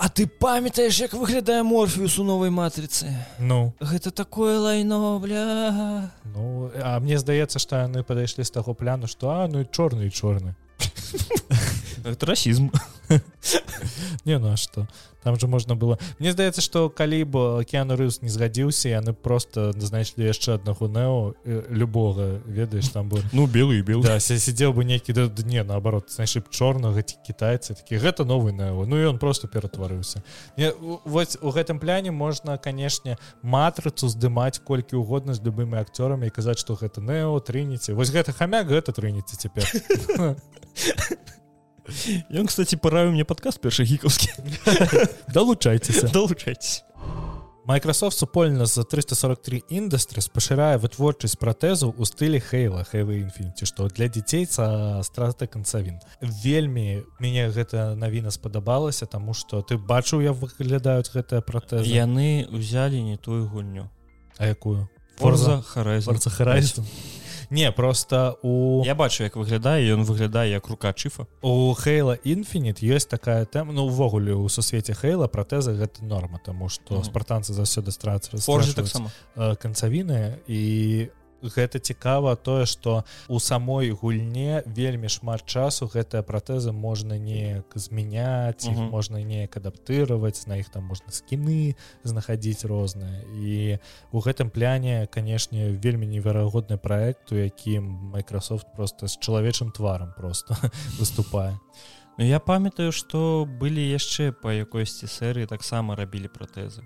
А 0.00 0.08
ты 0.08 0.24
памятаеш 0.26 0.96
як 1.04 1.12
выглядае 1.12 1.60
морфіус 1.62 2.14
у 2.18 2.24
новай 2.24 2.48
матрыцы 2.48 3.12
Ну. 3.38 3.74
Гэта 3.80 4.10
такое 4.10 4.56
лайно 4.58 5.18
бля. 5.20 6.08
Ну 6.24 6.70
а 6.80 6.98
мне 7.00 7.18
здаецца 7.20 7.60
што 7.60 7.84
яны 7.84 8.00
падышлі 8.02 8.40
з 8.40 8.50
таго 8.50 8.72
пляну 8.72 9.06
што 9.06 9.28
а 9.28 9.44
ну 9.46 9.60
і 9.60 9.68
чорны 9.68 10.08
і 10.08 10.10
чорны 10.10 10.54
это 12.04 12.26
расізм 12.26 12.70
не 14.24 14.38
на 14.38 14.56
что? 14.56 14.86
Там 15.22 15.38
же 15.38 15.46
можна 15.46 15.76
было. 15.76 15.98
Мне 16.18 16.32
здаецца 16.32 16.60
что 16.60 16.88
калі 16.88 17.24
бы 17.24 17.60
океану 17.60 17.96
рыс 17.96 18.22
не 18.22 18.30
згадзіўся 18.32 18.88
яны 18.88 19.12
просто 19.12 19.72
знайшлі 19.76 20.24
яшчэ 20.24 20.56
аднаго 20.56 20.88
нео 20.88 21.34
любога 21.68 22.40
ведаеш 22.46 22.88
там 22.88 23.08
бы 23.08 23.20
ну 23.32 23.46
белый 23.46 23.82
бел 23.82 24.02
да, 24.02 24.18
сидзеў 24.20 24.72
бы 24.72 24.84
нейкі 24.84 25.12
да 25.12 25.28
не 25.44 25.62
наоборот 25.62 26.10
знайшлі 26.10 26.40
б 26.40 26.50
чорнага 26.50 27.02
ці 27.02 27.16
китайцы 27.26 27.74
такі 27.74 28.00
гэта 28.00 28.24
новый 28.24 28.52
нео. 28.52 28.86
Ну 28.86 28.96
і 28.96 29.04
он 29.04 29.18
просто 29.18 29.48
ператварыўся 29.48 30.22
вось 31.04 31.36
у 31.42 31.50
гэтым 31.50 31.78
пляне 31.78 32.10
можна 32.10 32.56
канешне 32.56 33.18
матрыцу 33.42 34.08
здымаць 34.08 34.58
колькі 34.64 34.96
угодна 34.96 35.34
з 35.34 35.44
любымі 35.44 35.76
акцёрамі 35.76 36.26
і 36.26 36.30
казаць 36.30 36.58
что 36.58 36.74
гэта 36.80 37.00
нео 37.00 37.38
трыніце 37.40 37.92
вось 37.92 38.10
гэта 38.10 38.32
хамяк 38.32 38.68
гэта 38.68 38.92
трыніце 38.92 39.36
цяпер 39.36 39.68
Ён 42.30 42.46
кстати 42.46 42.76
параю 42.76 43.12
мне 43.12 43.24
падказ 43.24 43.58
першы 43.58 43.84
гікаўскі 43.84 44.30
далучайцеся 45.34 46.08
далучайтесь 46.08 46.84
Microsoft 47.70 48.16
супольна 48.16 48.66
за 48.66 48.82
343 48.84 49.62
індастрыс 49.68 50.26
пашырае 50.32 50.78
вытворчасць 50.82 51.36
пратэзаў 51.38 51.92
у 51.94 52.08
стылі 52.08 52.40
хейла 52.42 52.82
хейла 52.88 53.14
інфініці 53.14 53.68
што 53.68 53.86
для 53.86 54.08
дзяцей 54.08 54.46
са 54.50 54.98
страты 55.06 55.46
канцавін. 55.46 56.00
Вельмі 56.20 57.04
мяне 57.20 57.46
гэта 57.54 57.94
навіна 57.94 58.32
спадабалася 58.34 59.06
таму 59.06 59.36
што 59.38 59.62
ты 59.62 59.78
бачыў 59.78 60.24
я 60.24 60.32
выглядаюць 60.32 61.12
гэтыя 61.14 61.44
пратэзы 61.46 61.86
яны 61.86 62.48
ўзялі 62.50 63.02
не 63.06 63.14
тую 63.14 63.46
гульню. 63.46 63.86
А 64.38 64.50
якую? 64.50 64.88
Форза 65.20 65.60
харайзу 65.62 66.82
не 67.50 67.72
просто 67.72 68.38
у 68.42 68.82
я 68.84 68.94
бачу 68.94 69.24
як 69.24 69.36
выглядае 69.36 69.92
ён 69.94 70.04
выглядае 70.04 70.50
як 70.50 70.68
рука 70.68 70.92
чыфа 70.92 71.26
у 71.42 71.74
хейла 71.74 72.16
інфініт 72.24 72.82
ёсць 72.82 73.06
такая 73.06 73.44
тэма 73.44 73.72
ну 73.72 73.86
увогуле 73.86 74.34
у 74.34 74.48
сусвеце 74.48 74.94
хейла 74.94 75.26
пратэза 75.26 75.72
гэта 75.72 76.04
норма 76.04 76.40
тому 76.44 76.68
что 76.68 76.94
mm 76.94 77.00
-hmm. 77.00 77.10
спартанцы 77.10 77.52
заўсёды 77.52 77.90
страцца 77.90 78.30
таксама 78.74 79.10
канцавіны 79.36 80.38
і 80.46 81.08
гэта 81.42 81.78
цікава 81.78 82.36
тое 82.36 82.66
что 82.66 83.04
у 83.28 83.38
самой 83.38 83.90
гульне 83.90 84.62
вельмі 84.66 85.08
шмат 85.08 85.46
часу 85.46 85.86
гэтыя 85.86 86.22
пратэзы 86.22 86.72
можна 86.72 87.18
неяк 87.18 87.66
змяняць 87.74 88.68
uh 88.68 88.74
-huh. 88.74 88.90
можна 88.90 89.22
неяк 89.22 89.56
адаптыраваць 89.56 90.46
на 90.46 90.56
іх 90.56 90.68
там 90.68 90.84
можна 90.84 91.12
скіны 91.12 91.74
знаходзіць 92.04 92.64
розныя. 92.64 93.22
І 93.34 93.78
у 94.12 94.20
гэтым 94.20 94.50
пляне 94.50 95.08
канешне 95.10 95.70
вельмі 95.70 96.06
неверагодны 96.06 96.76
проект 96.76 97.32
у 97.32 97.36
якім 97.36 98.12
Microsoft 98.14 98.66
просто 98.76 99.08
з 99.08 99.18
чалавечым 99.18 99.72
тварам 99.72 100.14
просто 100.16 100.56
выступае. 101.00 101.58
Ну 102.18 102.24
я 102.24 102.38
памятаю 102.38 102.92
что 102.92 103.48
былі 103.60 103.80
яшчэ 103.80 104.32
па 104.32 104.52
якойсьці 104.52 105.06
серыі 105.06 105.46
таксама 105.46 105.96
рабілі 105.96 106.28
пратэзы 106.28 106.82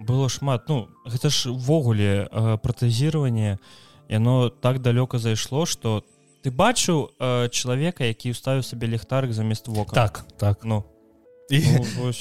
было 0.00 0.28
шмат 0.28 0.68
ну 0.68 0.88
гэта 1.04 1.30
ж 1.30 1.50
увогуле 1.50 2.28
э, 2.30 2.58
пратэзіраванне 2.62 3.58
яно 4.08 4.48
так 4.48 4.80
далёка 4.82 5.18
зайшло 5.18 5.66
что 5.66 6.04
ты 6.42 6.50
бачыў 6.50 7.10
э, 7.18 7.48
чалавека 7.50 8.04
які 8.04 8.32
ўставіў 8.32 8.62
сабе 8.62 8.86
ліхтарык 8.86 9.32
замест 9.32 9.68
вока. 9.68 9.94
Так 9.94 10.24
так. 10.38 10.64
Ну. 10.64 10.84
І 11.50 11.60
ну, 11.98 12.12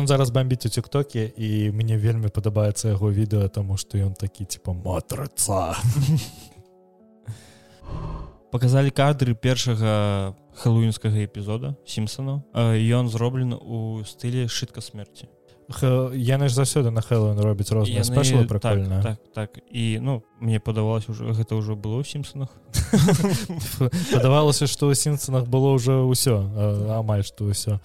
ён 0.00 0.06
зараз 0.10 0.30
бомбіць 0.30 0.66
у 0.66 0.68
тиктоке 0.68 1.32
і 1.36 1.70
мне 1.72 1.96
вельмі 1.96 2.28
падабаецца 2.28 2.88
яго 2.94 3.10
відэа 3.10 3.48
тому 3.48 3.76
что 3.76 3.98
ён 3.98 4.14
такі 4.14 4.44
типа 4.44 4.72
матраца 4.72 5.74
показалі 8.52 8.90
кадры 8.94 9.34
першага 9.34 10.36
хэллоуінскага 10.62 11.26
эпізода 11.26 11.74
сімпсона. 11.84 12.44
Ён 12.54 13.10
зроблены 13.10 13.58
у 13.58 14.04
стылі 14.06 14.46
шытка 14.46 14.80
смерти 14.80 15.26
яны 15.68 16.48
ж 16.48 16.54
заўсёды 16.54 16.90
на 16.90 17.00
хэллоуін 17.00 17.40
робяць 17.40 17.72
розныя 17.72 18.04
спешлы 18.04 18.46
прикольна 18.46 19.02
так, 19.02 19.18
так 19.32 19.52
так. 19.52 19.64
І 19.70 19.98
ну 20.00 20.22
мне 20.40 20.60
падавалось 20.60 21.08
уже 21.08 21.32
гэта 21.32 21.56
ўжо 21.56 21.76
было 21.76 22.00
ў 22.00 22.04
сімпсонах. 22.04 22.48
Падавалася 24.12 24.66
што 24.66 24.92
ў 24.92 24.94
сімпсонах 24.94 25.48
было 25.48 25.72
ўжо 25.74 26.04
ўсё 26.04 26.44
амаль 26.92 27.24
што 27.24 27.48
ўсё 27.48 27.80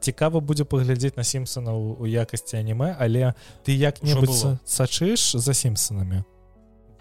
цікава 0.00 0.40
будзе 0.40 0.64
паглядзець 0.64 1.16
на 1.16 1.24
сімпсона 1.24 1.76
у 1.76 2.06
якасці 2.06 2.56
аніме 2.56 2.96
але 2.98 3.34
ты 3.64 3.76
як-небудзь 3.76 4.56
сачыш 4.64 5.36
за 5.36 5.52
сімпсонамі 5.52 6.24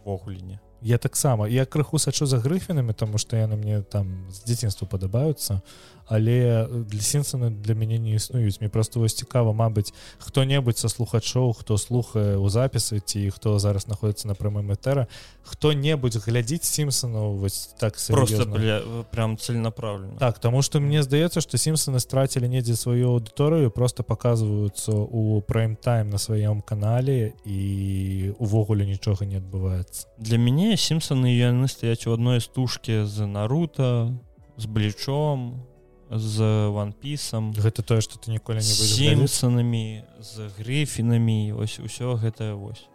вогуле 0.04 0.60
я 0.86 0.98
таксама. 0.98 1.50
Я 1.50 1.66
крыху 1.66 1.98
сачу 1.98 2.26
за 2.30 2.38
грыфінамі 2.38 2.94
тому 2.94 3.18
што 3.18 3.36
яны 3.38 3.58
мне 3.58 3.82
там 3.82 4.30
з 4.30 4.46
дзяцінства 4.46 4.86
падабаюцца 4.86 5.62
але 6.08 6.68
для 6.86 7.02
сенсана 7.02 7.50
для 7.50 7.74
мяне 7.74 7.98
не 7.98 8.16
існуюць. 8.16 8.62
Мне 8.62 8.70
просто 8.70 9.00
вось 9.00 9.14
цікава 9.14 9.54
Мабыць 9.54 9.94
хто-небудзь 10.20 10.80
са 10.80 10.90
слухачоў 10.90 11.54
хто 11.54 11.78
слухае 11.78 12.38
у 12.38 12.50
запісы 12.50 13.00
ці 13.00 13.30
хто 13.32 13.60
зараз 13.60 13.90
знаходіцца 13.90 14.28
на 14.28 14.36
прамым 14.36 14.72
этэра 14.72 15.08
хто-небудзь 15.44 16.22
глядзіць 16.22 16.64
сімсону 16.64 17.34
вось 17.42 17.74
так 17.80 17.98
просто 18.10 18.46
бля, 18.46 18.82
прям 19.12 19.38
целенаправлена 19.38 20.18
так 20.20 20.40
тому 20.40 20.62
что 20.62 20.80
мне 20.80 21.02
здаецца 21.04 21.42
что 21.42 21.58
сімсоны 21.58 22.00
страцілі 22.00 22.48
недзе 22.50 22.76
сваю 22.76 23.18
аўдыторыю 23.18 23.72
просто 23.72 24.04
показваюцца 24.04 24.94
у 24.94 25.42
прайм-тайм 25.42 26.10
на 26.10 26.18
сваём 26.18 26.62
канале 26.62 27.34
і 27.46 28.34
увогуле 28.38 28.86
нічога 28.86 29.26
не 29.26 29.38
адбываецца. 29.38 30.08
Для 30.18 30.38
мяне 30.38 30.75
сімсоны 30.78 31.32
яны 31.32 31.68
стаяць 31.68 32.08
у 32.08 32.14
адной 32.14 32.42
стужкі 32.42 33.06
з 33.06 33.26
наруто 33.26 34.14
з 34.58 34.66
блічом 34.66 35.64
з 36.10 36.70
ванпісам 36.70 37.52
гэта 37.54 37.82
тое 37.82 38.02
что 38.02 38.20
ты 38.20 38.32
ніколі 38.32 38.62
не 38.62 38.76
сімсанамі 38.76 40.04
з 40.22 40.50
грыфінамі 40.58 41.54
ось 41.58 41.80
усё 41.80 42.16
гэтае 42.16 42.54
вось. 42.54 42.86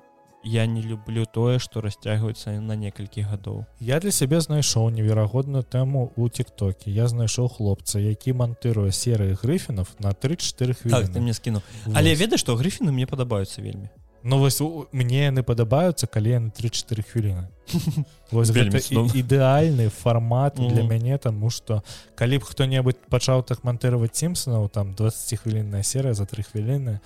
Я 0.42 0.64
не 0.66 0.80
люблю 0.80 1.26
тое 1.26 1.58
что 1.58 1.80
расцягваецца 1.80 2.60
на 2.60 2.76
некалькі 2.76 3.26
гадоў. 3.26 3.66
Я 3.80 4.00
для 4.00 4.10
сябе 4.10 4.40
знайшоў 4.40 4.88
неверагодную 4.90 5.64
тэму 5.64 6.12
у 6.16 6.28
тиктоке. 6.28 6.90
Я 6.90 7.08
знайшоў 7.08 7.48
хлопца 7.48 7.98
які 7.98 8.32
мантыруе 8.32 8.92
серыі 8.92 9.34
грыфінов 9.34 9.90
на 9.98 10.14
3-4 10.14 10.74
хвілі 10.74 10.94
так, 10.94 11.10
ты 11.10 11.20
мне 11.20 11.34
скіну 11.34 11.62
але 11.92 12.14
веда 12.14 12.38
што 12.38 12.56
грыфіны 12.56 12.92
мне 12.92 13.06
падабаюцца 13.06 13.60
вельмі 13.60 13.90
Ну 14.22 14.38
вось 14.38 14.60
мне 14.92 15.24
яны 15.30 15.42
падабаюцца 15.42 16.06
калі 16.06 16.38
на 16.38 16.50
3-4 16.50 17.02
хвіліны 17.02 17.48
ідэальны 19.14 19.88
фармат 19.88 20.58
mm 20.58 20.64
-hmm. 20.64 20.72
для 20.74 20.82
мяне 20.82 21.18
таму 21.18 21.50
што 21.50 21.82
калі 22.14 22.38
б 22.38 22.42
хто-небудзь 22.44 23.08
пачаў 23.08 23.42
так 23.42 23.64
мантыраваць 23.64 24.14
сімпсонаў 24.14 24.68
там 24.68 24.94
20 24.94 25.38
хвілінная 25.40 25.82
серыя 25.82 26.14
за 26.14 26.24
три 26.24 26.42
хвіліны 26.42 27.00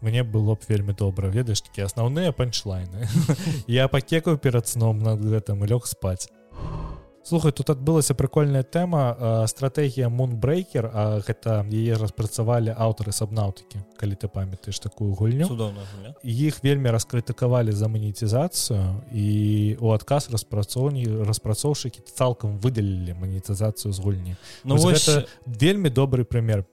мне 0.00 0.22
было 0.22 0.54
б 0.54 0.58
вельмі 0.68 0.92
добра 0.92 1.28
ведаеш 1.28 1.60
такі 1.60 1.82
асноўныя 1.82 2.32
панчлайны. 2.32 3.08
Я 3.66 3.88
пакекаю 3.88 4.38
перад 4.38 4.68
сном 4.68 4.98
над 4.98 5.20
гэтым 5.20 5.64
лёг 5.64 5.86
спаць 5.86 6.28
слухай 7.24 7.52
тут 7.52 7.70
адбылася 7.70 8.14
прикольная 8.14 8.62
тэма 8.62 9.46
стратегія 9.46 10.08
мунбрейкер 10.08 10.90
А 10.92 11.20
гэта 11.20 11.62
яе 11.68 11.94
распрацавалі 12.00 12.74
аўтары 12.76 13.12
сабнаўтыкі 13.12 13.84
калі 14.00 14.14
ты 14.16 14.28
памятаеш 14.28 14.78
такую 14.80 15.14
гульню. 15.14 15.46
Іх 16.22 16.62
вельмі 16.62 16.90
раскрытыкавалі 16.90 17.72
за 17.72 17.88
манетызацыю 17.88 19.04
і 19.12 19.76
у 19.80 19.92
адказ 19.92 20.30
распрацоўні 20.32 21.24
распрацоўшчыкі 21.28 22.02
цалкам 22.08 22.58
выдалілі 22.58 23.14
манетызацыю 23.20 23.92
з 23.92 23.98
гульні. 24.00 24.36
Ну 24.64 24.76
вось 24.76 25.08
гэта 25.08 25.28
вельмі 25.46 25.90
добры 25.90 26.24
прымер. 26.24 26.64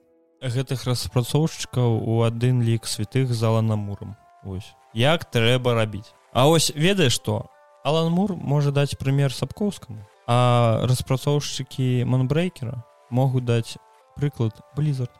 гэтых 0.41 0.85
распрацоўшчыкаў 0.85 1.97
у 2.05 2.21
адзін 2.21 2.61
лік 2.61 2.85
святых 2.85 3.33
зала 3.33 3.61
на 3.61 3.75
мурам 3.75 4.15
ось 4.45 4.69
як 4.93 5.25
трэба 5.25 5.73
рабіць. 5.73 6.13
А 6.31 6.47
ось 6.47 6.71
ведаеш 6.75 7.13
што? 7.13 7.49
Алан 7.83 8.11
мур 8.11 8.35
можа 8.35 8.71
даць 8.71 8.97
прымер 8.99 9.33
сапкоўскаму 9.33 10.05
а 10.27 10.83
распрацоўшчыкі 10.87 12.03
манбрейкера 12.05 12.83
могуць 13.09 13.47
даць 13.47 13.79
прыклад 14.19 14.59
блізард 14.75 15.11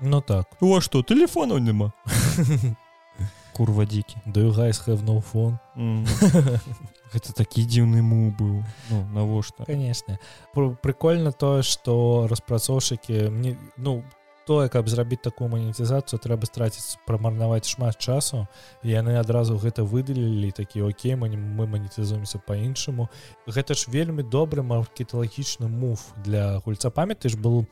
Ну 0.00 0.20
так. 0.20 0.56
У 0.60 0.74
а 0.76 0.80
што 0.84 1.00
телефонаў 1.02 1.58
няма? 1.58 1.92
Курва 3.56 3.86
дзікі. 3.88 4.20
Даюгайс 4.28 4.76
хэвнофон 4.84 5.56
гэта 7.16 7.32
такі 7.32 7.64
дзіўны 7.64 8.02
му 8.04 8.28
быў. 8.36 8.60
Ну, 8.90 8.98
навошта? 9.16 9.64
Конечно. 9.64 10.18
Прикольно 10.52 11.32
тое 11.32 11.62
что 11.62 12.26
распрацоўшчыкі 12.28 13.30
мне 13.32 13.56
ну 13.76 14.04
тое 14.46 14.68
каб 14.68 14.88
зрабіць 14.88 15.22
такую 15.22 15.50
манетызацыю 15.50 16.20
трэба 16.22 16.46
страціць 16.46 16.96
прамарнаваць 17.06 17.66
шмат 17.66 17.98
часу 17.98 18.46
яны 18.82 19.18
адразу 19.18 19.58
гэта 19.58 19.82
выдалілі 19.82 20.52
такі 20.54 20.86
Окей 20.86 21.16
мы 21.16 21.28
мы 21.34 21.66
манетызуемся 21.66 22.38
по-іншаму 22.38 23.08
гэта 23.46 23.74
ж 23.74 23.90
вельмі 23.90 24.22
добры 24.22 24.62
маркеталагічны 24.62 25.68
мув 25.68 26.00
для 26.24 26.58
гульца. 26.64 26.90
Памяты 26.90 27.28
ж 27.28 27.36
был 27.36 27.66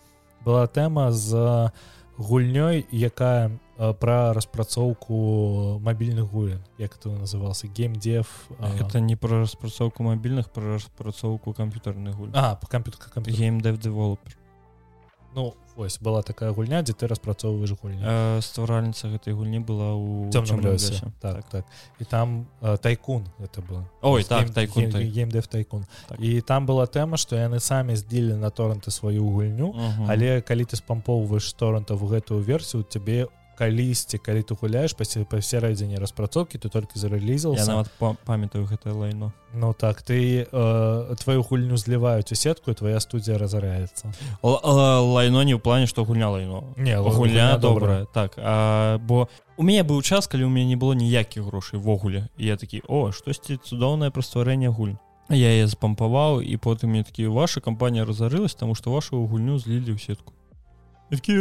была 0.44 0.66
тэма 0.66 1.12
з 1.12 1.70
гульнёй 2.18 2.86
якая 2.90 3.58
пра 3.98 4.32
распрацоўку 4.34 5.80
мабільных 5.82 6.30
гулен 6.30 6.62
як 6.78 6.94
это 6.96 7.10
назывался 7.10 7.66
геймдев 7.66 8.26
это 8.60 9.00
не 9.00 9.16
про 9.16 9.40
распрацоўку 9.40 10.02
мабільных 10.02 10.50
про 10.50 10.74
распрацоўку 10.74 11.52
камп'ютарных 11.52 12.14
гуль 12.14 12.30
а 12.34 12.54
по 12.54 12.66
камп'ютер 12.66 13.00
геймдев 13.26 13.78
девелопер 13.78 14.36
ну 15.34 15.54
ось 15.76 15.98
была 15.98 16.22
такая 16.22 16.52
гульня 16.52 16.82
дзе 16.82 16.92
ты 16.94 17.06
распрацоўваеш 17.06 17.74
гульня 17.82 18.40
стваральніца 18.40 19.10
гэтай 19.10 19.34
гульні 19.34 19.60
была 19.60 19.94
у 19.94 20.30
цёмным 20.30 20.60
лёсе 20.62 21.00
так, 21.20 21.44
так. 21.44 21.44
так. 21.50 21.64
І 21.98 22.04
там 22.04 22.46
э, 22.62 22.76
тайкун 22.78 23.26
это 23.38 23.62
был. 23.62 23.84
Ой 24.02 24.24
так 24.24 24.50
тайкун 24.50 24.90
геймдев 24.90 25.46
тайкун 25.46 25.86
так. 26.08 26.20
і 26.20 26.40
там 26.40 26.66
была 26.66 26.86
тэма 26.86 27.16
што 27.16 27.36
яны 27.36 27.60
самі 27.60 27.96
здзілі 27.96 28.34
на 28.34 28.50
торренты 28.50 28.90
сваю 28.90 29.24
гульню 29.28 29.74
але 30.08 30.40
калі 30.40 30.64
ты 30.64 30.76
спампоўваеш 30.76 31.52
торрентов 31.52 31.98
в 31.98 32.06
гэтую 32.12 32.40
версію 32.40 32.82
тебе 32.82 33.24
у 33.24 33.43
калісьці 33.56 34.18
калі 34.18 34.42
ты 34.42 34.54
гуляешь 34.58 34.94
па 34.98 35.04
па 35.24 35.40
сярэдзіне 35.40 35.96
распрацоўкі 36.02 36.58
ты 36.58 36.68
толькі 36.68 36.98
зарэлізал 36.98 37.54
нават 37.54 37.88
памятаю 38.24 38.66
гэтае 38.66 38.92
лайно. 38.92 39.32
Ну 39.54 39.72
так 39.72 40.02
ты 40.02 40.46
э, 40.50 41.14
твою 41.22 41.42
гульню 41.42 41.76
зліваюць 41.76 42.32
у 42.32 42.34
сетку 42.34 42.74
твоя 42.74 43.00
студія 43.00 43.38
разаряецца 43.38 44.12
лайно 44.42 45.42
не 45.42 45.54
ў 45.54 45.60
плане 45.62 45.86
што 45.86 46.04
гульня 46.04 46.30
лайно. 46.30 46.64
Не 46.76 46.98
гульня 46.98 47.58
добрая. 47.58 48.06
так 48.06 48.34
а, 48.36 48.98
бо 48.98 49.28
у 49.56 49.62
мяне 49.62 49.82
быў 49.82 50.02
час 50.02 50.26
калі 50.26 50.44
у 50.44 50.50
мяне 50.50 50.74
не 50.74 50.76
было 50.76 50.94
ніякіх 50.94 51.44
грошай 51.44 51.78
ввогуле 51.80 52.28
я 52.36 52.56
такі 52.56 52.82
о 52.88 53.12
штосьці 53.12 53.56
цудоўнае 53.62 54.10
пра 54.10 54.22
стварэнне 54.22 54.68
гуль 54.68 54.98
я 55.30 55.48
яе 55.54 55.68
спампаваў 55.68 56.42
і 56.42 56.56
потым 56.56 56.90
мне 56.90 57.04
такі 57.04 57.30
ваша 57.30 57.60
кампанія 57.60 58.04
разарылась 58.04 58.54
таму 58.54 58.74
што 58.74 58.90
вашу 58.90 59.22
гульню 59.26 59.58
злілі 59.58 59.94
ў 59.94 59.98
сетку 60.02 60.34
такі? 61.10 61.38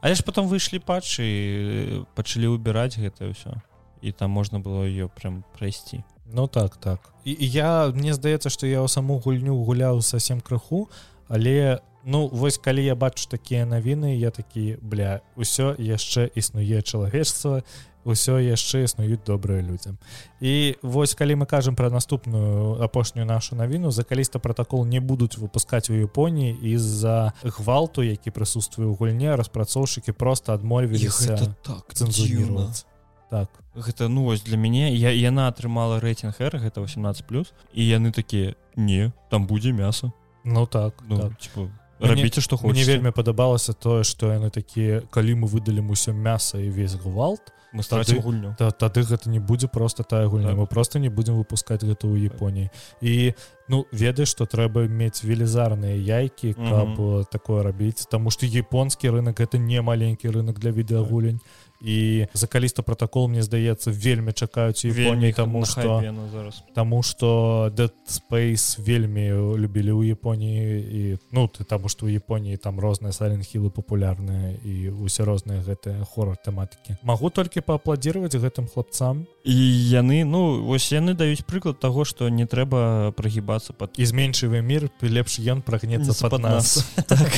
Але 0.00 0.14
ж 0.14 0.24
потом 0.24 0.48
выйшлі 0.48 0.78
патчы 0.82 2.04
пачалі 2.14 2.52
убіраць 2.54 2.98
гэта 2.98 3.30
ўсё 3.30 3.58
і 4.02 4.12
там 4.12 4.30
можна 4.30 4.58
было 4.58 4.82
ее 4.86 5.08
прям 5.08 5.44
прайсці 5.58 6.02
Ну 6.32 6.46
так 6.48 6.76
так. 6.76 7.12
І 7.24 7.36
я 7.38 7.92
мне 7.94 8.14
здаецца 8.14 8.48
што 8.48 8.66
я 8.66 8.80
ў 8.80 8.88
саму 8.88 9.20
гульню 9.20 9.54
гуляў 9.62 10.02
совсем 10.02 10.40
крыху 10.40 10.88
але 11.28 11.80
ну 12.04 12.28
вось 12.28 12.58
калі 12.58 12.84
я 12.84 12.94
бачу 12.94 13.28
такія 13.28 13.66
навіны 13.66 14.16
я 14.16 14.30
такі 14.30 14.78
бля 14.82 15.20
ўсё 15.36 15.74
яшчэ 15.78 16.30
існуе 16.34 16.82
чалавечства 16.82 17.62
ўсё 18.04 18.42
яшчэ 18.42 18.84
існуюць 18.84 19.22
добрыя 19.22 19.62
людзям 19.62 19.98
і 20.40 20.76
вось 20.82 21.14
калі 21.14 21.42
мы 21.42 21.46
кажам 21.46 21.78
пра 21.78 21.90
наступную 21.90 22.82
апошнюю 22.82 23.26
нашу 23.26 23.56
навіну 23.56 23.90
за 23.90 24.02
каліста 24.02 24.38
протакол 24.38 24.84
не 24.86 25.00
будуць 25.00 25.38
выпускаць 25.38 25.90
у 25.90 25.94
Японіі 25.94 26.78
з-за 26.78 27.32
гвалту 27.42 28.02
які 28.02 28.34
прысутствуе 28.34 28.90
ў 28.90 28.98
гульне 28.98 29.36
распрацоўшчыкі 29.36 30.12
просто 30.12 30.52
адмовіліся 30.52 31.54
так 31.62 31.86
цэнзурировать 31.94 32.86
так. 33.32 33.48
Гэта 33.74 34.08
ну 34.08 34.24
вось 34.24 34.42
для 34.42 34.58
мяне 34.60 34.92
я 34.92 35.08
яна 35.08 35.48
атрымала 35.48 36.02
рэйтинг 36.02 36.36
р 36.36 36.58
гэта 36.58 36.82
18 36.84 37.24
плюс 37.24 37.54
і 37.72 37.80
яны 37.80 38.12
такія 38.12 38.54
не 38.76 39.12
там 39.30 39.46
будзе 39.46 39.72
мясо 39.72 40.12
ну 40.44 40.66
так 40.66 41.00
ну, 41.08 41.16
так. 41.16 41.38
Типу, 41.38 41.70
рабіце 42.02 42.40
што 42.40 42.58
мне 42.62 42.84
вельмі 42.84 43.10
падабалася 43.10 43.72
тое 43.72 44.02
што 44.04 44.32
яны 44.32 44.50
такія 44.50 45.02
калі 45.10 45.44
мы 45.44 45.46
выдалім 45.46 45.90
усё 45.90 46.12
мяса 46.12 46.58
і 46.58 46.68
весь 46.68 46.94
гвалт 46.94 47.52
мы 47.72 47.82
страцім 47.82 48.20
гульню 48.20 48.54
та, 48.58 48.70
тады 48.70 49.02
гэта 49.02 49.30
не 49.30 49.40
будзе 49.40 49.68
просто 49.68 50.04
тая 50.04 50.28
гульня. 50.28 50.48
Так. 50.48 50.58
мы 50.58 50.66
просто 50.66 50.98
не 50.98 51.08
будзем 51.08 51.40
выпускаць 51.40 51.80
гэта 51.80 52.06
ў 52.06 52.28
Японіі. 52.28 52.68
І 53.00 53.32
ну 53.68 53.86
ведаеш 53.92 54.28
што 54.36 54.44
трэба 54.44 54.84
мець 54.88 55.24
велізарныя 55.24 55.96
яйкі 55.96 56.52
каб 56.54 56.88
mm 56.88 56.96
-hmm. 56.96 57.24
такое 57.30 57.62
рабіць 57.62 58.06
Таму 58.06 58.30
што 58.30 58.46
японскі 58.46 59.10
рынок 59.10 59.40
это 59.40 59.58
не 59.58 59.80
маленькі 59.80 60.28
рынок 60.28 60.58
для 60.58 60.70
відэагулень 60.70 61.40
і 61.82 62.26
за 62.32 62.46
каліста 62.46 62.82
протакол 62.82 63.28
мне 63.28 63.42
здаецца 63.42 63.90
вельмі 63.90 64.32
чакаюць 64.32 64.84
Японіі 64.84 65.32
тому 65.32 65.64
что 65.66 66.02
зараз. 66.32 66.62
Таму 66.74 67.02
что 67.02 67.70
dead 67.74 67.92
space 68.06 68.78
вельмі 68.78 69.58
любілі 69.58 69.92
ў 69.92 70.14
Японіі 70.14 70.62
і 70.78 71.18
ну 71.32 71.50
ты 71.50 71.64
таму 71.64 71.88
что 71.88 72.06
у 72.06 72.08
Японіі 72.08 72.56
там 72.56 72.80
розныя 72.80 73.12
саленхілы 73.12 73.70
папулярныя 73.70 74.56
і 74.64 74.90
усе 75.02 75.24
розныя 75.24 75.62
гэтыя 75.62 76.04
хорор 76.04 76.36
тэматыкі 76.38 76.96
магу 77.02 77.30
толькі 77.30 77.60
паапладзіраваць 77.60 78.38
гэтым 78.38 78.70
хлопцам 78.70 79.26
і 79.44 79.56
яны 79.90 80.24
ну 80.24 80.62
вось 80.62 80.92
яны 80.92 81.14
даюць 81.14 81.42
прыклад 81.42 81.80
того 81.80 82.04
что 82.04 82.28
не 82.28 82.46
трэба 82.46 83.12
прагібацца 83.16 83.72
под 83.72 83.98
і 83.98 84.04
зменшывы 84.06 84.62
мір 84.62 84.90
лепш 85.02 85.38
ён 85.38 85.62
прагнецца 85.62 86.28
под 86.28 86.40
нас. 86.40 86.86
Так 87.08 87.30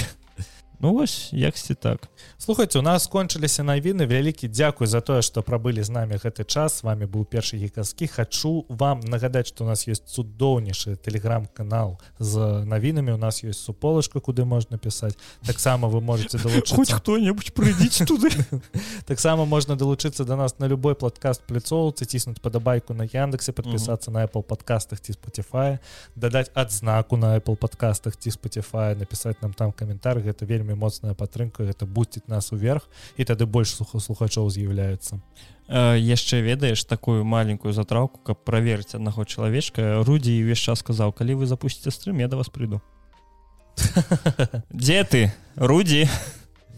Ну 0.81 0.93
вось 0.93 1.33
яксьці 1.33 1.75
так. 1.75 2.09
Слухайте 2.39 2.79
у 2.79 2.83
нас 2.83 3.05
скончыліся 3.09 3.63
навіны. 3.63 4.07
Вялікі 4.07 4.49
дзякуй 4.49 4.87
за 4.87 5.01
тое 5.01 5.23
что 5.23 5.43
прабылі 5.43 5.83
з 5.83 5.89
нами 5.89 6.21
гэты 6.21 6.45
час. 6.45 6.75
С 6.75 6.83
вами 6.83 7.07
быў 7.07 7.25
першы 7.25 7.57
гікаскі 7.57 8.09
хочу 8.09 8.67
вам 8.69 9.01
нагадаць 9.01 9.49
что 9.49 9.65
у 9.65 9.67
нас 9.67 9.89
есть 9.89 10.09
цудоўнейшы 10.09 10.97
телеграм-канал 10.97 11.99
з 12.19 12.65
навінамі. 12.67 13.13
У 13.13 13.17
нас 13.17 13.45
есть 13.45 13.61
суполачка 13.61 14.21
куды 14.21 14.45
можна 14.45 14.79
пісаць. 14.79 15.17
Таксама 15.47 15.89
вы 15.89 16.01
можете 16.01 16.39
хоть 16.39 16.93
кто-нибудь 16.93 17.55
прыйдзіць 17.55 18.05
туды. 18.05 18.31
Таксама 19.07 19.45
можна 19.45 19.77
далучыцца 19.77 20.25
до 20.25 20.37
нас 20.37 20.59
на 20.59 20.67
любой 20.67 20.95
платкаст 20.95 21.43
плецоўцы 21.47 22.05
ціснуць 22.05 22.41
падабайку 22.41 22.95
на 22.95 23.05
яндексе 23.05 23.53
подпісацца 23.53 24.11
на 24.11 24.27
apple 24.27 24.43
подкастах 24.43 25.01
ці 25.01 25.13
spotify 25.13 25.79
дадаць 26.17 26.51
адзнаку 26.55 27.17
на 27.17 27.39
apple 27.39 27.57
подкастах 27.57 28.17
ці 28.17 28.31
spotify 28.31 28.99
напісаць 28.99 29.41
нам 29.41 29.53
там 29.53 29.73
каментар. 29.73 30.21
Гэта 30.21 30.45
вельмі 30.45 30.64
вельмі 30.65 30.81
моцная 30.81 31.15
падтрымка 31.15 31.65
гэта 31.65 31.85
будзіць 31.87 32.25
нас 32.29 32.53
уверх 32.53 32.89
і 33.17 33.25
тады 33.25 33.45
больш 33.47 33.77
сухаслухачоў 33.77 34.49
з'яўляецца 34.49 35.21
яшчэ 35.69 36.41
ведаеш 36.41 36.85
такую 36.85 37.25
маленькую 37.25 37.73
затраўку 37.73 38.21
каб 38.25 38.41
праверыць 38.45 38.97
аднаго 38.97 39.25
чалавечка 39.25 40.01
рудзі 40.05 40.33
ўвесь 40.41 40.65
час 40.65 40.81
сказаў 40.81 41.13
калі 41.13 41.45
вы 41.45 41.47
запусціце 41.47 41.93
стрым 41.93 42.21
я 42.25 42.29
да 42.29 42.37
вас 42.41 42.49
прыйду 42.49 42.81
дзе 44.73 45.05
ты 45.05 45.33
рудзі 45.57 46.09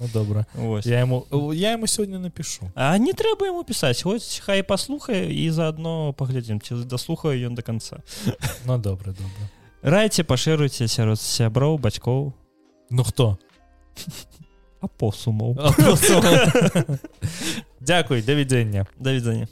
ну 0.01 0.11
добра 0.13 0.47
Ось. 0.59 0.87
я 0.87 1.01
ему 1.01 1.27
я 1.55 1.73
ему 1.73 1.87
сёння 1.87 2.19
напишу. 2.19 2.69
А 2.75 2.99
не 2.99 3.13
трэба 3.13 3.47
ему 3.47 3.65
пісаць 3.65 4.03
хоць 4.03 4.43
хай 4.45 4.63
паслухае 4.63 5.31
і 5.33 5.51
заодно 5.51 6.13
паглядзім 6.13 6.61
ці 6.61 6.85
даслухаю 6.85 7.39
ён 7.49 7.55
до 7.55 7.63
конца. 7.63 8.03
Ну 8.67 8.79
добра 8.79 9.13
добра 9.13 9.49
райце 9.83 10.25
пашыруйце 10.25 10.89
сярод 10.89 11.21
сяброў 11.21 11.79
бацькоў 11.79 12.35
ну 12.91 13.03
хто 13.03 13.39
апосумаў 14.81 15.57
Дзякуй 17.81 18.23
да 18.23 18.35
відзення 18.35 18.87
да 19.01 19.13
відзення 19.13 19.49